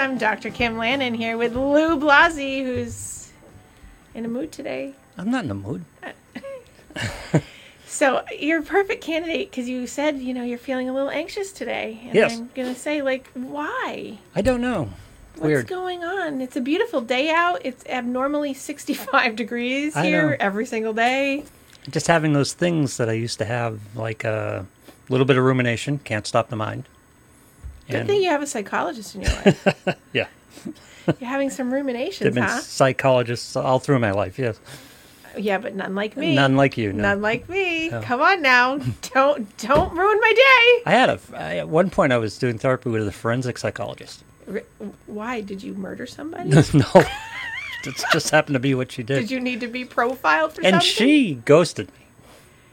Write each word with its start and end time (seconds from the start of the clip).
I'm 0.00 0.16
Dr. 0.16 0.48
Kim 0.48 0.78
Lannon 0.78 1.12
here 1.12 1.36
with 1.36 1.54
Lou 1.54 2.00
Blasi, 2.00 2.64
who's 2.64 3.30
in 4.14 4.24
a 4.24 4.28
mood 4.28 4.50
today. 4.50 4.94
I'm 5.18 5.30
not 5.30 5.42
in 5.42 5.48
the 5.48 5.54
mood. 5.54 5.84
So 7.86 8.24
you're 8.38 8.60
a 8.60 8.62
perfect 8.62 9.04
candidate 9.04 9.50
because 9.50 9.68
you 9.68 9.86
said 9.86 10.20
you 10.20 10.32
know 10.32 10.42
you're 10.42 10.56
feeling 10.56 10.88
a 10.88 10.94
little 10.94 11.10
anxious 11.10 11.52
today. 11.52 12.00
And 12.04 12.14
Yes. 12.14 12.38
I'm 12.38 12.48
gonna 12.54 12.74
say 12.74 13.02
like 13.02 13.30
why? 13.34 14.16
I 14.34 14.40
don't 14.40 14.62
know. 14.62 14.88
What's 15.34 15.42
Weird. 15.42 15.66
going 15.66 16.02
on? 16.02 16.40
It's 16.40 16.56
a 16.56 16.62
beautiful 16.62 17.02
day 17.02 17.28
out. 17.28 17.60
It's 17.62 17.84
abnormally 17.84 18.54
65 18.54 19.36
degrees 19.36 19.94
here 19.94 20.34
every 20.40 20.64
single 20.64 20.94
day. 20.94 21.44
Just 21.90 22.06
having 22.06 22.32
those 22.32 22.54
things 22.54 22.96
that 22.96 23.10
I 23.10 23.12
used 23.12 23.36
to 23.40 23.44
have, 23.44 23.78
like 23.94 24.24
a 24.24 24.64
little 25.10 25.26
bit 25.26 25.36
of 25.36 25.44
rumination, 25.44 25.98
can't 25.98 26.26
stop 26.26 26.48
the 26.48 26.56
mind. 26.56 26.84
Good 27.90 28.06
thing 28.06 28.22
you 28.22 28.30
have 28.30 28.42
a 28.42 28.46
psychologist 28.46 29.14
in 29.14 29.22
your 29.22 29.32
life. 29.32 29.96
yeah, 30.12 30.26
you're 31.18 31.28
having 31.28 31.50
some 31.50 31.70
there've 31.70 31.84
ruminations, 31.84 32.34
been 32.34 32.42
huh? 32.44 32.60
psychologists 32.60 33.56
all 33.56 33.78
through 33.78 33.98
my 33.98 34.10
life. 34.12 34.38
Yes, 34.38 34.58
Yeah, 35.36 35.58
but 35.58 35.74
none 35.74 35.94
like 35.94 36.16
me. 36.16 36.34
none 36.34 36.56
like 36.56 36.76
you. 36.78 36.92
No. 36.92 37.02
None 37.02 37.22
like 37.22 37.48
me. 37.48 37.88
No. 37.90 38.00
Come 38.02 38.20
on 38.20 38.42
now. 38.42 38.78
don't 39.12 39.56
don't 39.58 39.92
ruin 39.96 40.20
my 40.20 40.32
day. 40.32 40.90
I 40.90 40.92
had 40.92 41.10
a. 41.10 41.18
I, 41.34 41.56
at 41.58 41.68
one 41.68 41.90
point, 41.90 42.12
I 42.12 42.18
was 42.18 42.38
doing 42.38 42.58
therapy 42.58 42.90
with 42.90 43.06
a 43.06 43.12
forensic 43.12 43.58
psychologist. 43.58 44.24
R- 44.52 44.62
Why 45.06 45.40
did 45.40 45.62
you 45.62 45.74
murder 45.74 46.06
somebody? 46.06 46.48
no, 46.50 46.62
it 47.84 48.04
just 48.12 48.30
happened 48.30 48.54
to 48.54 48.60
be 48.60 48.74
what 48.74 48.90
she 48.92 49.02
did. 49.02 49.20
Did 49.20 49.30
you 49.30 49.40
need 49.40 49.60
to 49.60 49.68
be 49.68 49.84
profiled 49.84 50.52
for 50.54 50.62
and 50.62 50.74
something? 50.74 50.88
she 50.88 51.34
ghosted 51.44 51.88
me. 51.88 52.06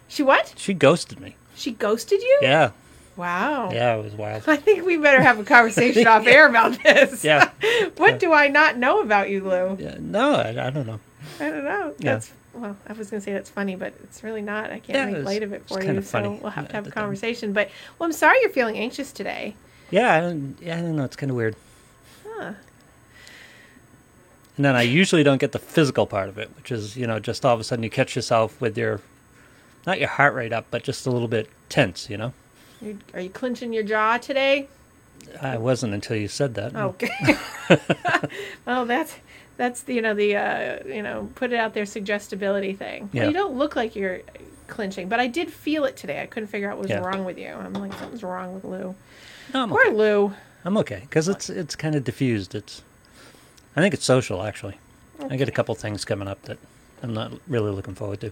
She 0.08 0.23
what? 0.23 0.54
She 0.58 0.73
ghosted 0.73 1.20
me. 1.20 1.36
She 1.56 1.72
ghosted 1.72 2.22
you? 2.22 2.40
Yeah, 2.42 2.72
Wow. 3.18 3.72
yeah, 3.72 3.96
it 3.96 4.04
was 4.04 4.14
wild. 4.14 4.44
I 4.48 4.58
think 4.58 4.86
we 4.86 4.96
better 4.98 5.22
have 5.22 5.40
a 5.40 5.44
conversation 5.44 6.06
off 6.08 6.26
air 6.28 6.48
about 6.48 6.82
this. 6.84 7.23
Yeah. 7.23 7.50
what 7.98 8.20
do 8.20 8.32
I 8.32 8.48
not 8.48 8.78
know 8.78 9.02
about 9.02 9.30
you, 9.30 9.44
Lou? 9.44 9.76
Yeah, 9.80 9.96
no, 10.00 10.36
I, 10.36 10.68
I 10.68 10.70
don't 10.70 10.86
know. 10.86 11.00
I 11.40 11.50
don't 11.50 11.64
know. 11.66 11.94
Yeah. 11.98 12.14
That's 12.14 12.32
well, 12.54 12.76
I 12.88 12.94
was 12.94 13.10
going 13.10 13.22
to 13.22 13.26
say 13.26 13.34
that's 13.34 13.50
funny, 13.50 13.76
but 13.76 13.94
it's 14.04 14.23
really 14.23 14.42
not. 14.42 14.66
I 14.72 14.80
can't 14.80 14.90
Yeah, 14.90 15.18
make 15.18 15.26
light 15.26 15.44
of 15.44 15.54
it 15.54 15.68
for 15.68 15.84
you, 15.84 16.02
so 16.02 16.40
we'll 16.42 16.52
have 16.52 16.68
to 16.70 16.73
have 16.76 16.88
a 16.88 16.90
time. 16.92 17.02
conversation. 17.04 17.54
But 17.54 17.70
well, 18.00 18.08
I'm 18.08 18.14
sorry 18.14 18.40
you're 18.42 18.50
feeling 18.50 18.78
anxious 18.78 19.12
today. 19.12 19.56
Yeah, 19.92 20.14
I 20.14 20.22
don't, 20.22 20.58
yeah, 20.62 20.78
I 20.78 20.82
don't 20.82 20.95
know. 20.95 21.04
It's 21.04 21.16
kind 21.16 21.30
of 21.30 21.36
weird. 21.36 21.56
Huh. 22.28 22.54
And 24.56 24.66
then 24.66 24.76
I 24.76 24.82
usually 24.82 25.23
don't 25.23 25.38
get 25.40 25.52
the 25.52 25.60
physical 25.60 26.08
part 26.08 26.30
of 26.30 26.38
it, 26.40 26.50
which 26.56 26.72
is, 26.72 26.98
you 26.98 27.06
know, 27.06 27.20
just 27.20 27.45
all 27.45 27.54
of 27.54 27.60
a 27.60 27.64
sudden 27.64 27.84
you 27.84 27.90
catch 27.92 28.16
yourself 28.16 28.60
with 28.60 28.76
your, 28.76 29.02
not 29.86 30.00
your 30.00 30.10
heart 30.10 30.34
rate 30.34 30.52
up, 30.52 30.66
but 30.72 30.84
just 30.84 31.06
a 31.06 31.12
little 31.12 31.28
bit 31.28 31.48
tense, 31.70 32.10
you 32.10 32.18
know? 32.18 32.34
You, 32.81 33.00
are 33.14 33.20
you 33.20 33.30
clenching 33.30 33.73
your 33.73 33.83
jaw 33.83 34.17
today? 34.17 34.67
I 35.42 35.58
wasn't 35.58 35.94
until 35.94 36.16
you 36.17 36.28
said 36.28 36.56
that. 36.56 36.75
Okay. 36.75 37.09
well, 38.66 38.86
that's 38.86 39.16
that's 39.58 39.81
the, 39.81 39.95
you 39.95 40.02
know 40.02 40.14
the 40.14 40.36
uh, 40.36 40.83
you 40.88 41.02
know 41.02 41.30
put 41.36 41.52
it 41.52 41.58
out 41.58 41.73
there 41.73 41.86
suggestibility 41.86 42.73
thing. 42.73 43.09
Well, 43.14 43.28
you 43.28 43.33
don't 43.33 43.55
look 43.58 43.75
like 43.75 43.95
you're 43.95 44.22
clenching, 44.67 45.09
but 45.09 45.20
I 45.20 45.28
did 45.28 45.52
feel 45.52 45.86
it 45.86 45.98
today. 45.98 46.22
I 46.22 46.28
couldn't 46.28 46.48
figure 46.48 46.70
out 46.70 46.78
what 46.78 46.83
was 46.83 46.92
Yeah. 46.92 47.00
wrong 47.00 47.25
with 47.25 47.38
you. 47.38 47.48
I'm 47.50 47.73
like 47.73 47.94
something's 47.94 48.23
wrong 48.23 48.53
with 48.53 48.64
Lou. 48.64 48.95
No, 49.53 49.64
I'm 49.64 49.70
Poor 49.70 49.88
okay. 49.88 49.95
Lou. 49.95 50.33
I'm 50.64 50.77
okay 50.77 50.99
because 51.02 51.27
it's 51.27 51.49
it's 51.49 51.76
kind 51.76 51.95
of 51.95 52.04
diffused. 52.04 52.54
It's, 52.54 52.82
I 53.76 53.82
think 53.82 53.93
it's 53.93 54.05
social 54.05 54.43
actually. 54.43 54.77
I 55.30 55.36
get 55.36 55.49
a 55.49 55.52
couple 55.52 55.73
things 55.73 56.05
coming 56.05 56.27
up 56.27 56.42
that 56.43 56.60
I'm 57.02 57.14
not 57.14 57.32
really 57.48 57.71
looking 57.71 57.95
forward 57.95 58.21
to. 58.21 58.32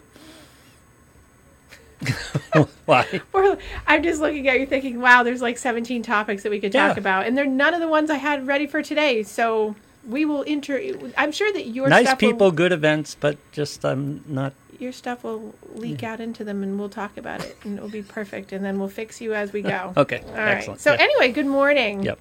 Why? 2.86 3.22
Poor, 3.32 3.58
I'm 3.88 4.04
just 4.04 4.22
looking 4.22 4.48
at 4.48 4.60
you 4.60 4.66
thinking, 4.66 5.00
wow, 5.02 5.24
there's 5.24 5.42
like 5.42 5.58
17 5.58 6.04
topics 6.04 6.44
that 6.44 6.50
we 6.50 6.60
could 6.60 6.72
talk 6.72 6.96
Yeah. 6.96 7.00
about, 7.00 7.26
and 7.26 7.38
they're 7.38 7.46
none 7.46 7.74
of 7.74 7.80
the 7.80 7.88
ones 7.88 8.10
I 8.10 8.16
had 8.18 8.48
ready 8.48 8.68
for 8.68 8.82
today. 8.84 9.24
So 9.24 9.76
we 10.08 10.26
will 10.26 10.44
enter. 10.48 10.80
I'm 11.18 11.32
sure 11.32 11.52
that 11.54 11.68
your 11.68 11.90
nice 11.90 12.14
people, 12.16 12.48
Will, 12.48 12.52
good 12.52 12.72
events, 12.72 13.16
but 13.20 13.38
just 13.52 13.84
I'm 13.86 14.24
not. 14.28 14.54
your 14.80 14.92
stuff 14.92 15.24
will 15.24 15.56
leak 15.74 16.04
out 16.04 16.20
into 16.20 16.44
them, 16.44 16.62
and 16.64 16.78
we'll 16.80 16.90
talk 16.90 17.18
about 17.18 17.44
it, 17.44 17.58
and 17.64 17.78
it'll 17.78 17.90
be 17.90 18.04
perfect, 18.04 18.52
and 18.52 18.64
then 18.64 18.78
we'll 18.80 18.88
fix 18.90 19.20
you 19.22 19.34
as 19.34 19.52
we 19.54 19.62
go. 19.62 19.94
Okay, 19.98 20.22
All 20.28 20.34
right. 20.36 20.58
excellent. 20.58 20.82
So 20.82 20.92
yeah. 20.94 21.02
anyway, 21.02 21.32
good 21.32 21.48
morning. 21.48 22.04
Yep. 22.04 22.20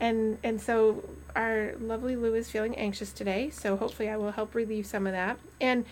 And 0.00 0.38
and 0.44 0.60
so 0.60 1.02
our 1.36 1.72
lovely 1.80 2.16
Lou 2.16 2.34
is 2.34 2.50
feeling 2.50 2.74
anxious 2.76 3.12
today, 3.12 3.50
so 3.50 3.76
hopefully 3.76 4.08
I 4.08 4.16
will 4.16 4.32
help 4.32 4.54
relieve 4.54 4.86
some 4.86 5.06
of 5.06 5.12
that. 5.12 5.38
And 5.60 5.84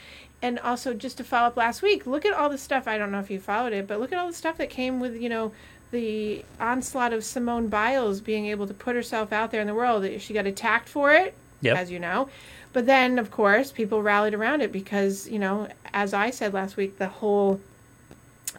and 0.43 0.59
also 0.59 0.93
just 0.95 1.17
to 1.19 1.25
follow 1.25 1.47
up 1.49 1.57
last 1.57 1.81
week, 1.83 2.07
look 2.07 2.25
at 2.27 2.35
all 2.35 2.49
the 2.51 2.59
stuff. 2.59 2.89
I 2.89 2.99
don't 2.99 3.11
know 3.13 3.21
if 3.21 3.31
you 3.31 3.39
followed 3.39 3.73
it, 3.73 3.87
but 3.87 4.01
look 4.01 4.13
at 4.13 4.19
all 4.19 4.27
the 4.27 4.35
stuff 4.35 4.57
that 4.59 4.71
came 4.71 5.01
with 5.01 5.17
you 5.21 5.29
know 5.29 5.53
the 5.91 6.45
onslaught 6.59 7.13
of 7.13 7.23
Simone 7.25 7.69
Biles 7.69 8.21
being 8.21 8.47
able 8.47 8.67
to 8.67 8.75
put 8.75 8.97
herself 8.97 9.33
out 9.33 9.51
there 9.53 9.61
in 9.61 9.67
the 9.67 9.75
world. 9.75 10.05
She 10.21 10.35
got 10.35 10.47
attacked 10.47 10.89
for 10.89 11.13
it, 11.13 11.35
Yep. 11.61 11.77
as 11.77 11.91
you 11.91 11.99
know. 12.01 12.29
But 12.73 12.87
then, 12.87 13.19
of 13.21 13.31
course, 13.31 13.71
people 13.71 14.03
rallied 14.03 14.35
around 14.35 14.61
it 14.61 14.73
because, 14.73 15.29
you 15.29 15.39
know, 15.39 15.69
as 15.93 16.13
I 16.13 16.31
said 16.31 16.53
last 16.53 16.77
week, 16.77 16.99
the 16.99 17.07
whole 17.07 17.61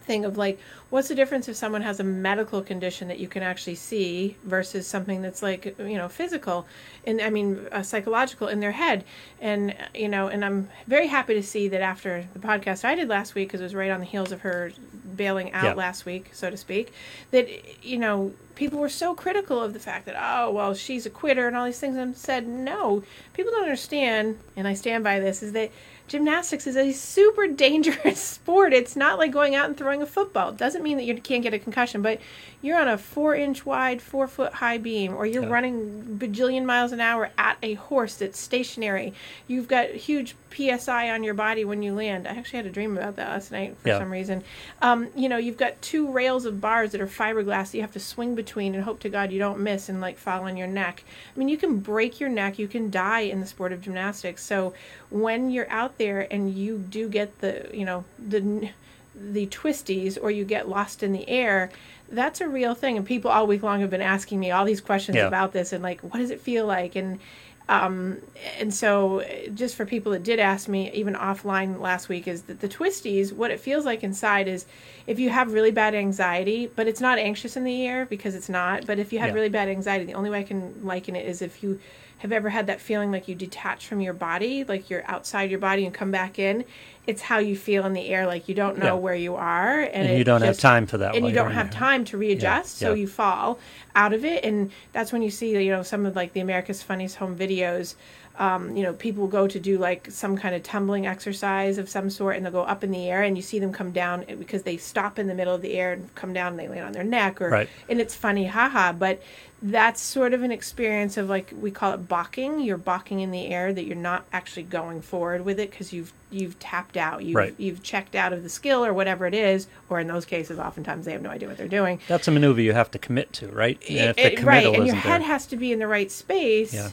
thing 0.06 0.24
of 0.26 0.38
like 0.38 0.60
what's 0.90 1.08
the 1.08 1.16
difference 1.16 1.48
if 1.50 1.56
someone 1.56 1.82
has 1.82 2.00
a 2.00 2.04
medical 2.04 2.62
condition 2.62 3.08
that 3.08 3.20
you 3.20 3.28
can 3.28 3.42
actually 3.44 3.76
see 3.76 4.38
versus 4.44 4.86
something 4.88 5.22
that's 5.22 5.42
like 5.42 5.76
you 5.80 5.98
know 5.98 6.08
physical 6.08 6.66
and 7.06 7.20
i 7.22 7.30
mean 7.30 7.60
uh, 7.72 7.82
psychological 7.82 8.48
in 8.48 8.60
their 8.60 8.72
head 8.72 9.04
and 9.42 9.72
uh, 9.72 9.74
you 9.96 10.08
know 10.08 10.28
and 10.28 10.46
i'm 10.46 10.70
very 10.88 11.08
happy 11.08 11.34
to 11.34 11.42
see 11.44 11.68
that 11.68 11.82
after 11.82 12.26
the 12.34 12.40
podcast 12.40 12.86
i 12.86 12.94
did 12.96 13.08
last 13.10 13.34
week 13.36 13.48
because 13.48 13.62
it 13.62 13.64
was 13.64 13.76
right 13.76 13.92
on 13.92 14.00
the 14.00 14.06
heels 14.06 14.32
of 14.32 14.42
her 14.42 14.72
bailing 15.16 15.52
out 15.54 15.64
Yeah. 15.64 15.74
last 15.74 16.06
week 16.06 16.30
so 16.34 16.50
to 16.50 16.58
speak 16.58 16.94
that 17.32 17.48
you 17.84 17.98
know 17.98 18.32
people 18.54 18.80
were 18.80 18.90
so 18.90 19.14
critical 19.16 19.62
of 19.62 19.74
the 19.74 19.80
fact 19.80 20.06
that 20.06 20.16
oh 20.18 20.52
well 20.52 20.74
she's 20.74 21.06
a 21.06 21.10
quitter 21.10 21.48
and 21.48 21.58
all 21.58 21.66
these 21.66 21.80
things 21.80 21.98
and 21.98 22.16
said 22.16 22.48
no 22.48 23.04
people 23.34 23.52
don't 23.52 23.64
understand 23.64 24.38
and 24.56 24.68
i 24.68 24.74
stand 24.74 25.04
by 25.04 25.20
this 25.20 25.42
is 25.44 25.52
that 25.54 25.72
gymnastics 26.08 26.68
is 26.68 26.76
a 26.76 26.92
super 26.92 27.48
dangerous 27.66 28.20
sport. 28.22 28.74
It's 28.74 28.96
not 28.96 29.18
like 29.20 29.32
going 29.32 29.56
out 29.56 29.68
and 29.68 29.78
throwing 29.78 30.02
a 30.02 30.06
football. 30.06 30.50
It 30.50 30.58
doesn't 30.58 30.84
mean 30.84 30.98
that 30.98 31.04
you 31.04 31.16
can't 31.20 31.44
get 31.44 31.54
a 31.54 31.60
concussion, 31.60 32.02
but 32.02 32.20
you're 32.62 32.80
on 32.80 32.88
a 32.88 32.98
four 32.98 33.36
inch 33.36 33.66
wide, 33.66 34.02
four 34.02 34.28
foot 34.28 34.54
high 34.54 34.78
beam, 34.78 35.14
or 35.16 35.26
you're 35.26 35.44
Yeah. 35.44 35.50
running 35.50 36.18
bajillion 36.20 36.66
miles 36.66 36.92
an 36.92 37.00
hour 37.00 37.30
at 37.38 37.58
a 37.64 37.76
horse 37.76 38.16
that's 38.16 38.40
stationary. 38.40 39.14
You've 39.48 39.68
got 39.68 39.90
huge 39.90 40.36
psi 40.56 41.10
on 41.12 41.24
your 41.24 41.34
body 41.34 41.66
when 41.66 41.84
you 41.84 41.94
land. 41.94 42.28
I 42.28 42.32
actually 42.32 42.58
had 42.58 42.66
a 42.66 42.70
dream 42.72 42.98
about 42.98 43.16
that 43.18 43.30
last 43.30 43.52
night 43.52 43.76
for 43.82 43.90
Yeah. 43.90 44.00
some 44.00 44.12
reason. 44.12 44.44
Um, 44.82 45.08
you 45.16 45.28
know, 45.30 45.38
you've 45.38 45.58
got 45.58 45.82
two 45.82 46.10
rails 46.12 46.46
of 46.46 46.62
bars 46.62 46.92
that 46.92 47.02
are 47.02 47.08
fiberglass 47.08 47.72
that 47.72 47.76
you 47.76 47.82
have 47.82 47.94
to 47.94 48.00
swing 48.00 48.36
between 48.36 48.74
and 48.76 48.84
hope 48.84 49.00
to 49.02 49.10
God 49.10 49.32
you 49.32 49.40
don't 49.40 49.60
miss 49.60 49.90
and 49.90 50.00
like 50.02 50.18
fall 50.18 50.44
on 50.44 50.58
your 50.58 50.68
neck. 50.68 51.04
I 51.36 51.40
mean, 51.40 51.50
you 51.50 51.58
can 51.58 51.80
break 51.80 52.20
your 52.20 52.30
neck, 52.30 52.58
you 52.58 52.68
can 52.68 52.90
die 52.90 53.22
in 53.22 53.40
the 53.42 53.48
sport 53.48 53.72
of 53.74 53.82
gymnastics. 53.82 54.44
So 54.44 54.74
when 55.10 55.50
you're 55.52 55.70
out 55.70 55.98
there 55.98 56.28
and 56.32 56.54
you 56.54 56.78
do 56.78 57.10
get 57.10 57.40
the, 57.40 57.70
you 57.74 57.86
know, 57.86 58.06
the 58.18 58.70
the 59.18 59.48
twisties 59.48 60.18
or 60.22 60.30
you 60.30 60.44
get 60.44 60.68
lost 60.68 61.02
in 61.02 61.14
the 61.14 61.28
air, 61.30 61.70
that's 62.10 62.42
a 62.42 62.48
real 62.50 62.76
thing. 62.76 62.98
And 62.98 63.06
people 63.06 63.32
all 63.32 63.48
week 63.48 63.64
long 63.64 63.80
have 63.80 63.90
been 63.90 64.02
asking 64.02 64.42
me 64.42 64.52
all 64.52 64.66
these 64.66 64.82
questions 64.82 65.16
Yeah. 65.16 65.26
about 65.28 65.54
this 65.54 65.72
and 65.72 65.82
like, 65.82 66.02
what 66.02 66.18
does 66.20 66.32
it 66.32 66.42
feel 66.42 66.66
like? 66.66 66.98
And 66.98 67.20
um, 67.68 68.18
and 68.60 68.72
so 68.74 69.24
just 69.54 69.76
for 69.76 69.86
people 69.86 70.12
that 70.12 70.24
did 70.24 70.40
ask 70.40 70.68
me 70.68 70.92
even 70.92 71.16
offline 71.16 71.80
last 71.80 72.10
week 72.10 72.28
is 72.28 72.44
that 72.44 72.60
the 72.60 72.68
twisties 72.70 73.34
what 73.34 73.50
it 73.52 73.60
feels 73.60 73.86
like 73.86 74.04
inside 74.04 74.48
is 74.48 74.66
if 75.08 75.18
you 75.20 75.30
have 75.30 75.52
really 75.54 75.72
bad 75.72 75.96
anxiety 75.96 76.68
but 76.76 76.88
it's 76.88 77.02
not 77.02 77.18
anxious 77.18 77.58
in 77.58 77.64
the 77.64 77.86
air 77.88 78.06
because 78.06 78.36
it's 78.36 78.50
not 78.50 78.86
but 78.86 79.00
if 79.00 79.12
you 79.12 79.20
have 79.20 79.30
Yeah. 79.30 79.36
really 79.36 79.50
bad 79.50 79.68
anxiety 79.68 80.06
the 80.06 80.14
only 80.14 80.30
way 80.30 80.40
i 80.40 80.44
can 80.44 80.86
liken 80.86 81.16
it 81.16 81.26
is 81.26 81.42
if 81.42 81.64
you 81.64 81.80
have 82.20 82.32
ever 82.32 82.50
had 82.50 82.68
that 82.68 82.80
feeling 82.82 83.12
like 83.12 83.28
you 83.28 83.36
detach 83.36 83.88
from 83.88 84.00
your 84.02 84.14
body 84.14 84.64
like 84.64 84.90
you're 84.90 85.04
outside 85.10 85.50
your 85.50 85.60
body 85.60 85.86
and 85.86 85.94
come 85.94 86.12
back 86.12 86.40
in 86.40 86.64
it's 87.08 87.22
how 87.22 87.38
you 87.38 87.56
feel 87.56 87.86
in 87.86 87.94
the 87.94 88.08
air 88.08 88.26
like 88.26 88.48
you 88.50 88.56
don't 88.56 88.78
know 88.78 88.86
Yeah. 88.86 88.94
where 88.94 89.16
you 89.16 89.36
are 89.36 89.82
and, 89.82 90.08
and 90.08 90.18
you 90.18 90.24
don't 90.24 90.42
have 90.42 90.58
time 90.58 90.86
for 90.88 90.98
that. 90.98 91.16
and 91.16 91.26
you 91.28 91.34
don't 91.34 91.52
have 91.52 91.70
there. 91.72 91.80
time 91.80 92.06
to 92.06 92.18
readjust 92.18 92.78
so 92.78 92.90
yeah. 92.90 92.96
you 93.02 93.08
fall 93.08 93.60
out 93.96 94.14
of 94.14 94.26
it 94.26 94.44
and 94.44 94.72
that's 94.94 95.12
when 95.12 95.22
you 95.22 95.30
see 95.30 95.52
you 95.64 95.72
know 95.72 95.84
some 95.84 96.06
of 96.06 96.16
like 96.16 96.34
the 96.34 96.40
america's 96.40 96.82
funniest 96.82 97.18
home 97.18 97.36
videos 97.38 97.96
um, 98.38 98.76
you 98.76 98.84
know 98.84 98.94
people 98.94 99.28
go 99.28 99.48
to 99.48 99.60
do 99.60 99.78
like 99.78 100.10
some 100.12 100.38
kind 100.38 100.54
of 100.56 100.62
tumbling 100.64 101.08
exercise 101.08 101.78
of 101.78 101.88
some 101.90 102.10
sort 102.10 102.36
and 102.36 102.46
they'll 102.46 102.52
go 102.52 102.64
up 102.64 102.84
in 102.84 102.92
the 102.92 103.10
air 103.10 103.24
and 103.24 103.38
you 103.38 103.42
see 103.42 103.60
them 103.60 103.72
come 103.72 103.92
down 103.92 104.26
eh, 104.28 104.36
because 104.36 104.64
they 104.64 104.78
stop 104.78 105.18
in 105.18 105.28
the 105.28 105.34
middle 105.34 105.56
of 105.56 105.62
the 105.62 105.74
air 105.74 105.94
and 105.94 106.14
come 106.16 106.34
down 106.34 106.48
and 106.52 106.60
they 106.60 106.68
land 106.68 106.86
on 106.86 106.92
their 106.92 107.04
neck 107.04 107.42
or 107.42 107.50
Right. 107.50 107.70
and 107.88 108.02
it's 108.02 108.14
funny 108.14 108.46
haha 108.48 108.92
but 108.92 109.22
that's 109.62 110.02
sort 110.02 110.34
of 110.34 110.44
an 110.44 110.52
experience 110.52 111.16
of 111.18 111.30
like 111.30 111.54
we 111.60 111.72
call 111.72 111.94
it 111.94 112.10
balking 112.10 112.60
you're 112.60 112.78
balking 112.78 113.22
in 113.22 113.32
the 113.32 113.48
air 113.48 113.74
that 113.74 113.86
you're 113.86 113.96
not 113.96 114.26
actually 114.34 114.64
going 114.64 115.02
forward 115.02 115.46
with 115.46 115.58
it 115.60 115.72
because 115.72 115.94
you've 115.94 116.12
you've 116.30 116.60
tapped 116.60 116.98
out 116.98 117.24
you've 117.24 117.36
Right. 117.36 117.56
you've 117.58 117.82
checked 117.84 118.16
out 118.16 118.34
of 118.34 118.44
the 118.44 118.50
skill 118.50 118.84
or 118.86 118.94
whatever 118.94 119.26
it 119.26 119.34
is 119.34 119.68
or 119.90 120.00
in 120.02 120.08
those 120.08 120.26
cases 120.26 120.60
oftentimes 120.60 121.06
they 121.06 121.14
have 121.14 121.22
no 121.22 121.30
idea 121.30 121.48
what 121.48 121.58
they're 121.58 121.68
doing 121.70 122.00
That's 122.10 122.28
a 122.28 122.32
maneuver 122.32 122.60
you 122.62 122.74
have 122.74 122.92
to 122.92 123.00
commit 123.00 123.32
to, 123.34 123.48
right? 123.48 123.82
And 123.88 123.98
eh, 123.98 124.10
if 124.10 124.16
the 124.18 124.34
it- 124.34 124.44
right 124.44 124.66
and 124.76 124.86
your 124.88 124.96
head 124.98 125.22
there- 125.22 125.28
has 125.28 125.46
to 125.48 125.56
be 125.56 125.72
in 125.72 125.80
the 125.80 125.88
right 125.88 126.12
space 126.12 126.74
Yeah. 126.74 126.90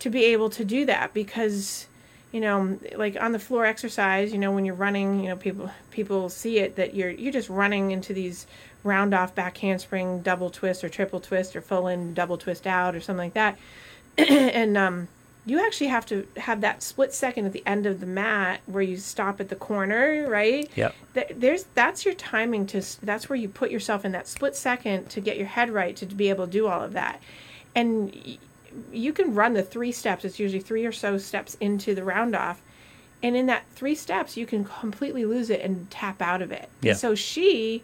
To 0.00 0.10
be 0.10 0.24
able 0.26 0.50
to 0.50 0.64
do 0.64 0.84
that 0.86 1.14
because 1.14 1.86
you 2.32 2.40
know 2.40 2.78
like 2.96 3.16
on 3.20 3.32
the 3.32 3.38
floor 3.38 3.64
exercise 3.64 4.32
you 4.32 4.38
know 4.38 4.52
when 4.52 4.64
you're 4.64 4.74
running 4.74 5.20
you 5.20 5.28
know 5.28 5.36
people 5.36 5.70
people 5.90 6.28
see 6.28 6.58
it 6.58 6.76
that 6.76 6.94
you're 6.94 7.10
you're 7.10 7.32
just 7.32 7.48
running 7.48 7.90
into 7.90 8.12
these 8.12 8.46
round 8.82 9.14
off 9.14 9.34
back 9.34 9.56
handspring 9.58 10.20
double 10.22 10.50
twist 10.50 10.82
or 10.82 10.88
triple 10.88 11.20
twist 11.20 11.54
or 11.54 11.60
full 11.60 11.86
in 11.86 12.14
double 12.14 12.38
twist 12.38 12.66
out 12.66 12.94
or 12.94 13.00
something 13.00 13.26
like 13.26 13.34
that 13.34 13.58
and 14.18 14.76
um, 14.76 15.08
you 15.46 15.64
actually 15.64 15.88
have 15.88 16.06
to 16.06 16.26
have 16.36 16.60
that 16.60 16.82
split 16.82 17.12
second 17.12 17.46
at 17.46 17.52
the 17.52 17.62
end 17.66 17.86
of 17.86 18.00
the 18.00 18.06
mat 18.06 18.60
where 18.66 18.82
you 18.82 18.96
stop 18.96 19.40
at 19.40 19.48
the 19.48 19.56
corner, 19.56 20.28
right? 20.28 20.70
Yeah. 20.76 20.92
Th- 21.14 21.32
There's 21.34 21.64
that's 21.74 22.04
your 22.04 22.14
timing 22.14 22.66
to. 22.68 22.82
That's 23.02 23.28
where 23.28 23.36
you 23.36 23.48
put 23.48 23.70
yourself 23.70 24.04
in 24.04 24.12
that 24.12 24.28
split 24.28 24.54
second 24.54 25.08
to 25.10 25.20
get 25.20 25.38
your 25.38 25.46
head 25.46 25.70
right 25.70 25.96
to 25.96 26.06
be 26.06 26.28
able 26.28 26.46
to 26.46 26.52
do 26.52 26.66
all 26.66 26.82
of 26.82 26.92
that, 26.92 27.22
and 27.74 28.38
you 28.92 29.12
can 29.12 29.34
run 29.34 29.54
the 29.54 29.62
three 29.62 29.92
steps. 29.92 30.24
It's 30.24 30.38
usually 30.38 30.60
three 30.62 30.86
or 30.86 30.92
so 30.92 31.18
steps 31.18 31.56
into 31.60 31.94
the 31.94 32.04
round 32.04 32.34
off, 32.36 32.60
and 33.22 33.36
in 33.36 33.46
that 33.46 33.64
three 33.74 33.94
steps 33.94 34.36
you 34.36 34.46
can 34.46 34.64
completely 34.64 35.24
lose 35.24 35.50
it 35.50 35.60
and 35.60 35.90
tap 35.90 36.22
out 36.22 36.42
of 36.42 36.52
it. 36.52 36.68
Yeah. 36.80 36.94
So 36.94 37.14
she, 37.14 37.82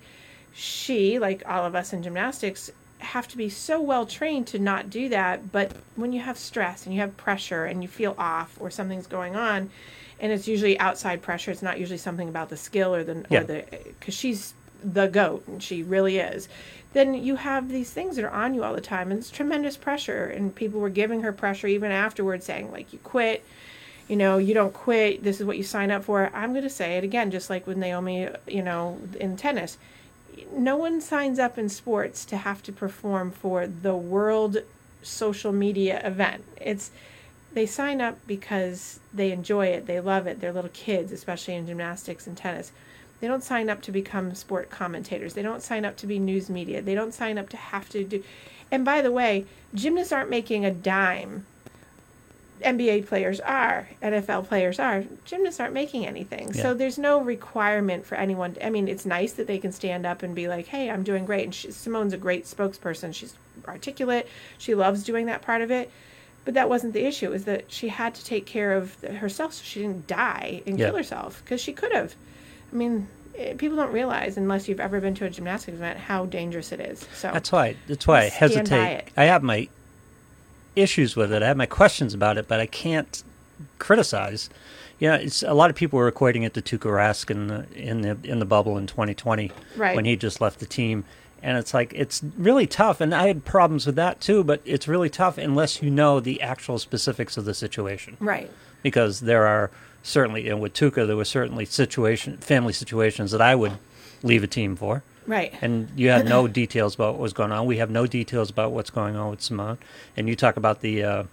she 0.55 1.19
like 1.19 1.43
all 1.47 1.65
of 1.67 1.75
us 1.75 1.93
in 1.93 2.03
gymnastics 2.03 2.71
have 2.99 3.29
to 3.29 3.37
be 3.37 3.49
so 3.51 3.81
well 3.81 4.07
trained 4.07 4.47
to 4.49 4.59
not 4.59 4.89
do 4.89 5.09
that. 5.11 5.53
But 5.53 5.73
when 5.97 6.13
you 6.13 6.21
have 6.21 6.39
stress 6.39 6.87
and 6.87 6.95
you 6.95 7.01
have 7.03 7.17
pressure 7.17 7.65
and 7.67 7.83
you 7.83 7.89
feel 7.89 8.15
off 8.19 8.57
or 8.61 8.71
something's 8.71 9.07
going 9.07 9.37
on, 9.37 9.71
and 10.19 10.33
it's 10.33 10.49
usually 10.49 10.79
outside 10.81 11.21
pressure. 11.21 11.51
It's 11.51 11.61
not 11.63 11.79
usually 11.79 11.99
something 11.99 12.29
about 12.29 12.49
the 12.49 12.57
skill 12.57 12.95
or 12.95 13.05
the 13.05 13.27
Yeah. 13.29 13.41
or 13.41 13.45
the 13.45 13.65
because 14.01 14.15
she's 14.15 14.55
the 14.83 15.09
goat 15.09 15.47
and 15.47 15.63
she 15.63 15.83
really 15.83 16.19
is. 16.19 16.49
Then 16.97 17.13
you 17.13 17.37
have 17.37 17.69
these 17.69 17.91
things 17.91 18.17
that 18.17 18.25
are 18.25 18.31
on 18.31 18.55
you 18.55 18.65
all 18.65 18.75
the 18.75 18.81
time, 18.81 19.11
and 19.11 19.21
it's 19.21 19.31
tremendous 19.31 19.77
pressure. 19.77 20.25
And 20.25 20.55
people 20.55 20.81
were 20.81 20.89
giving 20.89 21.21
her 21.21 21.33
pressure 21.33 21.67
even 21.67 21.93
afterwards, 21.93 22.47
saying 22.47 22.73
like, 22.73 22.91
"You 22.93 22.99
quit." 23.05 23.45
you 24.09 24.17
know, 24.17 24.39
you 24.39 24.55
don't 24.55 24.73
quit. 24.73 25.23
This 25.23 25.41
is 25.41 25.47
what 25.47 25.57
you 25.57 25.65
sign 25.65 25.91
up 25.91 26.05
for. 26.05 26.31
I'm 26.33 26.53
going 26.53 26.63
to 26.63 26.71
say 26.71 26.97
it 26.97 27.05
again, 27.05 27.31
just 27.31 27.51
like 27.51 27.67
with 27.67 27.77
Naomi, 27.77 28.29
you 28.47 28.63
know, 28.63 29.01
in 29.19 29.37
tennis. 29.37 29.79
No 30.53 30.77
one 30.77 31.01
signs 31.01 31.39
up 31.39 31.59
in 31.59 31.69
sports 31.69 32.25
to 32.27 32.37
have 32.37 32.63
to 32.65 32.73
perform 32.73 33.33
for 33.33 33.67
the 33.67 33.97
world 33.97 34.59
social 35.03 35.53
media 35.53 36.01
event. 36.05 36.45
It's 36.61 36.91
they 37.53 37.67
sign 37.67 38.01
up 38.01 38.19
because 38.27 39.01
they 39.15 39.33
enjoy 39.33 39.67
it, 39.69 39.87
they 39.87 39.99
love 39.99 40.27
it. 40.27 40.41
They're 40.41 40.53
little 40.53 40.71
kids, 40.73 41.11
especially 41.11 41.55
in 41.55 41.67
gymnastics 41.67 42.27
and 42.27 42.37
tennis. 42.37 42.71
They 43.21 43.27
don't 43.29 43.43
sign 43.43 43.71
up 43.71 43.81
to 43.83 43.93
become 43.93 44.35
sport 44.35 44.69
commentators. 44.71 45.35
They 45.35 45.43
don't 45.43 45.63
sign 45.63 45.85
up 45.85 45.97
to 45.99 46.07
be 46.07 46.19
news 46.19 46.51
media. 46.51 46.83
They 46.83 46.95
don't 46.95 47.15
sign 47.15 47.39
up 47.39 47.49
to 47.51 47.57
have 47.57 47.89
to 47.91 48.05
do. 48.05 48.23
And 48.71 48.85
by 48.85 49.01
the 49.01 49.11
way, 49.13 49.47
gymnasts 49.75 50.13
aren't 50.13 50.31
making 50.31 50.65
a 50.65 50.71
dime 50.71 51.47
NBA 52.63 53.07
players 53.07 53.39
are, 53.41 53.87
NFL 54.03 54.49
players 54.49 54.79
are, 54.81 55.05
gymnasts 55.27 55.61
aren't 55.61 55.75
making 55.75 56.07
anything. 56.07 56.55
So 56.55 56.73
there's 56.73 56.97
no 56.99 57.21
requirement 57.21 58.07
for 58.07 58.15
anyone. 58.15 58.57
I 58.65 58.71
mean, 58.71 58.89
it's 58.89 59.05
nice 59.05 59.35
that 59.35 59.47
they 59.47 59.59
can 59.59 59.73
stand 59.73 60.07
up 60.07 60.23
and 60.23 60.35
be 60.35 60.49
like, 60.49 60.67
"Hey, 60.69 60.89
I'm 60.91 61.03
doing 61.03 61.27
great." 61.27 61.45
And 61.45 61.55
she, 61.55 61.71
Simone's 61.71 62.15
a 62.15 62.17
great 62.17 62.45
spokesperson. 62.47 63.15
She's 63.15 63.35
articulate. 63.69 64.27
She 64.57 64.75
loves 64.75 65.05
doing 65.05 65.27
that 65.27 65.43
part 65.43 65.61
of 65.61 65.71
it. 65.71 65.91
But 66.47 66.55
that 66.55 66.69
wasn't 66.71 66.95
the 66.95 67.05
issue. 67.05 67.27
It 67.27 67.31
was 67.31 67.45
that 67.45 67.65
she 67.71 67.89
had 67.89 68.15
to 68.15 68.25
take 68.25 68.47
care 68.47 68.73
of 68.73 69.01
herself 69.03 69.53
so 69.53 69.63
she 69.63 69.83
didn't 69.83 70.07
die 70.07 70.63
and 70.67 70.79
Yeah. 70.79 70.87
kill 70.87 70.97
herself 70.97 71.43
because 71.45 71.61
she 71.61 71.73
could 71.75 71.93
have. 71.93 72.15
I 72.73 72.77
mean, 72.77 73.09
eh, 73.37 73.55
people 73.57 73.77
don't 73.77 73.93
realize 73.93 74.37
unless 74.37 74.69
you've 74.69 74.81
ever 74.81 75.01
been 75.01 75.15
to 75.17 75.25
a 75.25 75.31
gymnastics 75.31 75.77
event 75.77 75.99
how 75.99 76.27
dangerous 76.27 76.73
it 76.73 76.81
is. 76.81 77.07
So 77.15 77.31
That's 77.33 77.53
why. 77.53 77.77
That's 77.87 78.07
why 78.07 78.23
I 78.23 78.29
hesitate. 78.29 79.05
I 79.17 79.25
have 79.25 79.43
my 79.43 79.69
issues 80.75 81.17
with 81.17 81.33
it. 81.33 81.43
I 81.43 81.47
have 81.49 81.57
my 81.57 81.67
questions 81.67 82.13
about 82.15 82.37
it, 82.39 82.49
but 82.49 82.61
I 82.61 82.67
can't 82.67 83.23
criticize. 83.79 84.51
You 84.99 85.09
know, 85.09 85.15
it's 85.17 85.43
a 85.43 85.53
lot 85.55 85.71
of 85.71 85.77
people 85.77 85.99
were 85.99 86.11
equating 86.11 86.45
it 86.45 86.55
to 86.55 86.63
Tuukka 86.63 86.91
Rask 86.91 87.31
in 87.31 87.49
the 87.49 87.67
in 87.75 88.01
the 88.03 88.17
in 88.25 88.39
the 88.39 88.45
bubble 88.47 88.79
in 88.79 88.87
2020 88.87 89.53
Right. 89.77 89.95
when 89.95 90.05
he 90.07 90.17
just 90.17 90.41
left 90.41 90.59
the 90.59 90.67
team, 90.67 91.05
and 91.43 91.59
it's 91.59 91.75
like 91.75 91.93
it's 91.95 92.23
really 92.39 92.67
tough. 92.67 93.01
And 93.03 93.15
I 93.15 93.27
had 93.27 93.45
problems 93.45 93.85
with 93.87 93.97
that 93.97 94.21
too, 94.21 94.43
but 94.43 94.61
it's 94.65 94.89
really 94.89 95.11
tough 95.11 95.37
unless 95.39 95.83
you 95.83 95.91
know 95.91 96.19
the 96.21 96.41
actual 96.41 96.79
specifics 96.79 97.37
of 97.37 97.45
the 97.45 97.53
situation 97.55 98.17
right, 98.21 98.51
because 98.83 99.21
there 99.21 99.47
are 99.47 99.71
certainly 100.07 100.49
and 100.49 100.61
with 100.61 100.73
Tuukka 100.73 101.07
there 101.07 101.17
were 101.17 101.25
certainly 101.25 101.65
situation 101.65 102.37
family 102.39 102.73
situations 102.73 103.33
that 103.33 103.41
I 103.41 103.55
would 103.55 103.73
leave 104.23 104.43
a 104.43 104.47
team 104.47 104.77
for 104.77 105.03
right, 105.27 105.53
and 105.61 105.91
you 105.97 106.11
had 106.11 106.27
no 106.27 106.47
details 106.63 106.95
about 106.95 107.15
what 107.15 107.23
was 107.23 107.33
going 107.33 107.53
on. 107.53 107.67
We 107.67 107.79
have 107.79 107.91
no 107.91 108.07
details 108.07 108.51
about 108.51 108.73
what's 108.73 108.91
going 108.91 109.17
on 109.17 109.31
with 109.31 109.43
Simone. 109.43 109.79
And 110.17 110.29
you 110.29 110.37
talk 110.37 110.57
about 110.57 110.81
the 110.81 111.03
uh, 111.03 111.25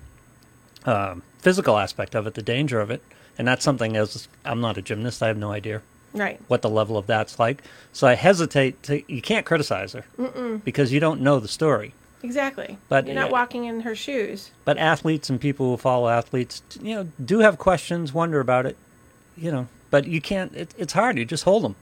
uh, 0.85 1.15
physical 1.39 1.77
aspect 1.77 2.15
of 2.15 2.27
it, 2.27 2.33
the 2.33 2.41
danger 2.41 2.81
of 2.81 2.89
it, 2.91 3.01
and 3.37 3.47
that's 3.47 3.63
something 3.63 3.95
as 3.95 4.27
I'm 4.45 4.61
not 4.61 4.77
a 4.77 4.81
gymnast, 4.81 5.21
I 5.23 5.27
have 5.27 5.37
no 5.37 5.51
idea 5.51 5.81
right. 6.13 6.39
what 6.47 6.61
the 6.61 6.69
level 6.69 6.97
of 6.97 7.07
that's 7.07 7.39
like. 7.39 7.63
So 7.91 8.07
I 8.07 8.13
hesitate 8.13 8.83
to. 8.83 9.11
You 9.11 9.21
can't 9.21 9.45
criticize 9.45 9.93
her 9.93 10.05
because 10.63 10.91
you 10.91 10.99
don't 10.99 11.21
know 11.21 11.39
the 11.39 11.47
story. 11.47 11.93
Exactly. 12.23 12.77
But, 12.87 13.05
you're 13.05 13.15
not 13.15 13.31
walking 13.31 13.65
in 13.65 13.81
her 13.81 13.95
shoes. 13.95 14.51
But 14.65 14.77
athletes 14.77 15.29
and 15.29 15.39
people 15.39 15.69
who 15.71 15.77
follow 15.77 16.07
athletes, 16.07 16.61
you 16.81 16.95
know, 16.95 17.07
do 17.23 17.39
have 17.39 17.57
questions, 17.57 18.13
wonder 18.13 18.39
about 18.39 18.65
it, 18.65 18.77
you 19.37 19.51
know. 19.51 19.67
But 19.91 20.07
you 20.07 20.21
can't. 20.21 20.55
It, 20.55 20.73
it's 20.77 20.93
hard. 20.93 21.17
You 21.17 21.25
just 21.25 21.43
hold 21.43 21.63
them. 21.63 21.75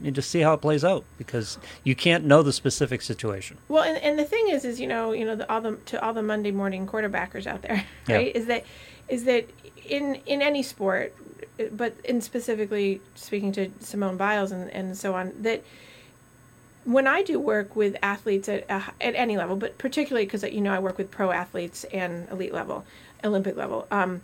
You 0.00 0.12
just 0.12 0.30
see 0.30 0.40
how 0.40 0.54
it 0.54 0.58
plays 0.62 0.84
out 0.84 1.04
because 1.18 1.58
you 1.82 1.94
can't 1.96 2.24
know 2.24 2.42
the 2.42 2.52
specific 2.52 3.02
situation. 3.02 3.58
Well, 3.68 3.82
and, 3.82 3.98
and 3.98 4.18
the 4.18 4.24
thing 4.24 4.48
is, 4.48 4.64
is 4.64 4.80
you 4.80 4.86
know, 4.86 5.10
you 5.12 5.24
know, 5.24 5.34
the, 5.34 5.52
all 5.52 5.60
the 5.60 5.72
to 5.86 6.02
all 6.02 6.14
the 6.14 6.22
Monday 6.22 6.52
morning 6.52 6.86
quarterbackers 6.86 7.46
out 7.46 7.62
there, 7.62 7.84
Yeah. 8.08 8.16
right? 8.16 8.34
Is 8.36 8.46
that 8.46 8.64
is 9.08 9.24
that 9.24 9.50
in 9.84 10.14
in 10.26 10.40
any 10.40 10.62
sport, 10.62 11.14
but 11.72 11.94
in 12.04 12.20
specifically 12.20 13.00
speaking 13.16 13.50
to 13.52 13.70
Simone 13.80 14.16
Biles 14.16 14.52
and 14.52 14.70
and 14.70 14.96
so 14.96 15.14
on, 15.14 15.32
that 15.42 15.64
when 16.88 17.06
I 17.06 17.22
do 17.22 17.38
work 17.38 17.76
with 17.76 17.96
athletes 18.02 18.48
at 18.48 18.68
uh, 18.70 18.80
at 19.00 19.14
any 19.14 19.36
level, 19.36 19.56
but 19.56 19.76
particularly 19.76 20.24
because 20.24 20.42
you 20.42 20.62
know 20.62 20.72
I 20.72 20.78
work 20.78 20.96
with 20.96 21.10
pro 21.10 21.30
athletes 21.30 21.84
and 21.92 22.26
elite 22.30 22.54
level, 22.54 22.84
Olympic 23.22 23.56
level. 23.56 23.86
Um, 23.90 24.22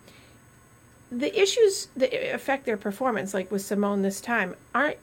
the 1.13 1.39
issues 1.39 1.89
that 1.97 2.13
affect 2.35 2.65
their 2.65 2.79
performance, 2.79 3.35
like 3.35 3.53
with 3.53 3.61
Simone 3.63 4.01
this 4.01 4.21
time, 4.21 4.57
aren't 4.75 4.97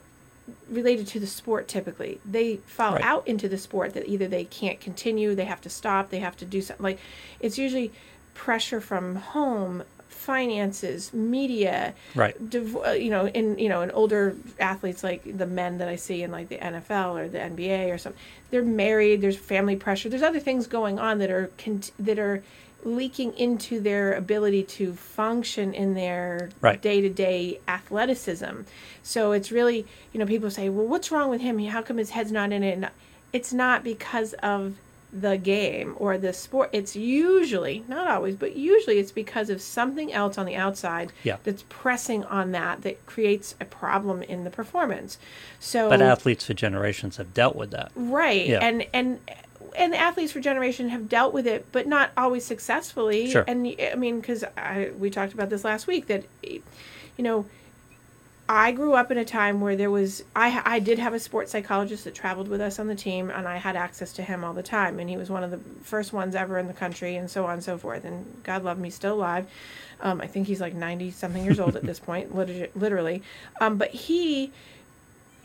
related 0.68 1.06
to 1.06 1.20
the 1.20 1.26
sport 1.26 1.68
typically. 1.68 2.20
They 2.28 2.56
fall 2.66 2.94
Right. 2.94 3.04
out 3.04 3.28
into 3.28 3.48
the 3.48 3.56
sport 3.58 3.94
that 3.94 4.08
either 4.08 4.26
they 4.26 4.44
can't 4.44 4.80
continue, 4.80 5.36
they 5.36 5.44
have 5.44 5.60
to 5.60 5.70
stop, 5.70 6.10
they 6.10 6.18
have 6.18 6.36
to 6.38 6.44
do 6.44 6.60
something. 6.60 6.82
Like 6.82 6.98
it's 7.38 7.58
usually 7.58 7.92
pressure 8.34 8.80
from 8.80 9.14
home, 9.14 9.84
finances, 10.12 11.12
media, 11.12 11.94
Right. 12.14 12.34
div- 12.50 12.76
uh, 12.76 12.90
you 12.90 13.10
know, 13.10 13.26
in 13.28 13.58
you 13.58 13.68
know, 13.68 13.82
in 13.82 13.90
older 13.90 14.36
athletes 14.60 15.02
like 15.02 15.22
the 15.38 15.46
men 15.46 15.78
that 15.78 15.88
I 15.88 15.96
see 15.96 16.22
in 16.22 16.30
like 16.30 16.48
the 16.48 16.58
NFL 16.58 17.18
or 17.18 17.28
the 17.28 17.38
NBA 17.38 17.92
or 17.92 17.98
something, 17.98 18.20
they're 18.50 18.62
married. 18.62 19.20
There's 19.20 19.36
family 19.36 19.76
pressure. 19.76 20.08
There's 20.08 20.22
other 20.22 20.40
things 20.40 20.66
going 20.66 20.98
on 20.98 21.18
that 21.18 21.30
are 21.30 21.50
cont- 21.58 21.92
that 21.98 22.18
are 22.18 22.42
leaking 22.84 23.32
into 23.38 23.78
their 23.80 24.12
ability 24.14 24.62
to 24.64 24.92
function 24.94 25.72
in 25.72 25.94
their 25.94 26.50
day 26.82 27.00
to 27.00 27.08
day 27.08 27.60
athleticism. 27.68 28.62
So 29.04 29.32
it's 29.32 29.52
really, 29.52 29.86
you 30.12 30.18
know, 30.20 30.26
people 30.26 30.50
say, 30.50 30.68
well, 30.68 30.86
what's 30.86 31.10
wrong 31.12 31.30
with 31.30 31.40
him? 31.40 31.58
How 31.60 31.82
come 31.82 31.98
his 31.98 32.10
head's 32.10 32.32
not 32.32 32.52
in 32.52 32.62
it? 32.64 32.72
And 32.72 32.88
it's 33.32 33.52
not 33.52 33.84
because 33.84 34.32
of 34.42 34.74
the 35.12 35.36
game 35.36 35.94
or 35.98 36.16
the 36.16 36.32
sport. 36.32 36.70
It's 36.72 36.96
usually, 36.96 37.84
not 37.86 38.08
always, 38.08 38.34
but 38.36 38.56
usually 38.56 38.98
it's 38.98 39.12
because 39.12 39.50
of 39.50 39.60
something 39.60 40.10
else 40.12 40.38
on 40.38 40.46
the 40.46 40.56
outside 40.56 41.12
Yeah. 41.22 41.36
that's 41.44 41.64
pressing 41.68 42.24
on 42.24 42.52
that 42.52 42.80
that 42.82 43.04
creates 43.04 43.54
a 43.60 43.66
problem 43.66 44.22
in 44.22 44.44
the 44.44 44.50
performance. 44.50 45.18
So 45.60 45.90
But 45.90 46.00
athletes 46.00 46.46
for 46.46 46.54
generations 46.54 47.18
have 47.18 47.34
dealt 47.34 47.56
with 47.56 47.70
that. 47.72 47.92
right 47.94 48.46
Yeah. 48.46 48.60
and 48.62 48.86
and 48.94 49.20
and 49.76 49.94
athletes 49.94 50.32
for 50.32 50.40
generation 50.40 50.88
have 50.90 51.08
dealt 51.08 51.32
with 51.32 51.46
it 51.46 51.64
but 51.72 51.86
not 51.86 52.10
always 52.16 52.44
successfully 52.44 53.30
Sure. 53.30 53.44
and 53.46 53.74
i 53.92 53.94
mean 53.94 54.20
because 54.20 54.44
we 54.98 55.08
talked 55.08 55.32
about 55.32 55.48
this 55.48 55.64
last 55.64 55.86
week 55.86 56.08
that 56.08 56.24
you 56.42 56.60
know 57.18 57.46
I 58.48 58.72
grew 58.72 58.94
up 58.94 59.10
in 59.10 59.18
a 59.18 59.24
time 59.24 59.60
where 59.60 59.76
there 59.76 59.90
was 59.90 60.24
I 60.34 60.62
I 60.64 60.78
did 60.78 60.98
have 60.98 61.14
a 61.14 61.20
sports 61.20 61.52
psychologist 61.52 62.04
that 62.04 62.14
traveled 62.14 62.48
with 62.48 62.60
us 62.60 62.78
on 62.78 62.88
the 62.88 62.94
team 62.94 63.30
and 63.30 63.46
I 63.46 63.56
had 63.56 63.76
access 63.76 64.12
to 64.14 64.22
him 64.22 64.42
all 64.44 64.52
the 64.52 64.62
time 64.62 64.98
and 64.98 65.08
he 65.08 65.16
was 65.16 65.30
one 65.30 65.44
of 65.44 65.50
the 65.50 65.58
first 65.82 66.12
ones 66.12 66.34
ever 66.34 66.58
in 66.58 66.66
the 66.66 66.72
country 66.72 67.16
and 67.16 67.30
so 67.30 67.44
on 67.44 67.54
and 67.54 67.64
so 67.64 67.78
forth 67.78 68.04
and 68.04 68.42
God 68.42 68.64
love 68.64 68.78
me 68.78 68.90
still 68.90 69.14
alive. 69.14 69.46
Um, 70.00 70.20
I 70.20 70.26
think 70.26 70.48
he's 70.48 70.60
like 70.60 70.74
90 70.74 71.12
something 71.12 71.44
years 71.44 71.60
old 71.60 71.76
at 71.76 71.84
this 71.84 72.00
point 72.00 72.34
lit- 72.36 72.76
literally. 72.76 73.22
Um, 73.60 73.76
but 73.78 73.90
he 73.90 74.50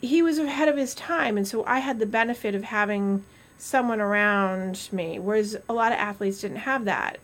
he 0.01 0.21
was 0.21 0.39
ahead 0.39 0.67
of 0.67 0.75
his 0.75 0.95
time 0.95 1.37
and 1.37 1.47
so 1.47 1.63
I 1.65 1.79
had 1.79 1.99
the 1.99 2.05
benefit 2.05 2.55
of 2.55 2.63
having 2.63 3.23
someone 3.59 4.01
around 4.01 4.89
me 4.91 5.19
whereas 5.19 5.55
a 5.69 5.73
lot 5.73 5.91
of 5.91 5.97
athletes 5.99 6.41
didn't 6.41 6.57
have 6.57 6.85
that 6.85 7.19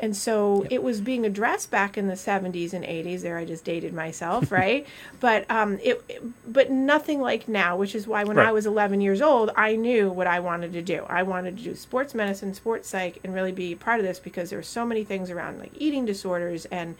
and 0.00 0.16
so 0.16 0.66
it 0.70 0.82
was 0.82 1.00
being 1.00 1.24
addressed 1.24 1.70
back 1.70 1.96
in 1.96 2.08
the 2.08 2.14
70s 2.14 2.72
and 2.72 2.84
80s 2.84 3.22
there 3.22 3.38
i 3.38 3.44
just 3.44 3.64
dated 3.64 3.92
myself 3.92 4.50
right? 4.52 4.86
But 5.20 5.50
um 5.50 5.78
it 5.82 6.04
but 6.46 6.70
nothing 6.70 7.20
like 7.20 7.48
now 7.48 7.76
which 7.76 7.94
is 7.94 8.06
why 8.06 8.24
when 8.24 8.38
i 8.38 8.52
was 8.52 8.66
11 8.66 9.00
years 9.00 9.22
old 9.22 9.50
i 9.56 9.76
knew 9.76 10.10
what 10.10 10.26
i 10.26 10.40
wanted 10.40 10.72
to 10.72 10.82
do. 10.82 11.04
I 11.08 11.22
wanted 11.22 11.56
to 11.58 11.64
do 11.64 11.74
sports 11.74 12.14
medicine 12.14 12.54
sports 12.54 12.88
psych 12.88 13.20
and 13.24 13.34
really 13.34 13.52
be 13.52 13.74
part 13.74 14.00
of 14.00 14.06
this 14.06 14.18
because 14.18 14.50
there 14.50 14.58
were 14.58 14.62
so 14.62 14.84
many 14.84 15.04
things 15.04 15.30
around 15.30 15.58
like 15.58 15.72
eating 15.76 16.04
disorders 16.04 16.64
and 16.66 16.96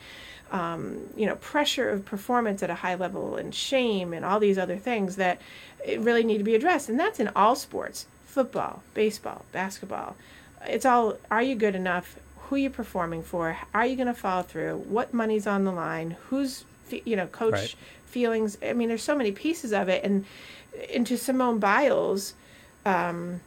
um, 0.52 1.00
you 1.16 1.26
know 1.26 1.36
pressure 1.36 1.90
of 1.90 2.04
performance 2.04 2.62
at 2.62 2.70
a 2.70 2.76
high 2.76 2.94
level 2.94 3.36
and 3.36 3.54
shame 3.54 4.12
and 4.12 4.24
all 4.24 4.38
these 4.38 4.58
other 4.58 4.76
things 4.76 5.16
that 5.16 5.40
it 5.84 6.00
really 6.00 6.24
need 6.24 6.38
to 6.38 6.44
be 6.44 6.54
addressed. 6.54 6.88
And 6.88 6.98
that's 6.98 7.20
in 7.20 7.28
all 7.34 7.56
sports 7.56 8.06
football 8.24 8.82
baseball 8.94 9.44
basketball. 9.52 10.16
It's 10.66 10.86
all 10.86 11.18
are 11.30 11.42
you 11.42 11.54
good 11.54 11.74
enough 11.74 12.16
who 12.48 12.56
you're 12.56 12.70
performing 12.70 13.22
for, 13.22 13.56
are 13.72 13.86
you 13.86 13.96
going 13.96 14.06
to 14.06 14.14
follow 14.14 14.42
through, 14.42 14.76
what 14.88 15.14
money's 15.14 15.46
on 15.46 15.64
the 15.64 15.72
line, 15.72 16.16
who's 16.28 16.64
you 16.90 17.16
know 17.16 17.26
coach 17.26 17.52
Right. 17.52 17.74
feelings. 18.06 18.58
I 18.62 18.72
mean, 18.74 18.88
there's 18.88 19.02
so 19.02 19.16
many 19.16 19.32
pieces 19.32 19.72
of 19.72 19.88
it, 19.88 20.04
and 20.04 20.24
into 20.90 21.16
Simone 21.16 21.58
Biles. 21.58 22.34
Um, 22.84 23.40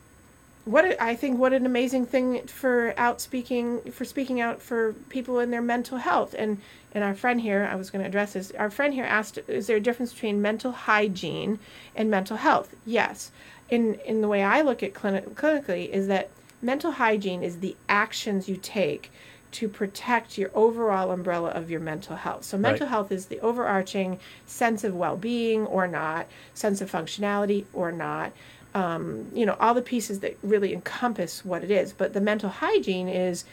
what 0.66 0.84
a, 0.84 1.02
I 1.02 1.16
think 1.16 1.40
what 1.40 1.54
an 1.54 1.66
amazing 1.66 2.06
thing 2.08 2.46
for 2.48 2.94
out 2.98 3.22
speaking 3.22 3.80
for 3.92 4.04
speaking 4.04 4.42
out 4.42 4.62
for 4.62 4.94
people 5.08 5.40
in 5.40 5.50
their 5.50 5.62
mental 5.62 5.98
health 5.98 6.36
and 6.38 6.60
and 6.94 7.06
our 7.06 7.16
friend 7.16 7.40
here 7.40 7.70
I 7.72 7.76
was 7.76 7.90
going 7.90 8.02
to 8.02 8.08
address 8.08 8.34
this 8.34 8.52
our 8.52 8.70
friend 8.70 8.94
here 8.94 9.06
asked 9.06 9.40
is 9.48 9.68
there 9.68 9.78
a 9.78 9.80
difference 9.80 10.12
between 10.12 10.42
mental 10.42 10.74
hygiene 10.74 11.60
and 11.96 12.12
mental 12.12 12.36
health 12.36 12.76
yes 12.86 13.32
in 13.70 13.96
in 14.06 14.20
the 14.20 14.28
way 14.28 14.44
I 14.44 14.62
look 14.62 14.84
at 14.84 14.94
clinic, 14.94 15.36
clinically 15.36 15.90
is 15.90 16.08
that 16.08 16.30
mental 16.62 16.92
hygiene 16.92 17.44
is 17.44 17.60
the 17.60 17.76
actions 17.88 18.50
you 18.50 18.58
take 18.58 19.12
to 19.50 19.70
protect 19.70 20.38
your 20.38 20.52
overall 20.54 21.12
umbrella 21.12 21.50
of 21.50 21.70
your 21.72 21.80
mental 21.80 22.16
health. 22.16 22.44
So 22.44 22.58
mental 22.58 22.86
Right. 22.86 22.92
health 22.92 23.12
is 23.12 23.28
the 23.28 23.40
overarching 23.40 24.20
sense 24.46 24.84
of 24.84 24.96
well-being 24.96 25.66
or 25.66 25.88
not, 25.88 26.28
sense 26.54 26.82
of 26.82 26.92
functionality 26.92 27.66
or 27.74 27.92
not. 27.92 28.34
Um, 28.76 29.28
you 29.34 29.46
know, 29.46 29.56
all 29.60 29.74
the 29.74 29.82
pieces 29.82 30.20
that 30.20 30.38
really 30.44 30.74
encompass 30.74 31.46
what 31.46 31.64
it 31.64 31.72
is. 31.72 31.94
But 31.94 32.14
the 32.14 32.22
mental 32.22 32.50
hygiene 32.50 33.08
is 33.08 33.46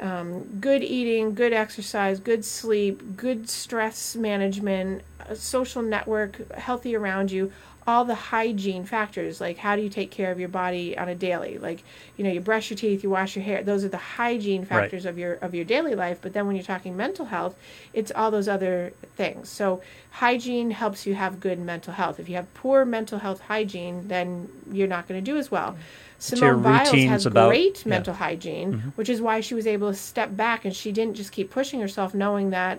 um, 0.00 0.42
good 0.60 0.82
eating, 0.82 1.34
good 1.34 1.52
exercise, 1.52 2.18
good 2.18 2.44
sleep, 2.44 3.16
good 3.16 3.48
stress 3.48 4.16
management, 4.16 5.02
a 5.28 5.36
social 5.36 5.82
network, 5.82 6.52
healthy 6.54 6.96
around 6.96 7.30
you, 7.30 7.52
all 7.86 8.04
the 8.04 8.14
hygiene 8.14 8.84
factors. 8.84 9.40
Like 9.40 9.58
how 9.58 9.76
do 9.76 9.82
you 9.82 9.88
take 9.88 10.10
care 10.10 10.32
of 10.32 10.40
your 10.40 10.48
body 10.48 10.96
on 10.96 11.08
a 11.08 11.14
daily? 11.14 11.58
Like 11.58 11.82
you 12.16 12.24
know, 12.24 12.30
you 12.30 12.40
brush 12.40 12.70
your 12.70 12.76
teeth, 12.76 13.02
you 13.02 13.10
wash 13.10 13.36
your 13.36 13.44
hair. 13.44 13.62
Those 13.62 13.84
are 13.84 13.88
the 13.88 13.96
hygiene 13.96 14.64
factors 14.64 15.04
of 15.04 15.18
your 15.18 15.34
of 15.34 15.54
your 15.54 15.64
daily 15.64 15.94
life. 15.94 16.18
But 16.22 16.32
then 16.32 16.46
when 16.46 16.56
you're 16.56 16.64
talking 16.64 16.96
mental 16.96 17.26
health, 17.26 17.56
it's 17.92 18.10
all 18.14 18.30
those 18.30 18.48
other 18.48 18.92
things. 19.16 19.48
So 19.48 19.82
hygiene 20.12 20.70
helps 20.70 21.06
you 21.06 21.14
have 21.14 21.40
good 21.40 21.58
mental 21.58 21.92
health. 21.92 22.18
If 22.18 22.28
you 22.28 22.36
have 22.36 22.52
poor 22.54 22.84
mental 22.84 23.18
health 23.18 23.40
hygiene, 23.40 24.08
then 24.08 24.48
you're 24.72 24.88
not 24.88 25.06
going 25.08 25.22
to 25.22 25.30
do 25.30 25.36
as 25.36 25.50
well. 25.50 25.76
Simone 26.18 26.62
Biles 26.62 26.90
has 26.90 27.26
about- 27.26 27.48
great 27.48 27.64
yeah. 27.64 27.80
Mm-hmm. 27.80 27.88
mental 27.90 28.14
hygiene, 28.14 28.92
which 28.96 29.10
is 29.10 29.20
why 29.20 29.40
she 29.40 29.54
was 29.54 29.66
able 29.66 29.90
to 29.90 29.96
step 29.96 30.34
back 30.34 30.64
and 30.64 30.74
she 30.74 30.90
didn't 30.90 31.16
just 31.16 31.32
keep 31.32 31.50
pushing 31.50 31.80
herself, 31.80 32.14
knowing 32.14 32.50
that 32.50 32.78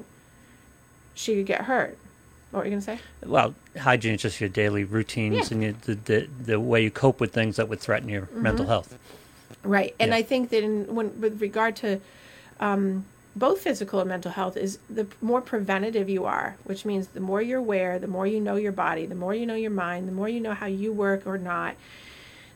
she 1.14 1.36
could 1.36 1.46
get 1.46 1.62
hurt. 1.62 1.98
What 2.56 2.62
were 2.62 2.66
you 2.68 2.72
gonna 2.72 2.82
say? 2.84 3.00
Well, 3.26 3.54
hygiene 3.78 4.16
is 4.16 4.22
just 4.22 4.40
your 4.40 4.48
daily 4.48 4.86
routines 4.86 5.36
Yeah. 5.36 5.42
Mm-hmm. 5.42 5.54
and 5.54 5.64
you, 5.64 5.76
the, 5.82 5.96
the 5.96 6.28
the 6.54 6.60
way 6.60 6.82
you 6.84 6.90
cope 6.90 7.20
with 7.20 7.34
things 7.34 7.58
that 7.58 7.68
would 7.68 7.82
threaten 7.82 8.08
your 8.08 8.30
mental 8.34 8.66
health. 8.66 8.98
Right, 9.62 9.94
and 10.00 10.12
Yeah. 10.12 10.16
I 10.18 10.22
think 10.24 10.52
that 10.52 10.64
in 10.64 10.96
when 10.96 11.20
with 11.20 11.42
regard 11.42 11.76
to 11.78 12.00
um, 12.62 13.04
both 13.36 13.60
physical 13.60 14.00
and 14.00 14.08
mental 14.08 14.32
health 14.32 14.56
is 14.56 14.80
the 14.90 15.06
more 15.22 15.42
preventative 15.42 16.08
you 16.10 16.24
are, 16.24 16.56
which 16.64 16.86
means 16.86 17.08
the 17.08 17.20
more 17.20 17.42
you're 17.42 17.60
aware, 17.60 18.00
the 18.00 18.08
more 18.08 18.26
you 18.26 18.40
know 18.40 18.56
your 18.56 18.72
body, 18.72 19.06
the 19.06 19.16
more 19.16 19.36
you 19.36 19.46
know 19.46 19.56
your 19.56 19.72
mind, 19.72 20.08
the 20.08 20.14
more 20.14 20.30
you 20.30 20.40
know 20.40 20.54
how 20.54 20.66
you 20.68 20.94
work 20.94 21.28
or 21.28 21.38
not, 21.38 21.76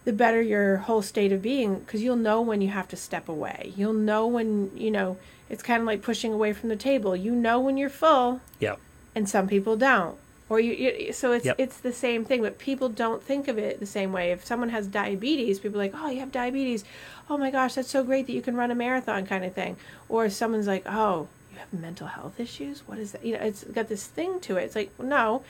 the 0.05 0.13
better 0.13 0.41
your 0.41 0.77
whole 0.77 1.01
state 1.01 1.33
of 1.33 1.41
being 1.41 1.79
because 1.79 2.01
you'll 2.01 2.15
know 2.15 2.39
when 2.39 2.61
you 2.61 2.69
have 2.69 2.87
to 2.87 2.95
step 2.95 3.27
away. 3.27 3.73
You'll 3.75 3.91
know 3.91 4.25
when 4.27 4.71
you 4.77 4.91
know 4.91 5.17
it's 5.49 5.61
kind 5.61 5.81
of 5.81 5.85
like 5.87 6.01
pushing 6.01 6.31
away 6.31 6.53
from 6.53 6.69
the 6.69 6.77
table. 6.77 7.17
You 7.17 7.31
know 7.35 7.59
when 7.59 7.75
you're 7.75 7.89
full, 7.89 8.39
Yeah. 8.61 8.75
And 9.19 9.27
some 9.27 9.47
people 9.49 9.75
don't. 9.75 10.17
Or 10.47 10.61
you, 10.61 10.73
you 10.73 11.13
so 11.13 11.33
it's 11.33 11.45
Yep. 11.45 11.55
it's 11.59 11.77
the 11.77 11.91
same 11.91 12.23
thing 12.23 12.41
but 12.41 12.57
people 12.57 12.87
don't 12.87 13.21
think 13.21 13.49
of 13.49 13.57
it 13.59 13.79
the 13.81 13.85
same 13.85 14.11
way. 14.13 14.31
If 14.31 14.45
someone 14.45 14.69
has 14.69 14.87
diabetes 14.87 15.59
people 15.59 15.79
are 15.79 15.83
like 15.83 15.93
oh 15.93 16.09
you 16.09 16.21
have 16.21 16.31
diabetes. 16.31 16.85
Oh 17.29 17.37
my 17.37 17.51
gosh 17.51 17.75
that's 17.75 17.91
so 17.91 18.03
great 18.03 18.25
that 18.27 18.33
you 18.33 18.41
can 18.41 18.55
run 18.55 18.71
a 18.71 18.75
marathon 18.75 19.27
kind 19.27 19.43
of 19.43 19.53
thing. 19.53 19.75
Or 20.07 20.25
if 20.25 20.33
someone's 20.33 20.65
like 20.67 20.85
oh 20.87 21.27
you 21.51 21.59
have 21.59 21.71
mental 21.73 22.07
health 22.07 22.39
issues? 22.39 22.87
What 22.87 22.97
is 22.97 23.11
that? 23.11 23.23
You 23.25 23.33
know 23.33 23.41
it's 23.41 23.65
got 23.65 23.89
this 23.89 24.07
thing 24.07 24.39
to 24.39 24.55
it. 24.57 24.63
It's 24.63 24.75
like 24.75 24.97
no 24.97 25.43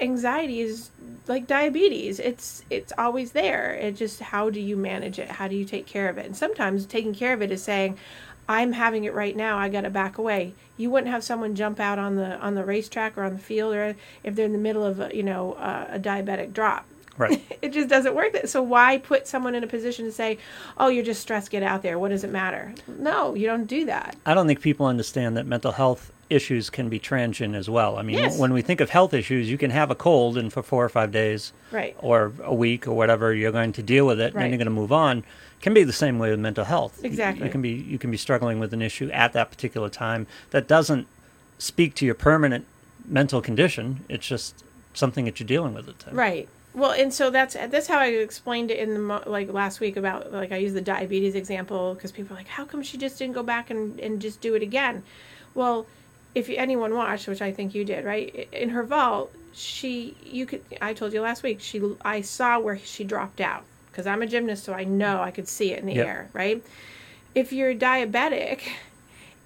anxiety 0.00 0.60
is 0.60 0.90
like 1.28 1.46
diabetes. 1.46 2.18
It's 2.18 2.64
it's 2.70 2.92
always 2.96 3.32
there. 3.32 3.74
It 3.74 3.94
just 3.96 4.20
how 4.20 4.48
do 4.50 4.60
you 4.60 4.76
manage 4.76 5.18
it? 5.18 5.28
How 5.38 5.46
do 5.48 5.54
you 5.54 5.66
take 5.66 5.86
care 5.86 6.08
of 6.08 6.16
it? 6.18 6.26
And 6.26 6.36
sometimes 6.36 6.86
taking 6.86 7.14
care 7.14 7.34
of 7.34 7.42
it 7.42 7.50
is 7.52 7.62
saying 7.62 7.98
i'm 8.48 8.72
having 8.72 9.04
it 9.04 9.14
right 9.14 9.36
now 9.36 9.58
i 9.58 9.68
got 9.68 9.82
to 9.82 9.90
back 9.90 10.18
away 10.18 10.54
you 10.76 10.90
wouldn't 10.90 11.10
have 11.10 11.24
someone 11.24 11.54
jump 11.54 11.80
out 11.80 11.98
on 11.98 12.16
the 12.16 12.36
on 12.38 12.54
the 12.54 12.64
racetrack 12.64 13.16
or 13.16 13.24
on 13.24 13.32
the 13.32 13.38
field 13.38 13.74
or 13.74 13.96
if 14.24 14.34
they're 14.34 14.46
in 14.46 14.52
the 14.52 14.58
middle 14.58 14.84
of 14.84 15.00
a, 15.00 15.14
you 15.14 15.22
know 15.22 15.52
uh, 15.54 15.86
a 15.90 15.98
diabetic 15.98 16.52
drop 16.52 16.84
Right. 17.18 17.42
it 17.62 17.72
just 17.72 17.88
doesn't 17.88 18.14
work 18.14 18.34
that 18.34 18.50
so 18.50 18.62
why 18.62 18.98
put 18.98 19.26
someone 19.26 19.54
in 19.54 19.64
a 19.64 19.66
position 19.66 20.04
to 20.04 20.12
say 20.12 20.36
oh 20.76 20.88
you're 20.88 21.02
just 21.04 21.22
stressed 21.22 21.50
get 21.50 21.62
out 21.62 21.80
there 21.82 21.98
what 21.98 22.10
does 22.10 22.24
it 22.24 22.30
matter 22.30 22.74
no 22.86 23.34
you 23.34 23.46
don't 23.46 23.64
do 23.64 23.86
that 23.86 24.16
I 24.26 24.34
don't 24.34 24.46
think 24.46 24.60
people 24.60 24.84
understand 24.84 25.34
that 25.38 25.46
mental 25.46 25.72
health 25.72 26.12
issues 26.28 26.68
can 26.70 26.88
be 26.88 26.98
transient 26.98 27.54
as 27.54 27.70
well. 27.70 27.98
I 27.98 28.02
mean, 28.02 28.18
Yes. 28.18 28.36
when 28.36 28.52
we 28.52 28.60
think 28.60 28.80
of 28.80 28.90
health 28.90 29.14
issues, 29.14 29.48
you 29.48 29.56
can 29.56 29.70
have 29.70 29.92
a 29.92 29.94
cold 29.94 30.36
and 30.36 30.52
for 30.52 30.60
four 30.60 30.84
or 30.84 30.88
five 30.88 31.12
days 31.12 31.52
right 31.70 31.94
or 32.00 32.32
a 32.42 32.52
week 32.52 32.88
or 32.88 32.94
whatever, 32.94 33.32
you're 33.32 33.52
going 33.52 33.72
to 33.74 33.82
deal 33.82 34.06
with 34.06 34.20
it 34.20 34.34
and 34.34 34.42
then 34.42 34.50
you're 34.50 34.58
going 34.58 34.66
to 34.66 34.72
move 34.72 34.90
on. 34.92 35.22
Can 35.60 35.74
be 35.74 35.84
the 35.84 35.92
same 35.92 36.18
way 36.18 36.30
with 36.30 36.38
mental 36.38 36.64
health. 36.64 37.04
Exactly. 37.04 37.46
You 37.46 37.50
can 37.50 37.62
be 37.62 37.70
you 37.70 37.98
can 37.98 38.10
be 38.10 38.16
struggling 38.16 38.58
with 38.58 38.72
an 38.72 38.82
issue 38.82 39.10
at 39.10 39.32
that 39.32 39.50
particular 39.50 39.88
time 39.88 40.26
that 40.50 40.68
doesn't 40.68 41.06
speak 41.58 41.94
to 41.96 42.06
your 42.06 42.14
permanent 42.14 42.66
mental 43.06 43.40
condition. 43.40 44.04
It's 44.08 44.26
just 44.26 44.62
something 44.94 45.24
that 45.24 45.40
you're 45.40 45.46
dealing 45.46 45.74
with 45.74 45.88
at 45.88 45.98
the 45.98 46.04
time. 46.04 46.14
Right. 46.14 46.48
Well, 46.74 46.92
and 46.92 47.12
so 47.12 47.30
that's 47.30 47.54
that's 47.54 47.86
how 47.86 47.98
I 47.98 48.08
explained 48.08 48.70
it 48.70 48.78
in 48.78 48.92
the 48.92 49.00
mo- 49.00 49.22
like 49.26 49.50
last 49.50 49.80
week 49.80 49.96
about 49.96 50.30
like 50.32 50.52
I 50.52 50.58
used 50.58 50.76
the 50.76 50.82
diabetes 50.82 51.34
example 51.34 51.94
because 51.94 52.12
people 52.12 52.36
are 52.36 52.40
like, 52.40 52.48
how 52.48 52.66
come 52.66 52.82
she 52.82 52.98
just 52.98 53.18
didn't 53.18 53.34
go 53.34 53.42
back 53.42 53.70
and 53.70 53.98
and 53.98 54.20
just 54.20 54.42
do 54.42 54.54
it 54.54 54.62
again? 54.62 55.02
Well, 55.54 55.86
if 56.34 56.50
anyone 56.50 56.94
watched, 56.94 57.28
which 57.28 57.40
I 57.40 57.50
think 57.50 57.74
you 57.74 57.82
did, 57.82 58.04
right? 58.04 58.48
In 58.52 58.68
her 58.70 58.82
vault, 58.82 59.32
she 59.54 60.16
you 60.22 60.44
could 60.44 60.62
I 60.82 60.92
told 60.92 61.14
you 61.14 61.22
last 61.22 61.42
week 61.42 61.60
she 61.60 61.80
I 62.04 62.20
saw 62.20 62.58
where 62.58 62.78
she 62.78 63.04
dropped 63.04 63.40
out 63.40 63.64
because 63.96 64.06
I'm 64.06 64.20
a 64.20 64.26
gymnast, 64.26 64.64
so 64.64 64.74
I 64.74 64.84
know 64.84 65.22
I 65.22 65.30
could 65.30 65.48
see 65.48 65.72
it 65.72 65.78
in 65.78 65.86
the 65.86 65.94
Yep. 65.94 66.06
air, 66.06 66.28
right? 66.34 66.62
If 67.34 67.50
you're 67.50 67.74
diabetic 67.74 68.60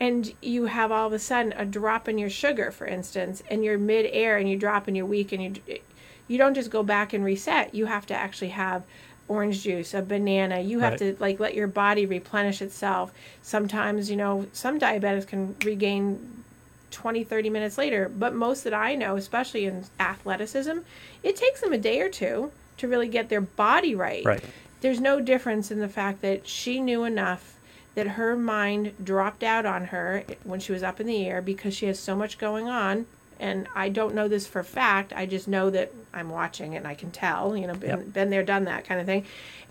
and 0.00 0.35
you 0.42 0.64
have 0.66 0.90
all 0.90 1.07
of 1.07 1.12
a 1.12 1.21
sudden 1.21 1.52
a 1.52 1.64
drop 1.64 2.09
in 2.09 2.19
your 2.19 2.30
sugar, 2.30 2.73
for 2.73 2.85
instance, 2.85 3.45
and 3.49 3.64
you're 3.64 3.78
mid-air 3.78 4.38
and 4.38 4.50
you 4.50 4.57
drop 4.57 4.88
and 4.88 4.97
you're 4.97 5.07
weak 5.07 5.30
and 5.30 5.40
you 5.40 5.78
you 6.26 6.37
don't 6.38 6.54
just 6.54 6.71
go 6.71 6.83
back 6.83 7.12
and 7.12 7.25
reset. 7.25 7.75
You 7.75 7.87
have 7.87 8.07
to 8.07 8.14
actually 8.14 8.50
have 8.50 8.83
orange 9.28 9.62
juice, 9.62 9.95
a 9.95 10.02
banana. 10.02 10.61
You 10.61 10.80
have 10.80 10.92
Right. 10.92 11.16
to 11.16 11.16
like 11.21 11.38
let 11.38 11.54
your 11.54 11.69
body 11.69 12.07
replenish 12.07 12.61
itself. 12.61 13.12
Sometimes, 13.42 14.11
you 14.11 14.16
know, 14.16 14.47
some 14.52 14.80
diabetics 14.80 15.28
can 15.28 15.54
regain 15.64 16.42
20 16.90 17.23
30 17.23 17.50
minutes 17.50 17.78
later, 17.78 18.09
but 18.09 18.35
most 18.35 18.64
that 18.64 18.75
I 18.75 18.97
know, 18.97 19.14
especially 19.16 19.66
in 19.66 19.85
athleticism, 20.00 20.78
it 21.23 21.37
takes 21.37 21.61
them 21.61 21.73
a 21.73 21.78
day 21.78 22.00
or 22.00 22.09
two 22.09 22.50
to 22.80 22.88
really 22.88 23.08
get 23.08 23.28
their 23.28 23.40
body 23.40 23.94
right 23.94 24.25
Right. 24.25 24.42
there's 24.80 25.00
no 25.00 25.20
difference 25.20 25.70
in 25.70 25.78
the 25.80 25.88
fact 25.88 26.20
that 26.22 26.46
she 26.49 26.80
knew 26.80 27.04
enough 27.04 27.54
that 27.94 28.06
her 28.08 28.37
mind 28.37 28.92
dropped 29.02 29.42
out 29.42 29.66
on 29.66 29.87
her 29.87 30.25
when 30.44 30.60
she 30.60 30.72
was 30.72 30.82
up 30.82 31.00
in 31.00 31.06
the 31.06 31.26
air 31.26 31.40
because 31.42 31.75
she 31.75 31.87
has 31.87 31.99
so 31.99 32.14
much 32.16 32.38
going 32.38 32.68
on 32.68 33.06
and 33.40 33.66
I 33.75 33.88
don't 33.88 34.14
know 34.14 34.28
this 34.28 34.47
for 34.47 34.62
fact. 34.62 35.12
I 35.14 35.26
just 35.26 35.49
know 35.49 35.70
that 35.70 35.92
I'm 36.14 36.30
watching 36.30 36.76
and 36.76 36.87
I 36.87 36.94
can 36.94 37.11
tell, 37.11 37.56
you 37.56 37.66
know, 37.66 37.75
been, 37.75 37.88
Yep. 37.90 38.12
been 38.12 38.30
there, 38.30 38.42
done 38.44 38.64
that 38.64 38.85
kind 38.85 39.00
of 39.00 39.06
thing. 39.06 39.25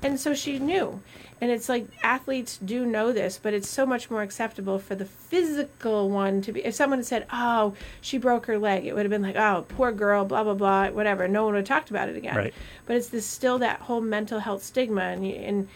And 0.03 0.19
so 0.19 0.33
she 0.33 0.59
knew. 0.59 0.99
And 1.41 1.51
it's 1.51 1.69
like 1.69 1.85
athletes 2.03 2.57
do 2.57 2.85
know 2.85 3.13
this, 3.13 3.39
but 3.41 3.53
it's 3.53 3.69
so 3.69 3.85
much 3.85 4.09
more 4.11 4.21
acceptable 4.23 4.77
for 4.79 4.95
the 4.95 5.05
physical 5.05 6.09
one 6.09 6.41
to 6.41 6.51
be. 6.51 6.65
If 6.65 6.75
someone 6.75 6.99
had 6.99 7.05
said, 7.05 7.25
oh, 7.31 7.75
she 8.01 8.17
broke 8.17 8.45
her 8.47 8.57
leg, 8.57 8.85
it 8.85 8.93
would 8.93 9.03
have 9.05 9.09
been 9.09 9.21
like, 9.21 9.37
oh, 9.37 9.65
poor 9.69 9.91
girl, 9.91 10.25
blah, 10.25 10.43
blah, 10.43 10.53
blah, 10.55 10.89
whatever. 10.89 11.27
No 11.27 11.43
one 11.45 11.53
would 11.53 11.59
have 11.59 11.67
talked 11.67 11.89
about 11.89 12.09
it 12.09 12.17
again 12.17 12.35
Right. 12.35 12.53
but 12.85 12.95
it's 12.97 13.07
this 13.09 13.25
still 13.25 13.57
that 13.59 13.79
whole 13.81 14.01
mental 14.01 14.39
health 14.39 14.63
stigma 14.63 15.01
and 15.03 15.25
and 15.25 15.67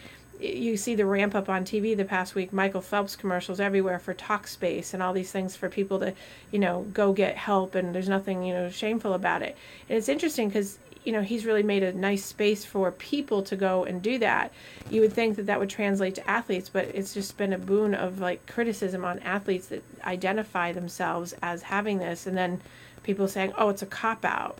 you 0.44 0.76
see 0.76 0.94
the 0.94 1.06
ramp 1.06 1.34
up 1.34 1.48
on 1.48 1.64
TV 1.64 1.96
the 1.96 2.04
past 2.04 2.34
week 2.34 2.52
Michael 2.52 2.80
Phelps 2.80 3.16
commercials 3.16 3.60
everywhere 3.60 3.98
for 3.98 4.14
Talkspace 4.14 4.94
and 4.94 5.02
all 5.02 5.12
these 5.12 5.32
things 5.32 5.56
for 5.56 5.68
people 5.68 5.98
to 6.00 6.14
you 6.50 6.58
know 6.58 6.86
go 6.92 7.12
get 7.12 7.36
help 7.36 7.74
and 7.74 7.94
there's 7.94 8.08
nothing 8.08 8.42
you 8.44 8.52
know 8.52 8.70
shameful 8.70 9.14
about 9.14 9.42
it. 9.42 9.56
And 9.88 9.96
it's 9.98 10.08
interesting 10.08 10.48
because 10.48 10.78
you 11.04 11.12
know 11.12 11.22
he's 11.22 11.46
really 11.46 11.62
made 11.62 11.82
a 11.82 11.92
nice 11.92 12.24
space 12.24 12.64
for 12.64 12.90
people 12.92 13.42
to 13.42 13.56
go 13.56 13.84
and 13.84 14.02
do 14.02 14.18
that. 14.18 14.52
You 14.90 15.00
would 15.00 15.12
think 15.12 15.36
that 15.36 15.46
that 15.46 15.58
would 15.58 15.70
translate 15.70 16.14
to 16.16 16.30
athletes 16.30 16.68
but 16.68 16.86
it's 16.86 17.14
just 17.14 17.36
been 17.36 17.52
a 17.52 17.58
boon 17.58 17.94
of 17.94 18.20
like 18.20 18.46
criticism 18.46 19.04
on 19.04 19.18
athletes 19.20 19.68
that 19.68 19.82
identify 20.04 20.72
themselves 20.72 21.34
as 21.42 21.62
having 21.62 21.98
this 21.98 22.26
and 22.26 22.36
then 22.36 22.60
people 23.02 23.28
saying 23.28 23.52
oh 23.58 23.68
it's 23.68 23.82
a 23.82 23.86
cop 23.86 24.24
out 24.24 24.58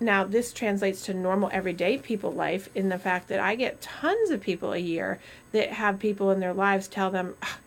now 0.00 0.24
this 0.24 0.52
translates 0.52 1.02
to 1.06 1.14
normal 1.14 1.48
everyday 1.52 1.96
people 1.98 2.32
life 2.32 2.68
in 2.74 2.88
the 2.88 2.98
fact 2.98 3.28
that 3.28 3.40
I 3.40 3.54
get 3.54 3.80
tons 3.80 4.30
of 4.30 4.40
people 4.40 4.72
a 4.72 4.78
year 4.78 5.18
that 5.52 5.70
have 5.72 5.98
people 5.98 6.30
in 6.30 6.40
their 6.40 6.52
lives 6.52 6.86
tell 6.88 7.10
them 7.10 7.34
"Ah, 7.42 7.58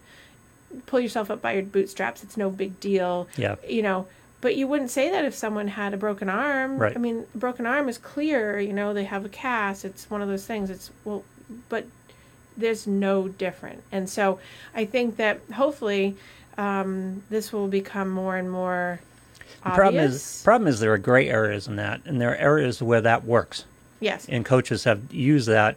pull 0.85 0.99
yourself 0.99 1.31
up 1.31 1.41
by 1.41 1.53
your 1.53 1.63
bootstraps 1.63 2.23
it's 2.23 2.37
no 2.37 2.49
big 2.49 2.79
deal 2.79 3.27
Yeah. 3.37 3.55
you 3.67 3.81
know 3.81 4.05
but 4.41 4.55
you 4.55 4.67
wouldn't 4.67 4.91
say 4.91 5.09
that 5.09 5.25
if 5.25 5.33
someone 5.35 5.67
had 5.69 5.93
a 5.93 5.97
broken 5.97 6.29
arm 6.29 6.77
Right. 6.77 6.95
i 6.95 6.99
mean 6.99 7.25
a 7.33 7.37
broken 7.37 7.65
arm 7.65 7.89
is 7.89 7.97
clear 7.97 8.59
you 8.59 8.73
know 8.73 8.93
they 8.93 9.05
have 9.05 9.25
a 9.25 9.29
cast 9.29 9.83
it's 9.83 10.09
one 10.09 10.21
of 10.21 10.27
those 10.27 10.45
things 10.45 10.69
it's 10.69 10.91
well 11.03 11.23
but 11.69 11.85
there's 12.55 12.85
no 12.85 13.29
different. 13.29 13.81
And 13.89 14.09
so 14.09 14.37
I 14.75 14.83
think 14.83 15.15
that 15.15 15.39
hopefully 15.53 16.17
um, 16.57 17.23
this 17.29 17.53
will 17.53 17.69
become 17.69 18.09
more 18.09 18.35
and 18.35 18.51
more 18.51 18.99
The 19.63 19.71
problem 19.71 20.03
is 20.03 20.41
problem 20.43 20.67
is 20.67 20.79
there 20.79 20.93
are 20.93 20.97
gray 20.97 21.29
areas 21.29 21.67
in 21.67 21.75
that, 21.77 22.01
and 22.05 22.19
there 22.19 22.31
are 22.31 22.35
areas 22.35 22.81
where 22.81 23.01
that 23.01 23.25
works, 23.25 23.65
yes, 23.99 24.25
and 24.29 24.45
coaches 24.45 24.83
have 24.85 25.13
used 25.13 25.47
that 25.47 25.75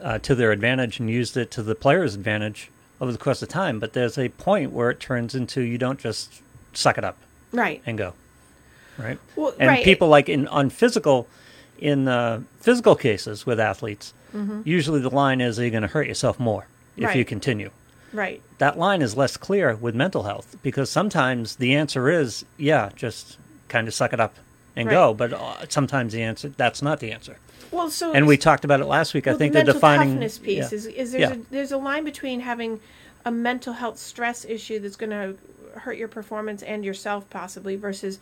uh, 0.00 0.18
to 0.20 0.34
their 0.34 0.52
advantage 0.52 0.98
and 0.98 1.10
used 1.10 1.36
it 1.36 1.50
to 1.52 1.62
the 1.62 1.74
players' 1.74 2.14
advantage 2.14 2.70
over 3.00 3.12
the 3.12 3.18
course 3.18 3.42
of 3.42 3.48
time. 3.48 3.78
But 3.78 3.92
there's 3.92 4.18
a 4.18 4.28
point 4.30 4.72
where 4.72 4.90
it 4.90 5.00
turns 5.00 5.34
into 5.34 5.60
you 5.60 5.78
don't 5.78 5.98
just 5.98 6.40
suck 6.72 6.98
it 6.98 7.04
up 7.04 7.18
right. 7.52 7.82
and 7.84 7.98
go, 7.98 8.14
right? 8.98 9.18
Well, 9.36 9.54
and 9.58 9.68
right. 9.68 9.84
people 9.84 10.08
like 10.08 10.28
in 10.28 10.48
on 10.48 10.70
physical 10.70 11.28
in 11.78 12.08
uh, 12.08 12.42
physical 12.60 12.94
cases 12.94 13.44
with 13.44 13.58
athletes 13.60 14.14
usually 14.64 15.00
the 15.00 15.10
line 15.10 15.40
is 15.40 15.58
are 15.58 15.64
you 15.64 15.70
going 15.70 15.82
to 15.82 15.88
hurt 15.88 16.06
yourself 16.06 16.38
more 16.40 16.66
if 16.96 17.14
you 17.14 17.22
Mm-hmm. 17.22 17.28
Continue 17.28 17.70
right. 18.12 18.40
that 18.58 18.78
line 18.78 19.02
is 19.02 19.16
less 19.16 19.36
clear 19.36 19.74
with 19.76 19.94
mental 19.94 20.22
health 20.24 20.56
because 20.62 20.90
sometimes 20.90 21.56
the 21.56 21.74
answer 21.74 22.08
is 22.08 22.44
yeah 22.56 22.90
just 22.96 23.38
kind 23.68 23.88
of 23.88 23.94
suck 23.94 24.12
it 24.12 24.20
up 24.20 24.34
and 24.76 24.86
Right. 24.88 24.94
go 24.94 25.14
but 25.14 25.32
uh, 25.32 25.66
sometimes 25.68 26.12
the 26.12 26.22
answer 26.22 26.48
that's 26.50 26.82
not 26.82 27.00
the 27.00 27.12
answer 27.12 27.38
Well, 27.70 27.90
so 27.90 28.12
and 28.12 28.26
we 28.26 28.36
talked 28.36 28.64
about 28.64 28.80
it 28.80 28.86
last 28.86 29.14
week 29.14 29.26
i 29.26 29.34
think 29.34 29.52
the 29.52 29.64
the 29.64 29.72
defining 29.72 30.10
toughness 30.14 30.38
piece 30.38 30.72
yeah. 30.72 30.76
is 30.76 30.86
is 30.86 31.12
there's 31.12 31.20
Yeah. 31.20 31.32
a, 31.34 31.36
there's 31.50 31.72
a 31.72 31.78
line 31.78 32.04
between 32.04 32.40
having 32.40 32.80
a 33.24 33.30
mental 33.30 33.74
health 33.74 33.98
stress 33.98 34.44
issue 34.44 34.78
that's 34.80 34.96
going 34.96 35.10
to 35.10 35.36
hurt 35.80 35.96
your 35.96 36.08
performance 36.08 36.62
and 36.62 36.84
yourself 36.84 37.28
possibly 37.30 37.76
versus 37.76 38.18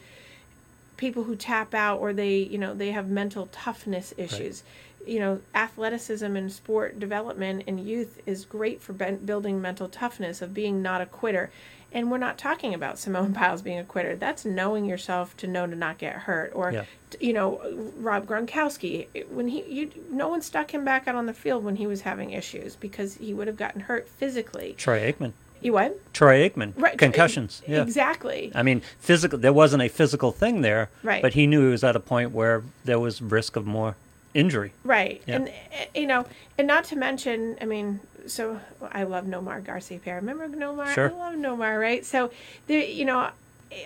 people 0.97 1.25
who 1.25 1.35
tap 1.35 1.75
out 1.75 1.99
or 1.99 2.13
they 2.13 2.37
you 2.37 2.59
know 2.59 2.75
they 2.75 2.91
have 2.91 3.09
mental 3.09 3.49
toughness 3.53 4.13
issues 4.19 4.63
you 5.07 5.19
know 5.19 5.41
athleticism 5.55 6.25
and 6.37 6.53
sport 6.53 6.99
development 7.01 7.63
in 7.67 7.79
youth 7.79 8.21
is 8.27 8.45
great 8.45 8.81
for 8.83 8.93
ben- 8.93 9.25
building 9.25 9.61
mental 9.61 9.89
toughness 9.89 10.43
of 10.43 10.53
being 10.55 10.83
not 10.83 11.01
a 11.01 11.07
quitter 11.07 11.51
and 11.93 12.09
we're 12.09 12.19
not 12.19 12.39
talking 12.39 12.73
about 12.73 13.01
Simone 13.01 13.33
Biles 13.39 13.63
being 13.63 13.79
a 13.81 13.83
quitter. 13.85 14.15
That's 14.15 14.45
knowing 14.45 14.85
yourself 14.85 15.37
to 15.39 15.49
know 15.49 15.67
to 15.67 15.75
not 15.75 15.99
get 15.99 16.15
hurt. 16.15 16.53
Or, 16.55 16.71
Yeah. 16.71 16.85
you 17.19 17.33
know, 17.33 17.61
Rob 17.99 18.27
Gronkowski, 18.29 19.09
when 19.29 19.49
he, 19.49 19.65
you, 19.65 19.91
no 20.09 20.29
one 20.29 20.41
stuck 20.41 20.73
him 20.73 20.85
back 20.85 21.09
out 21.09 21.17
on 21.17 21.27
the 21.27 21.35
field 21.35 21.65
when 21.65 21.75
he 21.75 21.89
was 21.89 22.03
having 22.03 22.31
issues 22.31 22.77
because 22.77 23.17
he 23.17 23.35
would 23.35 23.49
have 23.49 23.57
gotten 23.57 23.81
hurt 23.81 24.09
physically. 24.09 24.77
troy 24.79 25.01
aikman 25.11 25.33
You 25.61 25.73
what? 25.73 26.15
troy 26.15 26.49
aikman 26.49 26.75
Right. 26.77 26.97
concussions 26.97 27.61
yeah 27.67 27.83
Exactly. 27.83 28.53
I 28.55 28.63
mean, 28.63 28.83
physical. 29.01 29.37
There 29.41 29.53
wasn't 29.53 29.83
a 29.83 29.89
physical 29.89 30.31
thing 30.31 30.61
there, 30.61 30.91
Right. 31.03 31.21
But 31.23 31.35
he 31.35 31.49
knew 31.49 31.65
he 31.65 31.73
was 31.73 31.83
at 31.83 31.97
a 31.97 32.01
point 32.01 32.31
where 32.31 32.63
there 32.85 33.01
was 33.01 33.21
risk 33.21 33.57
of 33.57 33.67
more 33.67 33.97
injury. 34.35 34.73
Right. 34.85 35.23
Yeah. 35.27 35.37
And, 35.37 35.49
uh, 35.49 35.85
you 35.95 36.07
know, 36.07 36.27
and 36.59 36.67
not 36.67 36.85
to 36.85 36.97
mention, 36.97 37.57
I 37.61 37.65
mean, 37.65 38.01
so 38.27 38.61
I 38.93 39.05
love 39.05 39.25
Nomar 39.25 39.65
Garcia. 39.65 40.01
Remember 40.07 40.49
Nomar? 40.49 40.95
Sure. 40.95 41.11
I 41.11 41.31
love 41.31 41.35
Nomar, 41.35 41.81
right? 41.81 42.05
So, 42.05 42.31
there, 42.67 42.83
you 42.85 43.05
know, 43.05 43.31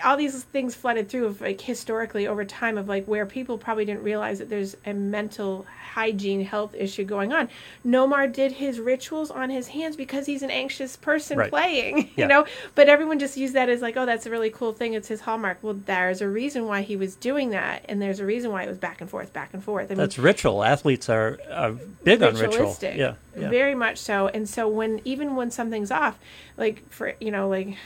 all 0.02 0.16
these 0.16 0.44
things 0.44 0.74
flooded 0.74 1.08
through 1.08 1.26
of 1.26 1.40
like 1.40 1.60
historically 1.60 2.26
over 2.26 2.44
time 2.44 2.78
of 2.78 2.88
like 2.88 3.06
where 3.06 3.26
people 3.26 3.58
probably 3.58 3.84
didn't 3.84 4.02
realize 4.02 4.38
that 4.38 4.48
there's 4.48 4.76
a 4.86 4.94
mental 4.94 5.66
hygiene 5.92 6.44
health 6.44 6.74
issue 6.74 7.04
going 7.04 7.32
on. 7.32 7.48
Nomar 7.86 8.32
did 8.32 8.52
his 8.52 8.80
rituals 8.80 9.30
on 9.30 9.50
his 9.50 9.68
hands 9.68 9.94
because 9.94 10.26
he's 10.26 10.42
an 10.42 10.50
anxious 10.50 10.96
person 10.96 11.38
Right. 11.38 11.50
playing, 11.50 12.10
you 12.16 12.26
know, 12.26 12.46
but 12.74 12.88
everyone 12.88 13.18
just 13.18 13.36
used 13.36 13.54
that 13.54 13.68
as 13.68 13.82
like, 13.82 13.96
oh, 13.96 14.06
that's 14.06 14.26
a 14.26 14.30
really 14.30 14.50
cool 14.50 14.72
thing. 14.72 14.94
It's 14.94 15.08
his 15.08 15.20
hallmark. 15.20 15.58
Well, 15.62 15.74
there's 15.74 16.20
a 16.20 16.28
reason 16.28 16.66
why 16.66 16.82
he 16.82 16.96
was 16.96 17.14
doing 17.14 17.50
that. 17.50 17.84
And 17.88 18.00
there's 18.00 18.20
a 18.20 18.26
reason 18.26 18.50
why 18.50 18.64
it 18.64 18.68
was 18.68 18.78
back 18.78 19.00
and 19.00 19.08
forth, 19.10 19.32
back 19.32 19.50
and 19.52 19.62
forth. 19.62 19.86
I 19.86 19.88
mean, 19.90 19.98
That's 19.98 20.18
ritual. 20.18 20.64
Athletes 20.64 21.08
are, 21.08 21.38
are 21.52 21.72
big 22.02 22.22
on 22.22 22.34
ritual. 22.36 22.76
Yeah, 22.82 23.14
yeah. 23.36 23.50
Very 23.50 23.74
much 23.74 23.98
so. 23.98 24.28
And 24.28 24.48
so 24.48 24.66
when 24.66 25.00
even 25.04 25.36
when 25.36 25.50
something's 25.50 25.90
off, 25.90 26.18
like 26.56 26.88
for 26.90 27.14
you 27.20 27.30
know, 27.30 27.48
like 27.48 27.76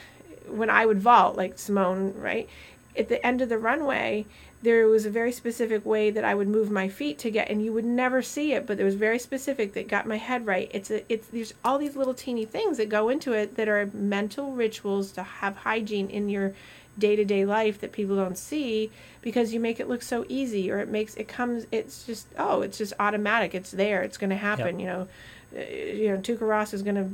when 0.49 0.69
I 0.69 0.85
would 0.85 0.99
vault, 0.99 1.35
like 1.35 1.57
Simone, 1.59 2.13
right? 2.17 2.49
At 2.97 3.09
the 3.09 3.25
end 3.25 3.41
of 3.41 3.49
the 3.49 3.57
runway, 3.57 4.25
there 4.61 4.87
was 4.87 5.05
a 5.05 5.09
very 5.09 5.31
specific 5.31 5.85
way 5.85 6.11
that 6.11 6.25
I 6.25 6.35
would 6.35 6.47
move 6.47 6.69
my 6.69 6.89
feet 6.89 7.17
to 7.19 7.31
get 7.31 7.49
and 7.49 7.63
you 7.63 7.71
would 7.71 7.85
never 7.85 8.21
see 8.21 8.53
it, 8.53 8.67
but 8.67 8.79
it 8.79 8.83
was 8.83 8.95
very 8.95 9.19
specific 9.19 9.73
that 9.73 9.87
got 9.87 10.05
my 10.05 10.17
head 10.17 10.45
right. 10.45 10.69
It's 10.73 10.91
a 10.91 11.03
it's 11.11 11.27
there's 11.27 11.53
all 11.63 11.77
these 11.77 11.95
little 11.95 12.13
teeny 12.13 12.45
things 12.45 12.77
that 12.77 12.89
go 12.89 13.09
into 13.09 13.31
it 13.33 13.55
that 13.55 13.69
are 13.69 13.89
mental 13.93 14.51
rituals 14.51 15.11
to 15.13 15.23
have 15.23 15.57
hygiene 15.57 16.09
in 16.09 16.27
your 16.29 16.53
day-to-day 16.97 17.45
life 17.45 17.79
that 17.79 17.93
people 17.93 18.17
don't 18.17 18.37
see 18.37 18.91
because 19.21 19.53
you 19.53 19.59
make 19.59 19.79
it 19.79 19.87
look 19.87 20.01
so 20.01 20.25
easy 20.27 20.69
or 20.69 20.79
it 20.79 20.89
makes 20.89 21.15
it 21.15 21.29
comes 21.29 21.65
it's 21.71 22.05
just 22.05 22.27
oh 22.37 22.61
it's 22.61 22.77
just 22.77 22.91
automatic 22.99 23.55
it's 23.55 23.71
there 23.71 24.01
it's 24.01 24.17
going 24.17 24.29
to 24.29 24.35
happen 24.35 24.79
you 24.81 24.85
know 24.85 25.07
uh, 25.55 25.61
you 25.61 26.09
know 26.09 26.17
Tuukka 26.17 26.39
Rask 26.39 26.73
is 26.73 26.83
going 26.83 26.95
to 26.95 27.09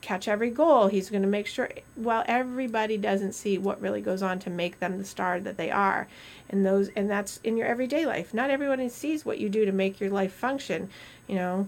catch 0.00 0.26
every 0.28 0.50
goal 0.50 0.88
he's 0.88 1.10
going 1.10 1.22
to 1.22 1.28
make 1.28 1.46
sure 1.46 1.68
well 1.96 2.24
everybody 2.26 2.96
doesn't 2.96 3.32
see 3.32 3.58
what 3.58 3.80
really 3.80 4.00
goes 4.00 4.22
on 4.22 4.38
to 4.38 4.48
make 4.50 4.78
them 4.80 4.96
the 4.98 5.04
star 5.04 5.38
that 5.40 5.56
they 5.56 5.70
are 5.70 6.08
and 6.48 6.64
those 6.64 6.88
and 6.96 7.10
that's 7.10 7.38
in 7.44 7.56
your 7.56 7.66
everyday 7.66 8.06
life 8.06 8.32
not 8.32 8.50
everyone 8.50 8.88
sees 8.90 9.24
what 9.24 9.38
you 9.38 9.48
do 9.48 9.64
to 9.64 9.72
make 9.72 10.00
your 10.00 10.10
life 10.10 10.32
function 10.32 10.88
you 11.26 11.34
know 11.36 11.66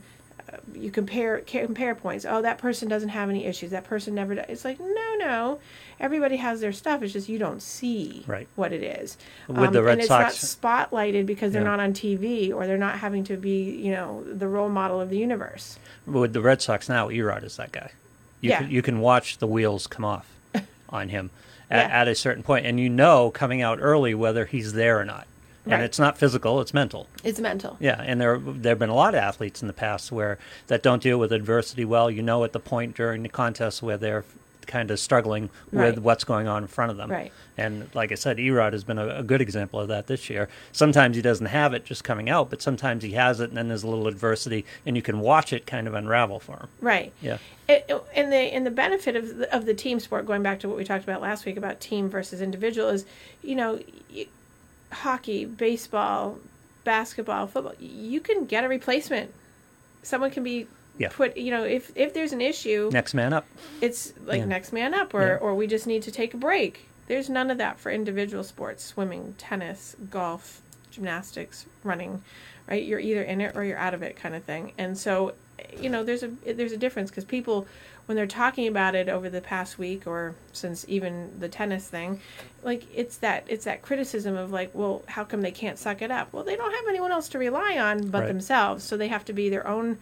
you 0.75 0.91
compare 0.91 1.39
compare 1.41 1.95
points. 1.95 2.27
Oh, 2.29 2.43
that 2.43 2.59
person 2.59 2.89
doesn't 2.89 3.11
have 3.11 3.31
any 3.31 3.47
issues. 3.47 3.71
That 3.71 3.85
person 3.85 4.15
never 4.15 4.35
does. 4.35 4.45
It's 4.49 4.65
like 4.65 4.79
no, 4.81 5.15
no. 5.19 5.61
Everybody 6.01 6.37
has 6.37 6.61
their 6.61 6.73
stuff. 6.73 7.03
It's 7.03 7.13
just 7.13 7.29
you 7.29 7.39
don't 7.39 7.63
see 7.63 8.25
Right. 8.27 8.49
what 8.57 8.73
it 8.73 8.83
is. 8.83 9.17
With 9.49 9.73
the 9.73 9.79
um, 9.79 9.85
Red 9.85 9.93
and 9.93 10.01
it's 10.01 10.09
Sox- 10.09 10.63
not 10.63 10.91
spotlighted 10.91 11.27
because 11.27 11.53
they're 11.53 11.63
Yeah. 11.63 11.69
not 11.69 11.81
on 11.81 11.93
TV 11.95 12.53
or 12.53 12.67
they're 12.67 12.77
not 12.77 12.99
having 12.99 13.25
to 13.25 13.37
be, 13.37 13.63
you 13.71 13.93
know, 13.93 14.25
the 14.25 14.49
role 14.49 14.69
model 14.69 15.01
of 15.01 15.09
the 15.11 15.17
universe. 15.17 15.79
With 16.07 16.33
the 16.33 16.43
Red 16.43 16.61
Sox 16.61 16.89
now, 16.89 17.09
E-Rod 17.11 17.45
is 17.45 17.57
that 17.57 17.73
guy. 17.73 17.91
You 18.43 18.51
Yeah. 18.51 18.59
can, 18.59 18.71
you 18.71 18.83
can 18.83 19.01
watch 19.01 19.39
the 19.39 19.47
wheels 19.47 19.87
come 19.87 20.05
off 20.05 20.27
on 20.91 21.09
him 21.09 21.31
at, 21.71 21.89
Yeah. 21.89 22.01
at 22.03 22.09
a 22.09 22.15
certain 22.15 22.43
point, 22.43 22.67
and 22.67 22.79
you 22.79 22.91
know 22.91 23.31
coming 23.31 23.63
out 23.63 23.79
early 23.81 24.15
whether 24.15 24.45
he's 24.45 24.75
there 24.75 25.01
or 25.01 25.05
not. 25.07 25.27
And 25.65 25.81
it's 25.81 25.99
not 25.99 26.19
physical; 26.19 26.61
it's 26.61 26.75
mental. 26.75 27.07
It's 27.23 27.39
mental. 27.39 27.77
Yeah, 27.79 28.03
and 28.05 28.21
there 28.21 28.37
there 28.37 28.73
have 28.73 28.81
been 28.81 28.89
a 28.91 28.97
lot 28.97 29.15
of 29.15 29.21
athletes 29.21 29.63
in 29.63 29.69
the 29.69 29.73
past 29.73 30.11
where 30.11 30.37
that 30.67 30.83
don't 30.83 31.01
deal 31.01 31.19
with 31.19 31.31
adversity 31.33 31.85
well. 31.85 32.11
You 32.11 32.21
know, 32.21 32.43
at 32.43 32.53
the 32.53 32.59
point 32.59 32.97
during 32.97 33.23
the 33.23 33.29
contest 33.29 33.81
where 33.81 33.97
they're 33.97 34.25
kind 34.67 34.91
of 34.91 34.99
struggling 35.01 35.51
Right. 35.71 35.95
with 35.95 35.99
what's 35.99 36.25
going 36.25 36.49
on 36.49 36.63
in 36.63 36.69
front 36.69 36.91
of 36.91 36.97
them. 36.97 37.11
Right. 37.11 37.33
And 37.57 37.89
like 37.95 38.13
I 38.13 38.15
said, 38.15 38.41
E-Rod 38.41 38.73
has 38.73 38.85
been 38.85 38.99
a, 38.99 39.19
a 39.19 39.23
good 39.23 39.41
example 39.41 39.79
of 39.81 39.89
that 39.89 40.07
this 40.07 40.31
year. 40.31 40.49
Sometimes 40.73 41.17
he 41.17 41.23
doesn't 41.23 41.47
have 41.47 41.75
it 41.75 41.85
just 41.85 42.03
coming 42.05 42.31
out, 42.31 42.49
but 42.51 42.63
sometimes 42.63 43.03
he 43.03 43.13
has 43.13 43.41
it, 43.41 43.49
and 43.51 43.57
then 43.57 43.69
there's 43.69 43.83
a 43.83 43.89
little 43.89 44.09
adversity, 44.09 44.65
and 44.87 44.97
you 44.97 45.03
can 45.03 45.21
watch 45.21 45.53
it 45.53 45.67
kind 45.67 45.87
of 45.87 45.95
unravel 45.95 46.41
for 46.41 46.57
him. 46.57 46.69
Right. 46.81 47.13
Yeah. 47.21 47.39
It, 47.69 47.91
and 48.15 48.33
the 48.33 48.37
and 48.37 48.67
the 48.67 48.71
benefit 48.71 49.17
of 49.17 49.37
the, 49.39 49.55
of 49.55 49.67
the 49.67 49.75
team 49.75 50.01
sport, 50.01 50.27
going 50.27 50.43
back 50.43 50.61
to 50.61 50.69
what 50.69 50.77
we 50.77 50.85
talked 50.85 51.05
about 51.05 51.21
last 51.23 51.45
week 51.47 51.57
about 51.57 51.81
team 51.81 52.09
versus 52.09 52.41
individual, 52.41 52.89
is 52.89 53.05
you 53.43 53.55
know, 53.55 53.79
hockey, 54.91 55.45
baseball, 55.45 56.39
basketball, 56.85 57.47
football. 57.47 57.75
You 57.81 58.21
can 58.21 58.47
get 58.47 58.65
a 58.65 58.69
replacement. 58.69 59.33
Someone 60.03 60.31
can 60.31 60.43
be 60.43 60.67
Yeah. 60.99 61.09
put. 61.11 61.37
You 61.37 61.51
know, 61.51 61.65
if 61.65 61.91
if 61.97 62.13
there's 62.15 62.33
an 62.33 62.41
issue, 62.41 62.91
Next 62.93 63.15
man 63.15 63.33
up. 63.33 63.47
it's 63.81 64.13
like 64.27 64.39
Yeah. 64.41 64.45
next 64.47 64.73
man 64.73 64.95
up, 64.95 65.15
or 65.15 65.27
Yeah. 65.27 65.37
or 65.37 65.55
we 65.55 65.67
just 65.67 65.87
need 65.87 66.03
to 66.03 66.11
take 66.11 66.35
a 66.35 66.37
break. 66.37 66.87
There's 67.09 67.29
none 67.29 67.51
of 67.51 67.59
that 67.59 67.79
for 67.79 67.91
individual 67.91 68.45
sports: 68.45 68.85
swimming, 68.85 69.35
tennis, 69.39 69.97
golf, 70.11 70.61
gymnastics, 70.91 71.67
running. 71.83 72.23
Right, 72.69 72.85
you're 72.85 73.01
either 73.01 73.23
in 73.23 73.41
it 73.41 73.57
or 73.57 73.65
you're 73.65 73.77
out 73.79 73.93
of 73.93 74.03
it, 74.03 74.15
kind 74.17 74.37
of 74.37 74.45
thing. 74.45 74.73
And 74.79 74.97
so, 74.97 75.33
you 75.77 75.91
know, 75.91 76.05
there's 76.05 76.23
a 76.23 76.29
there's 76.47 76.71
a 76.73 76.77
difference 76.77 77.11
because 77.11 77.25
people, 77.25 77.67
when 78.07 78.15
they're 78.17 78.27
talking 78.27 78.69
about 78.69 78.95
it 78.95 79.09
over 79.09 79.29
the 79.29 79.41
past 79.41 79.79
week 79.81 80.07
or 80.07 80.35
since 80.53 80.85
even 80.89 81.33
the 81.41 81.49
tennis 81.49 81.89
thing, 81.89 82.21
like 82.63 82.85
it's 82.95 83.17
that 83.17 83.45
it's 83.49 83.65
that 83.65 83.83
criticism 83.83 84.37
of 84.37 84.53
like, 84.53 84.71
well, 84.75 85.03
how 85.09 85.25
come 85.25 85.43
they 85.43 85.51
can't 85.51 85.77
suck 85.79 86.03
it 86.03 86.13
up? 86.13 86.33
Well, 86.33 86.45
they 86.45 86.55
don't 86.55 86.73
have 86.73 86.85
anyone 86.89 87.11
else 87.11 87.29
to 87.31 87.39
rely 87.39 87.77
on 87.79 88.09
but 88.09 88.21
Right. 88.21 88.29
themselves, 88.29 88.85
so 88.85 88.97
they 88.97 89.09
have 89.09 89.25
to 89.25 89.33
be 89.33 89.49
their 89.49 89.67
own 89.67 89.99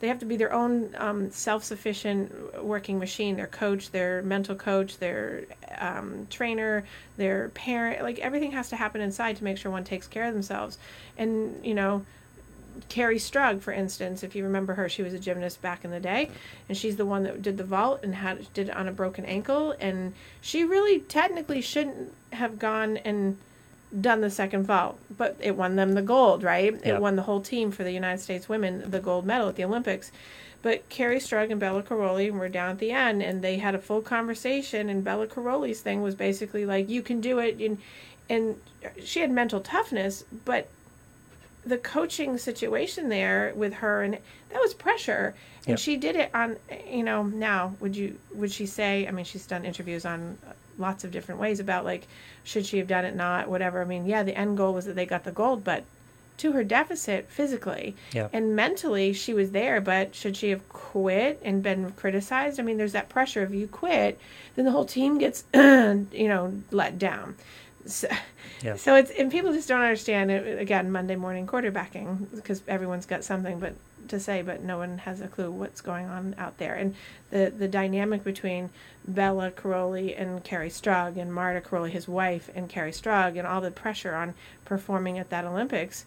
they 0.00 0.08
have 0.08 0.18
to 0.20 0.26
be 0.26 0.36
their 0.36 0.52
own 0.52 0.94
um, 0.96 1.30
self-sufficient 1.30 2.64
working 2.64 2.98
machine. 2.98 3.36
Their 3.36 3.46
coach 3.46 3.90
their 3.90 4.22
mental 4.22 4.54
coach 4.54 4.98
their 4.98 5.44
um, 5.78 6.26
trainer 6.30 6.84
their 7.16 7.48
parent 7.50 8.02
like 8.02 8.18
everything 8.18 8.52
has 8.52 8.68
to 8.70 8.76
happen 8.76 9.00
inside 9.00 9.36
to 9.36 9.44
make 9.44 9.58
sure 9.58 9.70
one 9.70 9.84
takes 9.84 10.06
care 10.06 10.24
of 10.24 10.34
themselves. 10.34 10.78
And 11.16 11.64
you 11.64 11.74
know 11.74 12.04
Kerri 12.88 13.16
Strug, 13.16 13.60
for 13.60 13.72
instance, 13.72 14.22
if 14.22 14.36
you 14.36 14.44
remember 14.44 14.74
her, 14.74 14.88
she 14.88 15.02
was 15.02 15.12
a 15.12 15.18
gymnast 15.18 15.60
back 15.60 15.84
in 15.84 15.90
the 15.90 15.98
day, 16.00 16.30
and 16.68 16.78
she's 16.78 16.96
the 16.96 17.04
one 17.04 17.24
that 17.24 17.42
did 17.42 17.58
the 17.58 17.64
vault 17.64 18.00
and 18.04 18.14
had 18.14 18.52
did 18.54 18.68
it 18.68 18.76
on 18.76 18.86
a 18.86 18.92
broken 18.92 19.24
ankle, 19.24 19.74
and 19.80 20.14
she 20.40 20.64
really 20.64 21.00
technically 21.00 21.60
shouldn't 21.60 22.12
have 22.32 22.58
gone 22.58 22.98
and 22.98 23.36
done 24.00 24.20
the 24.20 24.30
second 24.30 24.64
vault, 24.66 24.98
but 25.16 25.36
it 25.40 25.56
won 25.56 25.76
them 25.76 25.92
the 25.92 26.02
gold, 26.02 26.42
right? 26.42 26.74
It 26.84 27.00
won 27.00 27.16
the 27.16 27.22
whole 27.22 27.40
team 27.40 27.70
for 27.70 27.84
the 27.84 27.92
United 27.92 28.20
States 28.20 28.48
women 28.48 28.90
the 28.90 29.00
gold 29.00 29.24
medal 29.26 29.48
at 29.48 29.56
the 29.56 29.64
Olympics. 29.64 30.10
But 30.60 30.88
Kerri 30.88 31.18
Strug 31.18 31.50
and 31.50 31.60
Bela 31.60 31.82
Karolyi 31.82 32.32
were 32.32 32.48
down 32.48 32.70
at 32.70 32.78
the 32.80 32.90
end, 32.90 33.22
and 33.22 33.42
they 33.42 33.58
had 33.58 33.74
a 33.74 33.78
full 33.78 34.02
conversation. 34.02 34.88
And 34.88 35.04
Bela 35.04 35.26
Karolyi's 35.26 35.80
thing 35.80 36.02
was 36.02 36.14
basically 36.16 36.66
like, 36.66 36.88
"You 36.88 37.00
can 37.00 37.20
do 37.20 37.38
it," 37.38 37.58
and 37.60 37.78
and 38.28 38.60
she 39.02 39.20
had 39.20 39.30
mental 39.30 39.60
toughness, 39.60 40.24
but 40.44 40.68
the 41.64 41.78
coaching 41.78 42.38
situation 42.38 43.08
there 43.08 43.52
with 43.54 43.74
her 43.74 44.02
and 44.02 44.14
that 44.50 44.60
was 44.60 44.74
pressure 44.74 45.34
and 45.66 45.72
Yep. 45.72 45.78
she 45.78 45.96
did 45.98 46.16
it 46.16 46.30
on 46.34 46.56
you 46.90 47.02
know 47.02 47.24
now 47.24 47.74
would 47.80 47.94
you 47.94 48.16
would 48.32 48.50
she 48.50 48.64
say 48.64 49.06
i 49.06 49.10
mean 49.10 49.24
she's 49.24 49.46
done 49.46 49.64
interviews 49.66 50.06
on 50.06 50.38
lots 50.78 51.04
of 51.04 51.10
different 51.10 51.40
ways 51.40 51.60
about 51.60 51.84
like 51.84 52.06
should 52.44 52.64
she 52.64 52.78
have 52.78 52.86
done 52.88 53.04
it 53.04 53.14
not 53.16 53.48
whatever. 53.48 53.82
I 53.82 53.84
mean 53.84 54.06
yeah 54.06 54.22
the 54.22 54.36
end 54.36 54.56
goal 54.56 54.72
was 54.74 54.84
that 54.86 54.94
they 54.96 55.06
got 55.06 55.24
the 55.24 55.32
gold 55.32 55.64
but 55.64 55.84
to 56.38 56.52
her 56.52 56.62
deficit 56.62 57.28
physically 57.28 57.96
Yeah. 58.12 58.28
and 58.32 58.54
mentally 58.54 59.12
she 59.12 59.34
was 59.34 59.50
there 59.50 59.80
but 59.80 60.14
should 60.14 60.36
she 60.36 60.50
have 60.50 60.68
quit 60.68 61.40
and 61.44 61.62
been 61.62 61.90
criticized? 61.92 62.60
I 62.60 62.62
mean 62.62 62.76
there's 62.78 62.92
that 62.92 63.08
pressure. 63.08 63.42
If 63.42 63.52
you 63.52 63.66
quit 63.66 64.18
then 64.54 64.64
the 64.64 64.70
whole 64.70 64.84
team 64.86 65.18
gets 65.18 65.44
you 65.54 66.28
know 66.28 66.52
let 66.70 66.98
down. 66.98 67.34
So, 67.86 68.08
Yeah. 68.62 68.76
so 68.76 68.94
it's 68.96 69.10
and 69.10 69.30
people 69.32 69.52
just 69.52 69.68
don't 69.68 69.80
understand 69.80 70.30
it 70.30 70.60
again 70.60 70.90
monday 70.92 71.16
morning 71.16 71.46
quarterbacking 71.46 72.26
because 72.34 72.60
everyone's 72.68 73.06
got 73.06 73.24
something 73.24 73.58
but 73.60 73.74
to 74.08 74.18
say 74.20 74.42
but 74.42 74.62
no 74.62 74.78
one 74.78 74.98
has 74.98 75.20
a 75.20 75.28
clue 75.28 75.50
what's 75.50 75.80
going 75.80 76.06
on 76.06 76.34
out 76.38 76.58
there. 76.58 76.74
And 76.74 76.94
the 77.30 77.52
the 77.56 77.68
dynamic 77.68 78.24
between 78.24 78.70
bela 79.08 79.50
karolyi 79.50 80.14
and 80.20 80.44
kerri 80.44 80.68
strug 80.68 81.16
and 81.16 81.32
marta 81.34 81.60
karolyi 81.60 81.90
his 81.90 82.06
wife 82.06 82.50
and 82.54 82.68
kerri 82.68 82.92
strug 82.92 83.36
and 83.38 83.46
all 83.46 83.60
the 83.60 83.70
pressure 83.70 84.14
on 84.14 84.34
performing 84.64 85.18
at 85.18 85.30
that 85.30 85.44
olympics 85.44 86.04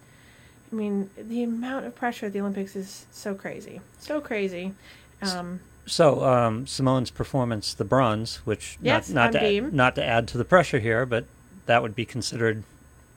I 0.72 0.76
mean, 0.76 1.10
the 1.18 1.44
amount 1.44 1.86
of 1.86 1.96
pressure 1.96 2.28
at 2.28 2.34
the 2.34 2.40
Olympics 2.40 2.78
is 2.78 3.06
so 3.12 3.36
crazy, 3.36 3.82
so 4.00 4.22
crazy. 4.22 4.74
Um, 5.22 5.60
So 5.86 6.24
um, 6.24 6.66
Simone's 6.66 7.12
performance, 7.12 7.74
the 7.74 7.84
bronze, 7.84 8.38
which 8.46 8.78
Yes, 8.82 9.10
not 9.10 9.34
not 9.34 9.34
to, 9.34 9.40
beam. 9.46 9.76
not 9.76 9.96
to 9.96 10.04
add 10.04 10.30
to 10.30 10.38
the 10.38 10.46
pressure 10.46 10.80
here, 10.80 11.06
but 11.06 11.26
that 11.66 11.82
would 11.82 11.94
be 11.94 12.06
considered 12.06 12.64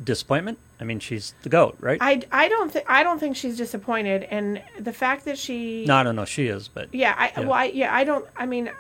disappointment. 0.03 0.59
I 0.85 0.87
mean, 0.87 1.01
she's 1.01 1.33
the 1.41 1.49
goat, 1.49 1.77
right? 1.81 1.97
I, 2.03 2.21
I 2.31 2.49
don't 2.49 2.71
think 2.71 2.85
I 2.89 3.03
don't 3.03 3.19
think 3.19 3.37
she's 3.37 3.57
disappointed, 3.57 4.25
and 4.25 4.61
the 4.79 4.93
fact 4.93 5.25
that 5.25 5.39
she 5.39 5.87
no, 5.87 5.97
I 5.97 6.03
don't 6.03 6.15
know. 6.15 6.27
She 6.27 6.49
is, 6.49 6.69
but 6.69 6.93
yeah 6.93 7.15
I 7.17 7.29
Yeah. 7.29 7.41
well 7.41 7.53
I, 7.55 7.65
yeah 7.65 7.95
I 7.95 8.05
don't 8.05 8.27
I 8.37 8.45
mean 8.45 8.71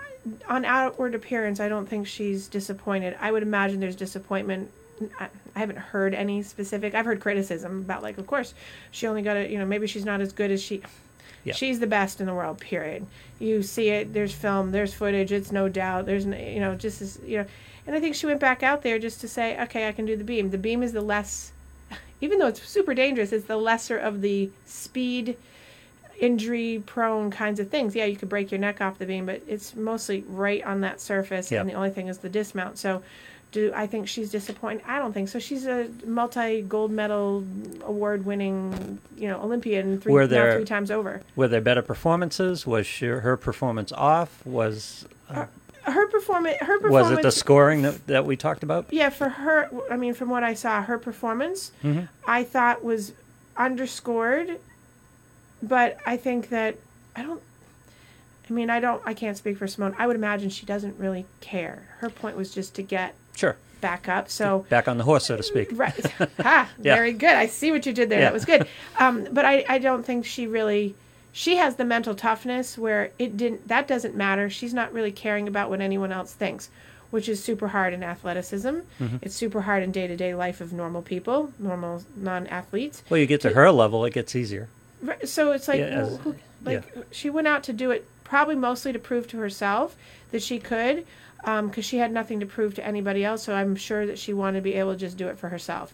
on 0.47 0.67
outward 0.67 1.15
appearance 1.15 1.61
I 1.61 1.69
don't 1.71 1.89
think 1.89 2.07
she's 2.07 2.47
disappointed. 2.47 3.17
I 3.21 3.33
would 3.33 3.43
imagine 3.43 3.81
there's 3.81 3.97
disappointment. 3.97 4.71
I, 5.19 5.29
I 5.57 5.59
haven't 5.59 5.79
heard 5.79 6.15
any 6.15 6.43
specific. 6.43 6.95
I've 6.95 7.07
heard 7.07 7.21
criticism 7.21 7.81
about 7.81 8.03
like, 8.03 8.19
of 8.19 8.27
course, 8.27 8.53
she 8.91 9.07
only 9.07 9.23
got 9.23 9.39
it. 9.39 9.51
You 9.51 9.59
know, 9.59 9.65
maybe 9.65 9.87
she's 9.87 10.05
not 10.05 10.21
as 10.21 10.31
good 10.33 10.51
as 10.51 10.63
she. 10.63 10.83
Yeah. 11.45 11.55
She's 11.55 11.81
the 11.81 11.87
best 11.87 12.21
in 12.21 12.27
the 12.27 12.35
world. 12.35 12.59
Period. 12.61 13.07
You 13.39 13.63
see 13.63 13.89
it. 13.89 14.13
There's 14.13 14.33
film. 14.35 14.73
There's 14.73 14.93
footage. 14.95 15.33
It's 15.33 15.53
no 15.53 15.69
doubt. 15.71 16.05
There's 16.07 16.27
you 16.27 16.61
know 16.61 16.75
just 16.75 17.03
as 17.03 17.19
you 17.27 17.39
know, 17.39 17.47
and 17.87 17.95
I 17.95 18.01
think 18.01 18.15
she 18.15 18.27
went 18.27 18.41
back 18.41 18.63
out 18.63 18.83
there 18.83 18.99
just 18.99 19.21
to 19.21 19.29
say, 19.29 19.61
okay, 19.63 19.87
I 19.89 19.93
can 19.93 20.07
do 20.07 20.17
the 20.17 20.25
beam. 20.25 20.51
The 20.51 20.59
beam 20.59 20.83
is 20.83 20.93
the 20.93 21.03
less, 21.03 21.53
even 22.25 22.39
though 22.39 22.47
it's 22.49 22.67
super 22.67 22.95
dangerous, 22.95 23.33
it's 23.33 23.45
the 23.47 23.57
lesser 23.59 23.99
of 23.99 24.21
the 24.23 24.51
speed 24.65 25.37
injury 26.19 26.83
prone 26.87 27.31
kinds 27.31 27.61
of 27.61 27.69
things. 27.69 27.95
Yeah, 27.95 28.07
you 28.07 28.17
could 28.17 28.29
break 28.29 28.51
your 28.51 28.59
neck 28.61 28.81
off 28.81 28.99
the 28.99 29.07
beam, 29.07 29.27
but 29.27 29.43
it's 29.47 29.75
mostly 29.77 30.25
right 30.29 30.65
on 30.65 30.81
that 30.81 31.01
surface, 31.01 31.51
Yeah. 31.53 31.61
and 31.61 31.69
the 31.69 31.75
only 31.75 31.91
thing 31.91 32.09
is 32.09 32.19
the 32.19 32.29
dismount. 32.29 32.79
So, 32.79 33.03
do 33.53 33.73
I 33.77 33.87
think 33.87 34.09
she's 34.09 34.31
disappointed? 34.31 34.83
I 34.87 34.99
don't 34.99 35.13
think 35.13 35.29
so. 35.29 35.39
She's 35.39 35.67
a 35.67 35.89
multi 36.07 36.63
gold 36.63 36.91
medal 36.91 37.45
award 37.85 38.25
winning, 38.25 38.99
you 39.17 39.29
know, 39.29 39.41
Olympian 39.41 40.01
three 40.01 40.13
Were 40.13 40.27
there- 40.27 40.57
three 40.57 40.65
times 40.65 40.91
over. 40.91 41.21
were 41.37 41.47
there 41.49 41.61
better 41.61 41.83
performances? 41.83 42.67
Was 42.67 42.87
she, 42.87 43.07
her 43.07 43.37
performance 43.37 43.93
off? 43.93 44.45
Was 44.47 45.07
uh, 45.31 45.47
Her 45.85 46.07
performance, 46.09 46.57
her 46.61 46.79
performance 46.79 47.11
was 47.11 47.19
it 47.19 47.23
the 47.23 47.31
scoring 47.33 47.83
that, 47.83 48.07
that 48.07 48.25
we 48.27 48.37
talked 48.37 48.63
about? 48.63 48.87
yeah, 48.91 49.11
for 49.11 49.29
her. 49.29 49.69
I 49.91 49.97
mean, 49.97 50.15
from 50.15 50.31
what 50.31 50.43
I 50.43 50.55
saw, 50.55 50.83
her 50.83 50.99
performance, 50.99 51.73
Mhm. 51.83 52.09
I 52.27 52.43
thought 52.45 52.83
was 52.85 53.13
underscored, 53.57 54.59
but 55.63 55.99
I 56.07 56.17
think 56.17 56.49
that 56.51 56.77
I 57.17 57.23
don't. 57.23 57.41
I 58.49 58.53
mean, 58.53 58.69
I 58.71 58.81
don't. 58.81 59.01
I 59.07 59.15
can't 59.15 59.37
speak 59.37 59.57
for 59.59 59.67
Simone. 59.67 59.95
I 59.99 60.07
would 60.07 60.17
imagine 60.17 60.51
she 60.51 60.67
doesn't 60.67 60.99
really 60.99 61.25
care. 61.41 61.83
Her 61.99 62.11
point 62.11 62.37
was 62.37 62.53
just 62.53 62.75
to 62.77 62.83
get 62.83 63.15
Sure, 63.37 63.57
back 63.81 64.09
up. 64.09 64.29
So 64.29 64.67
back 64.69 64.87
on 64.89 64.99
the 64.99 65.05
horse, 65.05 65.27
so 65.27 65.37
to 65.37 65.43
speak. 65.43 65.69
right, 65.73 65.95
ha, 66.43 66.69
Yeah. 66.81 66.95
very 66.95 67.13
good. 67.13 67.33
I 67.35 67.47
see 67.47 67.73
what 67.73 67.87
you 67.87 67.93
did 67.93 68.09
there. 68.11 68.19
Yeah. 68.21 68.27
That 68.27 68.35
was 68.35 68.45
good. 68.45 68.67
Um, 68.99 69.27
but 69.33 69.45
I, 69.45 69.65
I 69.69 69.79
don't 69.79 70.05
think 70.05 70.25
she 70.27 70.47
really. 70.47 70.95
She 71.37 71.57
has 71.57 71.75
the 71.75 71.85
mental 71.85 72.15
toughness 72.15 72.79
where 72.79 73.11
it 73.19 73.37
didn't. 73.37 73.67
That 73.67 73.89
doesn't 73.89 74.15
matter. 74.15 74.49
She's 74.49 74.73
not 74.73 74.93
really 74.93 75.11
caring 75.11 75.49
about 75.49 75.69
what 75.69 75.81
anyone 75.81 76.13
else 76.13 76.33
thinks, 76.33 76.71
which 77.11 77.29
is 77.29 77.43
super 77.43 77.67
hard 77.67 77.93
in 77.93 78.05
athleticism. 78.05 78.69
Mm-hmm. 78.69 79.17
It's 79.21 79.35
super 79.35 79.63
hard 79.63 79.83
in 79.83 79.91
day 79.91 80.07
to 80.07 80.17
day 80.17 80.33
life 80.37 80.61
of 80.61 80.73
normal 80.73 81.03
people, 81.03 81.53
normal 81.59 82.05
non 82.15 82.47
athletes. 82.47 83.03
Well, 83.11 83.19
you 83.19 83.27
get 83.27 83.41
to 83.41 83.51
her 83.51 83.73
level, 83.73 84.05
it 84.05 84.13
gets 84.15 84.37
easier. 84.37 84.69
Right, 85.03 85.29
So 85.29 85.51
it's 85.51 85.67
like, 85.67 85.81
Yeah, 85.81 85.87
as- 85.87 86.09
well, 86.11 86.19
who, 86.19 86.37
like 86.63 86.85
she 87.11 87.31
went 87.31 87.49
out 87.49 87.65
to 87.65 87.73
do 87.73 87.91
it 87.91 88.07
probably 88.23 88.55
mostly 88.55 88.93
to 88.93 88.99
prove 89.01 89.27
to 89.29 89.39
herself 89.39 89.97
that 90.31 90.41
she 90.41 90.61
could, 90.61 91.05
because 91.45 91.85
she 91.85 91.99
had 91.99 92.13
nothing 92.13 92.39
to 92.41 92.47
prove 92.47 92.77
to 92.77 92.87
anybody 92.87 93.25
else. 93.25 93.43
So 93.43 93.55
I'm 93.57 93.75
sure 93.75 94.07
that 94.07 94.21
she 94.21 94.33
wanted 94.33 94.59
to 94.61 94.63
be 94.63 94.75
able 94.75 94.93
to 94.93 94.99
just 94.99 95.17
do 95.17 95.27
it 95.27 95.37
for 95.37 95.49
herself. 95.49 95.93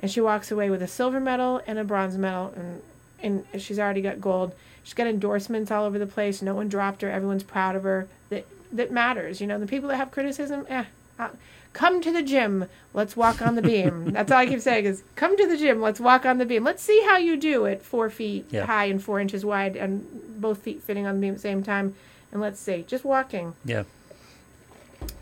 And 0.00 0.10
she 0.12 0.20
walks 0.20 0.52
away 0.52 0.70
with 0.70 0.80
a 0.80 0.86
silver 0.86 1.18
medal 1.18 1.60
and 1.66 1.76
a 1.76 1.84
bronze 1.84 2.16
medal, 2.16 2.52
and 2.54 2.82
and 3.22 3.44
she's 3.58 3.78
already 3.78 4.02
got 4.02 4.20
gold. 4.20 4.54
She's 4.82 4.94
got 4.94 5.06
endorsements 5.06 5.70
all 5.70 5.84
over 5.84 5.98
the 5.98 6.06
place. 6.06 6.42
No 6.42 6.54
one 6.54 6.68
dropped 6.68 7.02
her. 7.02 7.10
Everyone's 7.10 7.42
proud 7.42 7.74
of 7.76 7.82
her. 7.84 8.08
That 8.30 8.46
that 8.72 8.90
matters. 8.92 9.40
You 9.40 9.46
know, 9.46 9.58
the 9.58 9.66
people 9.66 9.88
that 9.88 9.96
have 9.96 10.10
criticism, 10.10 10.66
eh. 10.68 10.84
Uh, 11.18 11.28
come 11.72 12.00
to 12.02 12.12
the 12.12 12.22
gym. 12.22 12.66
Let's 12.94 13.16
walk 13.16 13.40
on 13.42 13.54
the 13.54 13.62
beam. 13.62 14.10
That's 14.12 14.30
all 14.30 14.38
I 14.38 14.46
keep 14.46 14.60
saying 14.60 14.84
is 14.84 15.02
come 15.14 15.36
to 15.36 15.46
the 15.46 15.56
gym. 15.56 15.80
Let's 15.80 15.98
walk 16.00 16.24
on 16.26 16.38
the 16.38 16.44
beam. 16.46 16.62
Let's 16.64 16.82
see 16.82 17.02
how 17.06 17.16
you 17.16 17.36
do 17.36 17.64
it 17.64 17.82
four 17.82 18.10
feet 18.10 18.46
Yeah. 18.50 18.66
high 18.66 18.86
and 18.86 19.02
four 19.02 19.18
inches 19.20 19.44
wide 19.44 19.76
and 19.76 20.06
both 20.40 20.58
feet 20.58 20.82
fitting 20.82 21.06
on 21.06 21.14
the 21.16 21.20
beam 21.20 21.30
at 21.30 21.36
the 21.36 21.40
same 21.42 21.62
time. 21.62 21.94
And 22.32 22.40
let's 22.40 22.60
see, 22.60 22.84
just 22.86 23.04
walking. 23.04 23.54
Yeah, 23.64 23.84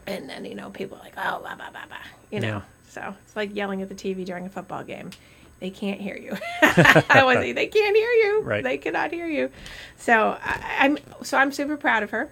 And 0.06 0.28
then, 0.28 0.44
you 0.44 0.54
know, 0.54 0.70
people 0.70 0.96
are 0.98 1.00
like, 1.00 1.14
oh, 1.16 1.38
blah, 1.40 1.54
blah, 1.54 1.70
blah, 1.70 1.86
blah. 1.86 1.96
You 2.30 2.40
know, 2.40 2.48
Yeah. 2.48 2.60
so 2.88 3.14
it's 3.24 3.36
like 3.36 3.54
yelling 3.54 3.80
at 3.82 3.88
the 3.88 3.94
TV 3.94 4.24
during 4.24 4.46
a 4.46 4.48
football 4.48 4.82
game. 4.84 5.10
They 5.60 5.70
can't 5.70 6.00
hear 6.00 6.16
you. 6.16 6.36
I 6.62 7.22
was 7.24 7.36
like, 7.36 7.54
they 7.54 7.66
can't 7.66 7.96
hear 7.96 8.10
you. 8.10 8.42
Right. 8.42 8.62
They 8.62 8.76
cannot 8.78 9.10
hear 9.12 9.26
you. 9.26 9.50
So 9.96 10.36
I, 10.42 10.60
I'm 10.80 10.98
so 11.22 11.38
I'm 11.38 11.52
super 11.52 11.76
proud 11.76 12.02
of 12.02 12.10
her. 12.10 12.28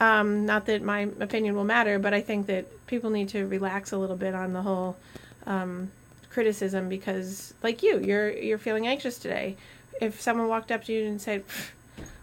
Um, 0.00 0.46
not 0.46 0.66
that 0.66 0.82
my 0.82 1.08
opinion 1.20 1.54
will 1.54 1.64
matter, 1.64 1.98
but 1.98 2.12
I 2.14 2.20
think 2.22 2.46
that 2.46 2.86
people 2.86 3.10
need 3.10 3.28
to 3.30 3.46
relax 3.46 3.92
a 3.92 3.98
little 3.98 4.16
bit 4.16 4.34
on 4.34 4.52
the 4.52 4.62
whole 4.62 4.96
um, 5.46 5.90
criticism 6.30 6.88
because, 6.88 7.54
like 7.62 7.82
you, 7.82 7.98
you're 8.00 8.30
you're 8.30 8.58
feeling 8.58 8.86
anxious 8.86 9.18
today. 9.18 9.56
If 10.00 10.20
someone 10.20 10.48
walked 10.48 10.72
up 10.72 10.84
to 10.84 10.92
you 10.92 11.06
and 11.06 11.20
said, 11.20 11.44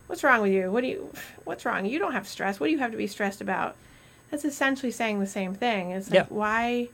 "What's 0.07 0.23
wrong 0.23 0.41
with 0.41 0.51
you? 0.51 0.71
What 0.71 0.81
do 0.81 0.87
you? 0.87 1.11
What's 1.45 1.63
wrong? 1.65 1.85
You 1.85 1.99
don't 1.99 2.13
have 2.13 2.27
stress. 2.27 2.59
What 2.59 2.67
do 2.67 2.71
you 2.73 2.79
have 2.79 2.91
to 2.91 2.97
be 2.97 3.07
stressed 3.07 3.39
about?" 3.41 3.75
That's 4.31 4.45
essentially 4.45 4.91
saying 4.91 5.19
the 5.19 5.27
same 5.27 5.53
thing. 5.55 5.91
It's 5.91 6.09
like 6.09 6.15
Yeah. 6.15 6.25
why, 6.29 6.89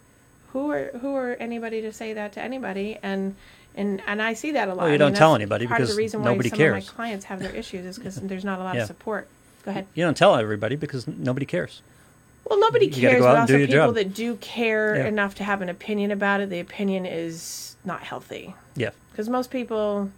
who 0.55 0.71
are 0.71 0.85
who 1.01 1.13
are 1.15 1.33
anybody 1.33 1.81
to 1.81 1.91
say 1.91 2.13
that 2.13 2.31
to 2.33 2.41
anybody? 2.41 2.97
And 3.03 3.35
and 3.75 4.01
and 4.07 4.21
I 4.21 4.33
see 4.35 4.51
that 4.53 4.69
a 4.69 4.73
lot. 4.73 4.83
Well, 4.83 4.87
you 4.87 4.93
I 4.93 4.97
don't 4.97 5.11
mean, 5.11 5.17
tell 5.19 5.31
that's 5.33 5.41
anybody 5.41 5.67
part 5.67 5.81
of 5.81 5.89
the 5.89 5.95
reason 5.95 6.23
nobody 6.23 6.47
why 6.47 6.51
some 6.51 6.57
cares. 6.57 6.87
of 6.87 6.93
my 6.93 6.95
clients 6.95 7.25
have 7.25 7.41
their 7.41 7.53
issues 7.53 7.85
is 7.85 7.97
because 7.97 8.15
there's 8.29 8.45
not 8.45 8.59
a 8.59 8.63
lot 8.63 8.75
Yeah. 8.75 8.81
of 8.83 8.87
support. 8.87 9.27
Go 9.63 9.71
ahead. 9.71 9.85
you 9.95 10.03
don't 10.05 10.15
tell 10.15 10.35
everybody 10.35 10.77
because 10.77 11.07
nobody 11.07 11.45
cares. 11.45 11.81
Well, 12.49 12.57
nobody 12.59 12.87
cares, 12.87 13.19
go 13.19 13.25
but 13.25 13.37
also 13.37 13.57
people 13.57 13.73
job. 13.73 13.95
that 13.95 14.13
do 14.13 14.35
care 14.37 14.95
Yeah. 14.95 15.07
enough 15.07 15.35
to 15.35 15.43
have 15.43 15.61
an 15.61 15.67
opinion 15.67 16.11
about 16.11 16.39
it, 16.39 16.49
the 16.49 16.59
opinion 16.61 17.05
is 17.05 17.75
not 17.83 18.01
healthy. 18.03 18.53
Yeah, 18.75 18.91
Because 19.11 19.27
most 19.27 19.49
people, 19.51 20.09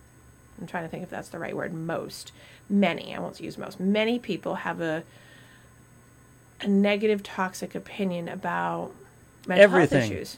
I'm 0.62 0.67
trying 0.67 0.84
to 0.84 0.89
think 0.89 1.04
if 1.04 1.10
that's 1.10 1.30
the 1.30 1.39
right 1.39 1.56
word, 1.56 1.73
most, 1.73 2.32
many, 2.69 3.15
I 3.15 3.19
won't 3.19 3.39
use 3.39 3.58
most, 3.58 3.80
many 3.80 4.19
people 4.19 4.56
have 4.56 4.82
a 4.82 5.04
a 6.60 6.67
negative, 6.67 7.23
toxic 7.23 7.73
opinion 7.76 8.28
about 8.28 8.91
mental 9.48 9.64
Everything. 9.64 10.02
health 10.02 10.12
issues. 10.12 10.38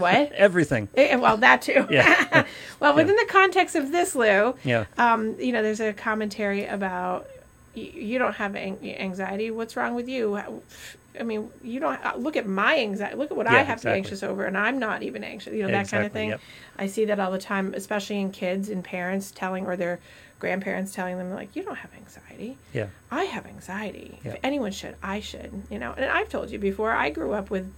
what? 0.00 0.32
everything. 0.34 0.88
Eh, 0.96 1.16
Well, 1.16 1.36
that 1.38 1.62
too. 1.62 1.86
Yeah. 1.90 2.44
well, 2.80 2.94
within 2.94 3.16
the 3.16 3.26
context 3.28 3.74
of 3.76 3.90
this, 3.92 4.14
Lou, 4.14 4.54
Yeah, 4.64 4.84
um, 4.98 5.36
you 5.40 5.52
know, 5.52 5.62
there's 5.62 5.80
a 5.80 5.92
commentary 5.92 6.66
about 6.66 7.26
you, 7.74 7.84
you 7.84 8.18
don't 8.18 8.34
have 8.34 8.54
anxiety. 8.56 9.50
What's 9.50 9.76
wrong 9.76 9.94
with 9.94 10.08
you? 10.08 10.38
I 11.18 11.22
mean, 11.22 11.48
you 11.62 11.78
don't 11.80 12.04
uh, 12.04 12.14
look 12.16 12.36
at 12.36 12.46
my 12.46 12.76
anxiety. 12.78 13.16
Look 13.16 13.30
at 13.30 13.36
what 13.36 13.46
I 13.46 13.54
Yeah, 13.58 13.62
have 13.64 13.80
to 13.82 13.86
be 13.88 13.92
anxious 13.92 14.22
over, 14.22 14.44
and 14.46 14.58
I'm 14.58 14.78
not 14.80 15.02
even 15.04 15.22
anxious. 15.22 15.52
You 15.54 15.62
know 15.62 15.68
that 15.68 15.88
kind 15.88 16.04
of 16.04 16.12
thing. 16.12 16.30
yep. 16.30 16.40
I 16.76 16.86
see 16.88 17.04
that 17.06 17.20
all 17.20 17.30
the 17.30 17.38
time, 17.38 17.72
especially 17.74 18.20
in 18.20 18.32
kids 18.32 18.68
and 18.68 18.82
parents 18.82 19.30
telling 19.30 19.66
or 19.66 19.76
their 19.76 20.00
grandparents 20.40 20.92
telling 20.92 21.16
them 21.18 21.32
like, 21.32 21.54
"You 21.54 21.62
don't 21.62 21.76
have 21.76 21.92
anxiety." 21.94 22.58
yeah, 22.72 22.86
I 23.12 23.24
have 23.24 23.46
anxiety. 23.46 24.18
Yeah. 24.24 24.32
If 24.32 24.38
anyone 24.42 24.72
should, 24.72 24.96
I 25.04 25.20
should. 25.20 25.62
You 25.70 25.78
know, 25.78 25.94
and 25.96 26.06
I've 26.06 26.28
told 26.28 26.50
you 26.50 26.58
before. 26.58 26.90
I 26.92 27.10
grew 27.10 27.32
up 27.32 27.48
with 27.48 27.72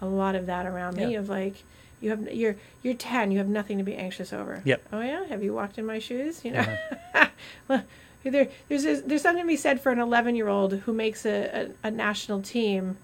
a 0.00 0.06
lot 0.06 0.34
of 0.34 0.46
that 0.46 0.66
around 0.66 0.96
me 0.96 1.12
Yeah. 1.12 1.18
of 1.20 1.28
like, 1.28 1.54
you 2.00 2.10
have 2.10 2.32
you're 2.32 2.56
you're 2.82 2.94
ten. 2.94 3.30
You 3.30 3.38
have 3.38 3.48
nothing 3.48 3.78
to 3.78 3.84
be 3.84 3.94
anxious 3.94 4.32
over. 4.32 4.62
Yep. 4.64 4.82
Oh 4.92 5.00
yeah. 5.00 5.24
Have 5.26 5.42
you 5.42 5.52
walked 5.54 5.76
in 5.78 5.84
my 5.86 5.98
shoes? 5.98 6.44
You 6.44 6.52
know. 6.52 6.76
well, 7.68 7.84
there 8.24 8.48
there's 8.68 8.84
there's 9.02 9.22
something 9.22 9.44
to 9.44 9.48
be 9.48 9.56
said 9.56 9.80
for 9.80 9.92
an 9.92 9.98
eleven 9.98 10.34
year 10.34 10.48
old 10.48 10.72
who 10.72 10.92
makes 10.92 11.26
a, 11.26 11.68
a, 11.84 11.88
a 11.88 11.90
national 11.90 12.40
team. 12.42 12.96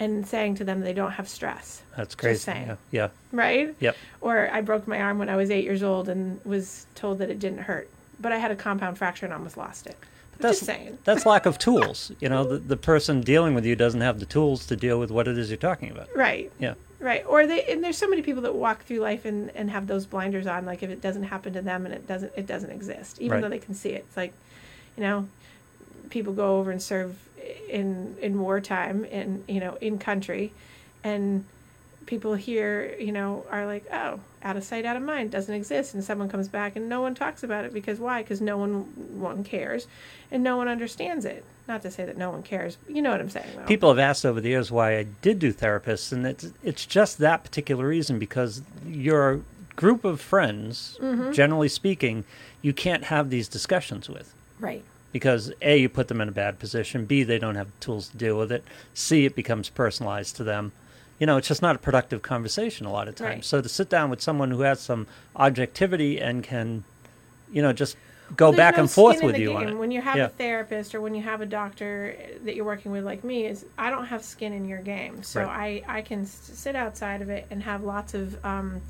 and 0.00 0.26
saying 0.26 0.56
to 0.56 0.64
them 0.64 0.80
they 0.80 0.92
don't 0.92 1.12
have 1.12 1.28
stress, 1.28 1.82
That's 1.96 2.16
crazy. 2.16 2.38
saying. 2.40 2.66
Yeah. 2.66 2.76
yeah. 2.90 3.08
right? 3.30 3.74
Yep. 3.78 3.96
Or 4.20 4.50
I 4.50 4.60
broke 4.60 4.88
my 4.88 5.00
arm 5.00 5.18
when 5.20 5.28
I 5.28 5.36
was 5.36 5.48
eight 5.50 5.62
years 5.64 5.82
old 5.84 6.08
and 6.08 6.40
was 6.44 6.86
told 6.96 7.18
that 7.18 7.30
it 7.30 7.38
didn't 7.38 7.60
hurt, 7.70 7.88
but 8.18 8.32
I 8.32 8.38
had 8.38 8.50
a 8.50 8.56
compound 8.56 8.98
fracture 8.98 9.26
and 9.26 9.32
almost 9.32 9.56
lost 9.56 9.86
it. 9.86 9.96
That's 10.42 10.58
just 10.58 10.66
saying. 10.66 10.98
that's 11.04 11.24
lack 11.26 11.46
of 11.46 11.58
tools. 11.58 12.12
You 12.20 12.28
know, 12.28 12.44
the 12.44 12.58
the 12.58 12.76
person 12.76 13.20
dealing 13.22 13.54
with 13.54 13.64
you 13.64 13.74
doesn't 13.76 14.00
have 14.00 14.20
the 14.20 14.26
tools 14.26 14.66
to 14.66 14.76
deal 14.76 14.98
with 14.98 15.10
what 15.10 15.26
it 15.28 15.38
is 15.38 15.50
you're 15.50 15.56
talking 15.56 15.90
about. 15.90 16.08
Right. 16.14 16.52
Yeah. 16.58 16.74
Right. 17.00 17.24
Or 17.26 17.46
they 17.46 17.64
and 17.64 17.82
there's 17.82 17.96
so 17.98 18.08
many 18.08 18.22
people 18.22 18.42
that 18.42 18.54
walk 18.54 18.84
through 18.84 18.98
life 19.00 19.24
and, 19.24 19.50
and 19.56 19.70
have 19.70 19.86
those 19.86 20.06
blinders 20.06 20.46
on, 20.46 20.66
like 20.66 20.82
if 20.82 20.90
it 20.90 21.00
doesn't 21.00 21.24
happen 21.24 21.52
to 21.54 21.62
them 21.62 21.84
and 21.86 21.94
it 21.94 22.06
doesn't 22.06 22.32
it 22.36 22.46
doesn't 22.46 22.70
exist. 22.70 23.20
Even 23.20 23.32
Right. 23.32 23.40
though 23.42 23.48
they 23.48 23.58
can 23.58 23.74
see 23.74 23.90
it. 23.90 24.04
It's 24.08 24.16
like, 24.16 24.32
you 24.96 25.02
know, 25.02 25.28
people 26.10 26.32
go 26.32 26.58
over 26.58 26.70
and 26.70 26.80
serve 26.82 27.16
in 27.68 28.16
in 28.20 28.38
wartime 28.38 29.04
in 29.06 29.42
you 29.48 29.58
know, 29.60 29.76
in 29.80 29.98
country 29.98 30.52
and 31.02 31.44
people 32.06 32.34
here, 32.34 32.94
you 33.00 33.10
know, 33.12 33.44
are 33.50 33.66
like, 33.66 33.84
Oh, 33.92 34.20
out 34.44 34.56
of 34.56 34.64
sight, 34.64 34.84
out 34.84 34.96
of 34.96 35.02
mind, 35.02 35.30
doesn't 35.30 35.54
exist 35.54 35.94
and 35.94 36.02
someone 36.02 36.28
comes 36.28 36.48
back 36.48 36.74
and 36.76 36.88
no 36.88 37.00
one 37.00 37.14
talks 37.14 37.42
about 37.42 37.64
it 37.64 37.72
because 37.72 37.98
why? 37.98 38.22
Because 38.22 38.40
no 38.40 38.56
one 38.58 38.82
one 39.20 39.44
cares 39.44 39.86
and 40.30 40.42
no 40.42 40.56
one 40.56 40.68
understands 40.68 41.24
it. 41.24 41.44
Not 41.68 41.82
to 41.82 41.90
say 41.92 42.04
that 42.04 42.16
no 42.16 42.30
one 42.30 42.42
cares. 42.42 42.76
but 42.84 42.94
You 42.96 43.02
know 43.02 43.10
what 43.12 43.20
I'm 43.20 43.30
saying 43.30 43.46
though. 43.56 43.64
People 43.64 43.88
have 43.90 43.98
asked 43.98 44.26
over 44.26 44.40
the 44.40 44.48
years 44.48 44.70
why 44.72 44.96
I 44.98 45.04
did 45.22 45.38
do 45.38 45.52
therapists, 45.52 46.12
and 46.12 46.26
it's 46.26 46.50
it's 46.62 46.84
just 46.86 47.18
that 47.18 47.44
particular 47.44 47.86
reason 47.86 48.18
because 48.18 48.62
your 48.86 49.40
group 49.76 50.04
of 50.04 50.20
friends, 50.20 50.98
Mm-hmm. 51.00 51.32
generally 51.32 51.68
speaking, 51.68 52.24
you 52.62 52.72
can't 52.72 53.04
have 53.04 53.30
these 53.30 53.48
discussions 53.48 54.08
with. 54.08 54.34
right. 54.60 54.82
because 55.12 55.52
a 55.62 55.76
you 55.78 55.88
put 55.88 56.08
them 56.08 56.20
in 56.20 56.28
a 56.28 56.32
bad 56.32 56.58
position 56.58 57.04
b 57.04 57.22
they 57.22 57.38
don't 57.38 57.54
have 57.54 57.66
the 57.70 57.78
tools 57.80 58.08
to 58.08 58.16
deal 58.16 58.36
with 58.38 58.50
it 58.50 58.64
c 58.94 59.24
it 59.26 59.34
becomes 59.36 59.68
personalized 59.68 60.34
to 60.36 60.42
them 60.44 60.72
you 61.18 61.26
know 61.26 61.36
it's 61.36 61.48
just 61.48 61.62
not 61.62 61.76
a 61.76 61.78
productive 61.78 62.22
conversation 62.22 62.86
a 62.86 62.92
lot 62.92 63.08
of 63.08 63.14
times 63.14 63.28
Right. 63.34 63.44
so 63.44 63.60
to 63.60 63.68
sit 63.68 63.88
down 63.88 64.10
with 64.10 64.20
someone 64.20 64.50
who 64.50 64.62
has 64.62 64.80
some 64.80 65.06
objectivity 65.36 66.20
and 66.20 66.42
can 66.42 66.84
you 67.52 67.62
know 67.62 67.72
just 67.72 67.96
go 68.36 68.46
There's 68.50 68.56
back 68.56 68.76
no 68.76 68.80
and 68.84 68.90
forth 68.90 69.22
with 69.22 69.36
you 69.36 69.54
on 69.54 69.68
it 69.68 69.74
When 69.76 69.90
you 69.90 70.00
have 70.00 70.16
Yeah. 70.16 70.26
a 70.26 70.28
therapist 70.30 70.94
or 70.94 71.00
when 71.02 71.14
you 71.14 71.22
have 71.22 71.40
a 71.42 71.46
doctor 71.46 72.16
that 72.44 72.56
you're 72.56 72.64
working 72.64 72.90
with, 72.90 73.04
like 73.04 73.22
me, 73.24 73.44
is 73.44 73.66
I 73.76 73.90
don't 73.90 74.06
have 74.06 74.24
skin 74.24 74.54
in 74.54 74.66
your 74.68 74.80
game, 74.80 75.22
so 75.22 75.42
Right. 75.42 75.82
I 75.88 75.98
I 75.98 76.02
can 76.02 76.24
sit 76.24 76.74
outside 76.74 77.20
of 77.20 77.28
it 77.28 77.46
and 77.50 77.62
have 77.62 77.82
lots 77.84 78.14
of 78.14 78.42
um, 78.42 78.80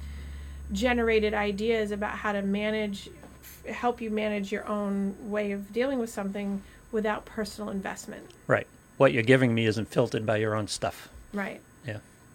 generated 0.70 1.34
ideas 1.34 1.90
about 1.90 2.12
how 2.12 2.32
to 2.32 2.42
manage, 2.42 3.08
f- 3.42 3.74
help 3.74 4.00
you 4.00 4.10
manage 4.10 4.52
your 4.52 4.66
own 4.68 5.14
way 5.30 5.52
of 5.52 5.72
dealing 5.72 5.98
with 5.98 6.10
something 6.10 6.62
without 6.92 7.24
personal 7.24 7.70
investment. 7.70 8.22
right 8.46 8.66
what 8.98 9.12
you're 9.12 9.22
giving 9.22 9.52
me 9.54 9.64
isn't 9.66 9.88
filtered 9.88 10.24
by 10.24 10.36
your 10.36 10.54
own 10.54 10.68
stuff 10.68 11.08
Right. 11.32 11.60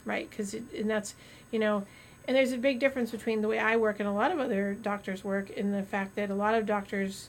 Right 0.08 0.30
because 0.30 0.54
and 0.54 0.89
that's 0.89 1.13
you 1.52 1.60
know 1.60 1.84
and 2.28 2.36
there's 2.36 2.52
a 2.54 2.58
big 2.58 2.80
difference 2.80 3.12
between 3.12 3.41
the 3.41 3.48
way 3.48 3.60
i 3.60 3.76
work 3.76 4.00
and 4.00 4.08
a 4.10 4.12
lot 4.12 4.32
of 4.32 4.39
other 4.39 4.74
doctors 4.82 5.24
work 5.24 5.50
in 5.52 5.72
the 5.72 5.84
fact 5.84 6.15
that 6.15 6.30
a 6.30 6.36
lot 6.36 6.56
of 6.56 6.65
doctors 6.65 7.28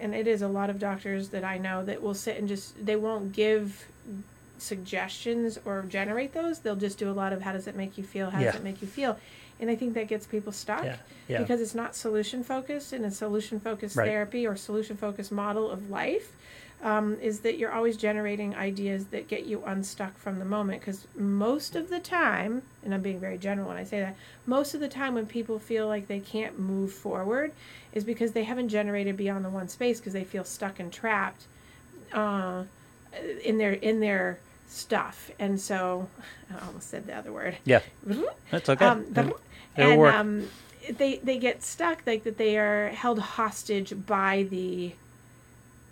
and 0.00 0.14
it 0.14 0.26
is 0.26 0.42
a 0.42 0.48
lot 0.48 0.68
of 0.70 0.78
doctors 0.78 1.30
that 1.30 1.42
i 1.42 1.56
know 1.58 1.84
that 1.84 2.02
will 2.02 2.14
sit 2.14 2.36
and 2.36 2.46
just 2.46 2.84
they 2.84 2.96
won't 2.96 3.32
give 3.32 3.86
suggestions 4.58 5.58
or 5.66 5.84
generate 5.86 6.32
those. 6.32 6.60
They'll 6.60 6.76
just 6.76 6.96
do 6.96 7.10
a 7.10 7.12
lot 7.12 7.34
of 7.34 7.42
how 7.42 7.52
does 7.52 7.66
it 7.66 7.76
make 7.76 7.98
you 7.98 8.04
feel? 8.04 8.30
How 8.30 8.40
Yeah. 8.40 8.46
does 8.46 8.54
it 8.54 8.64
make 8.64 8.80
you 8.80 8.88
feel? 8.88 9.18
And 9.60 9.70
i 9.70 9.74
think 9.76 9.92
that 9.94 10.06
gets 10.08 10.26
people 10.26 10.52
stuck 10.52 10.84
yeah 10.84 10.96
yeah. 11.28 11.38
because 11.38 11.60
it's 11.62 11.74
not 11.74 11.94
solution 11.94 12.42
focused 12.44 12.92
and 12.94 13.04
a 13.06 13.10
solution 13.10 13.58
focused 13.60 13.96
Right. 13.96 14.06
therapy 14.08 14.46
or 14.46 14.54
solution 14.56 14.96
focused 14.96 15.32
model 15.32 15.70
of 15.70 15.90
life 15.90 16.32
um, 16.82 17.18
is 17.20 17.40
that 17.40 17.56
you're 17.58 17.72
always 17.72 17.96
generating 17.96 18.54
ideas 18.54 19.06
that 19.06 19.28
get 19.28 19.46
you 19.46 19.62
unstuck 19.64 20.16
from 20.18 20.38
the 20.38 20.44
moment 20.44 20.80
because 20.80 21.06
most 21.16 21.74
of 21.74 21.88
the 21.88 21.98
time 22.00 22.62
and 22.84 22.92
i'm 22.94 23.00
being 23.02 23.18
very 23.18 23.38
general 23.38 23.68
when 23.68 23.76
i 23.76 23.84
say 23.84 24.00
that 24.00 24.14
most 24.44 24.74
of 24.74 24.80
the 24.80 24.88
time 24.88 25.14
when 25.14 25.26
people 25.26 25.58
feel 25.58 25.86
like 25.88 26.06
they 26.06 26.20
can't 26.20 26.58
move 26.58 26.92
forward 26.92 27.52
is 27.92 28.04
because 28.04 28.32
they 28.32 28.44
haven't 28.44 28.68
generated 28.68 29.16
beyond 29.16 29.44
the 29.44 29.48
one 29.48 29.68
space 29.68 29.98
because 29.98 30.12
they 30.12 30.24
feel 30.24 30.44
stuck 30.44 30.78
and 30.78 30.92
trapped 30.92 31.44
uh, 32.12 32.62
in 33.42 33.56
their 33.58 33.72
in 33.72 34.00
their 34.00 34.38
stuff 34.68 35.30
and 35.38 35.60
so 35.60 36.08
i 36.54 36.66
almost 36.66 36.90
said 36.90 37.06
the 37.06 37.14
other 37.14 37.32
word 37.32 37.56
yeah 37.64 37.80
that's 38.50 38.68
okay 38.68 38.84
um, 38.84 39.04
the- 39.12 39.34
and 39.76 39.98
work. 39.98 40.14
um, 40.14 40.48
they 40.98 41.16
they 41.16 41.38
get 41.38 41.62
stuck 41.62 42.06
like 42.06 42.24
that. 42.24 42.38
They 42.38 42.56
are 42.58 42.88
held 42.90 43.18
hostage 43.18 43.92
by 44.06 44.44
the 44.48 44.92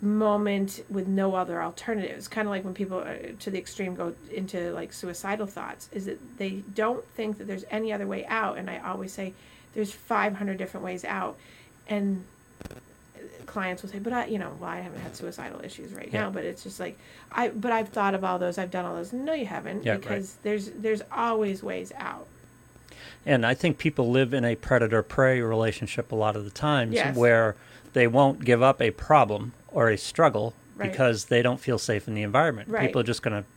moment 0.01 0.83
with 0.89 1.07
no 1.07 1.35
other 1.35 1.61
alternatives. 1.61 2.27
Kind 2.27 2.47
of 2.47 2.51
like 2.51 2.63
when 2.63 2.73
people 2.73 2.99
uh, 2.99 3.15
to 3.39 3.49
the 3.49 3.57
extreme 3.57 3.95
go 3.95 4.13
into 4.31 4.71
like 4.73 4.93
suicidal 4.93 5.47
thoughts. 5.47 5.89
Is 5.93 6.05
that 6.05 6.37
they 6.37 6.63
don't 6.73 7.05
think 7.15 7.37
that 7.37 7.47
there's 7.47 7.65
any 7.71 7.91
other 7.93 8.05
way 8.07 8.25
out. 8.25 8.57
And 8.57 8.69
I 8.69 8.77
always 8.79 9.13
say 9.13 9.33
there's 9.73 9.91
500 9.91 10.57
different 10.57 10.85
ways 10.85 11.03
out, 11.05 11.37
and 11.87 12.23
clients 13.45 13.81
will 13.83 13.89
say, 13.89 13.99
"But 13.99 14.13
I, 14.13 14.25
you 14.25 14.37
know, 14.39 14.51
well, 14.59 14.69
I 14.69 14.77
haven't 14.81 14.99
had 15.01 15.15
suicidal 15.15 15.63
issues 15.63 15.93
right 15.93 16.09
Yeah. 16.11 16.21
now." 16.23 16.29
But 16.29 16.45
it's 16.45 16.63
just 16.63 16.79
like 16.79 16.97
I, 17.31 17.49
but 17.49 17.71
I've 17.71 17.89
thought 17.89 18.13
of 18.15 18.23
all 18.23 18.39
those. 18.39 18.57
I've 18.57 18.71
done 18.71 18.85
all 18.85 18.95
those. 18.95 19.13
No, 19.13 19.33
you 19.33 19.45
haven't, 19.45 19.83
Yeah, 19.85 19.93
right. 19.93 20.01
because 20.01 20.35
there's 20.43 20.71
there's 20.71 21.01
always 21.11 21.63
ways 21.63 21.91
out. 21.97 22.27
And 23.25 23.45
I 23.45 23.53
think 23.55 23.77
people 23.79 24.09
live 24.11 24.33
in 24.33 24.45
a 24.45 24.55
predator 24.55 25.01
prey 25.01 25.41
relationship 25.41 26.11
a 26.11 26.15
lot 26.15 26.35
of 26.35 26.43
the 26.43 26.51
times 26.51 26.93
Yes. 26.93 27.15
where 27.15 27.55
they 27.93 28.05
won't 28.07 28.45
give 28.45 28.61
up 28.61 28.81
a 28.81 28.91
problem 28.91 29.53
or 29.75 29.89
a 29.89 29.97
struggle 29.97 30.53
Right. 30.77 30.91
because 30.91 31.25
they 31.25 31.41
don't 31.41 31.59
feel 31.59 31.77
safe 31.77 32.05
in 32.07 32.15
the 32.15 32.23
environment. 32.23 32.67
Right. 32.67 32.87
People 32.87 32.99
are 32.99 33.05
just 33.05 33.21
going 33.21 33.41
to, 33.43 33.47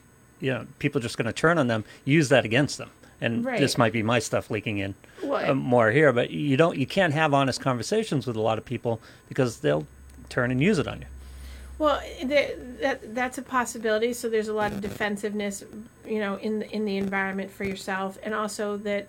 you 0.44 0.52
know, 0.52 0.66
people 0.78 1.00
are 1.00 1.02
just 1.02 1.16
going 1.18 1.26
to 1.26 1.33
turn 1.33 1.59
on 1.59 1.66
them, 1.66 1.85
use 2.04 2.28
that 2.28 2.44
against 2.44 2.78
them. 2.78 2.90
And 3.20 3.44
Right. 3.44 3.59
this 3.59 3.76
might 3.76 3.92
be 3.92 4.04
my 4.04 4.20
stuff 4.20 4.50
leaking 4.52 4.78
in 4.78 4.94
Well, 5.20 5.50
uh, 5.50 5.54
more 5.54 5.90
here, 5.90 6.12
but 6.12 6.31
you 6.31 6.57
don't, 6.57 6.76
you 6.78 6.87
can't 6.87 7.12
have 7.14 7.35
honest 7.35 7.61
conversations 7.61 8.24
with 8.24 8.37
a 8.37 8.40
lot 8.40 8.57
of 8.59 8.64
people 8.64 9.00
because 9.28 9.59
they'll 9.59 9.87
turn 10.28 10.52
and 10.52 10.62
use 10.62 10.78
it 10.78 10.87
on 10.87 11.00
you. 11.00 11.07
Well, 11.78 12.00
the, 12.22 12.54
that 12.81 13.14
that's 13.16 13.38
a 13.38 13.42
possibility. 13.42 14.12
So 14.12 14.28
there's 14.28 14.48
a 14.48 14.52
lot 14.52 14.70
of 14.72 14.81
defensiveness, 14.81 15.64
you 16.07 16.20
know, 16.20 16.37
in 16.37 16.61
the, 16.61 16.70
in 16.70 16.85
the 16.85 16.96
environment 16.98 17.50
for 17.50 17.64
yourself, 17.64 18.16
and 18.22 18.33
also 18.35 18.76
that 18.78 19.07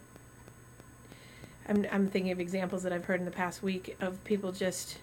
I'm 1.67 1.85
I'm 1.91 2.07
thinking 2.07 2.31
of 2.31 2.39
examples 2.39 2.81
that 2.83 2.93
I've 2.93 3.05
heard 3.05 3.19
in 3.19 3.25
the 3.25 3.31
past 3.31 3.61
week 3.63 3.95
of 4.01 4.23
people 4.23 4.51
just 4.51 4.97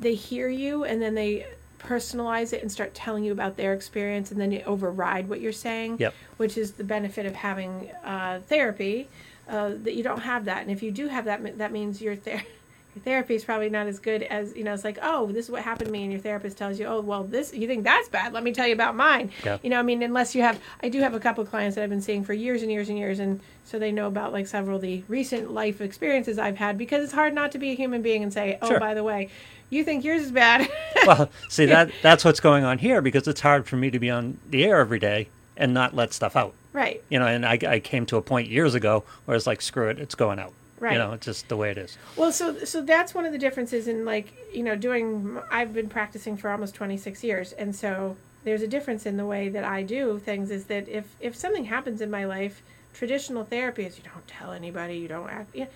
they 0.00 0.14
hear 0.14 0.48
you 0.48 0.84
and 0.84 1.00
then 1.00 1.14
they 1.14 1.46
personalize 1.78 2.52
it 2.52 2.60
and 2.62 2.70
start 2.70 2.92
telling 2.94 3.24
you 3.24 3.32
about 3.32 3.56
their 3.56 3.72
experience 3.72 4.30
and 4.30 4.40
then 4.40 4.52
you 4.52 4.60
override 4.66 5.28
what 5.28 5.40
you're 5.40 5.50
saying 5.52 5.96
Yep. 5.98 6.14
which 6.36 6.58
is 6.58 6.72
the 6.72 6.84
benefit 6.84 7.24
of 7.26 7.34
having 7.34 7.90
uh, 8.04 8.40
therapy 8.48 9.08
uh, 9.48 9.70
that 9.82 9.94
you 9.94 10.02
don't 10.02 10.20
have 10.20 10.44
that 10.44 10.62
and 10.62 10.70
if 10.70 10.82
you 10.82 10.90
do 10.90 11.08
have 11.08 11.24
that 11.24 11.58
that 11.58 11.72
means 11.72 12.00
your 12.02 12.14
ther- 12.16 12.42
your 12.94 13.02
therapy 13.04 13.34
is 13.34 13.44
probably 13.44 13.70
not 13.70 13.86
as 13.86 13.98
good 13.98 14.22
as 14.24 14.54
you 14.54 14.62
know 14.62 14.74
it's 14.74 14.84
like 14.84 14.98
oh 15.02 15.26
this 15.32 15.46
is 15.46 15.50
what 15.50 15.62
happened 15.62 15.86
to 15.86 15.92
me 15.92 16.02
and 16.02 16.12
your 16.12 16.20
therapist 16.20 16.58
tells 16.58 16.78
you 16.78 16.84
oh 16.86 17.00
well 17.00 17.24
this 17.24 17.54
you 17.54 17.66
think 17.66 17.82
that's 17.82 18.08
bad 18.10 18.32
let 18.34 18.42
me 18.44 18.52
tell 18.52 18.66
you 18.66 18.74
about 18.74 18.94
mine 18.94 19.30
Yeah. 19.44 19.56
you 19.62 19.70
know 19.70 19.78
i 19.78 19.82
mean 19.82 20.02
unless 20.02 20.34
you 20.34 20.42
have 20.42 20.60
i 20.82 20.88
do 20.88 21.00
have 21.00 21.14
a 21.14 21.20
couple 21.20 21.42
of 21.42 21.48
clients 21.50 21.76
that 21.76 21.82
i've 21.84 21.90
been 21.90 22.02
seeing 22.02 22.24
for 22.24 22.34
years 22.34 22.62
and 22.62 22.70
years 22.70 22.88
and 22.90 22.98
years 22.98 23.20
and 23.20 23.40
so 23.64 23.78
they 23.78 23.92
know 23.92 24.06
about 24.08 24.32
like 24.32 24.46
several 24.48 24.76
of 24.76 24.82
the 24.82 25.02
recent 25.08 25.50
life 25.52 25.80
experiences 25.80 26.38
i've 26.38 26.56
had 26.58 26.76
because 26.76 27.02
it's 27.04 27.12
hard 27.12 27.32
not 27.32 27.52
to 27.52 27.58
be 27.58 27.70
a 27.70 27.74
human 27.74 28.02
being 28.02 28.22
and 28.22 28.32
say 28.32 28.58
oh 28.60 28.68
Sure. 28.68 28.80
by 28.80 28.92
the 28.94 29.04
way 29.04 29.30
you 29.70 29.84
think 29.84 30.04
yours 30.04 30.22
is 30.22 30.32
bad 30.32 30.68
well, 31.06 31.30
see 31.48 31.66
that 31.66 31.90
that's 32.02 32.24
what's 32.24 32.40
going 32.40 32.64
on 32.64 32.78
here 32.78 33.00
because 33.00 33.26
it's 33.26 33.40
hard 33.40 33.66
for 33.66 33.76
me 33.76 33.90
to 33.90 33.98
be 33.98 34.10
on 34.10 34.38
the 34.50 34.64
air 34.64 34.80
every 34.80 34.98
day 34.98 35.28
and 35.56 35.72
not 35.74 35.94
let 35.94 36.12
stuff 36.12 36.36
out. 36.36 36.54
right 36.72 37.02
You 37.08 37.18
know, 37.18 37.26
and 37.26 37.46
I, 37.46 37.58
I 37.66 37.80
came 37.80 38.06
to 38.06 38.16
a 38.16 38.22
point 38.22 38.48
years 38.48 38.74
ago 38.74 39.04
where 39.24 39.36
it's 39.36 39.46
like, 39.46 39.62
screw 39.62 39.88
it, 39.88 39.98
it's 39.98 40.14
going 40.14 40.38
out. 40.38 40.52
Right. 40.80 40.94
You 40.94 40.98
know, 40.98 41.12
it's 41.12 41.26
just 41.26 41.48
the 41.48 41.58
way 41.58 41.70
it 41.70 41.76
is. 41.76 41.98
Well, 42.16 42.32
so 42.32 42.64
so 42.64 42.80
that's 42.80 43.14
one 43.14 43.26
of 43.26 43.32
the 43.32 43.38
differences 43.38 43.86
in 43.86 44.06
like 44.06 44.32
you 44.50 44.62
know 44.62 44.76
doing. 44.76 45.38
I've 45.50 45.74
been 45.74 45.90
practicing 45.90 46.38
for 46.38 46.48
almost 46.48 46.74
twenty 46.74 46.96
six 46.96 47.22
years, 47.22 47.52
and 47.52 47.76
so 47.76 48.16
there's 48.44 48.62
a 48.62 48.66
difference 48.66 49.04
in 49.04 49.18
the 49.18 49.26
way 49.26 49.50
that 49.50 49.62
I 49.62 49.82
do 49.82 50.18
things. 50.18 50.50
Is 50.50 50.64
that 50.66 50.88
if 50.88 51.04
if 51.20 51.36
something 51.36 51.66
happens 51.66 52.00
in 52.00 52.10
my 52.10 52.24
life, 52.24 52.62
traditional 52.94 53.44
therapy 53.44 53.84
is 53.84 53.98
you 53.98 54.04
don't 54.04 54.26
tell 54.26 54.52
anybody, 54.52 54.96
you 54.96 55.06
don't 55.06 55.28
act, 55.28 55.54
yeah, 55.54 55.66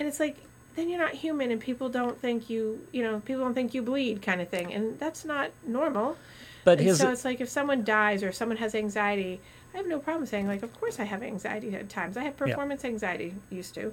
and 0.00 0.08
it's 0.08 0.18
like 0.18 0.36
then 0.78 0.88
you're 0.88 0.98
not 0.98 1.12
human, 1.12 1.50
and 1.50 1.60
people 1.60 1.88
don't 1.88 2.20
think 2.20 2.48
you 2.48 2.80
you 2.92 3.02
know 3.02 3.20
people 3.20 3.42
don't 3.42 3.54
think 3.54 3.74
you 3.74 3.82
bleed 3.82 4.22
kind 4.22 4.40
of 4.40 4.48
thing, 4.48 4.72
and 4.72 4.98
that's 4.98 5.24
not 5.24 5.50
normal. 5.66 6.16
But 6.64 6.80
here's 6.80 6.98
so 6.98 7.10
it's 7.10 7.24
like 7.24 7.40
if 7.40 7.48
someone 7.48 7.82
dies 7.82 8.22
or 8.22 8.30
someone 8.30 8.58
has 8.58 8.74
anxiety, 8.74 9.40
I 9.74 9.78
have 9.78 9.86
no 9.86 9.98
problem 9.98 10.26
saying 10.26 10.46
like, 10.46 10.62
of 10.62 10.78
course 10.80 11.00
I 11.00 11.04
have 11.04 11.22
anxiety 11.22 11.74
at 11.74 11.88
times. 11.88 12.16
I 12.16 12.22
have 12.22 12.36
performance 12.36 12.84
anxiety 12.84 13.34
used 13.50 13.74
to. 13.74 13.92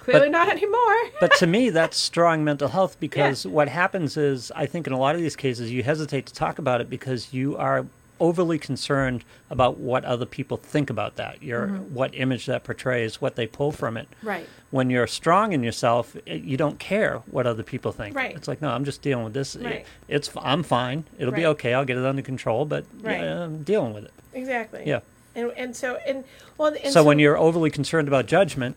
Clearly 0.00 0.30
not 0.30 0.48
anymore. 0.48 0.96
but 1.20 1.34
to 1.36 1.46
me, 1.46 1.70
that's 1.70 1.98
strong 1.98 2.42
mental 2.42 2.68
health 2.68 2.98
because 2.98 3.46
what 3.46 3.68
happens 3.68 4.16
is, 4.16 4.50
I 4.56 4.64
think 4.66 4.86
in 4.86 4.92
a 4.92 4.98
lot 4.98 5.14
of 5.14 5.20
these 5.20 5.36
cases, 5.36 5.70
you 5.70 5.82
hesitate 5.82 6.26
to 6.26 6.34
talk 6.34 6.58
about 6.58 6.80
it 6.80 6.88
because 6.88 7.32
you 7.32 7.56
are 7.58 7.86
overly 8.20 8.58
concerned 8.58 9.24
about 9.50 9.78
what 9.78 10.04
other 10.04 10.26
people 10.26 10.56
think 10.56 10.90
about 10.90 11.16
that. 11.16 11.42
Your 11.42 11.66
mm-hmm. 11.68 11.94
what 11.94 12.14
image 12.14 12.46
that 12.46 12.64
portrays, 12.64 13.20
what 13.20 13.36
they 13.36 13.46
pull 13.46 13.72
from 13.72 13.96
it. 13.96 14.08
Right. 14.22 14.46
When 14.70 14.90
you're 14.90 15.06
strong 15.06 15.52
in 15.52 15.62
yourself, 15.62 16.16
i- 16.26 16.32
you 16.32 16.56
don't 16.56 16.78
care 16.78 17.18
what 17.30 17.46
other 17.46 17.62
people 17.62 17.92
think. 17.92 18.14
Right. 18.16 18.34
It's 18.34 18.48
like, 18.48 18.60
no, 18.62 18.70
I'm 18.70 18.84
just 18.84 19.02
dealing 19.02 19.24
with 19.24 19.34
this. 19.34 19.56
Right. 19.56 19.86
It's 20.08 20.30
I'm 20.36 20.62
fine. 20.62 21.04
It'll 21.18 21.32
be 21.34 21.46
okay. 21.46 21.74
I'll 21.74 21.84
get 21.84 21.96
it 21.96 22.04
under 22.04 22.22
control. 22.22 22.64
But 22.64 22.84
Right. 23.00 23.20
yeah, 23.20 23.44
I'm 23.44 23.62
dealing 23.62 23.94
with 23.94 24.04
it. 24.04 24.12
Exactly. 24.34 24.82
Yeah. 24.86 25.00
And 25.34 25.52
and 25.56 25.76
so 25.76 25.96
and 26.06 26.24
well 26.56 26.74
and 26.82 26.92
so, 26.92 27.04
when 27.04 27.18
you're 27.18 27.38
overly 27.38 27.70
concerned 27.70 28.08
about 28.08 28.26
judgment, 28.26 28.76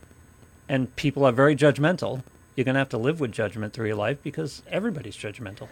and 0.69 0.95
people 0.95 1.25
are 1.25 1.31
very 1.31 1.55
judgmental, 1.55 2.23
you're 2.55 2.65
going 2.65 2.75
to 2.75 2.79
have 2.79 2.89
to 2.89 2.97
live 2.97 3.19
with 3.19 3.31
judgment 3.31 3.73
through 3.73 3.87
your 3.87 3.95
life 3.95 4.21
because 4.23 4.61
everybody's 4.69 5.15
judgmental. 5.15 5.67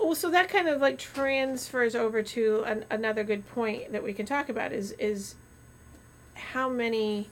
well, 0.00 0.14
so 0.14 0.30
that 0.30 0.48
kind 0.48 0.68
of 0.68 0.80
like 0.80 0.98
transfers 0.98 1.94
over 1.94 2.22
to 2.22 2.62
an, 2.66 2.84
another 2.90 3.22
good 3.24 3.46
point 3.48 3.92
that 3.92 4.02
we 4.02 4.12
can 4.12 4.26
talk 4.26 4.48
about 4.48 4.72
is 4.72 4.92
is 4.92 5.34
how 6.34 6.68
many 6.68 7.28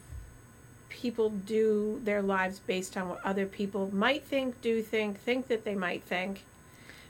people 0.88 1.28
do 1.30 2.00
their 2.04 2.22
lives 2.22 2.60
based 2.60 2.96
on 2.96 3.08
what 3.08 3.20
other 3.24 3.46
people 3.46 3.90
might 3.94 4.22
think, 4.22 4.60
do 4.62 4.80
think, 4.80 5.18
think 5.20 5.48
that 5.48 5.64
they 5.64 5.74
might 5.74 6.02
think, 6.04 6.44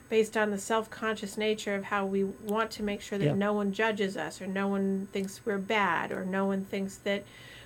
based 0.09 0.35
on 0.35 0.49
the 0.51 0.57
self-conscious 0.57 1.37
nature 1.37 1.75
of 1.75 1.85
how 1.85 2.05
we 2.05 2.23
want 2.23 2.71
to 2.71 2.83
make 2.83 2.99
sure 3.01 3.17
that 3.17 3.25
Yeah. 3.25 3.33
no 3.35 3.53
one 3.53 3.71
judges 3.71 4.17
us 4.17 4.41
or 4.41 4.47
no 4.47 4.67
one 4.67 5.07
thinks 5.13 5.39
we're 5.45 5.57
bad 5.59 6.11
or 6.11 6.25
no 6.25 6.45
one 6.45 6.65
thinks 6.65 6.97
that 6.97 7.23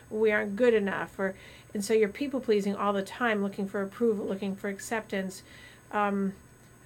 we 0.09 0.31
aren't 0.31 0.55
good 0.55 0.73
enough 0.73 1.17
or 1.17 1.35
and 1.73 1.83
so 1.85 1.93
you're 1.93 2.09
people 2.09 2.39
pleasing 2.39 2.75
all 2.75 2.93
the 2.93 3.01
time 3.03 3.41
looking 3.43 3.67
for 3.67 3.81
approval 3.81 4.25
looking 4.25 4.55
for 4.55 4.67
acceptance 4.69 5.43
um, 5.91 6.33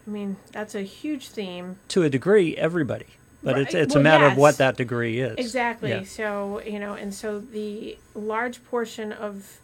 i 0.07 0.09
mean 0.09 0.35
that's 0.51 0.75
a 0.75 0.81
huge 0.81 1.29
theme 1.29 1.77
To 1.89 2.03
a 2.03 2.09
degree, 2.09 2.55
everybody. 2.57 3.07
But 3.43 3.57
it's 3.59 3.73
Right. 3.73 3.83
it's 3.83 3.95
a 3.95 3.97
Well, 3.97 4.03
matter 4.03 4.25
of 4.25 4.37
what 4.37 4.57
that 4.57 4.77
degree 4.77 5.19
is. 5.19 5.37
exactly 5.37 5.89
Yeah. 5.89 6.03
so 6.03 6.61
you 6.65 6.79
know 6.79 6.93
and 6.93 7.13
so 7.13 7.39
the 7.39 7.97
large 8.15 8.63
portion 8.65 9.11
of 9.11 9.59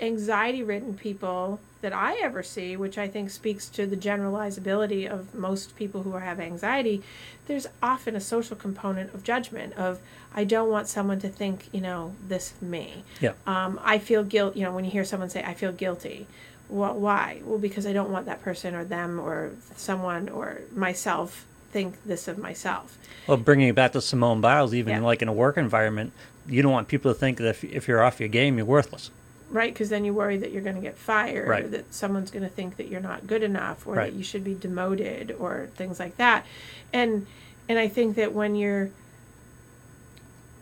anxiety 0.00 0.62
ridden 0.62 0.94
people 0.94 1.58
that 1.80 1.92
i 1.92 2.14
ever 2.22 2.42
see 2.42 2.76
which 2.76 2.96
i 2.98 3.08
think 3.08 3.30
speaks 3.30 3.68
to 3.68 3.86
the 3.86 3.96
generalizability 3.96 5.08
of 5.08 5.34
most 5.34 5.74
people 5.76 6.02
who 6.02 6.12
have 6.12 6.38
anxiety 6.40 7.02
there's 7.46 7.66
often 7.82 8.14
a 8.16 8.20
social 8.20 8.56
component 8.56 9.12
of 9.14 9.24
judgment 9.24 9.72
of 9.74 9.98
i 10.34 10.44
don't 10.44 10.70
want 10.70 10.86
someone 10.88 11.18
to 11.18 11.28
think 11.28 11.66
you 11.72 11.80
know 11.80 12.14
this 12.28 12.52
of 12.52 12.62
me 12.62 13.02
Yeah. 13.20 13.32
um, 13.46 13.80
I 13.84 13.98
feel 13.98 14.22
guilt. 14.24 14.56
You 14.56 14.64
know, 14.64 14.72
when 14.72 14.84
you 14.84 14.90
hear 14.90 15.04
someone 15.04 15.30
say, 15.30 15.42
"I 15.42 15.54
feel 15.54 15.72
guilty," 15.72 16.26
well, 16.68 16.94
why? 16.94 17.40
Well, 17.44 17.58
because 17.58 17.86
I 17.86 17.92
don't 17.92 18.10
want 18.10 18.26
that 18.26 18.42
person 18.42 18.74
or 18.74 18.84
them 18.84 19.18
or 19.18 19.52
someone 19.76 20.28
or 20.28 20.60
myself 20.74 21.46
think 21.72 22.02
this 22.04 22.28
of 22.28 22.38
myself. 22.38 22.96
Well, 23.26 23.36
bringing 23.38 23.68
it 23.68 23.74
back 23.74 23.92
to 23.92 24.00
Simone 24.00 24.40
Biles, 24.40 24.74
even 24.74 24.94
Yeah. 24.94 25.00
like 25.00 25.22
in 25.22 25.28
a 25.28 25.32
work 25.32 25.56
environment, 25.56 26.12
you 26.46 26.60
don't 26.62 26.72
want 26.72 26.88
people 26.88 27.12
to 27.12 27.18
think 27.18 27.38
that 27.38 27.48
if, 27.48 27.64
if 27.64 27.88
you're 27.88 28.02
off 28.02 28.20
your 28.20 28.28
game, 28.28 28.56
you're 28.58 28.66
worthless. 28.66 29.10
Right, 29.50 29.72
because 29.72 29.88
then 29.88 30.04
you 30.04 30.12
worry 30.12 30.36
that 30.36 30.52
you're 30.52 30.62
going 30.62 30.76
to 30.76 30.82
get 30.82 30.98
fired, 30.98 31.48
or 31.64 31.68
that 31.68 31.94
someone's 31.94 32.30
going 32.30 32.42
to 32.42 32.50
think 32.50 32.76
that 32.76 32.88
you're 32.88 33.00
not 33.00 33.26
good 33.26 33.42
enough, 33.42 33.86
or 33.86 33.94
Right. 33.94 34.10
that 34.12 34.16
you 34.18 34.22
should 34.22 34.44
be 34.44 34.54
demoted, 34.54 35.34
or 35.38 35.68
things 35.74 35.98
like 35.98 36.16
that. 36.18 36.44
And 36.92 37.26
and 37.68 37.78
I 37.78 37.88
think 37.88 38.16
that 38.16 38.32
when 38.32 38.54
you're 38.54 38.90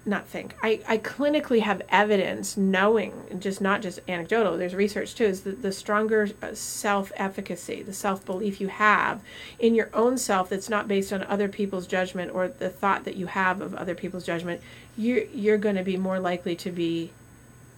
not 0.08 0.26
think 0.28 0.54
I, 0.62 0.80
I 0.86 0.98
clinically 0.98 1.60
have 1.62 1.82
evidence 1.88 2.56
knowing 2.56 3.12
just 3.40 3.60
not 3.60 3.82
just 3.82 3.98
anecdotal 4.08 4.56
there's 4.56 4.74
research 4.74 5.16
too 5.16 5.24
is 5.24 5.40
that 5.42 5.62
the 5.62 5.72
stronger 5.72 6.28
uh, 6.40 6.54
self-efficacy 6.54 7.82
the 7.82 7.92
self-belief 7.92 8.60
you 8.60 8.68
have 8.68 9.20
in 9.58 9.74
your 9.74 9.90
own 9.92 10.16
self 10.16 10.48
that's 10.48 10.68
not 10.68 10.86
based 10.86 11.12
on 11.12 11.24
other 11.24 11.48
people's 11.48 11.88
judgment 11.88 12.32
or 12.32 12.46
the 12.46 12.70
thought 12.70 13.04
that 13.04 13.16
you 13.16 13.26
have 13.26 13.60
of 13.60 13.74
other 13.74 13.96
people's 13.96 14.24
judgment 14.24 14.60
you're 14.96 15.24
you're 15.34 15.58
going 15.58 15.76
to 15.76 15.82
be 15.82 15.96
more 15.96 16.20
likely 16.20 16.54
to 16.54 16.70
be 16.70 17.10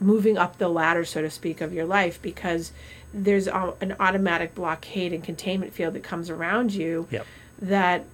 moving 0.00 0.38
up 0.38 0.58
the 0.58 0.68
ladder, 0.68 1.04
so 1.04 1.22
to 1.22 1.30
speak, 1.30 1.60
of 1.60 1.72
your 1.72 1.84
life 1.84 2.20
because 2.22 2.72
there's 3.12 3.46
a, 3.46 3.74
an 3.80 3.96
automatic 3.98 4.54
blockade 4.54 5.12
and 5.12 5.24
containment 5.24 5.72
field 5.72 5.94
that 5.94 6.02
comes 6.02 6.28
around 6.30 6.72
you 6.72 7.06
Yep. 7.10 7.26
that 7.62 8.04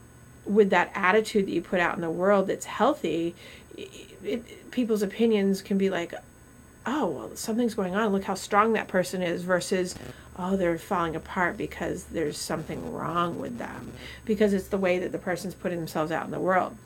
with 0.47 0.71
that 0.71 0.91
attitude 0.95 1.47
that 1.47 1.51
you 1.53 1.61
put 1.63 1.81
out 1.81 1.95
in 1.97 2.01
the 2.01 2.11
world 2.11 2.47
that's 2.47 2.67
healthy 2.67 3.35
it, 3.77 3.91
it, 4.23 4.71
people's 4.71 5.03
opinions 5.03 5.63
can 5.63 5.79
be 5.79 5.91
like 5.91 6.15
oh 6.87 7.07
well 7.07 7.31
something's 7.35 7.75
going 7.75 7.97
on 7.97 8.13
look 8.13 8.25
how 8.25 8.35
strong 8.35 8.75
that 8.75 8.87
person 8.87 9.21
is 9.23 9.43
versus 9.43 9.95
oh 10.39 10.57
they're 10.57 10.79
falling 10.79 11.17
apart 11.17 11.57
because 11.57 12.05
there's 12.05 12.37
something 12.37 12.93
wrong 12.93 13.39
with 13.41 13.59
them 13.59 13.91
because 14.27 14.53
it's 14.53 14.69
the 14.69 14.79
way 14.79 14.99
that 14.99 15.11
the 15.13 15.19
person's 15.19 15.55
putting 15.55 15.79
themselves 15.79 16.13
out 16.13 16.25
in 16.27 16.31
the 16.31 16.39
world 16.39 16.77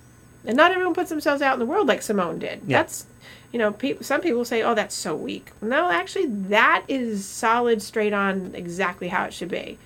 and 0.46 0.56
not 0.56 0.70
everyone 0.72 0.94
puts 0.94 1.10
themselves 1.10 1.42
out 1.42 1.52
in 1.54 1.58
the 1.58 1.66
world 1.66 1.86
like 1.88 2.00
simone 2.00 2.38
did 2.38 2.60
Yeah. 2.66 2.78
that's 2.78 3.06
you 3.52 3.58
know 3.58 3.72
pe- 3.72 4.00
some 4.00 4.20
people 4.20 4.44
say 4.44 4.62
oh 4.62 4.74
that's 4.74 4.94
so 4.94 5.14
weak. 5.14 5.52
No 5.60 5.90
actually 5.90 6.26
that 6.26 6.84
is 6.88 7.24
solid 7.24 7.82
straight 7.82 8.12
on 8.12 8.52
exactly 8.54 9.08
how 9.08 9.24
it 9.24 9.32
should 9.32 9.48
be. 9.48 9.78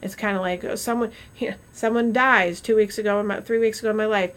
It's 0.00 0.14
kind 0.14 0.36
of 0.36 0.42
like 0.42 0.64
oh, 0.64 0.76
someone 0.76 1.12
you 1.38 1.50
know, 1.50 1.56
someone 1.72 2.12
dies 2.12 2.60
two 2.60 2.76
weeks 2.76 2.98
ago 2.98 3.22
my 3.22 3.40
three 3.40 3.58
weeks 3.58 3.80
ago 3.80 3.90
in 3.90 3.96
my 3.96 4.06
life. 4.06 4.32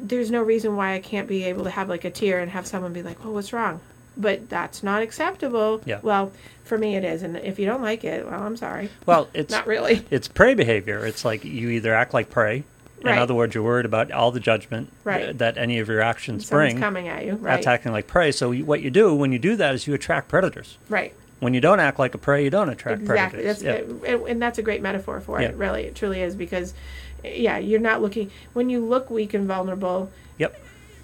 There's 0.00 0.30
no 0.30 0.42
reason 0.42 0.76
why 0.76 0.94
i 0.94 1.00
can't 1.00 1.26
be 1.26 1.44
able 1.44 1.64
to 1.64 1.70
have 1.70 1.88
like 1.88 2.04
a 2.04 2.10
tear 2.10 2.38
and 2.40 2.50
have 2.52 2.66
someone 2.66 2.92
be 2.92 3.02
like 3.02 3.24
oh 3.24 3.30
what's 3.30 3.52
wrong? 3.52 3.80
But 4.16 4.48
that's 4.48 4.82
not 4.82 5.02
acceptable. 5.02 5.80
Yeah. 5.84 6.00
well 6.02 6.32
for 6.64 6.76
me 6.76 6.96
it 6.96 7.04
is. 7.04 7.22
And 7.22 7.36
if 7.38 7.58
you 7.58 7.66
don't 7.66 7.82
like 7.82 8.04
it 8.04 8.26
well 8.26 8.42
i'm 8.42 8.56
sorry. 8.56 8.90
Well, 9.06 9.28
it's 9.32 9.50
not 9.56 9.66
really. 9.66 10.04
it's 10.10 10.28
prey 10.28 10.54
behavior. 10.54 11.04
It's 11.06 11.24
like 11.24 11.44
you 11.44 11.70
either 11.70 11.94
act 11.94 12.12
like 12.14 12.28
prey. 12.30 12.64
Right. 13.02 13.12
In 13.12 13.18
other 13.18 13.34
words, 13.34 13.54
you're 13.54 13.62
worried 13.64 13.86
about 13.86 14.10
all 14.10 14.30
the 14.32 14.40
judgment 14.40 14.90
Right. 15.04 15.24
th- 15.26 15.36
that 15.38 15.56
any 15.56 15.78
of 15.78 15.88
your 15.88 16.00
actions 16.00 16.46
someone's 16.46 16.72
bring. 16.74 16.80
coming 16.82 17.08
at 17.08 17.24
you 17.24 17.32
right 17.34 17.54
That's 17.54 17.66
acting 17.66 17.92
like 17.92 18.06
prey. 18.08 18.32
So 18.32 18.52
what 18.52 18.80
you 18.82 18.90
do 18.90 19.14
when 19.14 19.30
you 19.32 19.38
do 19.38 19.54
that 19.56 19.74
is 19.74 19.86
you 19.86 19.94
attract 19.94 20.28
predators. 20.28 20.76
right 20.88 21.12
When 21.40 21.54
you 21.54 21.60
don't 21.60 21.78
act 21.78 21.98
like 22.00 22.14
a 22.14 22.18
prey, 22.18 22.42
you 22.42 22.50
don't 22.50 22.68
attract 22.68 23.02
exactly 23.02 23.42
predators. 23.44 23.62
that's 23.62 24.04
Yeah. 24.04 24.16
and, 24.26 24.42
that's 24.42 24.58
a 24.58 24.62
great 24.62 24.82
metaphor 24.82 25.20
for 25.20 25.40
Yeah. 25.40 25.48
it 25.50 25.54
really 25.56 25.84
it 25.84 25.94
truly 25.94 26.20
is 26.22 26.34
because 26.34 26.74
yeah 27.22 27.58
you're 27.58 27.78
not 27.80 28.02
looking 28.02 28.30
when 28.52 28.68
you 28.70 28.84
look 28.84 29.10
weak 29.10 29.32
and 29.34 29.46
vulnerable 29.46 30.10
Yep. 30.38 30.60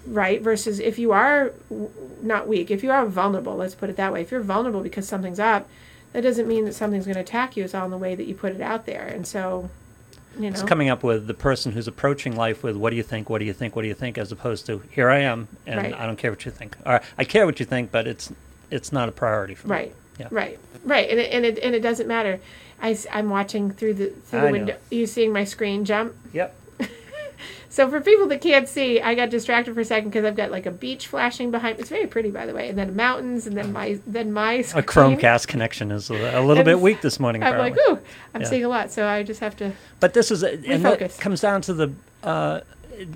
right 0.07 0.41
versus 0.41 0.79
if 0.81 0.99
you 0.99 1.11
are 1.13 1.51
w- 1.69 1.89
not 2.21 2.47
weak 2.47 2.69
if 2.71 2.83
you 2.83 2.91
are 2.91 3.05
vulnerable 3.05 3.55
let's 3.55 3.75
put 3.75 3.89
it 3.89 3.95
that 3.95 4.11
way 4.11 4.21
if 4.21 4.31
you're 4.31 4.41
vulnerable 4.41 4.81
because 4.81 5.07
something's 5.07 5.39
up 5.39 5.67
that 6.13 6.21
doesn't 6.21 6.47
mean 6.47 6.65
that 6.65 6.73
something's 6.73 7.05
going 7.05 7.15
to 7.15 7.21
attack 7.21 7.55
you 7.57 7.63
it's 7.63 7.73
all 7.75 7.85
in 7.85 7.91
the 7.91 7.97
way 7.97 8.15
that 8.15 8.25
you 8.25 8.35
put 8.35 8.53
it 8.53 8.61
out 8.61 8.85
there 8.85 9.05
and 9.05 9.25
so 9.27 9.69
you 10.35 10.41
know 10.43 10.47
It's 10.49 10.63
coming 10.63 10.89
up 10.89 11.03
with 11.03 11.27
the 11.27 11.33
person 11.33 11.71
who's 11.71 11.87
approaching 11.87 12.35
life 12.35 12.63
with 12.63 12.75
what 12.75 12.89
do 12.91 12.95
you 12.95 13.03
think, 13.03 13.29
what 13.29 13.39
do 13.39 13.45
you 13.45 13.53
think, 13.53 13.75
what 13.75 13.81
do 13.83 13.87
you 13.87 13.93
think, 13.93 14.17
as 14.17 14.31
opposed 14.31 14.65
to 14.67 14.81
here 14.91 15.09
I 15.09 15.19
am 15.19 15.47
and 15.67 15.77
Right. 15.77 15.93
I 15.93 16.05
don't 16.05 16.17
care 16.17 16.31
what 16.31 16.45
you 16.45 16.51
think. 16.51 16.75
Or 16.85 17.01
I 17.17 17.23
care 17.23 17.45
what 17.45 17.59
you 17.59 17.65
think, 17.65 17.91
but 17.91 18.07
it's 18.07 18.31
it's 18.71 18.91
not 18.91 19.07
a 19.09 19.11
priority 19.11 19.55
for 19.55 19.67
me. 19.67 19.75
right 19.75 19.95
Yeah. 20.19 20.27
right 20.31 20.57
right 20.83 21.09
and 21.09 21.19
it, 21.19 21.31
and 21.31 21.45
it 21.45 21.59
and 21.59 21.75
it 21.75 21.81
doesn't 21.81 22.07
matter 22.07 22.39
I, 22.81 22.97
am 23.11 23.29
watching 23.29 23.71
through 23.71 23.93
the 23.95 24.07
through 24.09 24.41
the 24.41 24.47
I 24.47 24.51
know. 24.51 24.51
window 24.51 24.77
you 24.91 25.05
seeing 25.07 25.31
my 25.31 25.43
screen 25.43 25.85
jump 25.85 26.13
Yep. 26.33 26.55
So 27.75 27.89
for 27.89 27.99
people 27.99 28.25
that 28.27 28.39
can't 28.39 28.69
see, 28.69 29.01
I 29.01 29.15
got 29.15 29.29
distracted 29.29 29.73
for 29.73 29.81
a 29.81 29.85
second 29.85 30.07
because 30.09 30.23
I've 30.23 30.37
got 30.37 30.49
like 30.49 30.65
a 30.65 30.71
beach 30.71 31.07
flashing 31.07 31.51
behind. 31.51 31.77
It's 31.77 31.89
very 31.89 32.07
pretty, 32.07 32.31
by 32.31 32.45
the 32.45 32.53
way, 32.53 32.69
and 32.69 32.77
then 32.77 32.95
mountains, 32.95 33.47
and 33.47 33.57
then 33.57 33.73
my 33.73 33.99
then 34.07 34.31
my 34.31 34.53
A 34.53 34.63
screen. 34.63 34.85
Chromecast 34.85 35.47
connection 35.49 35.91
is 35.91 36.09
a, 36.09 36.39
a 36.39 36.41
little 36.41 36.63
bit 36.63 36.79
weak 36.79 37.01
this 37.01 37.19
morning. 37.19 37.43
I'm 37.43 37.57
like, 37.57 37.77
ooh, 37.77 37.99
I'm 38.33 38.43
Yeah. 38.43 38.47
seeing 38.47 38.63
a 38.63 38.69
lot, 38.69 38.93
so 38.93 39.05
I 39.05 39.23
just 39.23 39.41
have 39.41 39.57
to. 39.57 39.73
But 39.99 40.13
this 40.13 40.31
is, 40.31 40.41
a, 40.41 40.53
and 40.53 40.85
that 40.85 41.19
comes 41.19 41.41
down 41.41 41.61
to 41.63 41.73
the 41.73 41.91
uh, 42.23 42.61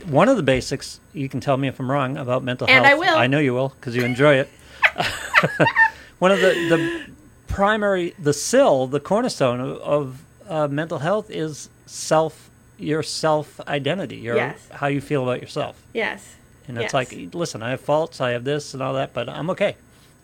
one 0.07 0.27
of 0.27 0.35
the 0.35 0.43
basics. 0.43 0.99
You 1.13 1.29
can 1.29 1.39
tell 1.39 1.55
me 1.55 1.69
if 1.69 1.79
I'm 1.79 1.89
wrong 1.89 2.17
about 2.17 2.43
mental 2.43 2.67
And 2.67 2.83
health. 2.83 2.99
I 2.99 2.99
will. 2.99 3.17
I 3.17 3.27
know 3.27 3.39
you 3.39 3.53
will 3.53 3.69
because 3.79 3.95
you 3.95 4.03
enjoy 4.03 4.35
it. 4.39 4.49
one 6.19 6.33
of 6.33 6.41
the 6.41 6.49
the 6.67 7.05
primary, 7.47 8.13
the 8.19 8.33
sill, 8.33 8.87
the 8.87 8.99
cornerstone 8.99 9.61
of, 9.61 9.77
of 9.77 10.21
uh, 10.49 10.67
mental 10.67 10.99
health 10.99 11.31
is 11.31 11.69
self, 11.85 12.49
your 12.79 13.03
self 13.03 13.59
identity, 13.67 14.17
your 14.17 14.35
Yes. 14.35 14.67
how 14.71 14.87
you 14.87 15.01
feel 15.01 15.23
about 15.23 15.41
yourself. 15.41 15.81
Yes. 15.93 16.35
And 16.67 16.77
it's 16.77 16.93
Yes. 16.93 16.93
like, 16.93 17.33
listen, 17.33 17.61
I 17.63 17.71
have 17.71 17.81
faults, 17.81 18.21
I 18.21 18.31
have 18.31 18.43
this 18.43 18.73
and 18.73 18.81
all 18.81 18.93
that, 18.93 19.13
but 19.13 19.27
I'm 19.27 19.49
okay. 19.51 19.75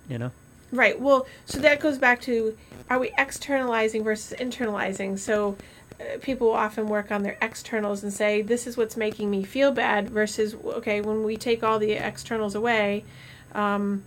You 0.10 0.18
know. 0.18 0.32
Right. 0.72 0.99
Well, 0.99 1.26
so 1.45 1.60
that 1.60 1.80
goes 1.80 1.97
back 1.97 2.22
to 2.22 2.58
are 2.89 2.99
we 2.99 3.12
externalizing 3.18 4.03
versus 4.03 4.38
internalizing? 4.39 5.18
So 5.18 5.56
uh, 5.99 6.18
people 6.22 6.51
often 6.51 6.88
work 6.88 7.12
on 7.12 7.24
their 7.24 7.38
externals 7.41 8.03
and 8.03 8.12
say 8.12 8.41
this 8.41 8.68
is 8.68 8.76
what's 8.76 8.97
making 8.97 9.32
me 9.32 9.43
feel 9.43 9.72
bad 9.72 10.10
versus 10.10 10.53
okay 10.66 10.99
when 10.99 11.24
we 11.24 11.38
take 11.38 11.64
all 11.64 11.80
the 11.80 11.93
externals 11.93 12.53
away 12.53 13.06
um, 13.53 14.03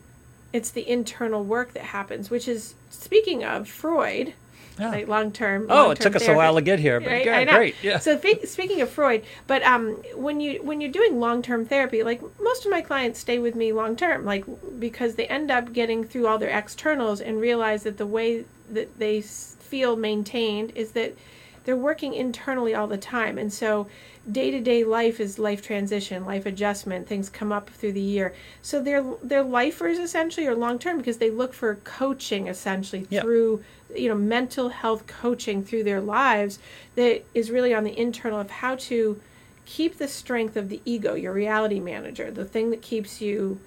it's 0.52 0.70
the 0.70 0.86
internal 0.86 1.42
work 1.42 1.72
that 1.72 1.84
happens 1.84 2.28
which 2.28 2.46
is 2.46 2.74
speaking 2.90 3.42
of 3.42 3.66
freud 3.66 4.34
Yeah. 4.78 4.90
like 4.90 5.08
long 5.08 5.32
term 5.32 5.66
oh, 5.68 5.90
it 5.90 6.00
took 6.00 6.14
us 6.16 6.28
a 6.28 6.34
while 6.34 6.54
to 6.54 6.62
get 6.62 6.78
here, 6.78 7.00
but 7.00 7.10
Right, 7.10 7.26
yeah, 7.26 7.56
great. 7.56 7.74
Yeah. 7.82 7.98
So 7.98 8.16
fe- 8.16 8.44
speaking 8.44 8.80
of 8.80 8.90
Freud, 8.90 9.24
but 9.46 9.62
um, 9.62 9.94
when 10.14 10.40
you 10.40 10.62
when 10.62 10.80
you're 10.80 10.92
doing 10.92 11.18
long 11.18 11.42
term 11.42 11.66
therapy, 11.66 12.02
like 12.02 12.20
most 12.40 12.64
of 12.64 12.70
my 12.70 12.80
clients 12.80 13.18
stay 13.18 13.38
with 13.38 13.54
me 13.54 13.72
long 13.72 13.96
term, 13.96 14.24
like 14.24 14.44
because 14.78 15.16
they 15.16 15.26
end 15.26 15.50
up 15.50 15.72
getting 15.72 16.04
through 16.04 16.26
all 16.26 16.38
their 16.38 16.56
externals 16.56 17.20
and 17.20 17.40
realize 17.40 17.82
that 17.82 17.98
the 17.98 18.06
way 18.06 18.44
that 18.70 18.98
they 18.98 19.20
feel 19.20 19.96
maintained 19.96 20.72
is 20.74 20.92
that 20.92 21.14
they're 21.64 21.76
working 21.76 22.14
internally 22.14 22.74
all 22.74 22.86
the 22.86 22.96
time 22.96 23.36
and 23.36 23.52
so 23.52 23.86
day-to-day 24.30 24.84
life 24.84 25.20
is 25.20 25.38
life 25.38 25.62
transition 25.62 26.24
life 26.24 26.44
adjustment 26.44 27.06
things 27.08 27.30
come 27.30 27.50
up 27.50 27.70
through 27.70 27.92
the 27.92 28.00
year 28.00 28.34
so 28.60 28.82
they're 28.82 29.04
they're 29.22 29.42
lifers 29.42 29.98
essentially 29.98 30.46
or 30.46 30.54
long 30.54 30.78
term 30.78 30.98
because 30.98 31.16
they 31.18 31.30
look 31.30 31.54
for 31.54 31.76
coaching 31.76 32.46
essentially 32.46 33.06
Yeah. 33.08 33.22
through 33.22 33.64
you 33.96 34.08
know 34.08 34.14
mental 34.14 34.68
health 34.68 35.06
coaching 35.06 35.64
through 35.64 35.84
their 35.84 36.00
lives 36.00 36.58
that 36.94 37.24
is 37.34 37.50
really 37.50 37.72
on 37.72 37.84
the 37.84 37.98
internal 37.98 38.38
of 38.38 38.50
how 38.50 38.74
to 38.76 39.18
keep 39.64 39.96
the 39.98 40.08
strength 40.08 40.56
of 40.56 40.68
the 40.68 40.80
ego 40.84 41.14
your 41.14 41.32
reality 41.32 41.80
manager 41.80 42.30
the 42.30 42.44
thing 42.44 42.68
that 42.70 42.82
keeps 42.82 43.20
you 43.22 43.58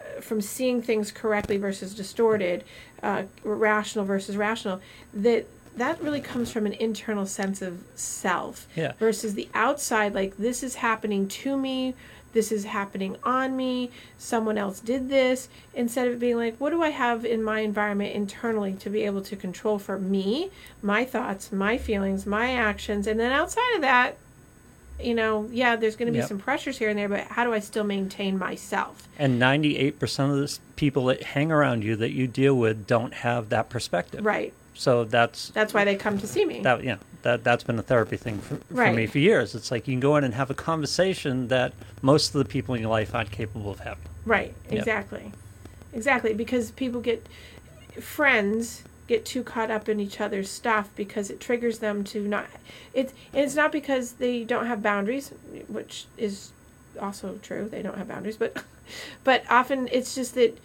uh, 0.00 0.20
from 0.22 0.40
seeing 0.40 0.80
things 0.80 1.10
correctly 1.10 1.56
versus 1.58 1.92
distorted, 1.94 2.62
uh, 3.02 3.24
rational 3.44 4.04
versus 4.04 4.36
rational, 4.36 4.80
that 5.12 5.44
that 5.78 6.02
really 6.02 6.20
comes 6.20 6.50
from 6.52 6.66
an 6.66 6.72
internal 6.74 7.26
sense 7.26 7.62
of 7.62 7.82
self 7.94 8.66
Yeah. 8.76 8.92
versus 8.98 9.34
the 9.34 9.48
outside 9.54 10.14
like 10.14 10.36
this 10.36 10.62
is 10.62 10.76
happening 10.76 11.28
to 11.28 11.56
me 11.56 11.94
this 12.34 12.52
is 12.52 12.64
happening 12.64 13.16
on 13.24 13.56
me 13.56 13.90
someone 14.18 14.58
else 14.58 14.80
did 14.80 15.08
this 15.08 15.48
instead 15.74 16.06
of 16.08 16.18
being 16.20 16.36
like 16.36 16.56
what 16.58 16.70
do 16.70 16.82
i 16.82 16.90
have 16.90 17.24
in 17.24 17.42
my 17.42 17.60
environment 17.60 18.14
internally 18.14 18.74
to 18.74 18.90
be 18.90 19.02
able 19.02 19.22
to 19.22 19.34
control 19.34 19.78
for 19.78 19.98
me 19.98 20.50
my 20.82 21.04
thoughts 21.04 21.50
my 21.50 21.78
feelings 21.78 22.26
my 22.26 22.52
actions 22.52 23.06
and 23.06 23.18
then 23.18 23.32
outside 23.32 23.74
of 23.76 23.80
that 23.80 24.16
you 25.00 25.14
know 25.14 25.48
yeah 25.52 25.74
there's 25.76 25.96
going 25.96 26.06
to 26.06 26.12
be 26.12 26.18
Yep. 26.18 26.28
some 26.28 26.38
pressures 26.38 26.76
here 26.78 26.90
and 26.90 26.98
there 26.98 27.08
but 27.08 27.20
how 27.28 27.44
do 27.44 27.52
i 27.54 27.60
still 27.60 27.84
maintain 27.84 28.36
myself 28.38 29.08
And 29.18 29.40
98% 29.40 29.94
of 30.30 30.36
the 30.36 30.58
people 30.76 31.06
that 31.06 31.22
hang 31.22 31.50
around 31.50 31.82
you 31.84 31.96
that 31.96 32.10
you 32.10 32.26
deal 32.26 32.54
with 32.54 32.86
don't 32.86 33.14
have 33.14 33.48
that 33.48 33.68
perspective. 33.70 34.24
right 34.24 34.52
So 34.78 35.02
that's 35.02 35.48
that's 35.50 35.74
why 35.74 35.84
they 35.84 35.96
come 35.96 36.18
to 36.18 36.26
see 36.28 36.44
me 36.44 36.60
that 36.60 36.84
yeah 36.84 36.98
that 37.22 37.42
that's 37.42 37.64
been 37.64 37.80
a 37.80 37.82
therapy 37.82 38.16
thing 38.16 38.38
for, 38.38 38.56
for 38.72 38.92
me 38.92 39.06
for 39.06 39.18
years. 39.18 39.56
It's 39.56 39.72
like 39.72 39.88
you 39.88 39.92
can 39.94 40.00
go 40.00 40.16
in 40.16 40.22
and 40.22 40.32
have 40.34 40.50
a 40.50 40.54
conversation 40.54 41.48
that 41.48 41.72
most 42.00 42.32
of 42.32 42.38
the 42.38 42.44
people 42.44 42.76
in 42.76 42.80
your 42.80 42.90
life 42.90 43.12
aren't 43.12 43.32
capable 43.32 43.72
of 43.72 43.80
having. 43.80 44.04
Right, 44.24 44.54
Yep. 44.70 44.78
exactly. 44.78 45.32
Exactly, 45.92 46.32
because 46.32 46.70
people 46.70 47.00
get 47.00 47.26
friends 48.00 48.84
get 49.08 49.24
too 49.24 49.42
caught 49.42 49.70
up 49.70 49.88
in 49.88 49.98
each 49.98 50.20
other's 50.20 50.48
stuff 50.50 50.90
because 50.94 51.30
it 51.30 51.40
triggers 51.40 51.78
them 51.78 52.04
to 52.04 52.28
not 52.28 52.46
it's 52.92 53.12
and 53.32 53.42
it's 53.42 53.56
not 53.56 53.72
because 53.72 54.12
they 54.12 54.44
don't 54.44 54.66
have 54.66 54.80
boundaries, 54.80 55.32
which 55.66 56.06
is 56.16 56.52
also 57.00 57.40
true. 57.42 57.68
They 57.68 57.82
don't 57.82 57.98
have 57.98 58.06
boundaries, 58.06 58.36
but 58.36 58.62
but 59.24 59.42
often 59.50 59.88
it's 59.90 60.14
just 60.14 60.36
that 60.36 60.56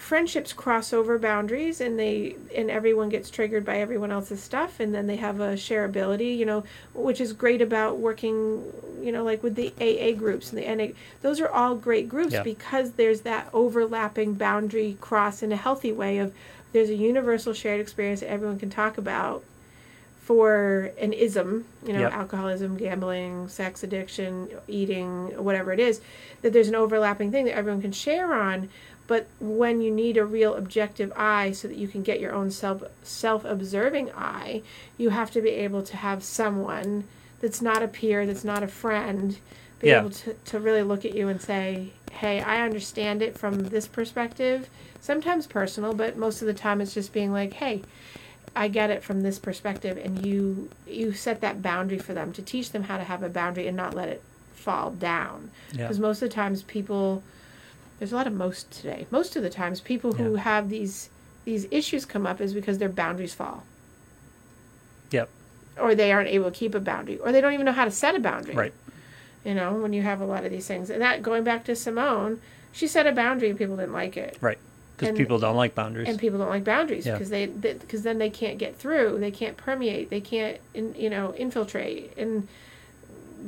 friendships 0.00 0.54
cross 0.54 0.94
over 0.94 1.18
boundaries 1.18 1.78
and 1.78 1.98
they 1.98 2.34
and 2.56 2.70
everyone 2.70 3.10
gets 3.10 3.28
triggered 3.28 3.66
by 3.66 3.76
everyone 3.78 4.10
else's 4.10 4.42
stuff 4.42 4.80
and 4.80 4.94
then 4.94 5.06
they 5.06 5.16
have 5.16 5.40
a 5.40 5.52
shareability 5.52 6.36
you 6.38 6.46
know 6.46 6.64
which 6.94 7.20
is 7.20 7.34
great 7.34 7.60
about 7.60 7.98
working 7.98 8.64
you 9.02 9.12
know 9.12 9.22
like 9.22 9.42
with 9.42 9.54
the 9.56 9.72
aa 9.78 10.16
groups 10.16 10.52
and 10.52 10.58
the 10.58 10.74
na 10.74 10.86
those 11.20 11.38
are 11.38 11.50
all 11.50 11.74
great 11.74 12.08
groups 12.08 12.32
Yeah. 12.32 12.42
because 12.42 12.92
there's 12.92 13.20
that 13.20 13.50
overlapping 13.52 14.32
boundary 14.34 14.96
cross 15.02 15.42
in 15.42 15.52
a 15.52 15.56
healthy 15.56 15.92
way 15.92 16.16
of 16.16 16.32
there's 16.72 16.88
a 16.88 16.94
universal 16.94 17.52
shared 17.52 17.78
experience 17.80 18.20
that 18.20 18.30
everyone 18.30 18.58
can 18.58 18.70
talk 18.70 18.96
about 18.96 19.44
for 20.22 20.92
an 21.00 21.12
ism, 21.12 21.64
you 21.84 21.92
know, 21.92 22.00
Yep. 22.02 22.12
alcoholism, 22.12 22.76
gambling, 22.76 23.48
sex 23.48 23.82
addiction, 23.82 24.48
eating, 24.68 25.26
whatever 25.42 25.72
it 25.72 25.80
is, 25.80 26.00
that 26.42 26.52
there's 26.52 26.68
an 26.68 26.76
overlapping 26.76 27.32
thing 27.32 27.46
that 27.46 27.56
everyone 27.56 27.82
can 27.82 27.90
share 27.90 28.32
on. 28.32 28.68
But 29.10 29.26
when 29.40 29.80
you 29.82 29.90
need 29.90 30.16
a 30.16 30.24
real 30.24 30.54
objective 30.54 31.12
eye 31.16 31.50
so 31.50 31.66
that 31.66 31.76
you 31.76 31.88
can 31.88 32.04
get 32.04 32.20
your 32.20 32.32
own 32.32 32.52
self 32.52 32.84
self 33.02 33.44
observing 33.44 34.12
eye, 34.12 34.62
you 34.98 35.10
have 35.10 35.32
to 35.32 35.40
be 35.42 35.50
able 35.50 35.82
to 35.82 35.96
have 35.96 36.22
someone 36.22 37.02
that's 37.40 37.60
not 37.60 37.82
a 37.82 37.88
peer, 37.88 38.24
that's 38.24 38.44
not 38.44 38.62
a 38.62 38.68
friend, 38.68 39.38
be 39.80 39.88
Yeah. 39.88 39.98
able 39.98 40.10
to, 40.10 40.34
to 40.34 40.60
really 40.60 40.84
look 40.84 41.04
at 41.04 41.12
you 41.16 41.26
and 41.26 41.42
say, 41.42 41.90
Hey, 42.12 42.40
I 42.40 42.60
understand 42.62 43.20
it 43.20 43.36
from 43.36 43.58
this 43.70 43.88
perspective. 43.88 44.70
Sometimes 45.00 45.48
personal, 45.48 45.92
but 45.92 46.16
most 46.16 46.40
of 46.40 46.46
the 46.46 46.54
time 46.54 46.80
it's 46.80 46.94
just 46.94 47.12
being 47.12 47.32
like, 47.32 47.54
Hey, 47.54 47.82
I 48.54 48.68
get 48.68 48.90
it 48.90 49.02
from 49.02 49.22
this 49.22 49.40
perspective 49.40 49.98
and 49.98 50.24
you 50.24 50.68
you 50.86 51.14
set 51.14 51.40
that 51.40 51.62
boundary 51.62 51.98
for 51.98 52.14
them 52.14 52.32
to 52.34 52.42
teach 52.42 52.70
them 52.70 52.84
how 52.84 52.96
to 52.96 53.02
have 53.02 53.24
a 53.24 53.28
boundary 53.28 53.66
and 53.66 53.76
not 53.76 53.92
let 53.92 54.08
it 54.08 54.22
fall 54.54 54.92
down. 54.92 55.50
Yeah. 55.72 55.78
Because 55.78 55.98
most 55.98 56.22
of 56.22 56.28
the 56.28 56.34
times 56.36 56.62
people 56.62 57.24
there's 58.00 58.12
a 58.12 58.16
lot 58.16 58.26
of 58.26 58.32
most 58.32 58.70
today. 58.72 59.06
Most 59.12 59.36
of 59.36 59.42
the 59.44 59.50
times 59.50 59.80
people 59.80 60.14
who 60.14 60.34
Yeah. 60.34 60.40
have 60.40 60.68
these 60.70 61.10
these 61.44 61.66
issues 61.70 62.04
come 62.04 62.26
up 62.26 62.40
is 62.40 62.52
because 62.52 62.78
their 62.78 62.88
boundaries 62.88 63.32
fall. 63.34 63.62
Yep. 65.10 65.28
Or 65.78 65.94
they 65.94 66.12
aren't 66.12 66.28
able 66.28 66.50
to 66.50 66.56
keep 66.56 66.74
a 66.74 66.80
boundary. 66.80 67.18
Or 67.18 67.32
they 67.32 67.40
don't 67.40 67.52
even 67.54 67.64
know 67.66 67.72
how 67.72 67.84
to 67.86 67.90
set 67.90 68.14
a 68.14 68.20
boundary. 68.20 68.54
Right. 68.54 68.74
You 69.44 69.54
know, 69.54 69.72
when 69.74 69.92
you 69.92 70.02
have 70.02 70.20
a 70.20 70.26
lot 70.26 70.44
of 70.44 70.50
these 70.50 70.66
things. 70.66 70.90
And 70.90 71.00
that 71.00 71.22
going 71.22 71.42
back 71.44 71.64
to 71.64 71.74
Simone, 71.76 72.40
she 72.72 72.86
set 72.86 73.06
a 73.06 73.12
boundary 73.12 73.48
and 73.48 73.58
people 73.58 73.76
didn't 73.76 73.94
like 73.94 74.16
it. 74.16 74.36
Right. 74.40 74.58
Because 74.98 75.16
people 75.16 75.38
don't 75.38 75.56
like 75.56 75.74
boundaries. 75.74 76.08
and 76.08 76.18
people 76.18 76.38
don't 76.38 76.50
like 76.50 76.62
boundaries 76.64 77.06
Yeah. 77.06 77.14
because 77.14 77.30
they 77.30 77.46
because 77.46 78.02
then 78.02 78.18
they 78.18 78.28
can't 78.28 78.58
get 78.58 78.76
through 78.76 79.18
they 79.18 79.30
can't 79.30 79.56
permeate 79.56 80.10
they 80.10 80.20
can't 80.20 80.58
in, 80.74 80.94
you 80.94 81.08
know 81.08 81.32
infiltrate 81.36 82.12
and 82.18 82.46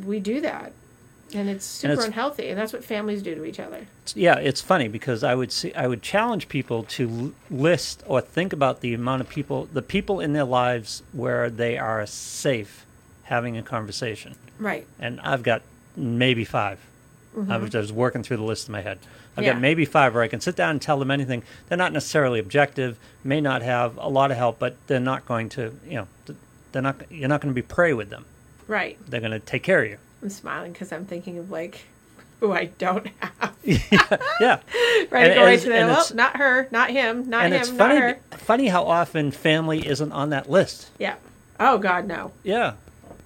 we 0.07 0.19
do 0.19 0.41
that 0.41 0.73
and 1.35 1.49
it's 1.49 1.64
super 1.64 1.93
it's- 1.93 2.07
unhealthy 2.07 2.49
and 2.49 2.59
that's 2.59 2.72
what 2.72 2.85
families 2.85 3.22
do 3.22 3.35
to 3.35 3.45
each 3.45 3.61
other 3.61 3.87
yeah, 4.14 4.37
it's 4.39 4.61
funny 4.61 4.89
because 4.89 5.22
I 5.22 5.35
would 5.35 5.53
see 5.53 5.72
I 5.74 5.87
would 5.87 6.03
challenge 6.03 6.49
people 6.49 6.83
to 6.85 7.35
list 7.51 8.03
or 8.07 8.20
think 8.20 8.53
about 8.53 8.80
the 8.80 8.95
amount 8.95 9.20
of 9.22 9.28
people, 9.28 9.68
the 9.72 9.83
people 9.83 10.20
in 10.20 10.33
their 10.33 10.45
lives 10.45 11.03
where 11.12 11.49
they 11.49 11.78
are 11.78 12.05
safe 12.07 12.85
having 13.24 13.57
a 13.57 13.62
conversation. 13.62 14.35
right 14.59 14.87
And 14.99 15.20
I've 15.20 15.43
got 15.43 15.62
maybe 15.97 16.45
5 16.45 16.78
I 17.35 17.39
was 17.39 17.49
mm-hmm. 17.49 17.66
just 17.68 17.93
working 17.93 18.22
through 18.22 18.37
the 18.39 18.43
list 18.43 18.68
in 18.68 18.72
my 18.72 18.83
head. 18.83 18.99
I've 19.37 19.45
Yeah. 19.45 19.53
got 19.53 19.62
maybe 19.62 19.87
five 19.87 20.14
where 20.14 20.22
I 20.22 20.28
can 20.28 20.41
sit 20.41 20.55
down 20.55 20.72
and 20.72 20.83
tell 20.83 20.99
them 20.99 21.11
anything. 21.11 21.43
They're 21.68 21.78
not 21.78 21.93
necessarily 21.93 22.39
objective, 22.39 22.99
may 23.24 23.41
not 23.41 23.62
have 23.62 23.97
a 23.97 24.09
lot 24.09 24.30
of 24.30 24.37
help, 24.37 24.59
but 24.59 24.76
they're 24.87 25.01
not 25.01 25.24
going 25.24 25.49
to, 25.51 25.74
you 25.87 25.95
know, 25.95 26.35
they're 26.72 26.83
not. 26.83 26.97
You're 27.11 27.28
not 27.28 27.41
going 27.41 27.55
to 27.55 27.55
be 27.55 27.62
prey 27.66 27.95
with 27.95 28.11
them. 28.11 28.26
right 28.68 28.99
They're 29.09 29.20
going 29.20 29.33
to 29.33 29.41
take 29.41 29.62
care 29.62 29.83
of 29.83 29.91
you. 29.91 29.99
I'm 30.23 30.31
smiling 30.31 30.73
because 30.73 30.93
i'm 30.93 31.05
thinking 31.05 31.39
of 31.39 31.51
like 31.51 31.85
who 32.41 32.53
i 32.53 32.66
don't 32.79 33.07
have 33.18 33.55
Yeah. 33.64 33.79
right 35.11 35.27
And- 35.31 35.35
go 35.35 35.45
right 35.45 35.61
to 35.61 35.68
them 35.68 35.89
well 35.89 36.07
not 36.14 36.37
her 36.37 36.68
not 36.70 36.91
him 36.91 37.29
not 37.29 37.45
and 37.45 37.55
him 37.55 37.61
it's 37.61 37.70
not 37.70 37.79
funny, 37.91 38.01
her 38.01 38.18
funny 38.33 38.66
how 38.68 38.85
often 38.85 39.31
family 39.31 39.87
isn't 39.87 40.12
on 40.12 40.31
that 40.31 40.51
list. 40.51 40.91
yeah 40.99 41.14
oh 41.61 41.79
god 41.79 42.07
no 42.07 42.33
Yeah, 42.43 42.75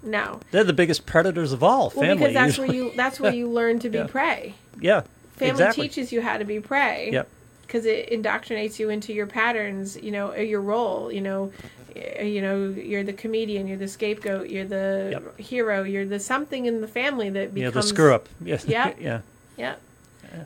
no 0.02 0.40
they're 0.50 0.64
the 0.64 0.72
biggest 0.72 1.06
predators 1.06 1.52
of 1.52 1.62
all. 1.62 1.92
well 1.94 2.04
family 2.04 2.16
because 2.18 2.34
that's 2.34 2.58
usually. 2.58 2.68
where 2.80 2.88
you 2.90 2.96
that's 2.96 3.20
where 3.20 3.32
you 3.34 3.48
learn 3.50 3.78
to 3.80 3.88
be 3.88 3.98
Yeah. 3.98 4.06
prey 4.06 4.54
yeah, 4.80 5.02
family 5.36 5.50
exactly. 5.52 5.88
teaches 5.88 6.12
you 6.12 6.20
how 6.20 6.36
to 6.36 6.44
be 6.44 6.60
prey 6.60 7.08
Yep. 7.12 7.28
because 7.66 7.86
it 7.86 8.10
indoctrinates 8.10 8.78
you 8.78 8.90
into 8.90 9.14
your 9.14 9.26
patterns 9.26 9.96
you 9.96 10.10
know 10.10 10.32
or 10.32 10.42
your 10.42 10.60
role 10.60 11.10
you 11.10 11.22
know 11.22 11.50
Eh, 11.96 12.24
you 12.24 12.42
know 12.42 12.68
you're 12.68 13.02
the 13.04 13.12
comedian 13.12 13.66
you're 13.66 13.76
the 13.76 13.88
scapegoat 13.88 14.48
you're 14.50 14.64
the 14.64 15.08
Yep. 15.12 15.38
hero 15.38 15.82
you're 15.82 16.04
the 16.06 16.20
something 16.20 16.66
in 16.66 16.80
the 16.80 16.88
family 16.88 17.30
that 17.30 17.48
Yeah, 17.56 17.68
becomes 17.68 17.74
the 17.74 17.82
screw 17.82 18.14
up. 18.14 18.28
Yeah, 18.44 18.58
Yeah. 18.66 18.92
yeah, 18.98 19.20
yeah. 19.58 19.74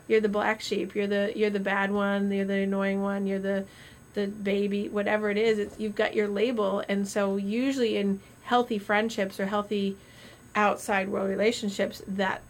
You're 0.07 0.21
the 0.21 0.29
black 0.29 0.61
sheep. 0.61 0.95
You're 0.95 1.07
the 1.07 1.33
you're 1.35 1.49
the 1.49 1.59
bad 1.59 1.91
one. 1.91 2.31
You're 2.31 2.45
the 2.45 2.59
annoying 2.61 3.01
one. 3.01 3.27
You're 3.27 3.39
the 3.39 3.65
the 4.13 4.27
baby 4.27 4.87
whatever 4.89 5.29
it 5.29 5.37
is. 5.37 5.57
It's, 5.59 5.79
you've 5.79 5.95
got 5.95 6.13
your 6.15 6.27
label. 6.27 6.83
And 6.87 7.07
so 7.07 7.35
usually 7.37 7.97
in 7.97 8.19
healthy 8.43 8.77
friendships 8.77 9.39
or 9.39 9.47
healthy 9.47 9.97
outside 10.55 11.09
world 11.09 11.29
relationships 11.29 12.01
that 12.07 12.41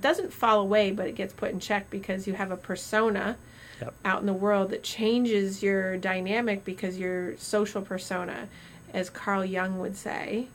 doesn't 0.00 0.32
fall 0.32 0.60
away 0.60 0.90
but 0.90 1.06
it 1.06 1.14
gets 1.14 1.32
put 1.34 1.50
in 1.50 1.60
check 1.60 1.88
because 1.90 2.26
you 2.26 2.32
have 2.32 2.50
a 2.50 2.56
persona 2.56 3.36
Yep. 3.84 3.94
out 4.04 4.20
in 4.20 4.26
the 4.26 4.32
world 4.32 4.70
that 4.70 4.82
changes 4.82 5.62
your 5.62 5.96
dynamic 5.96 6.64
because 6.64 6.98
your 6.98 7.36
social 7.36 7.82
persona 7.82 8.48
as 8.92 9.10
Carl 9.10 9.44
Jung 9.44 9.78
would 9.78 9.96
say 9.96 10.48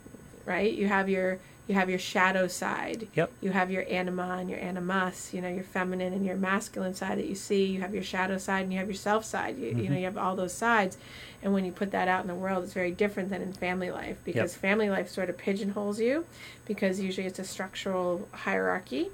right? 0.49 0.73
You 0.73 0.87
have 0.87 1.07
your 1.07 1.39
you 1.67 1.75
have 1.75 1.87
your 1.89 1.99
shadow 1.99 2.47
side. 2.47 3.07
Yep. 3.13 3.31
you 3.41 3.51
have 3.51 3.69
your 3.69 3.85
anima 3.87 4.37
and 4.39 4.49
your 4.49 4.59
animus 4.59 5.31
you 5.35 5.41
know 5.41 5.49
your 5.49 5.63
feminine 5.63 6.13
and 6.13 6.25
your 6.25 6.35
masculine 6.35 6.95
side 6.95 7.19
that 7.19 7.27
you 7.27 7.35
see. 7.35 7.65
You 7.67 7.81
have 7.81 7.93
your 7.93 8.03
shadow 8.03 8.37
side 8.39 8.63
and 8.63 8.73
you 8.73 8.79
have 8.79 8.87
your 8.87 8.95
self 8.95 9.23
side. 9.23 9.57
You, 9.57 9.67
you 9.67 9.73
know 9.73 9.81
mm-hmm. 9.81 9.95
you 9.97 10.05
have 10.05 10.17
all 10.17 10.35
those 10.35 10.53
sides. 10.53 10.97
And 11.41 11.53
when 11.53 11.63
you 11.63 11.71
put 11.71 11.91
that 11.91 12.07
out 12.09 12.21
in 12.21 12.27
the 12.27 12.35
world 12.35 12.63
it's 12.63 12.73
very 12.73 12.91
different 12.91 13.29
than 13.29 13.41
in 13.41 13.53
family 13.53 13.91
life 13.91 14.17
because 14.25 14.55
family 14.55 14.89
life 14.89 15.09
sort 15.09 15.29
of 15.29 15.37
pigeonholes 15.37 15.99
you 15.99 16.25
because 16.65 16.99
usually 16.99 17.27
it's 17.27 17.39
a 17.39 17.45
structural 17.45 18.27
hierarchy 18.33 19.09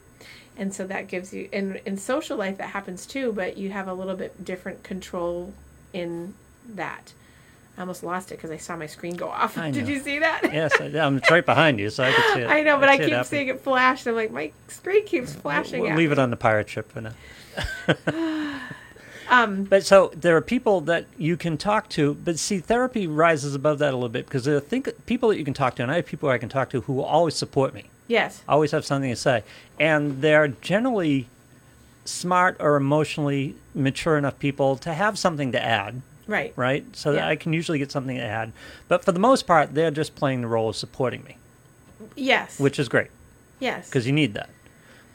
and 0.57 0.73
so 0.73 0.85
that 0.87 1.07
gives 1.07 1.33
you 1.33 1.49
in 1.51 1.79
in 1.85 1.97
social 1.97 2.37
life 2.37 2.57
that 2.57 2.69
happens 2.69 3.05
too 3.05 3.31
but 3.33 3.57
you 3.57 3.69
have 3.71 3.87
a 3.87 3.93
little 3.93 4.15
bit 4.15 4.43
different 4.43 4.83
control 4.83 5.53
in 5.93 6.33
that 6.67 7.13
i 7.77 7.81
almost 7.81 8.03
lost 8.03 8.31
it 8.31 8.35
because 8.35 8.51
i 8.51 8.57
saw 8.57 8.75
my 8.75 8.85
screen 8.85 9.15
go 9.15 9.27
off 9.29 9.55
did 9.71 9.87
you 9.87 9.99
see 9.99 10.19
that 10.19 10.41
yes, 10.53 10.73
I, 10.79 10.85
I'm 10.99 11.17
it's 11.17 11.29
right 11.31 11.45
behind 11.45 11.79
you, 11.79 11.89
so 11.89 12.03
I 12.03 12.11
could 12.11 12.33
see 12.33 12.39
it. 12.41 12.49
I 12.49 12.61
know, 12.61 12.79
but 12.79 12.89
I 12.89 12.95
it 12.95 12.99
keep 12.99 13.09
happen. 13.09 13.25
seeing 13.25 13.47
it 13.49 13.61
flash. 13.61 14.05
And 14.05 14.09
I'm 14.09 14.15
like, 14.15 14.31
my 14.31 14.51
screen 14.67 15.05
keeps 15.05 15.33
flashing. 15.33 15.81
We'll 15.81 15.91
at 15.91 15.97
leave 15.97 16.09
me. 16.09 16.13
it 16.13 16.19
on 16.19 16.29
the 16.29 16.37
pirate 16.37 16.69
ship 16.69 16.91
for 16.91 17.01
now. 17.01 17.11
Um, 19.29 19.63
But 19.63 19.85
so 19.85 20.11
there 20.15 20.35
are 20.37 20.41
people 20.41 20.81
that 20.81 21.05
you 21.17 21.37
can 21.37 21.57
talk 21.57 21.89
to, 21.89 22.13
but 22.15 22.37
see, 22.39 22.59
therapy 22.59 23.07
rises 23.07 23.55
above 23.55 23.79
that 23.79 23.91
a 23.93 23.97
little 23.97 24.09
bit 24.09 24.25
because 24.25 24.45
there 24.45 24.55
are 24.55 24.59
think 24.59 24.89
people 25.05 25.29
that 25.29 25.37
you 25.37 25.45
can 25.45 25.53
talk 25.53 25.75
to, 25.75 25.83
and 25.83 25.91
I 25.91 25.95
have 25.97 26.05
people 26.05 26.29
I 26.29 26.37
can 26.37 26.49
talk 26.49 26.69
to 26.71 26.81
who 26.81 26.93
will 26.93 27.05
always 27.05 27.35
support 27.35 27.73
me, 27.73 27.85
yes. 28.07 28.41
always 28.47 28.71
have 28.71 28.85
something 28.85 29.09
to 29.09 29.15
say, 29.15 29.43
and 29.79 30.21
they're 30.21 30.47
generally 30.49 31.27
smart 32.05 32.55
or 32.59 32.75
emotionally 32.75 33.55
mature 33.73 34.17
enough 34.17 34.37
people 34.37 34.75
to 34.77 34.93
have 34.93 35.17
something 35.17 35.51
to 35.53 35.63
add, 35.63 36.01
Right. 36.27 36.53
right? 36.55 36.85
So 36.95 37.13
that 37.13 37.23
I 37.27 37.35
can 37.35 37.51
usually 37.53 37.79
get 37.79 37.91
something 37.91 38.17
to 38.17 38.23
add. 38.23 38.51
But 38.87 39.03
for 39.03 39.11
the 39.11 39.19
most 39.19 39.47
part, 39.47 39.73
they're 39.73 39.91
just 39.91 40.15
playing 40.15 40.41
the 40.41 40.47
role 40.47 40.69
of 40.69 40.75
supporting 40.75 41.23
me, 41.23 41.37
Yes. 42.15 42.59
which 42.59 42.77
is 42.79 42.89
great 42.89 43.09
yes. 43.59 43.87
because 43.89 44.05
you 44.05 44.13
need 44.13 44.33
that. 44.35 44.49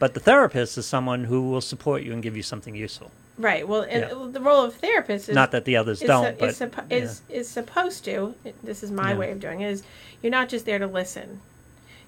But 0.00 0.14
the 0.14 0.20
therapist 0.20 0.78
is 0.78 0.86
someone 0.86 1.24
who 1.24 1.48
will 1.50 1.60
support 1.60 2.02
you 2.02 2.12
and 2.12 2.22
give 2.22 2.36
you 2.36 2.42
something 2.42 2.74
useful. 2.74 3.10
Right. 3.40 3.66
Well, 3.66 3.82
and 3.82 4.02
Yeah. 4.02 4.28
the 4.32 4.40
role 4.40 4.62
of 4.64 4.74
therapist 4.74 5.28
is 5.28 5.34
Not 5.34 5.50
that 5.52 5.64
the 5.64 5.76
others 5.76 6.00
is, 6.02 6.06
don't, 6.08 6.38
but 6.38 6.50
is, 6.50 6.58
suppo- 6.60 6.84
yeah. 6.90 6.96
is 6.98 7.22
is 7.28 7.48
supposed 7.48 8.04
to. 8.04 8.34
This 8.62 8.82
is 8.82 8.90
my 8.90 9.12
Yeah. 9.12 9.18
way 9.18 9.30
of 9.30 9.40
doing 9.40 9.60
it. 9.60 9.70
Is 9.70 9.82
you're 10.22 10.30
not 10.30 10.48
just 10.48 10.66
there 10.66 10.78
to 10.78 10.86
listen. 10.86 11.40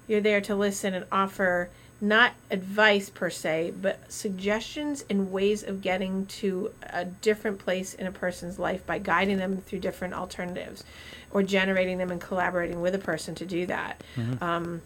You're 0.07 0.21
there 0.21 0.41
to 0.41 0.55
listen 0.55 0.93
and 0.93 1.05
offer 1.11 1.69
not 2.01 2.33
advice 2.51 3.09
per 3.09 3.29
se, 3.29 3.73
but 3.81 4.11
suggestions 4.11 5.05
and 5.09 5.31
ways 5.31 5.63
of 5.63 5.81
getting 5.81 6.25
to 6.25 6.69
a 6.91 7.05
different 7.05 7.59
place 7.59 7.93
in 7.93 8.05
a 8.05 8.11
person's 8.11 8.59
life 8.59 8.85
by 8.85 8.99
guiding 8.99 9.37
them 9.37 9.57
through 9.61 9.79
different 9.79 10.13
alternatives, 10.13 10.83
or 11.31 11.43
generating 11.43 11.97
them 11.99 12.11
and 12.11 12.19
collaborating 12.19 12.81
with 12.81 12.93
a 12.93 12.99
person 12.99 13.33
to 13.35 13.45
do 13.45 13.65
that. 13.67 14.01
Mm-hmm. 14.17 14.43
Um, 14.43 14.81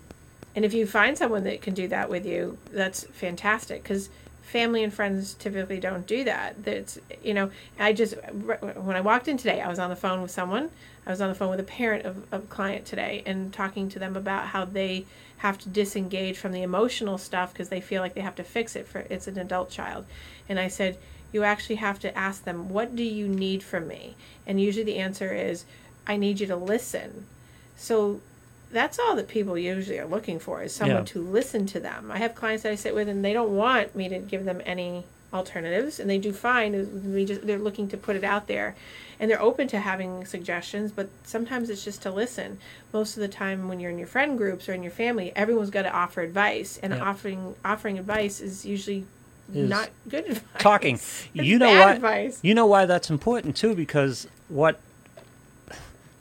and 0.55 0.63
if 0.63 0.73
you 0.75 0.85
find 0.85 1.17
someone 1.17 1.43
that 1.45 1.61
can 1.61 1.73
do 1.73 1.87
that 1.87 2.07
with 2.09 2.23
you, 2.25 2.57
that's 2.71 3.03
fantastic 3.05 3.81
because 3.81 4.09
family 4.47 4.81
and 4.81 4.93
friends 4.93 5.33
typically 5.33 5.79
don't 5.79 6.07
do 6.07 6.23
that. 6.23 6.63
That's 6.63 6.97
you 7.21 7.33
know, 7.33 7.51
I 7.77 7.93
just 7.93 8.15
when 8.15 8.95
I 8.95 9.01
walked 9.01 9.27
in 9.27 9.37
today, 9.37 9.61
I 9.61 9.67
was 9.67 9.77
on 9.77 9.89
the 9.89 9.95
phone 9.95 10.21
with 10.21 10.31
someone. 10.31 10.71
I 11.05 11.11
was 11.11 11.21
on 11.21 11.29
the 11.29 11.35
phone 11.35 11.49
with 11.49 11.59
a 11.59 11.63
parent 11.63 12.05
of, 12.05 12.33
of 12.33 12.43
a 12.43 12.47
client 12.47 12.85
today 12.85 13.23
and 13.25 13.53
talking 13.53 13.87
to 13.89 13.99
them 13.99 14.15
about 14.15 14.47
how 14.47 14.65
they 14.65 15.05
have 15.37 15.57
to 15.59 15.69
disengage 15.69 16.37
from 16.37 16.51
the 16.51 16.63
emotional 16.63 17.17
stuff 17.17 17.53
because 17.53 17.69
they 17.69 17.81
feel 17.81 18.01
like 18.01 18.13
they 18.13 18.21
have 18.21 18.35
to 18.35 18.43
fix 18.43 18.75
it 18.75 18.87
for 18.87 18.99
it's 19.09 19.27
an 19.27 19.37
adult 19.37 19.69
child. 19.69 20.05
And 20.49 20.59
I 20.59 20.67
said, 20.67 20.97
you 21.31 21.43
actually 21.43 21.75
have 21.75 21.99
to 21.99 22.17
ask 22.17 22.43
them, 22.43 22.69
what 22.69 22.95
do 22.95 23.03
you 23.03 23.27
need 23.27 23.63
from 23.63 23.87
me? 23.87 24.15
And 24.45 24.59
usually 24.59 24.85
the 24.85 24.97
answer 24.97 25.33
is, 25.33 25.65
I 26.05 26.17
need 26.17 26.39
you 26.39 26.47
to 26.47 26.55
listen. 26.55 27.25
So 27.75 28.21
that's 28.71 28.99
all 28.99 29.15
that 29.15 29.27
people 29.27 29.57
usually 29.57 29.97
are 29.99 30.05
looking 30.05 30.39
for 30.39 30.61
is 30.63 30.73
someone 30.73 30.97
Yeah. 30.97 31.03
to 31.05 31.21
listen 31.21 31.65
to 31.67 31.79
them. 31.79 32.11
I 32.11 32.17
have 32.17 32.35
clients 32.35 32.63
that 32.63 32.71
I 32.71 32.75
sit 32.75 32.93
with 32.93 33.07
and 33.07 33.23
they 33.23 33.33
don't 33.33 33.55
want 33.55 33.95
me 33.95 34.09
to 34.09 34.19
give 34.19 34.45
them 34.45 34.61
any 34.65 35.05
alternatives 35.33 35.99
and 35.99 36.09
they 36.09 36.17
do 36.17 36.31
fine 36.31 36.71
we 37.13 37.25
just 37.25 37.45
they're 37.45 37.59
looking 37.59 37.85
to 37.89 37.97
put 37.97 38.15
it 38.15 38.23
out 38.23 38.47
there 38.47 38.73
and 39.19 39.29
they're 39.29 39.41
open 39.41 39.67
to 39.67 39.77
having 39.77 40.25
suggestions 40.25 40.89
but 40.89 41.09
sometimes 41.25 41.69
it's 41.69 41.83
just 41.83 42.01
to 42.01 42.09
listen 42.09 42.57
most 42.93 43.17
of 43.17 43.19
the 43.21 43.27
time 43.27 43.67
when 43.67 43.77
you're 43.77 43.91
in 43.91 43.97
your 43.97 44.07
friend 44.07 44.37
groups 44.37 44.69
or 44.69 44.73
in 44.73 44.81
your 44.81 44.91
family 44.91 45.33
everyone's 45.35 45.69
got 45.69 45.81
to 45.81 45.91
offer 45.93 46.21
advice 46.21 46.79
and 46.81 46.93
Yeah. 46.93 47.03
offering 47.03 47.55
offering 47.65 47.99
advice 47.99 48.39
is 48.39 48.65
usually 48.65 49.03
Is 49.53 49.69
not 49.69 49.89
good 50.07 50.25
advice 50.27 50.43
talking. 50.59 50.95
It's 51.33 51.33
you 51.33 51.59
know 51.59 51.71
why? 51.71 51.95
advice 51.95 52.39
You 52.41 52.53
know 52.55 52.65
why 52.65 52.85
that's 52.85 53.09
important 53.09 53.57
too, 53.57 53.75
because 53.75 54.27
what 54.47 54.79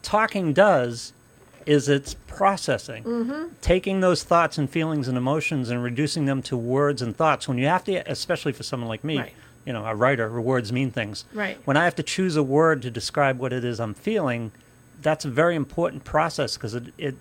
talking 0.03 0.53
does 0.53 1.13
is 1.67 1.89
it's 1.89 2.15
processing, 2.29 3.03
Mm-hmm. 3.05 3.45
taking 3.61 4.01
those 4.01 4.23
thoughts 4.23 4.57
and 4.59 4.71
feelings 4.71 5.09
and 5.09 5.19
emotions 5.19 5.69
and 5.71 5.83
reducing 5.83 6.25
them 6.27 6.41
to 6.43 6.57
words 6.57 7.03
and 7.03 7.17
thoughts. 7.17 7.49
When 7.49 7.59
you 7.59 7.67
have 7.67 7.85
to, 7.85 8.09
especially 8.11 8.53
for 8.53 8.63
someone 8.63 8.89
like 8.89 9.03
me, 9.05 9.19
Right. 9.19 9.33
you 9.65 9.73
know, 9.73 9.85
a 9.85 9.95
writer, 9.95 10.31
where 10.31 10.41
words 10.41 10.73
mean 10.73 10.91
things. 10.93 11.25
Right. 11.35 11.59
When 11.65 11.77
I 11.77 11.85
have 11.85 11.97
to 11.97 12.03
choose 12.03 12.37
a 12.37 12.43
word 12.43 12.83
to 12.83 12.91
describe 12.91 13.39
what 13.39 13.53
it 13.53 13.65
is 13.65 13.81
I'm 13.81 13.95
feeling, 13.95 14.53
that's 15.03 15.25
a 15.25 15.31
very 15.31 15.57
important 15.57 16.05
process 16.05 16.57
because 16.57 16.75
it, 16.75 16.85
it 16.99 17.17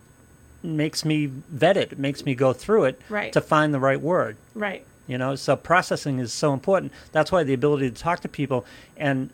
makes 0.64 1.04
me 1.04 1.26
vet 1.28 1.78
it. 1.78 1.92
It 1.94 2.00
makes 2.00 2.24
me 2.26 2.36
go 2.36 2.54
through 2.54 2.86
it 2.86 3.02
Right. 3.10 3.34
to 3.34 3.42
find 3.42 3.74
the 3.74 3.80
right 3.80 4.00
word 4.02 4.38
right 4.56 4.84
you 5.08 5.16
know 5.20 5.36
so 5.36 5.56
processing 5.56 6.18
is 6.18 6.34
so 6.34 6.52
important 6.54 6.92
that's 7.12 7.32
why 7.32 7.44
the 7.44 7.54
ability 7.54 7.92
to 7.92 7.96
talk 7.96 8.22
to 8.22 8.28
people 8.28 8.66
and 8.98 9.30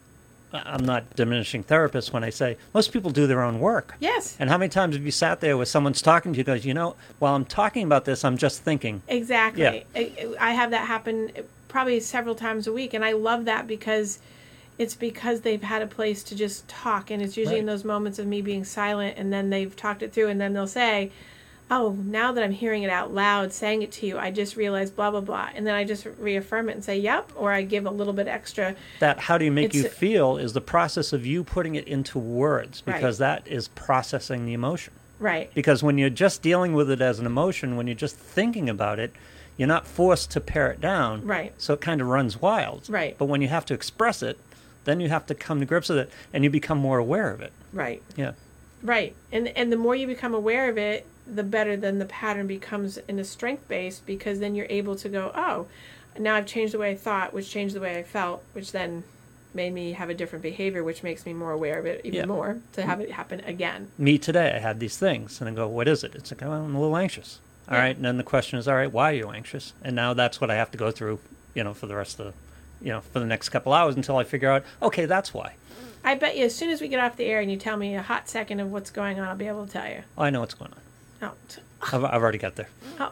i'm 0.53 0.85
not 0.85 1.15
diminishing 1.15 1.63
therapists 1.63 2.11
when 2.11 2.23
i 2.23 2.29
say 2.29 2.57
most 2.73 2.91
people 2.91 3.09
do 3.11 3.25
their 3.27 3.41
own 3.41 3.59
work 3.59 3.95
yes 3.99 4.35
and 4.39 4.49
how 4.49 4.57
many 4.57 4.69
times 4.69 4.95
have 4.95 5.05
you 5.05 5.11
sat 5.11 5.39
there 5.41 5.55
with 5.57 5.67
someone's 5.67 6.01
talking 6.01 6.33
to 6.33 6.37
you 6.37 6.43
goes 6.43 6.65
you 6.65 6.73
know 6.73 6.95
while 7.19 7.35
i'm 7.35 7.45
talking 7.45 7.83
about 7.83 8.05
this 8.05 8.25
i'm 8.25 8.37
just 8.37 8.61
thinking 8.61 9.01
Exactly. 9.07 9.63
Yeah. 9.63 9.83
I, 9.95 10.35
I 10.39 10.51
have 10.51 10.71
that 10.71 10.87
happen 10.87 11.31
probably 11.67 11.99
several 12.01 12.35
times 12.35 12.67
a 12.67 12.73
week, 12.73 12.93
and 12.93 13.03
I 13.05 13.13
love 13.13 13.45
that 13.45 13.65
because 13.65 14.19
it's 14.77 14.95
because 14.95 15.41
they've 15.41 15.63
had 15.63 15.81
a 15.81 15.87
place 15.87 16.23
to 16.23 16.35
just 16.35 16.67
talk, 16.67 17.09
and 17.11 17.21
it's 17.21 17.37
usually 17.37 17.59
in 17.59 17.65
those 17.65 17.83
moments 17.85 18.19
of 18.19 18.27
me 18.27 18.41
being 18.41 18.63
silent, 18.65 19.17
and 19.17 19.31
then 19.31 19.49
they've 19.49 19.73
talked 19.75 20.03
it 20.03 20.11
through, 20.11 20.27
and 20.27 20.39
then 20.41 20.53
they'll 20.53 20.67
say, 20.67 21.11
"Oh, 21.71 21.95
now 22.05 22.31
that 22.33 22.43
I'm 22.43 22.51
hearing 22.51 22.83
it 22.83 22.89
out 22.89 23.13
loud, 23.13 23.53
saying 23.53 23.81
it 23.81 23.91
to 23.93 24.05
you, 24.05 24.17
I 24.19 24.29
just 24.29 24.55
realized 24.57 24.95
blah 24.95 25.09
blah 25.09 25.21
blah," 25.21 25.47
and 25.55 25.65
then 25.65 25.73
I 25.73 25.83
just 25.85 26.05
reaffirm 26.19 26.67
it 26.69 26.73
and 26.73 26.83
say, 26.83 26.97
"Yep," 26.99 27.31
or 27.35 27.51
I 27.51 27.61
give 27.63 27.85
a 27.85 27.89
little 27.89 28.13
bit 28.13 28.27
extra. 28.27 28.75
that 28.99 29.17
how 29.19 29.37
do 29.37 29.45
you 29.45 29.51
make 29.51 29.73
you 29.73 29.83
feel 29.85 30.37
is 30.37 30.53
the 30.53 30.61
process 30.61 31.13
of 31.13 31.25
you 31.25 31.43
putting 31.43 31.75
it 31.75 31.87
into 31.87 32.19
words 32.19 32.83
Right. 32.85 32.95
because 32.97 33.17
that 33.19 33.47
is 33.47 33.69
processing 33.69 34.45
the 34.45 34.53
emotion 34.53 34.93
Right. 35.19 35.49
because 35.55 35.81
when 35.81 35.97
you're 35.97 36.09
just 36.09 36.41
dealing 36.41 36.73
with 36.73 36.91
it 36.91 36.99
as 37.01 37.19
an 37.19 37.25
emotion 37.25 37.77
when 37.77 37.87
you're 37.87 37.95
just 37.95 38.17
thinking 38.17 38.69
about 38.69 38.99
it 38.99 39.11
you're 39.57 39.67
not 39.67 39.85
forced 39.87 40.31
to 40.31 40.39
pare 40.41 40.71
it 40.71 40.81
down 40.81 41.25
Right. 41.25 41.53
so 41.57 41.73
it 41.73 41.81
kind 41.81 42.01
of 42.01 42.07
runs 42.07 42.41
wild 42.41 42.89
Right. 42.89 43.15
but 43.17 43.25
when 43.25 43.41
you 43.41 43.47
have 43.47 43.65
to 43.67 43.73
express 43.73 44.21
it 44.21 44.37
then 44.85 44.99
you 44.99 45.09
have 45.09 45.25
to 45.27 45.35
come 45.35 45.59
to 45.59 45.65
grips 45.65 45.89
with 45.89 45.99
it 45.99 46.09
and 46.33 46.43
you 46.43 46.49
become 46.49 46.77
more 46.79 46.97
aware 46.97 47.29
of 47.31 47.41
it 47.41 47.51
Right. 47.73 48.01
yeah 48.15 48.31
Right. 48.83 49.13
And 49.31 49.47
and 49.49 49.71
the 49.71 49.77
more 49.77 49.95
you 49.95 50.07
become 50.07 50.33
aware 50.33 50.67
of 50.67 50.75
it, 50.75 51.05
the 51.31 51.43
better 51.43 51.77
then 51.77 51.97
the 51.99 52.05
pattern 52.05 52.45
becomes 52.47 52.97
in 53.07 53.17
a 53.17 53.23
strength 53.23 53.67
base 53.67 54.01
because 54.05 54.39
then 54.39 54.53
you're 54.55 54.67
able 54.69 54.95
to 54.97 55.07
go, 55.09 55.31
oh, 55.33 55.67
now 56.19 56.35
I've 56.35 56.45
changed 56.45 56.73
the 56.73 56.77
way 56.77 56.91
I 56.91 56.95
thought, 56.95 57.33
which 57.33 57.49
changed 57.49 57.73
the 57.73 57.79
way 57.79 57.97
I 57.97 58.03
felt, 58.03 58.43
which 58.53 58.71
then 58.73 59.03
made 59.53 59.73
me 59.73 59.93
have 59.93 60.09
a 60.09 60.13
different 60.13 60.43
behavior, 60.43 60.83
which 60.83 61.03
makes 61.03 61.25
me 61.25 61.33
more 61.33 61.51
aware 61.51 61.79
of 61.79 61.85
it 61.85 62.01
even 62.03 62.19
Yeah. 62.19 62.25
more 62.25 62.57
to 62.73 62.81
mm-hmm. 62.81 62.89
have 62.89 62.99
it 63.01 63.11
happen 63.11 63.39
again. 63.41 63.87
me 63.97 64.17
today 64.17 64.53
i 64.55 64.59
had 64.59 64.79
these 64.79 64.97
things 64.97 65.39
and 65.41 65.49
i 65.49 65.53
go 65.53 65.67
what 65.67 65.87
is 65.89 66.03
it 66.05 66.15
it's 66.15 66.31
like 66.31 66.41
oh, 66.43 66.51
i'm 66.51 66.73
a 66.75 66.79
little 66.79 66.95
anxious 66.95 67.39
All 67.67 67.75
Yeah. 67.75 67.81
right, 67.83 67.95
and 67.95 68.05
then 68.05 68.15
the 68.17 68.23
question 68.23 68.59
is 68.59 68.67
all 68.67 68.75
right 68.75 68.91
why 68.91 69.11
are 69.11 69.15
you 69.15 69.29
anxious 69.29 69.73
and 69.83 69.93
now 69.95 70.13
that's 70.13 70.39
what 70.39 70.49
i 70.49 70.55
have 70.55 70.71
to 70.71 70.77
go 70.77 70.89
through 70.91 71.19
you 71.53 71.63
know 71.65 71.73
for 71.73 71.87
the 71.87 71.95
rest 71.95 72.17
of 72.19 72.27
the 72.27 72.33
you 72.85 72.91
know 72.93 73.01
for 73.01 73.19
the 73.19 73.25
next 73.25 73.49
couple 73.49 73.73
hours 73.73 73.95
until 73.97 74.15
i 74.17 74.23
figure 74.23 74.49
out 74.49 74.63
okay 74.81 75.05
that's 75.05 75.33
why 75.33 75.55
I 76.03 76.15
bet 76.15 76.35
you 76.35 76.45
as 76.45 76.55
soon 76.55 76.71
as 76.71 76.81
we 76.81 76.87
get 76.87 76.99
off 76.99 77.15
the 77.15 77.25
air 77.25 77.41
and 77.41 77.51
you 77.51 77.57
tell 77.57 77.77
me 77.77 77.93
a 77.95 78.01
hot 78.01 78.27
second 78.27 78.59
of 78.59 78.71
what's 78.71 78.89
going 78.89 79.19
on, 79.19 79.27
I'll 79.27 79.35
be 79.35 79.45
able 79.47 79.67
to 79.67 79.71
tell 79.71 79.87
you. 79.87 80.01
oh, 80.17 80.23
i 80.23 80.29
know 80.31 80.39
what's 80.39 80.55
going 80.55 80.71
on 80.71 80.79
Oh, 81.21 81.33
I've, 81.81 82.03
I've 82.03 82.21
already 82.21 82.37
got 82.37 82.55
there 82.55 82.69
oh. 82.99 83.11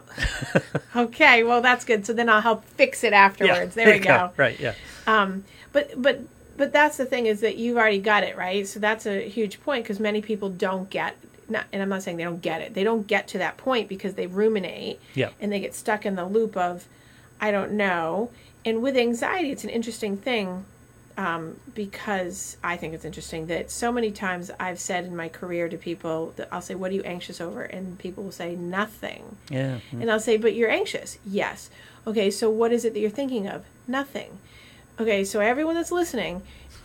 okay, 0.96 1.42
well 1.42 1.60
that's 1.60 1.84
good. 1.84 2.06
So 2.06 2.12
then 2.12 2.28
I'll 2.28 2.40
help 2.40 2.64
fix 2.64 3.04
it 3.04 3.12
afterwards. 3.12 3.74
there 3.74 3.86
we 3.86 3.94
you 3.94 4.00
go. 4.00 4.30
right 4.36 4.58
yeah 4.58 4.74
Um, 5.06 5.44
but 5.72 5.90
but 6.00 6.20
but 6.56 6.72
that's 6.72 6.96
the 6.98 7.06
thing 7.06 7.26
is 7.26 7.40
that 7.40 7.56
you've 7.56 7.76
already 7.78 7.98
got 8.00 8.22
it 8.22 8.36
right. 8.36 8.66
So 8.66 8.78
that's 8.80 9.06
a 9.06 9.28
huge 9.28 9.60
point 9.62 9.84
because 9.84 9.98
many 10.00 10.20
people 10.20 10.50
don't 10.50 10.90
get. 10.90 11.16
Not, 11.48 11.64
and 11.72 11.82
I'm 11.82 11.88
not 11.88 12.02
saying 12.04 12.16
they 12.16 12.22
don't 12.24 12.42
get 12.42 12.60
it. 12.60 12.74
They 12.74 12.84
don't 12.84 13.06
get 13.08 13.26
to 13.28 13.38
that 13.38 13.56
point 13.56 13.88
because 13.88 14.14
they 14.14 14.26
ruminate 14.28 15.00
yeah 15.14 15.30
and 15.40 15.50
they 15.50 15.58
get 15.58 15.74
stuck 15.74 16.06
in 16.06 16.14
the 16.14 16.24
loop 16.26 16.56
of, 16.56 16.86
I 17.40 17.50
don't 17.50 17.72
know. 17.72 18.30
And 18.64 18.82
with 18.82 18.96
anxiety, 18.96 19.50
it's 19.50 19.64
an 19.64 19.70
interesting 19.70 20.16
thing 20.16 20.64
um, 21.16 21.58
because 21.74 22.56
I 22.62 22.76
think 22.76 22.94
it's 22.94 23.04
interesting 23.04 23.46
that 23.46 23.70
so 23.70 23.90
many 23.92 24.10
times 24.10 24.50
I've 24.60 24.80
said 24.80 25.04
in 25.04 25.14
my 25.16 25.28
career 25.28 25.68
to 25.68 25.76
people 25.76 26.32
that 26.36 26.48
I'll 26.52 26.62
say, 26.62 26.74
"What 26.74 26.90
are 26.90 26.94
you 26.94 27.02
anxious 27.02 27.40
over?" 27.40 27.62
and 27.62 27.98
people 27.98 28.24
will 28.24 28.32
say 28.32 28.54
nothing. 28.56 29.36
yeah 29.50 29.78
And 29.92 30.10
I'll 30.10 30.20
say, 30.20 30.36
but 30.36 30.54
you're 30.54 30.70
anxious. 30.70 31.18
Yes. 31.26 31.70
Okay, 32.06 32.30
so 32.30 32.48
what 32.48 32.72
is 32.72 32.84
it 32.84 32.94
that 32.94 33.00
you're 33.00 33.10
thinking 33.10 33.46
of? 33.46 33.64
Nothing. 33.86 34.38
Okay, 34.98 35.24
so 35.24 35.40
everyone 35.40 35.74
that's 35.74 35.92
listening, 35.92 36.42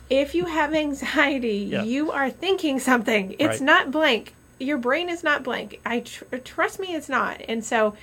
if 0.10 0.36
you 0.36 0.46
have 0.46 0.74
anxiety, 0.86 1.58
Yeah. 1.72 1.84
you 1.84 2.12
are 2.12 2.30
thinking 2.30 2.80
something. 2.80 3.36
It's 3.40 3.60
Right. 3.60 3.62
not 3.62 3.92
blank. 3.92 4.34
Your 4.60 4.78
brain 4.78 5.10
is 5.10 5.22
not 5.24 5.44
blank. 5.44 5.80
I 5.86 6.00
tr- 6.00 6.38
trust 6.44 6.80
me, 6.80 6.96
it's 6.96 7.10
not. 7.10 7.42
And 7.50 7.64
so, 7.64 7.96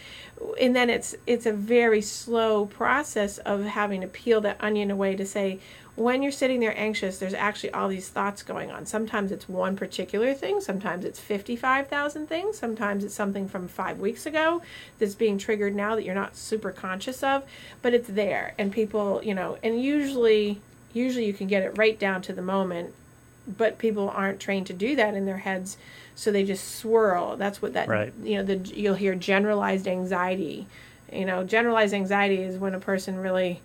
and 0.61 0.77
then 0.77 0.91
it's 0.91 1.15
it's 1.27 1.47
a 1.47 1.53
very 1.53 2.03
slow 2.03 2.67
process 2.67 3.39
of 3.39 3.65
having 3.65 4.01
to 4.03 4.07
peel 4.07 4.41
that 4.43 4.57
onion 4.61 4.91
away 4.91 5.17
to 5.17 5.25
say, 5.25 5.61
when 5.95 6.23
you're 6.23 6.33
sitting 6.33 6.61
there 6.61 6.77
anxious, 6.79 7.19
there's 7.19 7.35
actually 7.35 7.73
all 7.73 7.89
these 7.89 8.09
thoughts 8.09 8.43
going 8.43 8.71
on. 8.71 8.87
Sometimes 8.87 9.31
it's 9.31 9.49
one 9.49 9.77
particular 9.77 10.33
thing, 10.33 10.61
sometimes 10.61 11.05
it's 11.05 11.21
55,000 11.21 12.27
things, 12.27 12.59
sometimes 12.59 13.05
it's 13.05 13.15
something 13.15 13.47
from 13.49 13.69
five 13.69 13.99
weeks 13.99 14.25
ago 14.25 14.63
that's 14.99 15.15
being 15.15 15.37
triggered 15.37 15.75
now 15.75 15.95
that 15.95 16.05
you're 16.05 16.15
not 16.15 16.35
super 16.37 16.73
conscious 16.73 17.23
of, 17.23 17.45
but 17.83 17.93
it's 17.93 18.09
there. 18.09 18.55
And 18.59 18.73
people, 18.73 19.21
you 19.23 19.35
know, 19.35 19.59
and 19.63 19.83
usually, 19.83 20.61
usually 20.95 21.27
you 21.27 21.35
can 21.35 21.47
get 21.47 21.63
it 21.63 21.77
right 21.77 21.99
down 21.99 22.23
to 22.23 22.33
the 22.33 22.43
moment, 22.43 22.95
but 23.47 23.77
people 23.77 24.09
aren't 24.09 24.41
trained 24.41 24.67
to 24.69 24.73
do 24.73 24.97
that 24.97 25.15
in 25.15 25.27
their 25.27 25.39
heads. 25.39 25.77
So 26.15 26.31
they 26.33 26.45
just 26.45 26.77
swirl. 26.77 27.37
That's 27.37 27.61
what 27.61 27.73
that, 27.75 27.89
Right. 27.89 28.13
you 28.23 28.37
know, 28.37 28.43
the, 28.45 28.57
you'll 28.75 28.95
hear 28.95 29.15
generalized 29.15 29.87
anxiety. 29.89 30.67
You 31.13 31.25
know, 31.27 31.45
generalized 31.45 31.93
anxiety 31.93 32.43
is 32.43 32.57
when 32.59 32.75
a 32.75 32.81
person 32.81 33.19
really 33.19 33.61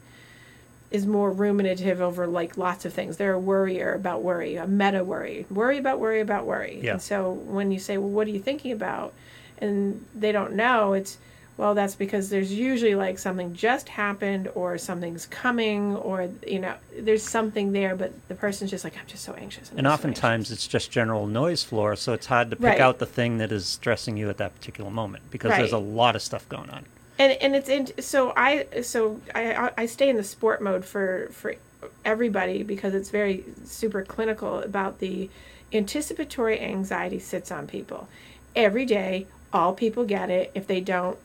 is 0.90 1.06
more 1.06 1.32
ruminative 1.32 2.00
over 2.00 2.26
like 2.28 2.58
lots 2.58 2.86
of 2.86 2.94
things. 2.94 3.18
They're 3.18 3.34
a 3.34 3.40
worrier 3.40 3.94
about 3.94 4.24
worry, 4.24 4.56
a 4.56 4.66
meta 4.68 5.04
worry, 5.04 5.46
worry 5.50 5.78
about 5.78 6.00
worry 6.00 6.22
about 6.22 6.46
worry. 6.46 6.80
Yeah. 6.82 6.94
And 6.94 7.02
so 7.02 7.32
when 7.34 7.72
you 7.72 7.80
say, 7.80 7.98
well, 7.98 8.10
what 8.10 8.28
are 8.28 8.32
you 8.32 8.40
thinking 8.40 8.72
about? 8.72 9.14
And 9.58 10.06
they 10.16 10.32
don't 10.32 10.54
know, 10.54 10.94
it's, 10.94 11.18
well, 11.58 11.74
that's 11.74 11.96
because 11.96 12.30
there's 12.30 12.54
usually 12.54 12.94
like 12.94 13.18
something 13.18 13.54
just 13.56 13.90
happened 13.90 14.48
or 14.54 14.78
something's 14.78 15.26
coming 15.26 15.96
or, 15.96 16.30
you 16.48 16.60
know, 16.60 16.76
there's 17.00 17.24
something 17.24 17.72
there, 17.74 17.96
but 17.96 18.14
the 18.28 18.36
person's 18.36 18.70
just 18.70 18.84
like, 18.84 18.96
I'm 18.98 19.08
just 19.08 19.24
so 19.26 19.34
anxious. 19.34 19.72
I'm 19.72 19.80
And 19.80 19.86
just 19.86 19.92
so 19.92 20.08
oftentimes 20.08 20.52
anxious." 20.52 20.66
it's 20.66 20.68
just 20.68 20.92
general 20.92 21.26
noise 21.26 21.64
floor, 21.64 21.96
so 21.96 22.14
it's 22.14 22.28
hard 22.28 22.52
to 22.52 22.56
pick 22.56 22.64
Right. 22.66 22.80
out 22.80 23.00
the 23.00 23.08
thing 23.08 23.40
that 23.40 23.52
is 23.52 23.66
stressing 23.66 24.16
you 24.18 24.30
at 24.30 24.38
that 24.38 24.54
particular 24.56 24.92
moment 24.92 25.24
because 25.32 25.52
there's 25.58 25.74
a 25.74 25.78
lot 25.80 26.16
of 26.16 26.22
stuff 26.22 26.48
going 26.48 26.70
on. 26.70 26.86
And 27.20 27.34
and 27.34 27.56
it's 27.56 27.70
in, 27.70 28.02
so 28.02 28.34
I 28.36 28.82
so 28.82 29.20
I 29.34 29.54
I- 29.54 29.74
I 29.78 29.86
stay 29.86 30.10
in 30.10 30.18
the 30.18 30.24
sport 30.24 30.62
mode 30.62 30.86
for 30.86 31.30
for 31.32 31.56
everybody 32.04 32.64
because 32.64 32.94
it's 32.94 33.10
very 33.10 33.44
super 33.66 34.04
clinical 34.04 34.60
about 34.60 35.00
the 35.00 35.30
anticipatory 35.74 36.60
anxiety 36.60 37.20
sits 37.20 37.52
on 37.52 37.68
people 37.68 38.08
every 38.56 38.86
day. 38.86 39.28
All 39.54 39.74
people 39.74 40.06
get 40.06 40.30
it. 40.30 40.52
If 40.54 40.68
they 40.68 40.82
don't, 40.82 41.18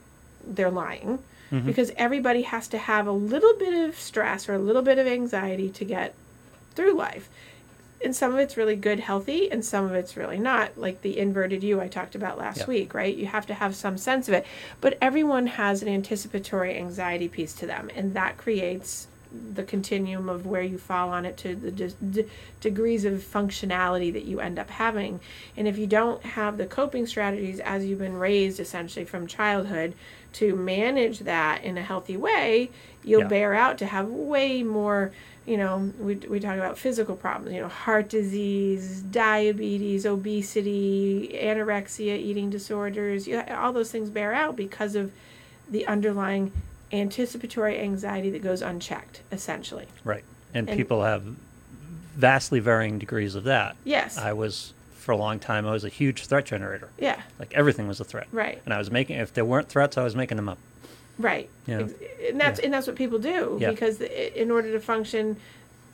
they're 0.46 0.70
lying 0.70 1.18
mm-hmm. 1.50 1.66
because 1.66 1.92
everybody 1.96 2.42
has 2.42 2.68
to 2.68 2.78
have 2.78 3.06
a 3.06 3.12
little 3.12 3.54
bit 3.58 3.88
of 3.88 3.98
stress 3.98 4.48
or 4.48 4.54
a 4.54 4.58
little 4.58 4.82
bit 4.82 4.98
of 4.98 5.06
anxiety 5.06 5.68
to 5.70 5.84
get 5.84 6.14
through 6.74 6.94
life. 6.94 7.28
And 8.04 8.14
some 8.16 8.32
of 8.32 8.38
it's 8.40 8.56
really 8.56 8.76
good, 8.76 9.00
healthy, 9.00 9.50
and 9.50 9.64
some 9.64 9.84
of 9.84 9.92
it's 9.94 10.16
really 10.16 10.38
not, 10.38 10.76
like 10.76 11.02
the 11.02 11.18
inverted 11.18 11.62
U 11.62 11.80
I 11.80 11.88
talked 11.88 12.14
about 12.14 12.38
last 12.38 12.60
Yeah. 12.60 12.66
week, 12.66 12.94
right? 12.94 13.14
You 13.14 13.26
have 13.26 13.46
to 13.46 13.54
have 13.54 13.76
some 13.76 13.96
sense 13.96 14.28
of 14.28 14.34
it. 14.34 14.44
But 14.80 14.98
everyone 15.00 15.46
has 15.46 15.82
an 15.82 15.88
anticipatory 15.88 16.76
anxiety 16.76 17.28
piece 17.28 17.52
to 17.54 17.66
them, 17.66 17.90
and 17.94 18.14
that 18.14 18.36
creates 18.38 19.06
the 19.54 19.62
continuum 19.62 20.28
of 20.28 20.44
where 20.44 20.60
you 20.60 20.76
fall 20.76 21.08
on 21.08 21.24
it 21.24 21.38
to 21.38 21.54
the 21.54 21.70
de- 21.70 21.88
de- 22.10 22.26
degrees 22.60 23.06
of 23.06 23.14
functionality 23.14 24.12
that 24.12 24.24
you 24.26 24.40
end 24.40 24.58
up 24.58 24.68
having. 24.68 25.20
And 25.56 25.66
if 25.66 25.78
you 25.78 25.86
don't 25.86 26.22
have 26.22 26.58
the 26.58 26.66
coping 26.66 27.06
strategies 27.06 27.58
as 27.60 27.86
you've 27.86 28.00
been 28.00 28.18
raised 28.18 28.60
essentially 28.60 29.06
from 29.06 29.26
childhood 29.26 29.94
to 30.34 30.54
manage 30.54 31.20
that 31.20 31.64
in 31.64 31.78
a 31.78 31.82
healthy 31.82 32.16
way, 32.16 32.68
you'll 33.02 33.22
Yeah. 33.22 33.28
bear 33.28 33.54
out 33.54 33.78
to 33.78 33.86
have 33.86 34.08
way 34.08 34.62
more 34.62 35.12
you 35.46 35.56
know, 35.56 35.92
we, 35.98 36.14
we 36.16 36.38
talk 36.38 36.56
about 36.56 36.78
physical 36.78 37.16
problems, 37.16 37.54
you 37.54 37.60
know, 37.60 37.68
heart 37.68 38.08
disease, 38.08 39.00
diabetes, 39.02 40.06
obesity, 40.06 41.36
anorexia, 41.42 42.16
eating 42.18 42.50
disorders, 42.50 43.26
you, 43.26 43.40
all 43.50 43.72
those 43.72 43.90
things 43.90 44.08
bear 44.10 44.32
out 44.34 44.56
because 44.56 44.94
of 44.94 45.10
the 45.68 45.86
underlying 45.86 46.52
anticipatory 46.92 47.78
anxiety 47.80 48.30
that 48.30 48.42
goes 48.42 48.62
unchecked, 48.62 49.22
essentially. 49.32 49.86
Right. 50.04 50.24
And, 50.54 50.68
And- 50.68 50.76
people 50.78 51.02
have 51.02 51.24
vastly 52.14 52.60
varying 52.60 52.98
degrees 52.98 53.34
of 53.34 53.44
that. 53.44 53.74
Yes. 53.84 54.18
I 54.18 54.34
was, 54.34 54.72
for 54.98 55.12
a 55.12 55.16
long 55.16 55.38
time, 55.40 55.66
I 55.66 55.72
was 55.72 55.82
a 55.84 55.88
huge 55.88 56.26
threat 56.26 56.44
generator. 56.44 56.90
yeah, 56.98 57.20
Like 57.38 57.52
everything 57.54 57.88
was 57.88 58.00
a 58.00 58.04
threat. 58.04 58.28
right, 58.32 58.60
And 58.64 58.74
I 58.74 58.78
was 58.78 58.90
making, 58.90 59.16
if 59.18 59.32
there 59.32 59.44
weren't 59.44 59.68
threats, 59.68 59.96
I 59.96 60.04
was 60.04 60.14
making 60.14 60.36
them 60.36 60.48
up. 60.48 60.58
Right. 61.24 61.48
Yeah. 61.66 61.86
And 62.28 62.40
that's 62.40 62.60
and 62.60 62.72
that's 62.72 62.86
what 62.86 62.96
people 62.96 63.18
do 63.18 63.58
Yeah. 63.60 63.70
because 63.70 64.00
in 64.00 64.50
order 64.50 64.72
to 64.72 64.80
function 64.80 65.36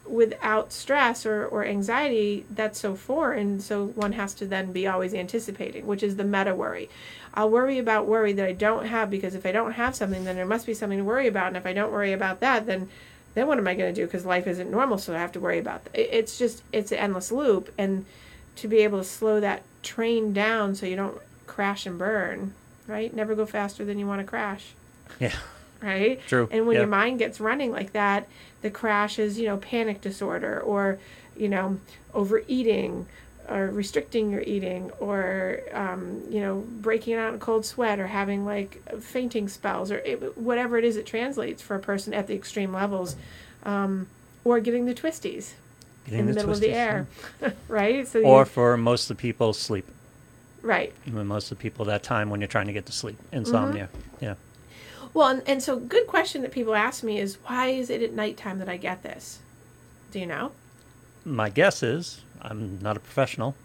without 0.06 0.72
stress 0.72 1.26
or, 1.26 1.46
or 1.46 1.64
anxiety, 1.64 2.44
that's 2.50 2.80
so 2.80 2.94
foreign. 2.94 3.60
So 3.60 3.86
one 3.88 4.12
has 4.12 4.34
to 4.34 4.46
then 4.46 4.72
be 4.72 4.86
always 4.86 5.14
anticipating, 5.14 5.86
which 5.86 6.02
is 6.02 6.16
the 6.16 6.24
meta 6.24 6.54
worry. 6.54 6.88
I'll 7.34 7.50
worry 7.50 7.78
about 7.78 8.06
worry 8.06 8.32
that 8.32 8.46
I 8.46 8.52
don't 8.52 8.86
have 8.86 9.10
because 9.10 9.34
if 9.34 9.44
I 9.44 9.52
don't 9.52 9.72
have 9.72 9.94
something, 9.94 10.24
then 10.24 10.36
there 10.36 10.46
must 10.46 10.66
be 10.66 10.74
something 10.74 10.98
to 10.98 11.04
worry 11.04 11.26
about. 11.26 11.48
And 11.48 11.56
if 11.56 11.66
I 11.66 11.72
don't 11.72 11.92
worry 11.92 12.12
about 12.12 12.40
that, 12.40 12.66
then 12.66 12.88
then 13.34 13.46
what 13.46 13.58
am 13.58 13.68
I 13.68 13.74
going 13.74 13.94
to 13.94 14.00
do? 14.00 14.06
Because 14.06 14.24
life 14.24 14.46
isn't 14.46 14.70
normal, 14.70 14.98
so 14.98 15.14
I 15.14 15.18
have 15.18 15.32
to 15.32 15.40
worry 15.40 15.58
about 15.58 15.84
that. 15.84 16.16
It's 16.18 16.38
just 16.38 16.62
it's 16.72 16.90
an 16.90 16.98
endless 16.98 17.30
loop, 17.30 17.72
and 17.78 18.06
to 18.56 18.66
be 18.66 18.78
able 18.78 18.98
to 18.98 19.04
slow 19.04 19.38
that 19.40 19.62
train 19.82 20.32
down 20.32 20.74
so 20.74 20.86
you 20.86 20.96
don't 20.96 21.18
crash 21.46 21.86
and 21.86 21.98
burn, 21.98 22.54
right? 22.86 23.14
Never 23.14 23.34
go 23.34 23.46
faster 23.46 23.84
than 23.84 23.98
you 23.98 24.06
want 24.06 24.20
to 24.20 24.26
crash 24.26 24.72
Yeah. 25.20 25.34
right? 25.82 26.20
True, 26.26 26.48
And 26.50 26.66
when 26.66 26.74
yeah. 26.74 26.80
your 26.80 26.88
mind 26.88 27.18
gets 27.18 27.40
running 27.40 27.70
like 27.72 27.92
that, 27.92 28.26
the 28.62 28.70
crash 28.70 29.18
is, 29.18 29.38
you 29.38 29.46
know, 29.46 29.56
panic 29.59 30.00
disorder 30.00 30.61
or, 30.61 30.98
you 31.36 31.48
know, 31.48 31.78
overeating 32.14 33.06
or 33.48 33.68
restricting 33.68 34.30
your 34.30 34.42
eating 34.42 34.90
or, 35.00 35.61
um, 35.72 36.22
you 36.28 36.40
know, 36.40 36.64
breaking 36.80 37.14
out 37.14 37.30
in 37.30 37.34
a 37.36 37.38
cold 37.38 37.64
sweat 37.64 37.98
or 37.98 38.06
having 38.09 38.44
like 38.44 38.82
fainting 39.00 39.48
spells 39.48 39.90
or 39.90 39.98
it, 39.98 40.36
whatever 40.36 40.76
it 40.76 40.84
is 40.84 40.96
it 40.96 41.06
translates 41.06 41.62
for 41.62 41.74
a 41.76 41.78
person 41.80 42.12
at 42.12 42.26
the 42.26 42.34
extreme 42.34 42.72
levels. 42.72 43.16
Um, 43.64 44.06
or 44.44 44.61
getting 44.61 44.86
the 44.86 44.94
twisties 44.94 45.52
Getting 46.04 46.20
in 46.20 46.26
the, 46.26 46.32
middle 46.34 46.50
of 46.52 46.61
the 46.61 46.70
air, 46.72 47.06
right? 47.68 48.06
So 48.06 48.18
yeah. 48.18 48.26
you- 48.26 48.30
Or 48.32 48.44
for 48.44 48.76
most 48.76 49.11
of 49.11 49.16
the 49.16 49.20
people, 49.20 49.52
sleep. 49.52 49.86
right. 50.62 50.92
Most 51.06 51.50
of 51.50 51.59
the 51.59 51.62
people 51.62 51.84
that 51.86 52.02
time 52.02 52.30
when 52.30 52.40
you're 52.40 52.48
trying 52.48 52.66
to 52.66 52.72
get 52.72 52.86
to 52.86 52.92
sleep, 52.92 53.18
insomnia. 53.32 53.88
Mm-hmm. 53.92 54.24
Yeah. 54.24 54.34
Well, 55.18 55.26
and, 55.26 55.42
and 55.48 55.60
so 55.60 55.76
good 55.76 56.06
question 56.06 56.42
that 56.42 56.52
people 56.52 56.76
ask 56.76 57.02
me 57.02 57.18
is 57.18 57.38
why 57.46 57.70
is 57.70 57.90
it 57.90 58.02
at 58.02 58.12
nighttime 58.12 58.60
that 58.60 58.68
I 58.68 58.76
get 58.76 59.02
this? 59.02 59.40
Do 60.12 60.20
you 60.20 60.26
know? 60.26 60.52
My 61.24 61.50
guess 61.50 61.82
is, 61.82 62.20
I'm 62.40 62.78
not 62.80 62.96
a 62.96 63.00
professional, 63.00 63.56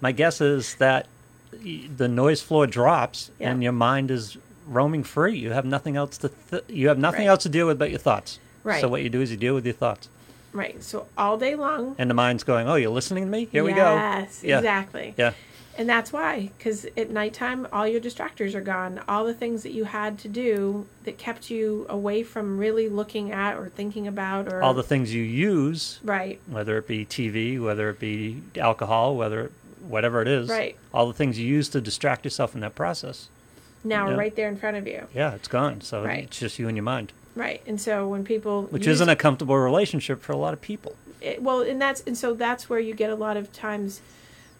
my 0.00 0.12
guess 0.12 0.40
is 0.40 0.76
that 0.76 1.06
the 1.52 2.08
noise 2.08 2.40
floor 2.40 2.66
drops 2.66 3.30
Yeah. 3.38 3.50
and 3.50 3.62
your 3.62 3.72
mind 3.72 4.10
is 4.10 4.38
roaming 4.66 5.04
free. 5.04 5.36
You 5.36 5.50
have 5.50 5.66
nothing 5.66 5.94
else 5.94 6.16
to 6.18 6.30
th- 6.50 6.64
you 6.68 6.88
have 6.88 6.96
nothing 6.98 7.26
Right. 7.26 7.32
else 7.32 7.42
to 7.42 7.50
deal 7.50 7.66
with 7.66 7.78
but 7.78 7.90
your 7.90 7.98
thoughts. 7.98 8.38
Right. 8.62 8.80
So 8.80 8.88
what 8.88 9.02
you 9.02 9.10
do 9.10 9.20
is 9.20 9.30
you 9.30 9.36
deal 9.36 9.54
with 9.54 9.66
your 9.66 9.74
thoughts. 9.74 10.08
Right. 10.54 10.82
So 10.82 11.06
all 11.18 11.36
day 11.36 11.54
long. 11.54 11.96
And 11.98 12.08
the 12.08 12.14
mind's 12.14 12.44
going, 12.44 12.66
"Oh, 12.66 12.76
you're 12.76 12.90
listening 12.90 13.24
to 13.26 13.30
me? 13.30 13.44
Here 13.52 13.62
we 13.62 13.72
go." 13.74 13.94
Yes, 13.94 14.40
Yeah. 14.42 14.56
exactly. 14.56 15.12
Yeah. 15.18 15.34
And 15.76 15.88
that's 15.88 16.12
why, 16.12 16.50
because 16.56 16.84
at 16.96 17.10
nighttime, 17.10 17.66
all 17.72 17.86
your 17.86 18.00
distractors 18.00 18.54
are 18.54 18.60
gone. 18.60 19.00
All 19.08 19.24
the 19.24 19.34
things 19.34 19.62
that 19.64 19.72
you 19.72 19.84
had 19.84 20.18
to 20.20 20.28
do 20.28 20.86
that 21.04 21.18
kept 21.18 21.50
you 21.50 21.84
away 21.88 22.22
from 22.22 22.58
really 22.58 22.88
looking 22.88 23.32
at 23.32 23.56
or 23.56 23.68
thinking 23.70 24.06
about 24.06 24.52
or 24.52 24.62
All 24.62 24.74
the 24.74 24.84
things 24.84 25.12
you 25.12 25.22
use, 25.22 25.98
right, 26.04 26.38
whether 26.46 26.78
it 26.78 26.86
be 26.86 27.04
TV, 27.04 27.60
whether 27.60 27.90
it 27.90 27.98
be 27.98 28.40
alcohol, 28.56 29.16
whether 29.16 29.46
it, 29.46 29.52
whatever 29.86 30.22
it 30.22 30.28
is, 30.28 30.48
Right. 30.48 30.76
all 30.92 31.06
the 31.08 31.12
things 31.12 31.38
you 31.38 31.46
use 31.46 31.68
to 31.70 31.80
distract 31.80 32.24
yourself 32.24 32.54
in 32.54 32.60
that 32.60 32.74
process. 32.74 33.28
now 33.86 34.10
right 34.16 34.34
there 34.34 34.48
in 34.48 34.56
front 34.56 34.76
of 34.78 34.86
you. 34.86 35.06
Yeah, 35.12 35.34
it's 35.34 35.46
gone. 35.48 35.80
So 35.82 36.04
Right. 36.04 36.24
it's 36.24 36.38
just 36.38 36.58
you 36.58 36.68
and 36.68 36.76
your 36.76 36.84
mind, 36.84 37.12
Right. 37.36 37.60
And 37.66 37.78
so 37.80 38.06
when 38.08 38.24
people 38.24 38.62
which 38.70 38.86
use 38.86 38.94
isn't 38.96 39.08
a 39.10 39.16
comfortable 39.16 39.56
relationship 39.58 40.22
for 40.22 40.32
a 40.32 40.36
lot 40.38 40.54
of 40.54 40.60
people. 40.62 40.94
it, 41.20 41.42
well 41.42 41.60
and 41.62 41.82
that's 41.82 42.00
and 42.06 42.16
so 42.16 42.32
that's 42.32 42.70
where 42.70 42.78
you 42.80 42.94
get 42.94 43.10
a 43.10 43.14
lot 43.14 43.36
of 43.36 43.52
times 43.52 44.00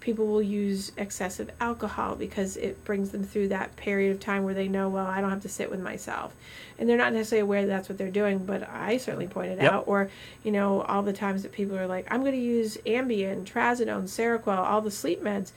people 0.05 0.27
will 0.27 0.43
use 0.43 0.93
excessive 0.99 1.51
alcohol 1.61 2.15
because 2.15 2.59
it 2.59 2.85
brings 2.85 3.11
them 3.11 3.25
through 3.25 3.49
that 3.49 3.75
period 3.77 4.13
of 4.13 4.21
time 4.21 4.45
where 4.45 4.53
they 4.53 4.69
know 4.69 4.87
well 4.89 5.07
i 5.07 5.19
don't 5.21 5.31
have 5.31 5.41
to 5.43 5.49
sit 5.49 5.71
with 5.71 5.81
myself 5.81 6.35
and 6.79 6.87
they're 6.89 6.99
not 6.99 7.13
necessarily 7.15 7.41
aware 7.43 7.63
that 7.63 7.69
that's 7.75 7.89
what 7.89 7.97
they're 7.97 8.11
doing 8.11 8.39
but 8.39 8.69
i 8.69 8.99
certainly 8.99 9.27
pointed 9.27 9.59
Yep. 9.63 9.73
out 9.73 9.85
or 9.87 10.11
you 10.43 10.53
know 10.53 10.83
all 10.83 11.03
the 11.03 11.13
times 11.15 11.43
that 11.43 11.53
people 11.53 11.77
are 11.79 11.87
like 11.87 12.07
i'm 12.11 12.21
going 12.21 12.33
to 12.33 12.39
use 12.39 12.77
ambien 12.87 13.45
trazodone 13.45 14.05
seroquel 14.05 14.59
all 14.59 14.83
the 14.83 14.91
sleep 14.91 15.23
meds 15.25 15.53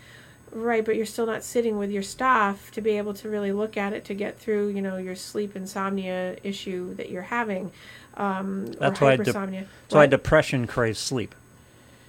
right 0.53 0.85
but 0.85 0.95
you're 0.95 1.05
still 1.05 1.25
not 1.25 1.43
sitting 1.43 1.77
with 1.77 1.91
your 1.91 2.01
stuff 2.03 2.71
to 2.71 2.79
be 2.79 2.91
able 2.97 3.13
to 3.13 3.27
really 3.29 3.51
look 3.51 3.75
at 3.75 3.91
it 3.91 4.05
to 4.05 4.13
get 4.13 4.39
through 4.39 4.69
you 4.69 4.81
know 4.81 4.95
your 4.95 5.15
sleep 5.15 5.57
insomnia 5.57 6.37
issue 6.43 6.93
that 6.95 7.09
you're 7.09 7.21
having 7.23 7.69
um, 8.15 8.65
That's 8.79 9.01
or 9.01 9.05
why 9.05 9.15
de- 9.17 9.23
That's 9.31 9.67
why 9.89 10.07
depression 10.07 10.65
craves 10.65 10.97
sleep. 10.97 11.35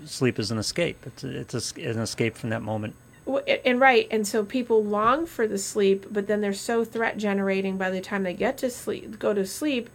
Sleep 0.04 0.38
is 0.38 0.50
an 0.50 0.58
escape. 0.58 0.98
It's 1.06 1.24
a, 1.24 1.40
it's 1.40 1.76
a 1.76 1.80
an 1.90 1.98
escape 1.98 2.36
from 2.36 2.50
that 2.50 2.62
moment. 2.62 2.94
Well, 3.24 3.42
and 3.64 3.78
right, 3.78 4.08
and 4.10 4.26
so 4.26 4.42
people 4.44 4.82
long 4.82 5.26
for 5.26 5.46
the 5.46 5.58
sleep, 5.58 6.06
but 6.10 6.26
then 6.28 6.40
they're 6.40 6.54
so 6.54 6.84
threat 6.84 7.18
generating 7.18 7.76
by 7.76 7.90
the 7.90 8.00
time 8.00 8.22
they 8.22 8.32
get 8.32 8.56
to 8.58 8.70
sleep, 8.70 9.18
go 9.18 9.34
to 9.34 9.46
sleep. 9.46 9.90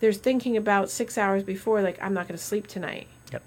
They're 0.00 0.12
thinking 0.12 0.58
about 0.58 0.90
six 0.90 1.16
hours 1.16 1.42
before, 1.42 1.80
like 1.80 1.98
I'm 2.02 2.12
not 2.12 2.28
going 2.28 2.36
to 2.36 2.44
sleep 2.44 2.66
tonight. 2.66 3.06
Yep. 3.32 3.42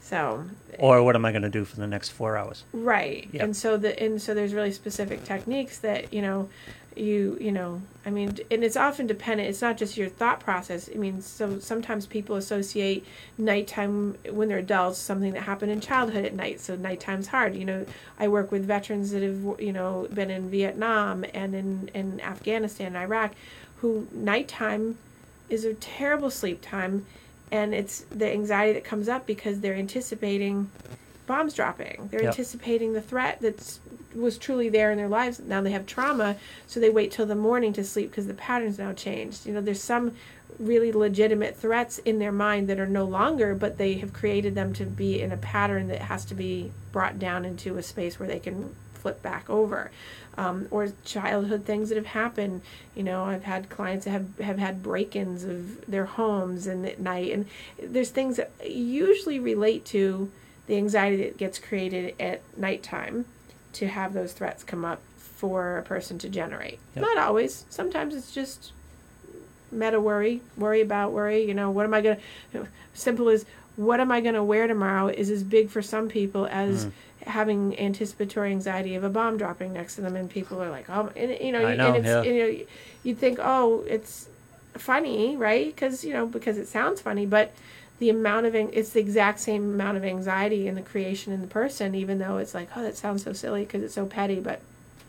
So 0.00 0.44
eh, 0.72 0.76
Or 0.78 1.02
what 1.02 1.14
am 1.14 1.26
I 1.26 1.30
going 1.30 1.42
to 1.42 1.50
do 1.50 1.66
for 1.66 1.76
the 1.76 1.86
next 1.86 2.08
four 2.08 2.38
hours? 2.38 2.64
right, 2.72 3.28
Yep. 3.32 3.42
and 3.42 3.56
so 3.56 3.76
the 3.76 4.02
and 4.02 4.20
so 4.22 4.32
there's 4.32 4.54
really 4.54 4.72
specific 4.72 5.24
techniques 5.24 5.78
that 5.80 6.10
you 6.14 6.22
know, 6.22 6.48
you 6.96 7.36
you 7.40 7.52
know, 7.52 7.80
I 8.04 8.10
mean, 8.10 8.36
and 8.50 8.64
it's 8.64 8.76
often 8.76 9.06
dependent. 9.06 9.48
It's 9.48 9.62
not 9.62 9.76
just 9.76 9.96
your 9.96 10.08
thought 10.08 10.40
process. 10.40 10.90
I 10.92 10.98
mean, 10.98 11.22
so 11.22 11.58
sometimes 11.58 12.06
people 12.06 12.36
associate 12.36 13.06
nighttime 13.38 14.16
when 14.30 14.48
they're 14.48 14.58
adults 14.58 14.98
something 14.98 15.32
that 15.32 15.42
happened 15.42 15.72
in 15.72 15.80
childhood 15.80 16.24
at 16.24 16.34
night. 16.34 16.60
So 16.60 16.76
nighttime's 16.76 17.28
hard. 17.28 17.54
You 17.54 17.64
know, 17.64 17.86
I 18.18 18.28
work 18.28 18.50
with 18.50 18.64
veterans 18.64 19.12
that 19.12 19.22
have 19.22 19.60
you 19.60 19.72
know 19.72 20.08
been 20.12 20.30
in 20.30 20.50
Vietnam 20.50 21.24
and 21.32 21.54
in 21.54 21.90
in 21.94 22.20
Afghanistan, 22.20 22.88
and 22.88 22.96
Iraq, 22.96 23.32
who 23.76 24.08
nighttime 24.12 24.98
is 25.48 25.64
a 25.64 25.74
terrible 25.74 26.30
sleep 26.30 26.60
time, 26.60 27.06
and 27.50 27.74
it's 27.74 28.00
the 28.10 28.30
anxiety 28.30 28.72
that 28.74 28.84
comes 28.84 29.08
up 29.08 29.26
because 29.26 29.60
they're 29.60 29.74
anticipating 29.74 30.70
bombs 31.30 31.54
dropping. 31.54 32.08
They're 32.10 32.22
Yep. 32.22 32.30
anticipating 32.30 32.92
the 32.92 33.00
threat 33.00 33.40
that 33.40 33.78
was 34.16 34.36
truly 34.36 34.68
there 34.68 34.90
in 34.90 34.98
their 34.98 35.08
lives. 35.08 35.38
Now 35.38 35.60
they 35.60 35.70
have 35.70 35.86
trauma, 35.86 36.34
so 36.66 36.80
they 36.80 36.90
wait 36.90 37.12
till 37.12 37.24
the 37.24 37.36
morning 37.36 37.72
to 37.74 37.84
sleep 37.84 38.10
because 38.10 38.26
the 38.26 38.34
pattern's 38.34 38.80
now 38.80 38.92
changed. 38.92 39.46
You 39.46 39.52
know, 39.54 39.60
there's 39.60 39.80
some 39.80 40.16
really 40.58 40.90
legitimate 40.90 41.56
threats 41.56 41.98
in 41.98 42.18
their 42.18 42.32
mind 42.32 42.68
that 42.68 42.80
are 42.80 42.86
no 43.00 43.04
longer, 43.04 43.54
but 43.54 43.78
they 43.78 43.94
have 43.94 44.12
created 44.12 44.56
them 44.56 44.72
to 44.72 44.84
be 44.84 45.20
in 45.22 45.30
a 45.30 45.36
pattern 45.36 45.86
that 45.86 46.02
has 46.02 46.24
to 46.24 46.34
be 46.34 46.72
brought 46.90 47.20
down 47.20 47.44
into 47.44 47.76
a 47.76 47.82
space 47.82 48.18
where 48.18 48.28
they 48.28 48.40
can 48.40 48.74
flip 48.94 49.22
back 49.22 49.48
over. 49.48 49.92
Um, 50.36 50.66
or 50.70 50.92
childhood 51.04 51.64
things 51.64 51.90
that 51.90 51.96
have 51.96 52.06
happened. 52.06 52.62
You 52.96 53.02
know, 53.04 53.24
I've 53.24 53.44
had 53.44 53.68
clients 53.68 54.04
that 54.04 54.12
have, 54.12 54.38
have 54.38 54.58
had 54.58 54.82
break 54.82 55.14
ins 55.14 55.44
of 55.44 55.84
their 55.88 56.06
homes 56.06 56.66
and 56.66 56.84
at 56.86 56.98
night. 56.98 57.30
And 57.32 57.46
there's 57.80 58.10
things 58.10 58.36
that 58.36 58.50
usually 58.64 59.38
relate 59.38 59.84
to 59.86 60.30
the 60.70 60.76
anxiety 60.76 61.16
that 61.24 61.36
gets 61.36 61.58
created 61.58 62.14
at 62.20 62.40
nighttime 62.56 63.24
to 63.72 63.88
have 63.88 64.12
those 64.12 64.32
threats 64.32 64.62
come 64.62 64.84
up 64.84 65.00
for 65.16 65.78
a 65.78 65.82
person 65.82 66.16
to 66.20 66.28
generate. 66.28 66.78
Yep. 66.94 67.02
Not 67.02 67.18
always. 67.18 67.64
Sometimes 67.70 68.14
it's 68.14 68.32
just 68.32 68.70
meta 69.72 70.00
worry, 70.00 70.42
worry 70.56 70.80
about 70.80 71.10
worry. 71.10 71.44
You 71.44 71.54
know, 71.54 71.72
what 71.72 71.86
am 71.86 71.94
I 71.94 72.00
going 72.00 72.18
to, 72.52 72.68
simple 72.94 73.28
as 73.28 73.44
what 73.74 73.98
am 73.98 74.12
I 74.12 74.20
going 74.20 74.36
to 74.36 74.44
wear 74.44 74.68
tomorrow 74.68 75.08
is 75.08 75.28
as 75.28 75.42
big 75.42 75.70
for 75.70 75.82
some 75.82 76.08
people 76.08 76.46
as 76.46 76.86
Mm. 76.86 76.92
having 77.26 77.78
anticipatory 77.80 78.50
anxiety 78.52 78.94
of 78.94 79.02
a 79.02 79.10
bomb 79.10 79.36
dropping 79.38 79.72
next 79.72 79.96
to 79.96 80.02
them. 80.02 80.14
And 80.14 80.30
people 80.30 80.62
are 80.62 80.70
like, 80.70 80.88
oh, 80.88 81.10
and, 81.16 81.36
you 81.40 81.50
know, 81.50 81.66
I 81.66 81.74
know, 81.74 81.88
and 81.88 81.96
it's, 81.96 82.06
yeah. 82.06 82.22
you 82.22 82.38
know, 82.38 82.64
you'd 83.02 83.18
think, 83.18 83.38
oh, 83.42 83.84
it's 83.88 84.28
funny, 84.74 85.36
right? 85.36 85.66
Because, 85.66 86.04
you 86.04 86.12
know, 86.12 86.26
because 86.26 86.58
it 86.58 86.68
sounds 86.68 87.00
funny, 87.00 87.26
but 87.26 87.52
the 88.00 88.10
amount 88.10 88.46
of, 88.46 88.54
it's 88.56 88.90
the 88.90 88.98
exact 89.00 89.38
same 89.40 89.74
amount 89.74 89.96
of 89.96 90.04
anxiety 90.04 90.66
in 90.66 90.74
the 90.74 90.82
creation 90.82 91.32
in 91.32 91.40
the 91.42 91.46
person, 91.46 91.94
even 91.94 92.18
though 92.18 92.38
it's 92.38 92.54
like, 92.54 92.68
oh, 92.74 92.82
that 92.82 92.96
sounds 92.96 93.22
so 93.22 93.32
silly 93.32 93.62
because 93.64 93.82
it's 93.82 93.94
so 93.94 94.06
petty. 94.06 94.40
But 94.40 94.60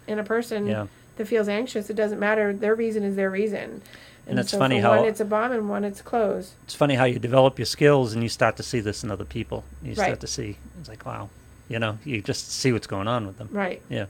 in 0.07 0.19
a 0.19 0.23
person 0.23 0.67
Yeah. 0.67 0.87
that 1.17 1.25
feels 1.25 1.47
anxious, 1.47 1.89
it 1.89 1.95
doesn't 1.95 2.19
matter. 2.19 2.53
Their 2.53 2.75
reason 2.75 3.01
is 3.03 3.15
their 3.15 3.29
reason. 3.31 3.81
And 4.27 4.37
it's 4.37 4.51
so 4.51 4.59
funny 4.59 4.79
how- 4.79 4.97
one 4.97 5.05
it's 5.07 5.19
a 5.19 5.25
bomb 5.25 5.51
and 5.51 5.67
one 5.69 5.83
it's 5.83 6.01
clothes. 6.01 6.51
It's 6.65 6.75
funny 6.75 6.95
how 6.95 7.05
you 7.05 7.17
develop 7.17 7.57
your 7.57 7.65
skills 7.65 8.13
and 8.13 8.21
you 8.21 8.29
start 8.29 8.55
to 8.57 8.63
see 8.63 8.79
this 8.79 9.03
in 9.03 9.09
other 9.09 9.25
people. 9.25 9.63
You 9.81 9.89
Right. 9.95 10.05
start 10.05 10.19
to 10.19 10.27
see 10.27 10.57
it's 10.79 10.89
like 10.89 11.05
wow, 11.05 11.29
you 11.69 11.79
know, 11.79 11.97
you 12.05 12.21
just 12.21 12.51
see 12.51 12.71
what's 12.71 12.87
going 12.87 13.07
on 13.07 13.25
with 13.25 13.37
them. 13.39 13.49
Right. 13.51 13.81
Yeah, 13.89 14.05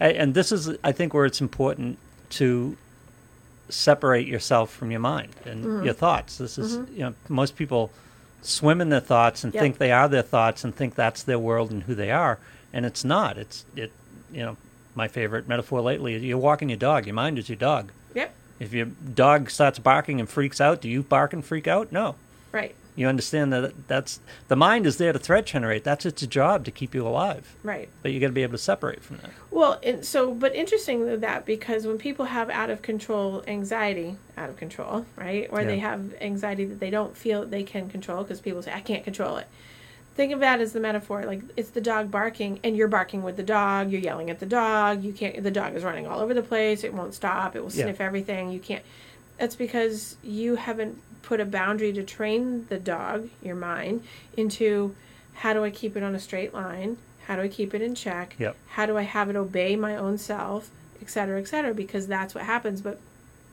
and 0.00 0.34
this 0.34 0.50
is 0.52 0.70
I 0.82 0.92
think 0.92 1.12
where 1.14 1.26
it's 1.26 1.40
important 1.40 1.98
to 2.30 2.76
separate 3.68 4.26
yourself 4.26 4.72
from 4.72 4.90
your 4.90 5.00
mind 5.00 5.34
and 5.44 5.64
Mm-hmm. 5.64 5.84
your 5.84 5.94
thoughts. 5.94 6.38
This 6.38 6.58
is 6.58 6.76
you 6.90 7.00
know 7.00 7.14
most 7.28 7.56
people 7.56 7.90
swim 8.42 8.80
in 8.80 8.88
their 8.88 9.00
thoughts 9.00 9.44
and 9.44 9.52
Yep. 9.52 9.60
think 9.60 9.78
they 9.78 9.92
are 9.92 10.08
their 10.08 10.22
thoughts 10.22 10.64
and 10.64 10.74
think 10.74 10.94
that's 10.94 11.22
their 11.24 11.38
world 11.38 11.70
and 11.70 11.82
who 11.84 11.94
they 11.94 12.10
are, 12.10 12.38
and 12.72 12.86
it's 12.86 13.04
not. 13.04 13.36
It's 13.38 13.64
it 13.76 13.92
you 14.32 14.42
know 14.42 14.56
my 14.94 15.08
favorite 15.08 15.46
metaphor 15.48 15.80
lately. 15.80 16.14
is 16.14 16.22
You're 16.22 16.38
walking 16.38 16.68
your 16.70 16.78
dog. 16.78 17.06
Your 17.06 17.14
mind 17.14 17.38
is 17.38 17.48
your 17.48 17.56
dog. 17.56 17.90
Yep. 18.14 18.34
If 18.60 18.72
your 18.72 18.86
dog 18.86 19.50
starts 19.50 19.78
barking 19.78 20.18
and 20.18 20.28
freaks 20.28 20.60
out, 20.60 20.80
do 20.80 20.88
you 20.88 21.02
bark 21.02 21.32
and 21.32 21.44
freak 21.44 21.68
out? 21.68 21.92
No. 21.92 22.16
Right. 22.50 22.74
You 22.98 23.06
understand 23.06 23.52
that 23.52 23.86
that's 23.86 24.18
the 24.48 24.56
mind 24.56 24.84
is 24.84 24.96
there 24.96 25.12
to 25.12 25.20
threat 25.20 25.46
generate. 25.46 25.84
That's 25.84 26.04
its 26.04 26.26
job 26.26 26.64
to 26.64 26.72
keep 26.72 26.96
you 26.96 27.06
alive. 27.06 27.54
Right. 27.62 27.88
But 28.02 28.10
you 28.10 28.18
got 28.18 28.26
to 28.26 28.32
be 28.32 28.42
able 28.42 28.54
to 28.54 28.58
separate 28.58 29.04
from 29.04 29.18
that. 29.18 29.30
Well, 29.52 29.78
and 29.84 30.04
so, 30.04 30.34
but 30.34 30.52
interesting 30.52 31.20
that 31.20 31.46
because 31.46 31.86
when 31.86 31.96
people 31.96 32.24
have 32.24 32.50
out 32.50 32.70
of 32.70 32.82
control 32.82 33.44
anxiety, 33.46 34.16
out 34.36 34.48
of 34.50 34.56
control, 34.56 35.06
right, 35.14 35.46
or 35.50 35.64
they 35.64 35.78
have 35.78 36.12
anxiety 36.20 36.64
that 36.64 36.80
they 36.80 36.90
don't 36.90 37.16
feel 37.16 37.46
they 37.46 37.62
can 37.62 37.88
control 37.88 38.24
because 38.24 38.40
people 38.40 38.62
say, 38.62 38.72
I 38.72 38.80
can't 38.80 39.04
control 39.04 39.36
it. 39.36 39.46
Think 40.16 40.32
of 40.32 40.40
that 40.40 40.60
as 40.60 40.72
the 40.72 40.80
metaphor. 40.80 41.22
Like 41.24 41.42
it's 41.56 41.70
the 41.70 41.80
dog 41.80 42.10
barking, 42.10 42.58
and 42.64 42.76
you're 42.76 42.88
barking 42.88 43.22
with 43.22 43.36
the 43.36 43.44
dog. 43.44 43.92
You're 43.92 44.00
yelling 44.00 44.28
at 44.28 44.40
the 44.40 44.46
dog. 44.46 45.04
You 45.04 45.12
can't. 45.12 45.40
The 45.40 45.52
dog 45.52 45.76
is 45.76 45.84
running 45.84 46.08
all 46.08 46.18
over 46.18 46.34
the 46.34 46.42
place. 46.42 46.82
It 46.82 46.92
won't 46.92 47.14
stop. 47.14 47.54
It 47.54 47.60
will 47.62 47.70
Yeah. 47.70 47.84
sniff 47.84 48.00
everything. 48.00 48.50
You 48.50 48.58
can't. 48.58 48.82
That's 49.38 49.54
because 49.54 50.16
you 50.24 50.56
haven't 50.56 51.00
put 51.28 51.40
a 51.40 51.44
boundary 51.44 51.92
to 51.92 52.02
train 52.02 52.64
the 52.70 52.78
dog, 52.78 53.28
your 53.42 53.54
mind, 53.54 54.02
into 54.34 54.96
how 55.34 55.52
do 55.52 55.62
I 55.62 55.68
keep 55.68 55.94
it 55.94 56.02
on 56.02 56.14
a 56.14 56.18
straight 56.18 56.54
line? 56.54 56.96
How 57.26 57.36
do 57.36 57.42
I 57.42 57.48
keep 57.48 57.74
it 57.74 57.82
in 57.82 57.94
check? 57.94 58.34
Yep. 58.38 58.56
How 58.68 58.86
do 58.86 58.96
I 58.96 59.02
have 59.02 59.28
it 59.28 59.36
obey 59.36 59.76
my 59.76 59.94
own 59.94 60.16
self, 60.16 60.70
et 61.02 61.10
cetera, 61.10 61.38
et 61.38 61.46
cetera? 61.46 61.74
Because 61.74 62.06
that's 62.06 62.34
what 62.34 62.44
happens. 62.44 62.80
But 62.80 62.98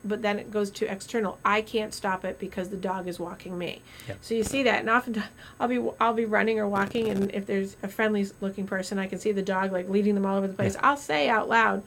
but 0.02 0.22
then 0.22 0.38
it 0.38 0.50
goes 0.50 0.70
to 0.70 0.90
external. 0.90 1.36
I 1.44 1.60
can't 1.60 1.92
stop 1.92 2.24
it 2.24 2.38
because 2.38 2.70
the 2.70 2.76
dog 2.76 3.08
is 3.08 3.18
walking 3.18 3.58
me. 3.58 3.82
Yep. 4.08 4.18
So 4.22 4.34
you 4.34 4.44
see 4.44 4.62
that, 4.62 4.80
and 4.80 4.88
often 4.88 5.22
I'll 5.60 5.68
be 5.68 5.86
I'll 6.00 6.14
be 6.14 6.24
running 6.24 6.58
or 6.58 6.66
walking, 6.66 7.10
and 7.10 7.30
if 7.34 7.44
there's 7.44 7.76
a 7.82 7.88
friendly 7.88 8.26
looking 8.40 8.66
person, 8.66 8.98
I 8.98 9.06
can 9.06 9.18
see 9.18 9.32
the 9.32 9.42
dog 9.42 9.70
like 9.70 9.86
leading 9.90 10.14
them 10.14 10.24
all 10.24 10.38
over 10.38 10.48
the 10.48 10.54
place. 10.54 10.76
I'll 10.80 10.96
say 10.96 11.28
out 11.28 11.46
loud, 11.46 11.82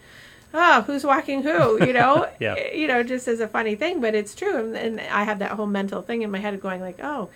"Oh, 0.54 0.82
who's 0.84 1.04
walking 1.04 1.44
who?" 1.44 1.84
You 1.84 1.94
know, 1.94 2.28
Yeah. 2.40 2.56
Eh, 2.58 2.76
you 2.76 2.88
know, 2.88 3.04
just 3.04 3.28
as 3.28 3.40
a 3.40 3.48
funny 3.48 3.76
thing, 3.76 4.02
but 4.02 4.16
it's 4.16 4.36
true, 4.36 4.58
and, 4.58 4.76
and 4.76 5.00
I 5.02 5.24
have 5.24 5.40
that 5.40 5.52
whole 5.52 5.68
mental 5.68 6.02
thing 6.02 6.22
in 6.22 6.32
my 6.32 6.40
head 6.40 6.54
of 6.54 6.62
going 6.62 6.82
like, 6.82 7.00
"Oh." 7.02 7.30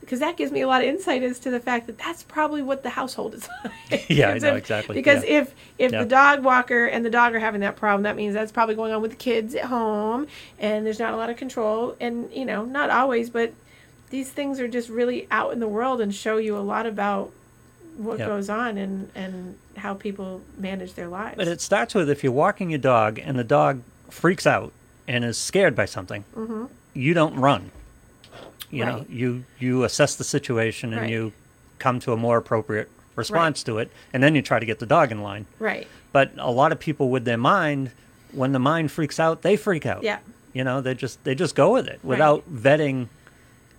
Because 0.00 0.20
that 0.20 0.38
gives 0.38 0.50
me 0.52 0.62
a 0.62 0.66
lot 0.66 0.80
of 0.80 0.88
insight 0.88 1.22
as 1.22 1.38
to 1.40 1.50
the 1.50 1.60
fact 1.60 1.86
that 1.86 1.98
that's 1.98 2.22
probably 2.22 2.62
what 2.62 2.82
the 2.82 2.88
household 2.90 3.34
is 3.34 3.46
like. 3.90 4.06
Yeah, 4.08 4.30
I 4.30 4.38
know, 4.38 4.54
exactly, 4.54 4.94
Because 4.94 5.22
yeah. 5.24 5.40
if 5.40 5.54
if 5.76 5.92
Yeah. 5.92 6.00
the 6.04 6.08
dog 6.08 6.42
walker 6.44 6.86
and 6.86 7.04
the 7.04 7.10
dog 7.10 7.34
are 7.34 7.40
having 7.40 7.60
that 7.60 7.76
problem, 7.76 8.04
that 8.04 8.16
means 8.16 8.32
that's 8.32 8.52
probably 8.52 8.74
going 8.74 8.92
on 8.92 9.02
with 9.02 9.10
the 9.10 9.16
kids 9.18 9.54
at 9.54 9.64
home, 9.64 10.26
and 10.58 10.86
there's 10.86 10.98
not 11.00 11.12
a 11.12 11.16
lot 11.16 11.28
of 11.30 11.36
control. 11.36 11.94
And 12.00 12.30
you 12.32 12.46
know, 12.46 12.64
not 12.64 12.88
always, 12.90 13.28
but 13.28 13.52
these 14.08 14.30
things 14.30 14.60
are 14.60 14.68
just 14.68 14.88
really 14.88 15.26
out 15.30 15.52
in 15.52 15.60
the 15.60 15.68
world 15.68 16.00
and 16.00 16.14
show 16.14 16.38
you 16.38 16.56
a 16.56 16.60
lot 16.60 16.86
about 16.86 17.30
what 17.98 18.18
Yep. 18.18 18.28
goes 18.28 18.48
on 18.48 18.78
and 18.78 19.10
and 19.14 19.56
how 19.76 19.92
people 19.94 20.40
manage 20.56 20.94
their 20.94 21.08
lives. 21.08 21.36
But 21.36 21.48
it 21.48 21.60
starts 21.60 21.94
with 21.94 22.08
if 22.08 22.22
you're 22.24 22.32
walking 22.32 22.70
your 22.70 22.78
dog 22.78 23.18
and 23.18 23.38
the 23.38 23.44
dog 23.44 23.82
freaks 24.08 24.46
out 24.46 24.72
and 25.06 25.24
is 25.24 25.36
scared 25.38 25.74
by 25.76 25.84
something, 25.84 26.24
you 26.94 27.12
don't 27.14 27.36
run. 27.36 27.70
You 28.70 28.84
know, 28.84 28.98
Mm-hmm. 29.00 29.12
You 29.16 29.44
you 29.58 29.84
assess 29.84 30.14
the 30.16 30.24
situation 30.24 30.92
and 30.92 31.02
Right. 31.02 31.10
you 31.10 31.32
come 31.78 32.00
to 32.00 32.12
a 32.12 32.16
more 32.16 32.36
appropriate 32.38 32.88
response 33.16 33.62
to 33.64 33.78
it, 33.78 33.90
and 34.12 34.22
then 34.22 34.34
you 34.34 34.42
try 34.42 34.58
to 34.58 34.66
get 34.66 34.78
the 34.78 34.86
dog 34.86 35.10
in 35.12 35.22
line. 35.22 35.46
right. 35.58 35.86
But 36.12 36.30
a 36.38 36.50
lot 36.50 36.72
of 36.72 36.78
people 36.80 37.10
with 37.10 37.24
their 37.24 37.36
mind, 37.36 37.90
when 38.32 38.52
the 38.52 38.58
mind 38.58 38.90
freaks 38.90 39.20
out, 39.20 39.42
they 39.42 39.56
freak 39.56 39.84
out. 39.86 40.02
Yeah. 40.02 40.18
You 40.54 40.64
know, 40.64 40.80
they 40.80 40.94
just 40.94 41.22
they 41.24 41.34
just 41.34 41.54
go 41.54 41.72
with 41.72 41.86
it 41.86 42.00
without 42.02 42.42
vetting, 42.52 43.08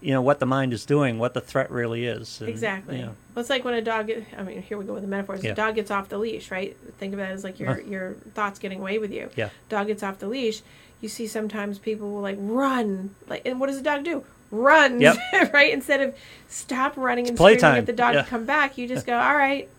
you 0.01 0.13
know, 0.13 0.21
what 0.21 0.39
the 0.39 0.45
mind 0.45 0.71
is 0.73 0.85
doing, 0.85 1.19
what 1.19 1.33
the 1.33 1.41
threat 1.41 1.69
really 1.71 2.05
is. 2.05 2.39
and, 2.39 2.49
Exactly. 2.49 2.97
you 2.97 3.01
know, 3.03 3.15
Well, 3.35 3.41
it's 3.41 3.49
like 3.49 3.65
when 3.65 3.73
a 3.73 3.81
dog. 3.81 4.09
I 4.37 4.43
mean, 4.43 4.61
here 4.61 4.77
we 4.77 4.85
go 4.85 4.93
with 4.93 5.01
the 5.03 5.09
metaphors. 5.09 5.43
Yeah. 5.43 5.51
A 5.51 5.55
dog 5.55 5.75
gets 5.75 5.91
off 5.91 6.07
the 6.09 6.17
leash, 6.17 6.51
right? 6.51 6.75
Think 6.97 7.13
of 7.13 7.19
that 7.19 7.31
as 7.31 7.43
like 7.43 7.59
your 7.59 7.71
Uh-huh. 7.71 7.81
your 7.87 8.13
thoughts 8.33 8.59
getting 8.59 8.79
away 8.79 8.97
with 8.97 9.11
you. 9.11 9.29
Yeah. 9.35 9.49
Dog 9.67 9.87
gets 9.87 10.01
off 10.03 10.19
the 10.19 10.27
leash. 10.27 10.61
You 11.01 11.09
see 11.09 11.27
sometimes 11.27 11.79
people 11.79 12.11
will 12.11 12.21
like 12.21 12.37
run, 12.39 13.15
like, 13.27 13.41
and 13.45 13.59
what 13.59 13.67
does 13.67 13.77
the 13.77 13.83
dog 13.83 14.03
do? 14.03 14.23
Runs, 14.51 15.01
Yep. 15.01 15.17
right? 15.53 15.71
Instead 15.71 16.01
of 16.01 16.15
stop 16.47 16.97
running 16.97 17.27
and 17.27 17.37
screaming 17.37 17.63
at 17.63 17.85
the 17.85 17.93
dog 17.93 18.15
Yeah. 18.15 18.21
to 18.23 18.27
come 18.29 18.45
back, 18.45 18.77
you 18.77 18.87
just 18.87 19.05
go, 19.05 19.17
all 19.17 19.35
right. 19.35 19.69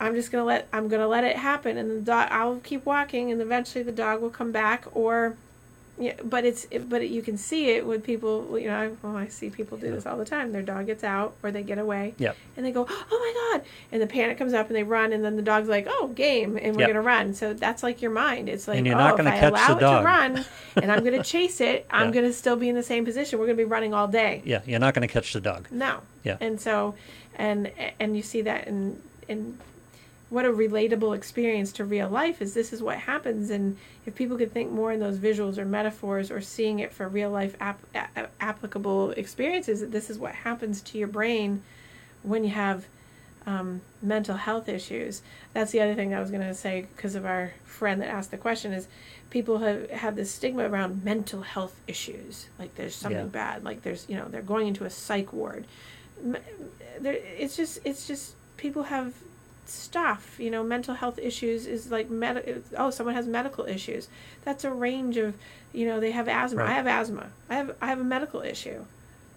I'm 0.00 0.14
just 0.14 0.32
gonna 0.32 0.44
let 0.44 0.66
I'm 0.72 0.88
gonna 0.88 1.08
let 1.08 1.24
it 1.24 1.36
happen, 1.36 1.76
and 1.76 1.90
the 1.90 2.00
dog. 2.00 2.28
I'll 2.30 2.56
keep 2.60 2.86
walking, 2.86 3.30
and 3.30 3.40
eventually 3.42 3.82
the 3.84 3.92
dog 3.92 4.22
will 4.22 4.30
come 4.30 4.50
back, 4.52 4.84
or 4.94 5.36
yeah, 5.98 6.14
but 6.24 6.44
it's 6.44 6.66
it, 6.70 6.88
but 6.88 7.02
it, 7.02 7.10
you 7.10 7.20
can 7.22 7.36
see 7.36 7.70
it 7.70 7.86
with 7.86 8.02
people. 8.04 8.58
You 8.58 8.68
know, 8.68 8.76
I, 8.76 8.88
well, 9.06 9.16
I 9.16 9.28
see 9.28 9.50
people 9.50 9.76
do 9.76 9.90
this 9.90 10.06
all 10.06 10.16
the 10.16 10.24
time. 10.24 10.52
Their 10.52 10.62
dog 10.62 10.86
gets 10.86 11.04
out 11.04 11.34
or 11.42 11.50
they 11.50 11.62
get 11.62 11.78
away, 11.78 12.14
Yep. 12.18 12.36
and 12.56 12.64
they 12.64 12.70
go, 12.72 12.86
"Oh 12.88 13.06
my 13.52 13.58
god!" 13.58 13.66
And 13.92 14.00
the 14.00 14.06
panic 14.06 14.38
comes 14.38 14.54
up, 14.54 14.68
and 14.68 14.76
they 14.76 14.82
run, 14.82 15.12
and 15.12 15.22
then 15.24 15.36
the 15.36 15.42
dog's 15.42 15.68
like, 15.68 15.86
"Oh, 15.88 16.08
game!" 16.14 16.56
And 16.56 16.74
we're 16.74 16.80
Yep. 16.82 16.88
gonna 16.90 17.02
run. 17.02 17.34
So 17.34 17.52
that's 17.52 17.82
like 17.82 18.00
your 18.00 18.10
mind. 18.12 18.48
It's 18.48 18.66
like, 18.66 18.78
And 18.78 18.86
you're 18.86 18.96
oh, 18.96 19.16
gonna 19.16 19.28
if 19.30 19.42
I 19.42 19.46
allow 19.48 19.74
the 19.74 19.86
it 19.86 19.98
to 19.98 20.04
run, 20.04 20.44
and 20.76 20.90
I'm 20.92 21.04
gonna 21.04 21.22
chase 21.22 21.60
it, 21.60 21.86
I'm 21.90 22.08
Yeah. 22.08 22.14
gonna 22.22 22.32
still 22.32 22.56
be 22.56 22.68
in 22.68 22.76
the 22.76 22.82
same 22.82 23.04
position. 23.04 23.38
We're 23.38 23.46
gonna 23.46 23.56
be 23.56 23.64
running 23.64 23.92
all 23.92 24.08
day. 24.08 24.42
Yeah, 24.44 24.62
you're 24.64 24.80
not 24.80 24.94
going 24.94 25.06
to 25.06 25.12
catch 25.12 25.32
the 25.32 25.40
dog. 25.40 25.68
No. 25.70 26.00
Yeah. 26.24 26.36
And 26.40 26.60
so, 26.60 26.94
and 27.36 27.70
and 27.98 28.16
you 28.16 28.22
see 28.22 28.42
that 28.42 28.66
in 28.68 29.00
in 29.28 29.58
what 30.30 30.44
a 30.44 30.48
relatable 30.48 31.14
experience 31.16 31.72
to 31.72 31.84
real 31.84 32.08
life 32.08 32.40
is. 32.40 32.54
This 32.54 32.72
is 32.72 32.82
what 32.82 32.98
happens, 32.98 33.50
and 33.50 33.76
if 34.06 34.14
people 34.14 34.36
could 34.38 34.52
think 34.52 34.70
more 34.70 34.92
in 34.92 35.00
those 35.00 35.18
visuals 35.18 35.58
or 35.58 35.64
metaphors 35.64 36.30
or 36.30 36.40
seeing 36.40 36.78
it 36.78 36.92
for 36.92 37.08
real 37.08 37.30
life 37.30 37.56
ap- 37.60 37.82
a- 37.94 38.28
applicable 38.40 39.10
experiences, 39.12 39.80
that 39.80 39.90
this 39.92 40.08
is 40.08 40.18
what 40.18 40.34
happens 40.34 40.80
to 40.82 40.98
your 40.98 41.08
brain 41.08 41.62
when 42.22 42.44
you 42.44 42.50
have 42.50 42.86
um, 43.46 43.80
mental 44.02 44.36
health 44.36 44.68
issues. 44.68 45.22
That's 45.52 45.72
the 45.72 45.80
other 45.80 45.94
thing 45.94 46.14
I 46.14 46.20
was 46.20 46.30
going 46.30 46.46
to 46.46 46.54
say 46.54 46.86
because 46.94 47.14
of 47.16 47.26
our 47.26 47.52
friend 47.64 48.00
that 48.00 48.08
asked 48.08 48.30
the 48.30 48.36
question 48.36 48.72
is 48.72 48.86
people 49.30 49.58
have 49.58 49.90
have 49.90 50.14
this 50.16 50.30
stigma 50.30 50.68
around 50.68 51.02
mental 51.04 51.40
health 51.42 51.74
issues 51.86 52.48
like 52.58 52.74
there's 52.74 52.94
something 52.96 53.18
Yeah. 53.20 53.24
bad 53.26 53.64
like 53.64 53.82
there's 53.82 54.04
you 54.08 54.16
know 54.16 54.26
they're 54.28 54.42
going 54.42 54.66
into 54.68 54.84
a 54.84 54.90
psych 54.90 55.32
ward 55.32 55.64
there, 57.00 57.14
it's 57.38 57.56
just 57.56 57.78
it's 57.84 58.06
just 58.06 58.34
people 58.56 58.82
have 58.84 59.14
stuff 59.70 60.36
you 60.38 60.50
know 60.50 60.62
mental 60.62 60.94
health 60.94 61.18
issues 61.18 61.66
is 61.66 61.90
like 61.90 62.10
med- 62.10 62.62
oh 62.76 62.90
someone 62.90 63.14
has 63.14 63.26
medical 63.26 63.64
issues 63.66 64.08
that's 64.44 64.64
a 64.64 64.70
range 64.70 65.16
of 65.16 65.34
you 65.72 65.86
know 65.86 66.00
they 66.00 66.10
have 66.10 66.28
asthma 66.28 66.64
i 66.64 66.72
have 66.72 66.86
asthma 66.86 67.28
i 67.48 67.54
have 67.54 67.74
i 67.80 67.86
have 67.86 68.00
a 68.00 68.04
medical 68.04 68.40
issue 68.42 68.84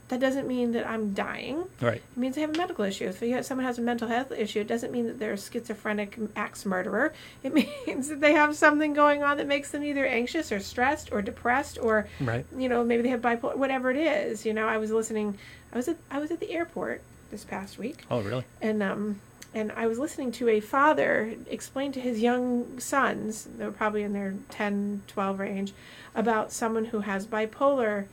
that 0.09 0.19
doesn't 0.19 0.47
mean 0.47 0.73
that 0.73 0.85
I'm 0.85 1.13
dying. 1.13 1.63
Right. 1.79 1.95
It 1.97 2.17
means 2.17 2.35
they 2.35 2.41
have 2.41 2.53
a 2.53 2.57
medical 2.57 2.83
issue. 2.83 3.05
If 3.05 3.21
you 3.21 3.33
have, 3.35 3.45
someone 3.45 3.65
has 3.65 3.79
a 3.79 3.81
mental 3.81 4.09
health 4.09 4.33
issue, 4.33 4.59
it 4.59 4.67
doesn't 4.67 4.91
mean 4.91 5.07
that 5.07 5.17
they're 5.17 5.31
a 5.31 5.37
schizophrenic 5.37 6.19
axe 6.35 6.65
murderer. 6.65 7.13
It 7.41 7.53
means 7.87 8.09
that 8.09 8.19
they 8.19 8.33
have 8.33 8.55
something 8.55 8.93
going 8.93 9.23
on 9.23 9.37
that 9.37 9.47
makes 9.47 9.71
them 9.71 9.81
either 9.83 10.05
anxious 10.05 10.51
or 10.51 10.59
stressed 10.59 11.11
or 11.13 11.21
depressed 11.21 11.79
or, 11.81 12.07
Right. 12.19 12.45
you 12.55 12.67
know, 12.67 12.83
maybe 12.83 13.01
they 13.01 13.09
have 13.09 13.21
bipolar, 13.21 13.55
whatever 13.55 13.89
it 13.91 13.97
is. 13.97 14.45
You 14.45 14.53
know, 14.53 14.67
I 14.67 14.77
was 14.77 14.91
listening. 14.91 15.37
I 15.71 15.77
was 15.77 15.87
at 15.87 15.95
I 16.11 16.19
was 16.19 16.29
at 16.31 16.41
the 16.41 16.51
airport 16.51 17.01
this 17.31 17.45
past 17.45 17.79
week, 17.79 18.03
Oh, 18.11 18.21
really? 18.21 18.43
and 18.61 18.83
um, 18.83 19.19
and 19.53 19.71
I 19.73 19.87
was 19.87 19.99
listening 19.99 20.31
to 20.33 20.49
a 20.49 20.59
father 20.59 21.33
explain 21.49 21.91
to 21.93 21.99
his 22.01 22.19
young 22.21 22.79
sons, 22.79 23.47
they 23.57 23.65
were 23.65 23.71
probably 23.71 24.03
in 24.03 24.13
their 24.13 24.35
10, 24.49 25.03
12 25.07 25.39
range, 25.39 25.73
about 26.15 26.51
someone 26.51 26.85
who 26.85 27.01
has 27.01 27.25
bipolar 27.27 28.05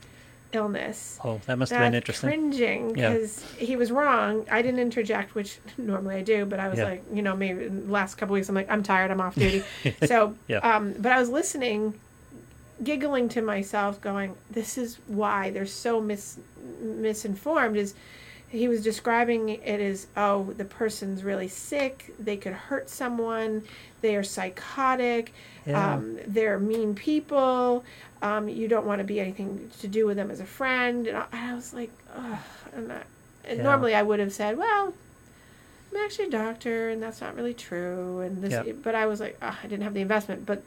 illness 0.53 1.17
Oh, 1.23 1.39
that 1.45 1.57
must 1.57 1.71
have 1.71 1.79
been 1.81 1.93
interesting. 1.95 2.29
cringing 2.29 2.95
Yeah. 2.97 3.11
because 3.13 3.41
he 3.57 3.75
was 3.77 3.89
wrong. 3.91 4.45
I 4.51 4.61
didn't 4.61 4.81
interject, 4.81 5.33
which 5.33 5.59
normally 5.77 6.15
I 6.15 6.21
do, 6.21 6.45
but 6.45 6.59
I 6.59 6.67
was 6.67 6.77
Yeah. 6.79 6.85
like, 6.85 7.03
you 7.13 7.21
know, 7.21 7.35
maybe 7.35 7.65
in 7.65 7.85
the 7.87 7.91
last 7.91 8.15
couple 8.15 8.33
weeks, 8.33 8.49
I'm 8.49 8.55
like, 8.55 8.69
I'm 8.69 8.83
tired, 8.83 9.11
I'm 9.11 9.21
off 9.21 9.35
duty. 9.35 9.63
so, 10.05 10.35
Yeah. 10.47 10.57
um, 10.59 10.93
but 10.99 11.11
I 11.13 11.19
was 11.19 11.29
listening, 11.29 11.93
giggling 12.83 13.29
to 13.29 13.41
myself, 13.41 14.01
going, 14.01 14.35
"This 14.49 14.77
is 14.77 14.97
why 15.07 15.51
they're 15.51 15.65
so 15.67 16.01
mis 16.01 16.37
misinformed." 16.81 17.77
Is 17.77 17.93
he 18.51 18.67
was 18.67 18.83
describing 18.83 19.49
it 19.49 19.79
as, 19.79 20.07
"Oh, 20.17 20.53
the 20.57 20.65
person's 20.65 21.23
really 21.23 21.47
sick. 21.47 22.13
They 22.19 22.37
could 22.37 22.53
hurt 22.53 22.89
someone. 22.89 23.63
They 24.01 24.15
are 24.15 24.23
psychotic. 24.23 25.33
Yeah. 25.65 25.93
Um, 25.95 26.19
they're 26.27 26.59
mean 26.59 26.93
people. 26.93 27.83
Um, 28.21 28.49
you 28.49 28.67
don't 28.67 28.85
want 28.85 28.99
to 28.99 29.05
be 29.05 29.19
anything 29.19 29.71
to 29.79 29.87
do 29.87 30.05
with 30.05 30.17
them 30.17 30.29
as 30.29 30.39
a 30.41 30.45
friend." 30.45 31.07
And 31.07 31.17
I, 31.17 31.25
and 31.31 31.51
I 31.51 31.55
was 31.55 31.73
like, 31.73 31.91
"Ugh." 32.15 32.37
And, 32.75 32.91
I, 32.91 33.01
and 33.45 33.57
Yeah. 33.57 33.63
normally 33.63 33.95
I 33.95 34.03
would 34.03 34.19
have 34.19 34.33
said, 34.33 34.57
"Well." 34.57 34.93
I'm 35.93 35.97
actually 36.05 36.27
a 36.27 36.31
doctor, 36.31 36.89
and 36.89 37.03
that's 37.03 37.19
not 37.19 37.35
really 37.35 37.53
true. 37.53 38.21
And 38.21 38.41
this, 38.41 38.53
Yeah. 38.65 38.71
but 38.81 38.95
I 38.95 39.07
was 39.07 39.19
like, 39.19 39.37
"Ugh, 39.41 39.55
I 39.61 39.67
didn't 39.67 39.83
have 39.83 39.93
the 39.93 39.99
investment. 39.99 40.45
But, 40.45 40.63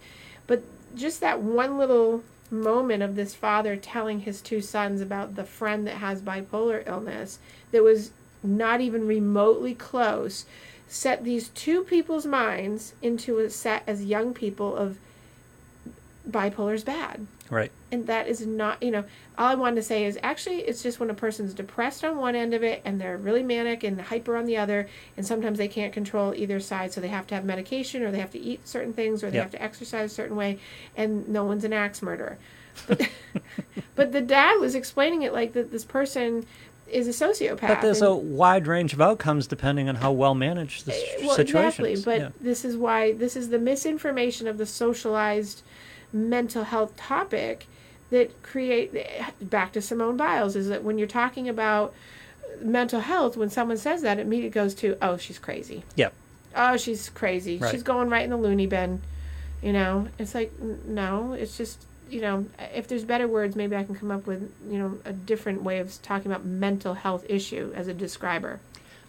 but 0.46 0.62
just 0.94 1.22
that 1.22 1.40
one 1.40 1.78
little 1.78 2.22
moment 2.50 3.02
of 3.02 3.16
this 3.16 3.34
father 3.34 3.76
telling 3.76 4.20
his 4.20 4.40
two 4.40 4.60
sons 4.60 5.00
about 5.00 5.34
the 5.34 5.44
friend 5.44 5.86
that 5.86 5.96
has 5.96 6.22
bipolar 6.22 6.86
illness 6.86 7.38
that 7.72 7.82
was 7.82 8.10
not 8.42 8.80
even 8.80 9.06
remotely 9.06 9.74
close 9.74 10.44
set 10.86 11.24
these 11.24 11.48
two 11.48 11.82
people's 11.82 12.26
minds 12.26 12.94
into 13.02 13.38
a 13.38 13.50
set 13.50 13.82
as 13.86 14.04
young 14.04 14.34
people 14.34 14.76
of 14.76 14.98
bipolar's 16.28 16.84
bad 16.84 17.26
Right. 17.50 17.70
and 17.92 18.06
that 18.06 18.26
is 18.26 18.46
not 18.46 18.82
you 18.82 18.90
know 18.90 19.04
all 19.36 19.46
i 19.48 19.54
wanted 19.54 19.76
to 19.76 19.82
say 19.82 20.04
is 20.06 20.18
actually 20.22 20.56
it's 20.62 20.82
just 20.82 20.98
when 20.98 21.10
a 21.10 21.14
person's 21.14 21.52
depressed 21.52 22.02
on 22.04 22.16
one 22.16 22.34
end 22.34 22.54
of 22.54 22.62
it 22.62 22.80
and 22.84 22.98
they're 23.00 23.18
really 23.18 23.42
manic 23.42 23.84
and 23.84 24.00
hyper 24.00 24.36
on 24.36 24.46
the 24.46 24.56
other 24.56 24.88
and 25.16 25.26
sometimes 25.26 25.58
they 25.58 25.68
can't 25.68 25.92
control 25.92 26.34
either 26.34 26.58
side 26.58 26.92
so 26.92 27.00
they 27.00 27.08
have 27.08 27.26
to 27.26 27.34
have 27.34 27.44
medication 27.44 28.02
or 28.02 28.10
they 28.10 28.18
have 28.18 28.30
to 28.32 28.40
eat 28.40 28.66
certain 28.66 28.92
things 28.94 29.22
or 29.22 29.30
they 29.30 29.36
Yep. 29.36 29.44
have 29.44 29.52
to 29.52 29.62
exercise 29.62 30.10
a 30.10 30.14
certain 30.14 30.36
way 30.36 30.58
and 30.96 31.28
no 31.28 31.44
one's 31.44 31.64
an 31.64 31.72
axe 31.74 32.00
murderer 32.02 32.38
but, 32.88 33.08
but 33.94 34.12
the 34.12 34.20
dad 34.22 34.58
was 34.58 34.74
explaining 34.74 35.22
it 35.22 35.32
like 35.32 35.52
that 35.52 35.70
this 35.70 35.84
person 35.84 36.46
is 36.90 37.08
a 37.08 37.10
sociopath 37.26 37.68
But 37.68 37.80
there's 37.82 38.02
and- 38.02 38.10
a 38.10 38.14
wide 38.14 38.66
range 38.66 38.92
of 38.92 39.00
outcomes 39.00 39.46
depending 39.46 39.88
on 39.88 39.96
how 39.96 40.12
well 40.12 40.34
managed 40.34 40.86
the 40.86 40.94
well, 41.22 41.34
situation 41.34 41.84
exactly. 41.84 41.96
But 42.04 42.20
yeah. 42.20 42.28
this 42.40 42.64
is 42.64 42.76
why 42.76 43.12
this 43.12 43.36
is 43.36 43.48
the 43.48 43.58
misinformation 43.58 44.46
of 44.46 44.58
the 44.58 44.66
socialized 44.66 45.62
mental 46.14 46.64
health 46.64 46.96
topic 46.96 47.66
that 48.10 48.42
create 48.42 48.94
back 49.40 49.72
to 49.72 49.82
Simone 49.82 50.16
Biles 50.16 50.54
is 50.56 50.68
that 50.68 50.84
when 50.84 50.96
you're 50.96 51.08
talking 51.08 51.48
about 51.48 51.92
mental 52.62 53.00
health, 53.00 53.36
when 53.36 53.50
someone 53.50 53.76
says 53.76 54.02
that, 54.02 54.18
it 54.18 54.22
immediately 54.22 54.50
goes 54.50 54.74
to 54.76 54.96
oh 55.02 55.16
she's 55.16 55.38
crazy, 55.38 55.82
Yeah. 55.96 56.10
oh 56.54 56.76
she's 56.76 57.08
crazy, 57.10 57.58
Right. 57.58 57.70
she's 57.72 57.82
going 57.82 58.08
right 58.08 58.22
in 58.24 58.30
the 58.30 58.36
loony 58.36 58.66
bin. 58.66 59.02
You 59.62 59.72
know, 59.72 60.08
it's 60.18 60.34
like 60.34 60.52
no, 60.60 61.32
it's 61.32 61.56
just 61.56 61.82
you 62.08 62.20
know 62.20 62.46
if 62.74 62.86
there's 62.86 63.04
better 63.04 63.26
words, 63.26 63.56
maybe 63.56 63.74
I 63.74 63.82
can 63.82 63.96
come 63.96 64.10
up 64.12 64.26
with 64.26 64.52
you 64.70 64.78
know 64.78 64.98
a 65.04 65.12
different 65.12 65.62
way 65.62 65.78
of 65.80 66.00
talking 66.02 66.30
about 66.30 66.44
mental 66.44 66.94
health 66.94 67.24
issue 67.28 67.72
as 67.74 67.88
a 67.88 67.94
describer. 67.94 68.60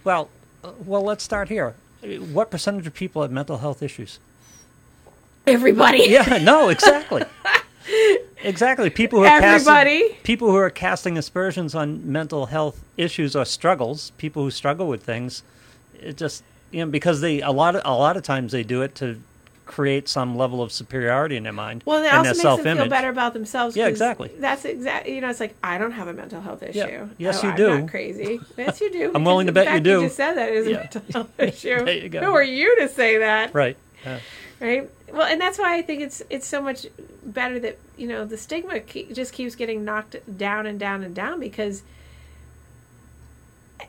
Well, 0.03 0.29
uh, 0.63 0.71
well, 0.83 1.03
let's 1.03 1.23
start 1.23 1.49
here. 1.49 1.75
What 2.31 2.49
percentage 2.51 2.87
of 2.87 2.93
people 2.93 3.21
have 3.21 3.31
mental 3.31 3.57
health 3.57 3.83
issues? 3.83 4.19
Everybody. 5.47 6.03
Yeah, 6.07 6.39
no, 6.41 6.69
exactly. 6.69 7.23
exactly. 8.43 8.89
People 8.89 9.19
who 9.19 9.25
are 9.25 9.41
Everybody. 9.41 9.99
Casting, 10.01 10.17
people 10.23 10.49
who 10.49 10.55
are 10.57 10.69
casting 10.69 11.17
aspersions 11.17 11.75
on 11.75 12.11
mental 12.11 12.47
health 12.47 12.83
issues 12.97 13.35
or 13.35 13.45
struggles, 13.45 14.11
people 14.17 14.43
who 14.43 14.51
struggle 14.51 14.87
with 14.87 15.03
things, 15.03 15.43
it 15.99 16.17
just 16.17 16.43
you 16.71 16.83
know 16.83 16.91
because 16.91 17.21
they 17.21 17.41
a 17.41 17.51
lot 17.51 17.75
of 17.75 17.81
a 17.85 17.93
lot 17.95 18.17
of 18.17 18.23
times 18.23 18.51
they 18.51 18.63
do 18.63 18.81
it 18.81 18.95
to 18.95 19.21
create 19.65 20.07
some 20.07 20.37
level 20.37 20.61
of 20.61 20.71
superiority 20.71 21.35
in 21.35 21.41
their 21.41 21.51
mind 21.51 21.81
Well, 21.87 21.97
and 21.97 22.05
it 22.05 22.13
also 22.13 22.29
makes 22.53 22.63
them 22.63 22.77
feel 22.77 22.87
better 22.87 23.09
about 23.09 23.33
themselves. 23.33 23.75
Yeah, 23.75 23.87
exactly. 23.87 24.29
That's 24.37 24.63
exactly. 24.63 25.15
You 25.15 25.21
know, 25.21 25.29
it's 25.29 25.39
like 25.39 25.55
I 25.63 25.79
don't 25.79 25.91
have 25.93 26.07
a 26.07 26.13
mental 26.13 26.39
health 26.39 26.61
issue. 26.61 26.77
Yeah. 26.77 27.07
Yes, 27.17 27.39
Oh, 27.43 27.47
you 27.47 27.49
I'm 27.51 27.57
do. 27.57 27.79
Not 27.79 27.89
crazy. 27.89 28.39
Yes, 28.57 28.79
you 28.79 28.91
do. 28.91 29.11
I'm 29.15 29.25
willing 29.25 29.47
to 29.47 29.53
bet 29.53 29.73
you 29.73 29.79
do. 29.79 30.01
You 30.01 30.05
just 30.07 30.17
said 30.17 30.33
that 30.35 30.49
is 30.51 30.67
Yeah. 30.67 30.75
a 30.75 30.79
mental 30.81 31.01
health 31.13 31.31
issue. 31.39 31.83
There 31.83 31.97
you 31.97 32.09
go. 32.09 32.19
Who 32.21 32.33
are 32.35 32.43
you 32.43 32.75
to 32.81 32.89
say 32.89 33.17
that? 33.19 33.53
Right. 33.55 33.75
Yeah. 34.05 34.19
Right. 34.65 34.89
Well, 35.13 35.27
and 35.27 35.39
that's 35.39 35.59
why 35.59 35.77
I 35.77 35.81
think 35.83 36.01
it's 36.01 36.23
it's 36.29 36.47
so 36.47 36.59
much 36.61 36.87
better 37.23 37.59
that 37.59 37.77
you 37.97 38.07
know 38.07 38.25
the 38.25 38.37
stigma 38.37 38.79
ke- 38.79 39.13
just 39.13 39.31
keeps 39.31 39.53
getting 39.53 39.85
knocked 39.85 40.15
down 40.37 40.65
and 40.65 40.79
down 40.79 41.03
and 41.03 41.13
down 41.13 41.39
because. 41.39 41.83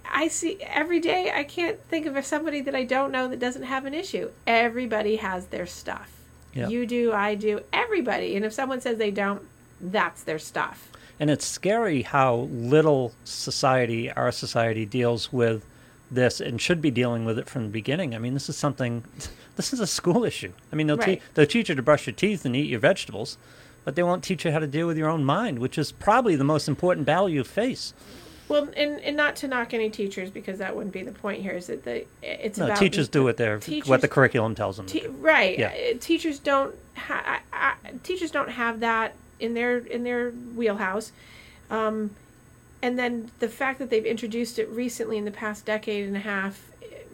I 0.09 0.29
see 0.29 0.59
every 0.63 0.99
day. 1.01 1.31
I 1.35 1.45
can't 1.45 1.81
think 1.91 2.07
of 2.07 2.25
somebody 2.25 2.61
that 2.63 2.75
I 2.75 2.85
don't 2.85 3.13
know 3.13 3.29
that 3.29 3.39
doesn't 3.39 3.65
have 3.65 3.85
an 3.85 3.95
issue. 3.95 4.31
Everybody 4.47 5.17
has 5.17 5.47
their 5.47 5.67
stuff. 5.67 6.11
Yeah. 6.55 6.69
You 6.69 6.87
do, 6.87 7.13
I 7.13 7.35
do, 7.35 7.61
everybody. 7.73 8.35
And 8.35 8.45
if 8.45 8.53
someone 8.53 8.81
says 8.81 8.97
they 8.97 9.11
don't, 9.11 9.43
that's 9.81 10.23
their 10.23 10.39
stuff. 10.39 10.91
And 11.21 11.29
it's 11.29 11.47
scary 11.47 12.03
how 12.03 12.49
little 12.51 13.13
society, 13.25 14.11
our 14.11 14.33
society, 14.33 14.87
deals 14.87 15.33
with 15.33 15.65
this 16.11 16.41
and 16.41 16.61
should 16.61 16.81
be 16.81 16.91
dealing 16.91 17.25
with 17.25 17.39
it 17.39 17.49
from 17.49 17.65
the 17.65 17.69
beginning. 17.69 18.15
I 18.15 18.19
mean, 18.19 18.35
this 18.35 18.49
is 18.49 18.57
something, 18.57 19.05
this 19.57 19.73
is 19.73 19.81
a 19.81 19.87
school 19.87 20.25
issue. 20.25 20.53
I 20.73 20.77
mean, 20.77 20.87
they'll, 20.87 20.97
Right. 20.97 21.21
te- 21.21 21.27
they'll 21.35 21.47
teach 21.47 21.69
you 21.69 21.75
to 21.75 21.83
brush 21.83 22.07
your 22.07 22.15
teeth 22.15 22.45
and 22.45 22.55
eat 22.55 22.69
your 22.69 22.81
vegetables, 22.81 23.37
but 23.85 23.95
they 23.97 24.03
won't 24.03 24.23
teach 24.23 24.45
you 24.45 24.51
how 24.53 24.59
to 24.59 24.67
deal 24.67 24.87
with 24.87 24.97
your 24.99 25.09
own 25.09 25.25
mind, 25.25 25.59
which 25.59 25.77
is 25.79 25.93
probably 25.93 26.37
the 26.37 26.45
most 26.45 26.69
important 26.69 27.07
battle 27.07 27.29
you 27.29 27.43
face. 27.45 27.93
Well, 28.49 28.69
and, 28.77 29.01
and 29.01 29.17
not 29.17 29.35
to 29.37 29.49
knock 29.49 29.75
any 29.75 29.91
teachers 29.91 30.31
because 30.31 30.59
that 30.61 30.77
wouldn't 30.77 30.93
be 30.93 31.03
the 31.03 31.11
point 31.11 31.43
here. 31.43 31.53
Is 31.55 31.67
that 31.67 31.85
the 31.85 32.05
it's 32.23 32.59
No, 32.59 32.67
about 32.67 32.79
teachers 32.79 33.09
do 33.09 33.25
what 33.25 33.37
they're, 33.39 33.59
what 33.87 34.03
the 34.03 34.09
curriculum 34.09 34.55
tells 34.55 34.77
them. 34.77 34.87
to 34.87 34.93
Te- 34.93 35.01
do. 35.01 35.11
right. 35.19 35.59
Yeah. 35.59 35.69
Uh, 35.75 35.97
Teachers 35.99 36.39
don't 36.39 36.73
ha- 36.95 37.41
I, 37.53 37.75
I, 37.89 37.91
teachers 38.05 38.31
don't 38.31 38.51
have 38.51 38.79
that 38.81 39.15
in 39.41 39.55
their 39.55 39.79
in 39.79 40.05
their 40.05 40.31
wheelhouse. 40.31 41.11
Um, 41.71 42.11
and 42.83 42.97
then 42.97 43.33
the 43.41 43.49
fact 43.49 43.81
that 43.81 43.91
they've 43.91 44.07
introduced 44.07 44.61
it 44.61 44.69
recently 44.69 45.17
in 45.19 45.25
the 45.25 45.31
past 45.33 45.65
decade 45.65 46.07
and 46.07 46.17
a 46.17 46.21
half 46.21 46.63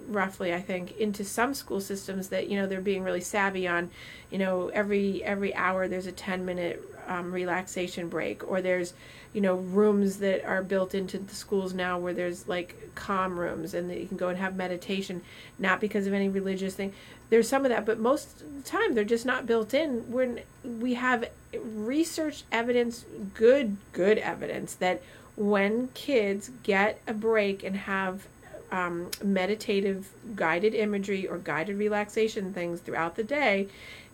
roughly 0.08 0.52
i 0.52 0.60
think 0.60 0.96
into 0.98 1.24
some 1.24 1.54
school 1.54 1.80
systems 1.80 2.28
that 2.28 2.48
you 2.48 2.56
know 2.56 2.66
they're 2.66 2.80
being 2.80 3.02
really 3.02 3.20
savvy 3.20 3.66
on. 3.66 3.90
You 4.30 4.38
know 4.38 4.68
every 4.68 5.22
every 5.24 5.54
hour 5.54 5.88
there's 5.88 6.06
a 6.06 6.12
10 6.12 6.44
minute 6.44 6.82
um, 7.08 7.32
relaxation 7.32 8.08
break 8.08 8.48
or 8.48 8.62
there's 8.62 8.94
you 9.32 9.40
know 9.40 9.56
rooms 9.56 10.18
that 10.18 10.44
are 10.44 10.62
built 10.62 10.94
into 10.94 11.18
the 11.18 11.34
schools 11.34 11.74
now 11.74 11.98
where 11.98 12.14
there's 12.14 12.48
like 12.48 12.76
calm 12.94 13.38
rooms 13.38 13.74
and 13.74 13.90
that 13.90 13.98
you 14.00 14.06
can 14.06 14.16
go 14.16 14.28
and 14.28 14.38
have 14.38 14.56
meditation 14.56 15.22
not 15.58 15.80
because 15.80 16.06
of 16.06 16.12
any 16.12 16.28
religious 16.28 16.74
thing. 16.74 16.92
There's 17.30 17.48
some 17.48 17.64
of 17.64 17.70
that 17.70 17.84
but 17.84 17.98
most 17.98 18.42
of 18.42 18.56
the 18.56 18.62
time 18.62 18.94
they're 18.94 19.04
just 19.04 19.26
not 19.26 19.46
built 19.46 19.74
in. 19.74 20.10
When 20.10 20.40
we 20.62 20.94
have 20.94 21.28
research 21.62 22.44
evidence 22.50 23.04
good 23.34 23.76
good 23.92 24.18
evidence 24.18 24.74
that 24.76 25.02
when 25.36 25.88
kids 25.88 26.50
get 26.62 27.00
a 27.06 27.14
break 27.14 27.64
and 27.64 27.76
have 27.76 28.26
um, 28.72 29.10
meditative 29.22 30.10
guided 30.34 30.74
imagery 30.74 31.28
or 31.28 31.38
guided 31.38 31.76
relaxation 31.76 32.52
things 32.52 32.80
throughout 32.80 33.14
the 33.14 33.22
day 33.22 33.68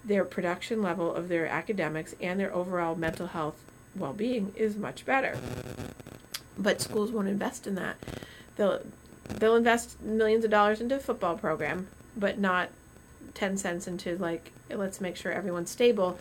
their 0.05 0.25
production 0.25 0.83
level 0.83 1.15
of 1.15 1.29
their 1.29 1.47
academics 1.47 2.15
and 2.21 2.39
their 2.39 2.55
overall 2.55 2.95
mental 2.95 3.29
health 3.29 3.57
well-being 3.97 4.53
is 4.57 4.77
much 4.77 5.05
better. 5.05 5.39
But 6.57 6.81
schools 6.81 7.11
won't 7.11 7.29
invest 7.29 7.67
in 7.67 7.75
that. 7.77 7.97
They'll 8.57 8.81
they'll 9.29 9.57
invest 9.57 10.01
millions 10.01 10.45
of 10.45 10.51
dollars 10.51 10.81
into 10.81 10.97
a 10.97 11.01
football 11.01 11.37
program 11.37 11.87
but 12.17 12.39
not 12.39 12.71
10 13.35 13.59
cents 13.59 13.87
into 13.87 14.17
like 14.17 14.51
let's 14.71 15.03
make 15.03 15.17
sure 15.17 15.31
everyone's 15.31 15.71
stable 15.71 16.19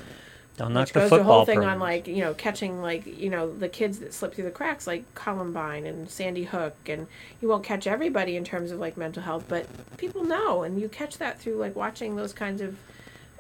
Don't 0.58 0.74
knock 0.74 0.88
which 0.88 0.93
the 0.93 0.99
goes 1.01 1.10
the 1.12 1.24
whole 1.24 1.45
thing 1.45 1.64
on 1.64 1.80
like 1.80 2.08
you 2.08 2.22
know 2.22 2.34
catching 2.34 2.82
like 2.82 3.05
you 3.05 3.30
know 3.30 3.53
the 3.53 3.70
kids 3.70 3.99
that 3.99 4.14
slip 4.14 4.34
through 4.34 4.45
the 4.45 4.51
cracks 4.51 4.88
like 4.88 5.03
Columbine 5.14 5.86
and 5.86 6.10
Sandy 6.10 6.45
Hook 6.45 6.76
and 6.88 7.08
you 7.39 7.47
won't 7.47 7.64
catch 7.64 7.86
everybody 7.86 8.36
in 8.36 8.43
terms 8.43 8.72
of 8.72 8.80
like 8.80 8.97
mental 8.97 9.22
health 9.22 9.45
but 9.47 9.68
people 9.97 10.24
know 10.24 10.64
and 10.64 10.82
you 10.82 10.89
catch 10.89 11.20
that 11.20 11.39
through 11.39 11.58
like 11.58 11.76
watching 11.76 12.16
those 12.16 12.34
kinds 12.34 12.62
of 12.62 12.76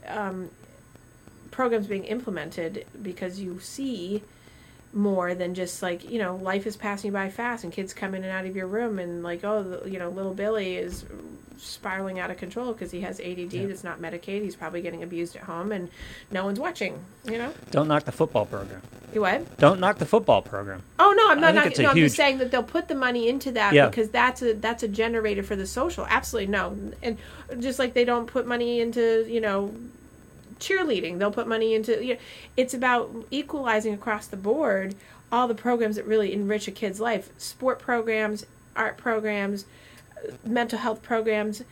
um, 0.05 0.51
programs 1.49 1.87
being 1.87 2.05
implemented 2.05 2.85
because 3.01 3.39
you 3.39 3.59
see 3.59 4.21
more 4.93 5.35
than 5.35 5.53
just 5.53 5.81
like 5.83 6.09
you 6.09 6.17
know 6.19 6.35
life 6.37 6.65
is 6.65 6.75
passing 6.77 7.11
by 7.11 7.29
fast 7.29 7.63
and 7.63 7.73
kids 7.73 7.93
come 7.93 8.15
in 8.15 8.23
and 8.23 8.31
out 8.31 8.45
of 8.45 8.55
your 8.55 8.67
room 8.67 8.97
and 8.99 9.21
like 9.23 9.43
oh 9.43 9.81
you 9.85 9.99
know 9.99 10.09
little 10.09 10.33
billy 10.33 10.77
is 10.77 11.05
spiraling 11.57 12.19
out 12.19 12.29
of 12.31 12.37
control 12.37 12.71
because 12.71 12.91
he 12.91 13.01
has 13.01 13.19
add 13.19 13.37
Yeah. 13.37 13.65
that's 13.65 13.83
not 13.83 13.99
medicated 13.99 14.43
he's 14.43 14.55
probably 14.55 14.81
getting 14.81 15.03
abused 15.03 15.35
at 15.35 15.43
home 15.43 15.71
and 15.71 15.89
no 16.31 16.45
one's 16.45 16.59
watching 16.59 16.99
you 17.25 17.37
know 17.37 17.53
Don't 17.71 17.87
knock 17.87 18.03
the 18.05 18.11
football 18.11 18.45
program. 18.45 18.81
you 19.13 19.21
what 19.21 19.57
Don't 19.57 19.79
knock 19.79 19.97
the 19.97 20.05
football 20.05 20.41
program. 20.41 20.83
oh 20.99 21.13
no 21.17 21.29
i'm 21.31 21.39
not, 21.41 21.47
think 21.53 21.55
not 21.55 21.67
it's 21.67 21.79
a 21.79 21.83
no, 21.83 21.89
i'm 21.89 21.95
just 21.97 22.15
saying 22.15 22.37
that 22.37 22.51
they'll 22.51 22.63
put 22.63 22.87
the 22.87 22.95
money 22.95 23.27
into 23.27 23.51
that 23.53 23.73
Yeah. 23.73 23.87
because 23.89 24.09
that's 24.09 24.41
a 24.41 24.53
that's 24.53 24.83
a 24.83 24.87
generator 24.87 25.43
for 25.43 25.55
the 25.55 25.65
social 25.67 26.05
absolutely 26.07 26.51
no 26.51 26.77
and 27.01 27.17
just 27.59 27.79
like 27.79 27.93
they 27.93 28.05
don't 28.05 28.27
put 28.27 28.45
money 28.47 28.79
into 28.79 29.25
you 29.27 29.41
know 29.41 29.73
cheerleading. 30.59 31.19
They'll 31.19 31.31
put 31.31 31.47
money 31.47 31.73
into 31.73 32.03
you 32.03 32.13
know, 32.15 32.19
it's 32.55 32.73
about 32.73 33.11
equalizing 33.31 33.93
across 33.93 34.27
the 34.27 34.37
board 34.37 34.95
all 35.31 35.47
the 35.47 35.55
programs 35.55 35.97
that 35.97 36.05
really 36.05 36.31
enrich 36.33 36.67
a 36.67 36.71
kid's 36.71 36.99
life. 36.99 37.29
Sport 37.37 37.79
programs 37.79 38.45
art 38.75 38.97
programs 38.97 39.65
uh, 40.17 40.31
mental 40.45 40.79
health 40.79 41.01
programs 41.01 41.63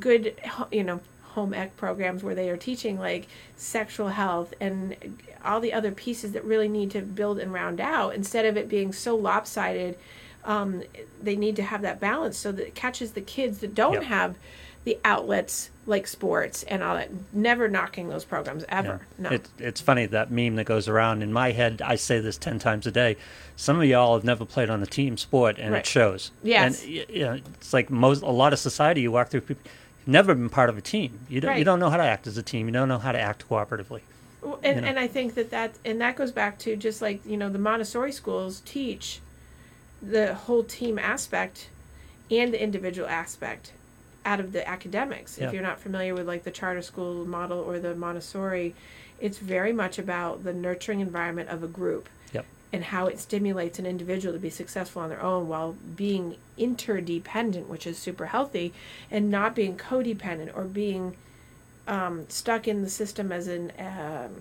good 0.00 0.34
you 0.72 0.82
know 0.82 1.00
home 1.22 1.52
ec 1.52 1.76
programs 1.76 2.22
where 2.24 2.34
they 2.34 2.48
are 2.48 2.56
teaching 2.56 2.98
like 2.98 3.28
sexual 3.56 4.08
health 4.08 4.54
and 4.58 4.96
all 5.44 5.60
the 5.60 5.72
other 5.72 5.92
pieces 5.92 6.32
that 6.32 6.42
really 6.44 6.66
need 6.68 6.90
to 6.90 7.00
build 7.02 7.38
and 7.38 7.52
round 7.52 7.80
out. 7.80 8.14
Instead 8.14 8.44
of 8.46 8.56
it 8.56 8.68
being 8.68 8.92
so 8.92 9.14
lopsided 9.14 9.96
um, 10.44 10.82
they 11.22 11.34
need 11.36 11.56
to 11.56 11.62
have 11.62 11.82
that 11.82 11.98
balance 12.00 12.36
so 12.38 12.52
that 12.52 12.68
it 12.68 12.74
catches 12.74 13.12
the 13.12 13.20
kids 13.20 13.58
that 13.58 13.74
don't 13.74 13.94
Yep. 13.94 14.02
have 14.04 14.36
the 14.84 14.96
outlets 15.04 15.70
like 15.88 16.06
sports 16.06 16.64
and 16.64 16.82
all 16.82 16.96
that 16.96 17.10
never 17.32 17.68
knocking 17.68 18.08
those 18.08 18.24
programs 18.24 18.64
ever 18.68 19.00
no 19.18 19.30
It, 19.30 19.48
it's 19.58 19.80
funny 19.80 20.06
that 20.06 20.30
meme 20.32 20.56
that 20.56 20.64
goes 20.64 20.88
around 20.88 21.22
in 21.22 21.32
my 21.32 21.52
head. 21.52 21.80
I 21.80 21.94
say 21.94 22.18
this 22.20 22.36
ten 22.36 22.58
times 22.58 22.86
a 22.86 22.90
day. 22.90 23.16
Some 23.54 23.78
of 23.78 23.84
y'all 23.86 24.14
have 24.14 24.24
never 24.24 24.44
played 24.44 24.68
on 24.68 24.82
a 24.82 24.86
team 24.86 25.16
sport, 25.16 25.58
and 25.58 25.72
Right. 25.72 25.78
it 25.78 25.86
shows. 25.86 26.32
Yes. 26.42 26.82
and 26.82 26.92
you 26.92 27.24
know, 27.24 27.34
it's 27.54 27.72
like 27.72 27.88
most 27.88 28.22
a 28.22 28.30
lot 28.30 28.52
of 28.52 28.58
society 28.58 29.02
you 29.02 29.12
walk 29.12 29.28
through. 29.28 29.42
People, 29.42 29.70
never 30.06 30.34
been 30.34 30.50
part 30.50 30.68
of 30.70 30.76
a 30.76 30.80
team. 30.80 31.20
You 31.28 31.40
don't. 31.40 31.56
You 31.58 31.64
don't 31.64 31.78
know 31.78 31.90
how 31.90 31.96
to 31.96 32.04
act 32.04 32.26
as 32.26 32.36
a 32.36 32.42
team. 32.42 32.66
You 32.66 32.72
don't 32.72 32.88
know 32.88 32.98
how 32.98 33.12
to 33.12 33.20
act 33.20 33.48
cooperatively. 33.48 34.00
Well, 34.42 34.58
and, 34.62 34.76
you 34.76 34.82
know. 34.82 34.88
and 34.88 34.98
I 34.98 35.06
think 35.06 35.34
that 35.34 35.50
that 35.50 35.74
and 35.84 36.00
that 36.00 36.16
goes 36.16 36.32
back 36.32 36.58
to 36.60 36.76
just 36.76 37.00
like 37.00 37.24
you 37.24 37.36
know 37.36 37.48
the 37.48 37.58
Montessori 37.58 38.12
schools 38.12 38.60
teach 38.64 39.20
the 40.02 40.34
whole 40.34 40.62
team 40.64 40.98
aspect 40.98 41.68
and 42.30 42.52
the 42.52 42.62
individual 42.62 43.08
aspect 43.08 43.72
out 44.26 44.40
of 44.40 44.52
the 44.52 44.68
academics. 44.68 45.38
Yeah. 45.38 45.46
If 45.46 45.54
you're 45.54 45.62
not 45.62 45.80
familiar 45.80 46.12
with 46.14 46.26
like 46.26 46.42
the 46.44 46.50
charter 46.50 46.82
school 46.82 47.24
model 47.26 47.60
or 47.60 47.78
the 47.78 47.94
Montessori, 47.94 48.74
it's 49.20 49.38
very 49.38 49.72
much 49.72 49.98
about 49.98 50.44
the 50.44 50.52
nurturing 50.52 51.00
environment 51.00 51.48
of 51.48 51.62
a 51.62 51.68
group 51.68 52.08
Yep. 52.32 52.44
and 52.72 52.84
how 52.84 53.06
it 53.06 53.18
stimulates 53.20 53.78
an 53.78 53.86
individual 53.86 54.34
to 54.34 54.40
be 54.40 54.50
successful 54.50 55.00
on 55.00 55.08
their 55.08 55.22
own 55.22 55.48
while 55.48 55.76
being 55.94 56.36
interdependent, 56.58 57.68
which 57.68 57.86
is 57.86 57.96
super 57.96 58.26
healthy, 58.26 58.74
and 59.10 59.30
not 59.30 59.54
being 59.54 59.76
codependent 59.78 60.54
or 60.56 60.64
being 60.64 61.16
um, 61.88 62.28
stuck 62.28 62.66
in 62.66 62.82
the 62.82 62.90
system 62.90 63.30
as 63.30 63.46
an 63.46 63.72
um, 63.78 64.34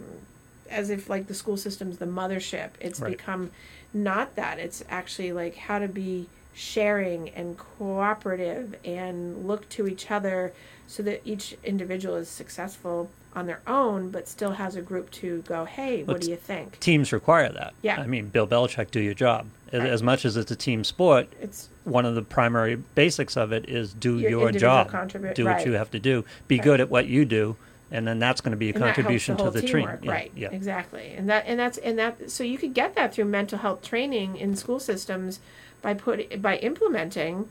as 0.68 0.90
if 0.90 1.08
like 1.12 1.28
the 1.28 1.34
school 1.36 1.58
system's 1.58 2.00
the 2.00 2.08
mothership. 2.08 2.72
It's 2.82 3.00
Right. 3.00 3.16
become 3.16 3.52
not 3.94 4.36
that. 4.36 4.58
It's 4.58 4.84
actually 4.90 5.32
like 5.32 5.56
how 5.56 5.78
to 5.78 5.88
be 5.88 6.26
sharing 6.56 7.30
and 7.32 7.58
cooperative 7.58 8.76
and 8.86 9.46
look 9.46 9.68
to 9.70 9.88
each 9.88 10.10
other 10.10 10.54
so 10.88 11.04
that 11.04 11.22
each 11.26 11.58
individual 11.64 12.16
is 12.16 12.30
successful 12.30 13.10
on 13.36 13.46
their 13.46 13.60
own 13.68 14.10
but 14.10 14.26
still 14.30 14.52
has 14.52 14.78
a 14.78 14.82
group 14.82 15.12
to 15.12 15.42
go 15.42 15.66
hey 15.66 16.04
what 16.04 16.14
Let's- 16.14 16.26
do 16.28 16.32
you 16.32 16.38
think 16.38 16.80
Teams 16.80 17.12
require 17.12 17.52
that. 17.52 17.74
Yeah. 17.82 18.00
I 18.00 18.08
mean, 18.08 18.30
Bill 18.30 18.48
Belichick, 18.48 18.92
do 18.92 19.02
your 19.02 19.14
job. 19.14 19.48
As- 19.74 19.82
Right. 19.82 19.90
As 19.90 20.02
much 20.02 20.24
as 20.24 20.38
it's 20.38 20.52
a 20.52 20.56
team 20.56 20.86
sport, 20.86 21.28
it's 21.42 21.68
one 21.84 22.06
of 22.06 22.16
the 22.16 22.22
primary 22.22 22.76
basics 22.76 23.36
of 23.36 23.52
it 23.52 23.68
is 23.68 23.92
do 23.94 24.20
Your 24.20 24.30
your, 24.30 24.52
job. 24.54 24.90
contribu- 24.90 25.34
do 25.36 25.44
what 25.44 25.56
right. 25.56 25.66
you 25.66 25.74
have 25.74 25.92
to 25.92 26.00
do. 26.00 26.24
Be 26.48 26.56
Right. 26.56 26.64
good 26.64 26.80
at 26.80 26.90
what 26.90 27.08
you 27.08 27.26
do, 27.26 27.58
and 27.92 28.08
then 28.08 28.18
that's 28.20 28.40
going 28.40 28.52
to 28.52 28.58
be 28.58 28.70
a 28.70 28.74
and 28.74 28.82
contribution 28.82 29.36
the 29.36 29.44
to 29.44 29.52
the 29.52 29.62
team. 29.62 29.90
Yeah, 30.02 30.12
right 30.12 30.32
Yeah. 30.34 30.50
exactly 30.52 31.14
and 31.18 31.30
that 31.30 31.44
and 31.46 31.60
that's 31.60 31.78
and 31.80 32.00
that 32.00 32.32
so 32.32 32.46
you 32.46 32.58
could 32.58 32.74
get 32.74 32.96
that 32.96 33.14
through 33.14 33.26
mental 33.26 33.60
health 33.60 33.82
training 33.84 34.38
in 34.38 34.56
school 34.56 34.80
systems 34.80 35.40
by 35.86 35.94
put 35.94 36.42
by 36.42 36.58
implementing 36.58 37.48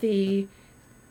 the 0.00 0.46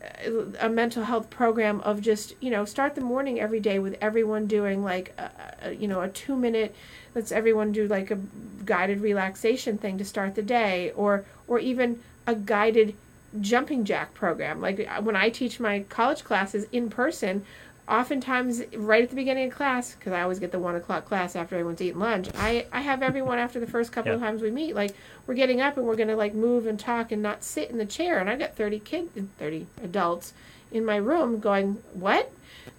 uh, 0.02 0.42
a 0.58 0.68
mental 0.68 1.04
health 1.04 1.30
program 1.30 1.80
of 1.82 2.00
just 2.00 2.34
you 2.40 2.50
know 2.50 2.64
start 2.64 2.96
the 2.96 3.00
morning 3.00 3.38
every 3.38 3.60
day 3.60 3.78
with 3.78 3.96
everyone 4.00 4.48
doing 4.48 4.82
like 4.82 5.14
a, 5.16 5.30
a, 5.62 5.72
you 5.72 5.86
know 5.86 6.00
a 6.00 6.08
two 6.08 6.34
minute 6.34 6.74
let's 7.14 7.30
everyone 7.30 7.70
do 7.70 7.86
like 7.86 8.10
a 8.10 8.18
guided 8.64 9.00
relaxation 9.00 9.78
thing 9.78 9.96
to 9.96 10.04
start 10.04 10.34
the 10.34 10.42
day 10.42 10.90
or 10.96 11.24
or 11.46 11.60
even 11.60 12.00
a 12.26 12.34
guided 12.34 12.96
jumping 13.40 13.84
jack 13.84 14.12
program. 14.14 14.60
Like 14.60 14.88
when 15.00 15.14
i 15.14 15.28
teach 15.28 15.60
my 15.60 15.84
college 15.88 16.24
classes 16.24 16.66
in 16.72 16.90
person 16.90 17.44
oftentimes 17.88 18.62
right 18.76 19.02
at 19.02 19.10
the 19.10 19.16
beginning 19.16 19.48
of 19.48 19.54
class 19.54 19.94
because 19.94 20.12
i 20.12 20.22
always 20.22 20.38
get 20.38 20.50
the 20.50 20.58
one 20.58 20.74
o'clock 20.74 21.04
class 21.04 21.36
after 21.36 21.54
everyone's 21.54 21.82
eaten 21.82 22.00
lunch 22.00 22.28
i 22.36 22.66
i 22.72 22.80
have 22.80 23.02
everyone 23.02 23.38
after 23.38 23.60
the 23.60 23.66
first 23.66 23.92
couple 23.92 24.12
of 24.12 24.20
times 24.20 24.40
we 24.40 24.50
meet 24.50 24.74
like 24.74 24.94
we're 25.26 25.34
getting 25.34 25.60
up 25.60 25.76
and 25.76 25.86
we're 25.86 25.96
going 25.96 26.08
to 26.08 26.16
like 26.16 26.34
move 26.34 26.66
and 26.66 26.80
talk 26.80 27.12
and 27.12 27.22
not 27.22 27.44
sit 27.44 27.70
in 27.70 27.76
the 27.76 27.84
chair 27.84 28.18
and 28.18 28.30
i've 28.30 28.38
got 28.38 28.56
30 28.56 28.78
kids 28.78 29.10
30 29.38 29.66
adults 29.82 30.32
in 30.74 30.84
my 30.84 30.96
room 30.96 31.38
going 31.40 31.78
what 31.94 32.30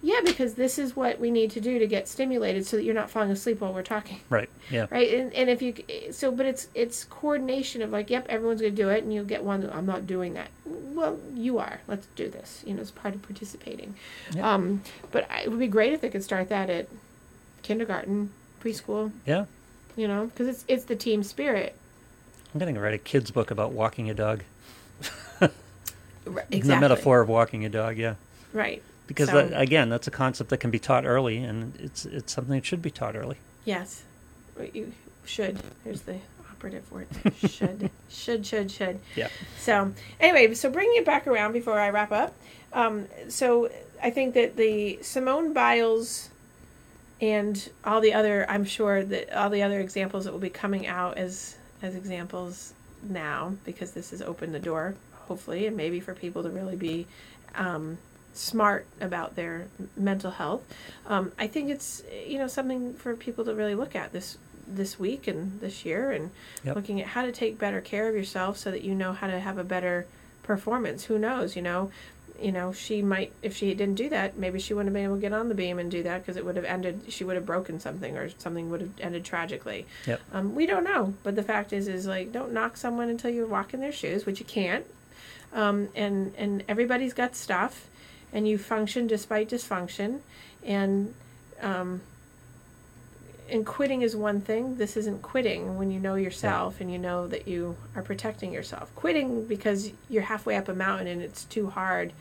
yeah 0.02 0.20
because 0.24 0.54
this 0.54 0.78
is 0.78 0.94
what 0.94 1.18
we 1.18 1.30
need 1.30 1.50
to 1.50 1.60
do 1.60 1.78
to 1.78 1.86
get 1.86 2.06
stimulated 2.06 2.66
so 2.66 2.76
that 2.76 2.82
you're 2.82 2.94
not 2.94 3.08
falling 3.10 3.30
asleep 3.30 3.60
while 3.60 3.72
we're 3.72 3.82
talking 3.82 4.20
Right. 4.28 4.48
Yeah. 4.70 4.86
right 4.90 5.12
and, 5.14 5.32
and 5.32 5.48
if 5.48 5.62
you 5.62 5.74
so 6.12 6.30
but 6.30 6.44
it's 6.46 6.68
it's 6.74 7.04
coordination 7.04 7.80
of 7.82 7.90
like 7.90 8.10
yep 8.10 8.26
everyone's 8.28 8.60
going 8.60 8.74
to 8.76 8.82
do 8.82 8.90
it 8.90 9.02
and 9.02 9.12
you'll 9.14 9.24
get 9.24 9.42
one 9.42 9.68
i'm 9.72 9.86
not 9.86 10.06
doing 10.06 10.34
that 10.34 10.48
well 10.66 11.18
you 11.34 11.58
are 11.58 11.80
let's 11.88 12.06
do 12.14 12.28
this 12.28 12.62
you 12.66 12.74
know 12.74 12.82
it's 12.82 12.90
part 12.90 13.14
of 13.14 13.22
participating 13.22 13.94
Yeah. 14.32 14.54
um 14.54 14.82
but 15.10 15.28
I, 15.30 15.42
it 15.42 15.50
would 15.50 15.58
be 15.60 15.68
great 15.68 15.92
if 15.94 16.00
they 16.02 16.10
could 16.10 16.24
start 16.24 16.48
that 16.50 16.68
at 16.68 16.88
kindergarten 17.62 18.30
preschool 18.62 19.12
Yeah. 19.24 19.46
you 19.96 20.06
know 20.06 20.26
because 20.26 20.48
it's 20.48 20.64
it's 20.68 20.84
the 20.84 20.96
team 20.96 21.22
spirit 21.22 21.74
I'm 22.54 22.60
going 22.60 22.74
to 22.74 22.80
write 22.80 22.94
a 22.94 22.98
kid's 22.98 23.30
book 23.30 23.50
about 23.50 23.72
walking 23.72 24.08
a 24.08 24.14
dog. 24.14 24.42
Exactly 26.26 26.60
The 26.60 26.80
metaphor 26.80 27.20
of 27.20 27.28
walking 27.28 27.64
a 27.64 27.68
dog. 27.68 27.96
Yeah. 27.96 28.14
right 28.52 28.82
Because 29.06 29.28
So- 29.30 29.46
that, 29.48 29.60
again, 29.60 29.88
that's 29.88 30.06
a 30.06 30.10
concept 30.10 30.50
that 30.50 30.58
can 30.58 30.70
be 30.70 30.78
taught 30.78 31.04
early, 31.06 31.38
and 31.38 31.74
it's 31.80 32.04
it's 32.06 32.32
something 32.32 32.54
that 32.56 32.64
should 32.66 32.82
be 32.82 32.90
taught 32.90 33.16
early. 33.16 33.36
yes 33.64 34.02
you 34.72 34.92
should 35.24 35.58
there's 35.84 36.02
the 36.02 36.16
operative 36.50 36.90
word 36.90 37.06
should 37.46 37.90
should 38.08 38.46
should 38.46 38.70
should 38.70 38.98
Yeah. 39.14 39.28
So 39.58 39.92
anyway, 40.20 40.54
so 40.54 40.70
bringing 40.70 40.96
it 40.96 41.04
back 41.04 41.26
around 41.26 41.52
before 41.52 41.78
I 41.78 41.90
wrap 41.90 42.12
up. 42.12 42.32
Um, 42.72 43.06
so 43.28 43.70
I 44.02 44.10
think 44.10 44.34
that 44.34 44.56
the 44.56 44.98
Simone 45.02 45.52
Biles 45.52 46.28
and 47.20 47.70
all 47.84 48.00
the 48.00 48.12
other, 48.12 48.44
I'm 48.48 48.64
sure 48.64 49.02
that 49.04 49.32
all 49.36 49.48
the 49.50 49.62
other 49.62 49.80
examples 49.80 50.24
that 50.24 50.32
will 50.32 50.38
be 50.40 50.50
coming 50.50 50.86
out 50.86 51.16
as 51.18 51.56
as 51.82 51.94
examples 51.94 52.72
now, 53.02 53.54
because 53.64 53.92
this 53.92 54.10
has 54.10 54.20
opened 54.22 54.54
the 54.54 54.58
door, 54.58 54.94
hopefully, 55.28 55.66
and 55.66 55.76
maybe 55.76 56.00
for 56.00 56.14
people 56.14 56.42
to 56.42 56.50
really 56.50 56.76
be 56.76 57.06
um, 57.54 57.98
smart 58.32 58.86
about 59.00 59.36
their 59.36 59.66
mental 59.96 60.30
health. 60.30 60.62
Um, 61.06 61.32
I 61.38 61.46
think 61.46 61.70
it's 61.70 62.02
you 62.26 62.38
know 62.38 62.48
something 62.48 62.94
for 62.94 63.14
people 63.16 63.44
to 63.44 63.54
really 63.54 63.74
look 63.74 63.94
at 63.94 64.12
this 64.12 64.38
this 64.68 64.98
week 64.98 65.26
and 65.28 65.60
this 65.60 65.84
year 65.84 66.10
and 66.10 66.30
Yep. 66.64 66.74
looking 66.74 67.00
at 67.00 67.06
how 67.08 67.24
to 67.24 67.30
take 67.30 67.58
better 67.58 67.80
care 67.80 68.08
of 68.08 68.14
yourself 68.16 68.58
so 68.58 68.70
that 68.72 68.82
you 68.82 68.94
know 68.94 69.12
how 69.12 69.28
to 69.28 69.38
have 69.38 69.58
a 69.58 69.62
better 69.64 70.06
performance 70.42 71.04
who 71.04 71.16
knows 71.18 71.54
you 71.54 71.62
know 71.62 71.90
you 72.40 72.50
know 72.52 72.72
she 72.72 73.00
might 73.02 73.32
if 73.42 73.56
she 73.56 73.72
didn't 73.74 73.94
do 73.94 74.08
that 74.08 74.36
maybe 74.36 74.58
she 74.58 74.74
wouldn't 74.74 74.88
have 74.88 74.94
been 74.94 75.04
able 75.04 75.14
to 75.14 75.20
get 75.20 75.32
on 75.32 75.48
the 75.48 75.54
beam 75.54 75.78
and 75.78 75.90
do 75.92 76.02
that 76.02 76.20
because 76.22 76.36
it 76.36 76.44
would 76.44 76.56
have 76.56 76.64
ended 76.64 77.00
she 77.08 77.22
would 77.24 77.36
have 77.36 77.46
broken 77.46 77.78
something 77.78 78.16
or 78.16 78.28
something 78.38 78.68
would 78.70 78.80
have 78.80 78.90
ended 79.00 79.24
tragically 79.24 79.86
Yep. 80.06 80.20
um, 80.32 80.54
we 80.56 80.66
don't 80.66 80.82
know 80.84 81.14
but 81.22 81.36
the 81.36 81.42
fact 81.44 81.72
is 81.72 81.86
is 81.88 82.06
like 82.08 82.32
don't 82.32 82.52
knock 82.52 82.76
someone 82.76 83.08
until 83.08 83.30
you 83.30 83.46
walk 83.46 83.72
in 83.72 83.80
their 83.80 83.92
shoes 83.92 84.26
which 84.26 84.40
you 84.40 84.46
can't 84.46 84.84
um, 85.52 85.88
and 85.94 86.34
and 86.36 86.64
everybody's 86.68 87.12
got 87.14 87.34
stuff 87.34 87.88
and 88.32 88.46
you 88.46 88.58
function 88.58 89.06
despite 89.06 89.48
dysfunction. 89.48 90.20
And 90.64 91.14
um, 91.62 92.00
and 93.48 93.64
quitting 93.64 94.02
is 94.02 94.16
one 94.16 94.40
thing. 94.40 94.76
This 94.76 94.96
isn't 94.96 95.22
quitting 95.22 95.78
when 95.78 95.90
you 95.90 96.00
know 96.00 96.16
yourself 96.16 96.80
and 96.80 96.90
you 96.92 96.98
know 96.98 97.26
that 97.28 97.46
you 97.46 97.76
are 97.94 98.02
protecting 98.02 98.52
yourself. 98.52 98.92
Quitting 98.94 99.44
because 99.46 99.92
you're 100.10 100.24
halfway 100.24 100.56
up 100.56 100.68
a 100.68 100.74
mountain 100.74 101.06
and 101.06 101.22
it's 101.22 101.44
too 101.44 101.70
hard 101.70 102.12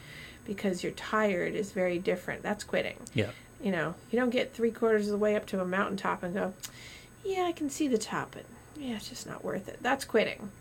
because 0.46 0.84
you're 0.84 0.92
tired 0.94 1.56
is 1.56 1.72
very 1.72 1.98
different. 1.98 2.44
That's 2.44 2.64
quitting. 2.64 2.98
Yeah. 3.14 3.32
you 3.62 3.72
know 3.72 3.96
you 4.12 4.20
don't 4.20 4.30
get 4.30 4.54
three 4.54 4.70
quarters 4.72 5.08
of 5.08 5.12
the 5.12 5.18
way 5.18 5.36
up 5.36 5.46
to 5.48 5.60
a 5.62 5.66
mountaintop 5.66 6.22
and 6.24 6.34
go 6.34 6.54
yeah 7.24 7.44
i 7.44 7.52
can 7.54 7.70
see 7.70 7.88
the 7.88 7.98
top 7.98 8.32
but 8.32 8.44
yeah 8.78 8.96
it's 8.98 9.10
just 9.10 9.26
not 9.26 9.44
worth 9.44 9.68
it. 9.70 9.80
That's 9.82 10.06
quitting 10.06 10.52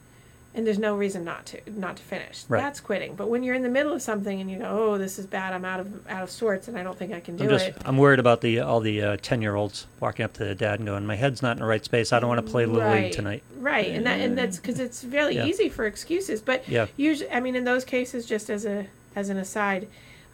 and 0.55 0.65
there's 0.65 0.79
no 0.79 0.97
reason 0.97 1.25
not 1.25 1.47
to 1.47 1.61
not 1.67 1.97
to 1.97 2.03
finish. 2.03 2.45
Right. 2.49 2.61
That's 2.61 2.79
quitting. 2.81 3.17
But 3.17 3.29
when 3.29 3.43
you're 3.43 3.57
in 3.57 3.63
the 3.63 3.69
middle 3.69 3.93
of 3.93 4.01
something 4.03 4.41
and 4.41 4.51
you 4.51 4.59
go, 4.59 4.67
"Oh, 4.67 4.99
this 4.99 5.19
is 5.19 5.27
bad. 5.27 5.53
I'm 5.53 5.65
out 5.65 5.81
of 5.81 6.09
out 6.09 6.23
of 6.23 6.31
sorts, 6.31 6.69
and 6.69 6.79
I 6.79 6.83
don't 6.83 6.97
think 6.97 7.13
I 7.13 7.21
can 7.21 7.37
do 7.37 7.45
I'm 7.45 7.51
just 7.51 7.69
it." 7.69 7.77
I'm 7.85 7.99
worried 7.99 8.21
about 8.21 8.41
the 8.41 8.61
all 8.61 8.81
the 8.81 9.19
ten 9.21 9.43
year 9.43 9.57
olds 9.57 9.87
walking 10.01 10.25
up 10.25 10.33
to 10.35 10.45
their 10.45 10.55
dad 10.55 10.79
and 10.79 10.87
going, 10.87 11.05
"My 11.07 11.17
head's 11.17 11.43
not 11.43 11.57
in 11.57 11.61
the 11.61 11.67
right 11.67 11.85
space. 11.85 12.13
I 12.13 12.21
don't 12.21 12.29
want 12.29 12.45
to 12.45 12.51
play 12.51 12.67
little 12.67 12.89
right. 12.89 13.05
league 13.05 13.13
tonight." 13.13 13.43
Right, 13.59 13.89
and 13.89 14.07
that 14.07 14.21
and 14.21 14.39
that's 14.39 14.59
because 14.59 14.79
it's 14.79 15.05
really 15.05 15.35
Yeah. 15.35 15.47
easy 15.47 15.69
for 15.69 15.87
excuses. 15.87 16.41
But 16.41 16.69
Yeah. 16.69 16.87
usually, 16.97 17.31
I 17.31 17.41
mean, 17.41 17.57
in 17.57 17.65
those 17.65 17.85
cases, 17.85 18.25
just 18.25 18.49
as 18.49 18.65
a 18.65 18.87
as 19.17 19.29
an 19.29 19.37
aside, 19.37 19.89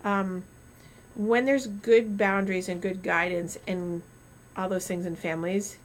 um, 0.04 0.44
when 1.14 1.44
there's 1.46 1.66
good 1.66 2.16
boundaries 2.18 2.68
and 2.68 2.80
good 2.80 3.02
guidance 3.02 3.58
and 3.66 4.02
all 4.56 4.68
those 4.68 4.86
things 4.86 5.06
in 5.06 5.16
families, 5.16 5.76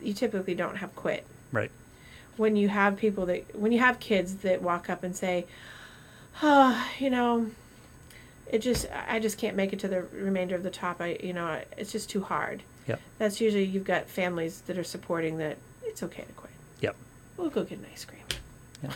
you 0.00 0.12
typically 0.14 0.54
don't 0.54 0.76
have 0.76 0.94
quit. 0.94 1.24
Right. 1.52 1.70
When 2.36 2.56
you 2.56 2.68
have 2.68 2.96
people 2.96 3.26
that 3.26 3.58
when 3.58 3.72
you 3.72 3.78
have 3.78 4.00
kids 4.00 4.36
that 4.36 4.62
walk 4.62 4.90
up 4.90 5.02
and 5.02 5.16
say, 5.16 5.46
"Oh, 6.42 6.88
you 6.98 7.10
know." 7.10 7.50
It 8.46 8.58
just, 8.58 8.86
I 9.08 9.18
just 9.18 9.38
can't 9.38 9.56
make 9.56 9.72
it 9.72 9.80
to 9.80 9.88
the 9.88 10.02
remainder 10.12 10.54
of 10.54 10.62
the 10.62 10.70
top. 10.70 11.00
I, 11.00 11.18
you 11.20 11.32
know, 11.32 11.62
it's 11.76 11.90
just 11.90 12.08
too 12.10 12.20
hard. 12.20 12.62
Yep. 12.86 13.00
That's 13.18 13.40
usually 13.40 13.64
you've 13.64 13.84
got 13.84 14.06
families 14.06 14.60
that 14.66 14.78
are 14.78 14.84
supporting 14.84 15.38
that 15.38 15.56
it's 15.82 16.02
okay 16.02 16.22
to 16.22 16.32
quit. 16.34 16.52
Yep. 16.80 16.96
We'll 17.36 17.50
go 17.50 17.64
get 17.64 17.78
an 17.78 17.86
ice 17.92 18.04
cream. 18.04 18.22
Yeah. 18.82 18.92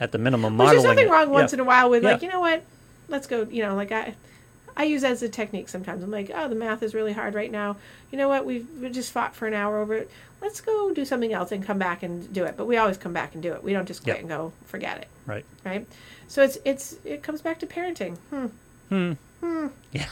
At 0.00 0.12
the 0.12 0.18
minimum, 0.18 0.56
modeling. 0.56 0.82
there's 0.82 0.96
nothing 0.96 1.08
wrong 1.10 1.30
once 1.30 1.52
yeah. 1.52 1.56
in 1.56 1.60
a 1.60 1.64
while 1.64 1.88
with 1.88 2.04
like, 2.04 2.22
you 2.22 2.28
know 2.28 2.40
what? 2.40 2.64
Let's 3.08 3.26
go, 3.26 3.46
you 3.50 3.62
know, 3.62 3.74
like 3.74 3.92
I 3.92 4.14
I 4.78 4.84
use 4.84 5.02
as 5.04 5.22
a 5.22 5.28
technique 5.28 5.68
sometimes. 5.68 6.02
I'm 6.04 6.10
like, 6.10 6.30
oh, 6.32 6.48
the 6.48 6.54
math 6.54 6.82
is 6.84 6.94
really 6.94 7.12
hard 7.12 7.34
right 7.34 7.50
now. 7.50 7.76
You 8.12 8.16
know 8.16 8.28
what? 8.28 8.46
We've 8.46 8.66
we 8.80 8.88
just 8.90 9.10
fought 9.12 9.34
for 9.34 9.46
an 9.48 9.52
hour 9.52 9.78
over 9.78 9.94
it. 9.94 10.10
Let's 10.40 10.60
go 10.60 10.94
do 10.94 11.04
something 11.04 11.32
else 11.32 11.50
and 11.50 11.64
come 11.64 11.78
back 11.80 12.04
and 12.04 12.32
do 12.32 12.44
it. 12.44 12.56
But 12.56 12.66
we 12.66 12.76
always 12.76 12.96
come 12.96 13.12
back 13.12 13.34
and 13.34 13.42
do 13.42 13.52
it. 13.52 13.62
We 13.64 13.72
don't 13.72 13.86
just 13.86 14.04
quit 14.04 14.16
Yeah. 14.16 14.20
and 14.20 14.28
go 14.28 14.52
forget 14.66 14.98
it, 14.98 15.08
Right. 15.26 15.44
right? 15.64 15.84
So 16.28 16.42
it's 16.42 16.58
it's 16.64 16.96
it 17.04 17.22
comes 17.24 17.42
back 17.42 17.58
to 17.58 17.66
parenting. 17.66 18.16
Hmm. 18.30 18.46
Hmm. 18.88 19.12
Hmm. 19.40 19.66
Yeah. 19.92 20.06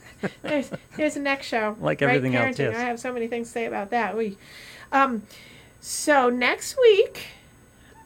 there's 0.42 0.70
there's 0.96 1.14
the 1.14 1.20
next 1.20 1.48
show. 1.48 1.76
Like 1.80 2.00
right? 2.00 2.08
everything 2.14 2.36
else, 2.36 2.56
Parenting. 2.56 2.70
yes. 2.72 2.76
I 2.76 2.82
have 2.82 3.00
so 3.00 3.12
many 3.12 3.26
things 3.26 3.48
to 3.48 3.52
say 3.52 3.66
about 3.66 3.90
that. 3.90 4.16
We, 4.16 4.38
um, 4.92 5.22
so 5.80 6.30
next 6.30 6.76
week, 6.80 7.26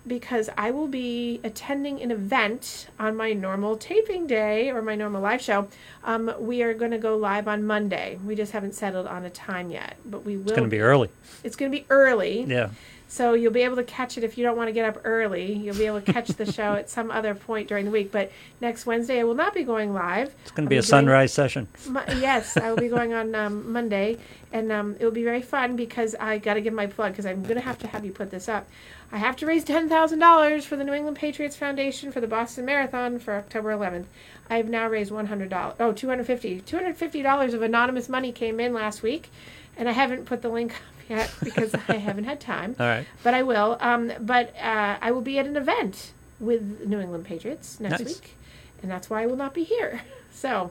because 0.06 0.48
I 0.56 0.70
will 0.70 0.86
be 0.86 1.40
attending 1.42 2.00
an 2.00 2.10
event 2.10 2.86
on 2.98 3.16
my 3.16 3.32
normal 3.32 3.76
taping 3.76 4.26
day 4.26 4.70
or 4.70 4.80
my 4.82 4.94
normal 4.94 5.20
live 5.20 5.42
show, 5.42 5.68
um, 6.04 6.32
we 6.38 6.62
are 6.62 6.74
going 6.74 6.92
to 6.92 6.98
go 6.98 7.16
live 7.16 7.48
on 7.48 7.64
Monday. 7.64 8.18
We 8.24 8.36
just 8.36 8.52
haven't 8.52 8.74
settled 8.74 9.06
on 9.06 9.24
a 9.24 9.30
time 9.30 9.70
yet, 9.70 9.96
but 10.04 10.24
we 10.24 10.36
will. 10.36 10.44
It's 10.44 10.52
going 10.52 10.64
to 10.64 10.76
be 10.76 10.80
early. 10.80 11.10
It's 11.42 11.56
going 11.56 11.72
to 11.72 11.78
be 11.78 11.86
early. 11.90 12.44
Yeah. 12.44 12.70
So 13.08 13.34
you'll 13.34 13.52
be 13.52 13.62
able 13.62 13.76
to 13.76 13.84
catch 13.84 14.18
it 14.18 14.24
if 14.24 14.36
you 14.36 14.44
don't 14.44 14.56
want 14.56 14.68
to 14.68 14.72
get 14.72 14.84
up 14.84 15.00
early. 15.04 15.52
You'll 15.52 15.76
be 15.76 15.86
able 15.86 16.00
to 16.00 16.12
catch 16.12 16.28
the 16.28 16.50
show 16.52 16.74
at 16.74 16.90
some 16.90 17.10
other 17.10 17.34
point 17.34 17.68
during 17.68 17.84
the 17.84 17.90
week. 17.90 18.10
But 18.10 18.32
next 18.60 18.84
Wednesday, 18.84 19.20
I 19.20 19.24
will 19.24 19.34
not 19.34 19.54
be 19.54 19.62
going 19.62 19.94
live. 19.94 20.34
It's 20.42 20.50
going 20.50 20.66
to 20.66 20.70
be 20.70 20.76
a 20.76 20.82
sunrise 20.82 21.32
session. 21.32 21.68
Mo- 21.88 22.02
yes, 22.16 22.56
I 22.56 22.68
will 22.70 22.78
be 22.78 22.88
going 22.88 23.14
on 23.14 23.34
um, 23.34 23.72
Monday, 23.72 24.18
and 24.52 24.72
um, 24.72 24.96
it 24.98 25.04
will 25.04 25.12
be 25.12 25.22
very 25.22 25.42
fun 25.42 25.76
because 25.76 26.16
I 26.16 26.38
got 26.38 26.54
to 26.54 26.60
give 26.60 26.74
my 26.74 26.86
plug 26.86 27.12
because 27.12 27.26
I'm 27.26 27.42
going 27.44 27.56
to 27.56 27.60
have 27.60 27.78
to 27.78 27.86
have 27.86 28.04
you 28.04 28.12
put 28.12 28.30
this 28.30 28.48
up. 28.48 28.66
I 29.12 29.18
have 29.18 29.36
to 29.36 29.46
raise 29.46 29.64
ten 29.64 29.88
thousand 29.88 30.18
dollars 30.18 30.64
for 30.66 30.76
the 30.76 30.84
New 30.84 30.92
England 30.92 31.16
Patriots 31.16 31.56
Foundation 31.56 32.10
for 32.12 32.20
the 32.20 32.26
Boston 32.26 32.64
Marathon 32.64 33.18
for 33.18 33.34
October 33.34 33.70
11th. 33.70 34.04
I 34.50 34.56
have 34.56 34.68
now 34.68 34.88
raised 34.88 35.10
one 35.10 35.26
hundred 35.26 35.48
dollars. 35.50 35.76
Oh, 35.80 35.92
two 35.92 36.08
hundred 36.08 36.26
fifty. 36.26 36.60
Two 36.60 36.76
hundred 36.76 36.96
fifty 36.96 37.22
dollars 37.22 37.54
of 37.54 37.62
anonymous 37.62 38.08
money 38.08 38.32
came 38.32 38.58
in 38.60 38.72
last 38.74 39.02
week, 39.02 39.30
and 39.76 39.88
I 39.88 39.92
haven't 39.92 40.24
put 40.26 40.42
the 40.42 40.48
link 40.48 40.72
up 40.72 40.78
yet 41.08 41.32
because 41.42 41.74
I 41.88 41.96
haven't 41.96 42.24
had 42.24 42.40
time 42.40 42.74
All 42.80 42.86
right. 42.86 43.06
but 43.22 43.32
I 43.34 43.42
will. 43.42 43.76
Um, 43.80 44.12
but 44.20 44.54
uh, 44.56 44.96
I 45.00 45.10
will 45.12 45.20
be 45.22 45.38
at 45.38 45.46
an 45.46 45.56
event 45.56 46.12
with 46.40 46.82
New 46.86 47.00
England 47.00 47.24
Patriots 47.24 47.80
next 47.80 48.00
Nice. 48.00 48.08
week, 48.20 48.34
and 48.82 48.90
that's 48.90 49.08
why 49.08 49.22
I 49.22 49.26
will 49.26 49.36
not 49.36 49.54
be 49.54 49.64
here. 49.64 50.02
So, 50.32 50.70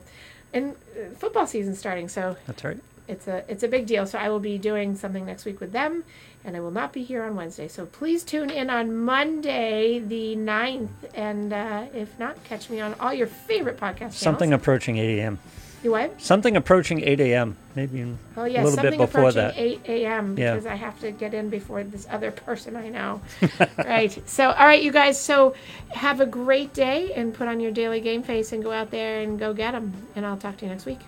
and 0.53 0.75
uh, 0.95 1.15
football 1.15 1.47
season's 1.47 1.79
starting, 1.79 2.07
so 2.07 2.37
That's 2.45 2.63
right. 2.63 2.77
it's 3.07 3.27
a 3.27 3.43
it's 3.47 3.63
a 3.63 3.67
big 3.67 3.87
deal. 3.87 4.05
So 4.05 4.19
I 4.19 4.29
will 4.29 4.39
be 4.39 4.59
doing 4.59 4.95
something 4.95 5.25
next 5.25 5.43
week 5.43 5.59
with 5.59 5.71
them, 5.71 6.03
and 6.45 6.55
I 6.55 6.59
will 6.59 6.71
not 6.71 6.93
be 6.93 7.03
here 7.03 7.23
on 7.23 7.35
Wednesday. 7.35 7.67
So 7.67 7.85
please 7.85 8.23
tune 8.23 8.49
in 8.49 8.69
on 8.69 8.95
Monday 8.95 9.99
the 9.99 10.35
9th, 10.35 10.89
and 11.13 11.51
uh, 11.51 11.85
if 11.93 12.17
not, 12.19 12.41
catch 12.43 12.69
me 12.69 12.79
on 12.79 12.93
all 12.99 13.13
your 13.13 13.27
favorite 13.27 13.77
podcast 13.77 14.13
Something 14.13 14.49
channels. 14.49 14.61
approaching 14.61 14.97
8 14.97 15.19
a.m. 15.19 15.39
You 15.83 15.91
what? 15.91 16.19
Something 16.19 16.55
approaching 16.55 17.01
8 17.03 17.19
a.m. 17.19 17.57
Maybe 17.75 18.01
Oh 18.37 18.45
yeah, 18.45 18.63
a 18.63 18.65
little 18.65 18.71
bit 18.71 18.75
something 18.75 18.99
before 18.99 19.29
approaching 19.29 19.41
that. 19.41 19.53
8 19.55 19.81
a.m. 19.85 20.35
Yeah. 20.35 20.53
because 20.53 20.65
I 20.65 20.73
have 20.73 20.99
to 21.01 21.11
get 21.11 21.35
in 21.35 21.49
before 21.49 21.83
this 21.83 22.07
other 22.09 22.31
person 22.31 22.75
I 22.75 22.89
know. 22.89 23.21
right. 23.77 24.17
So, 24.27 24.49
all 24.49 24.65
right, 24.65 24.81
you 24.81 24.91
guys. 24.91 25.21
So, 25.21 25.53
have 25.89 26.21
a 26.21 26.25
great 26.25 26.73
day 26.73 27.13
and 27.13 27.33
put 27.35 27.47
on 27.47 27.59
your 27.59 27.71
daily 27.71 28.01
game 28.01 28.23
face 28.23 28.51
and 28.51 28.63
go 28.63 28.71
out 28.71 28.89
there 28.89 29.21
and 29.21 29.37
go 29.37 29.53
get 29.53 29.73
them. 29.73 29.93
And 30.15 30.25
I'll 30.25 30.37
talk 30.37 30.57
to 30.57 30.65
you 30.65 30.71
next 30.71 30.85
week. 30.85 30.99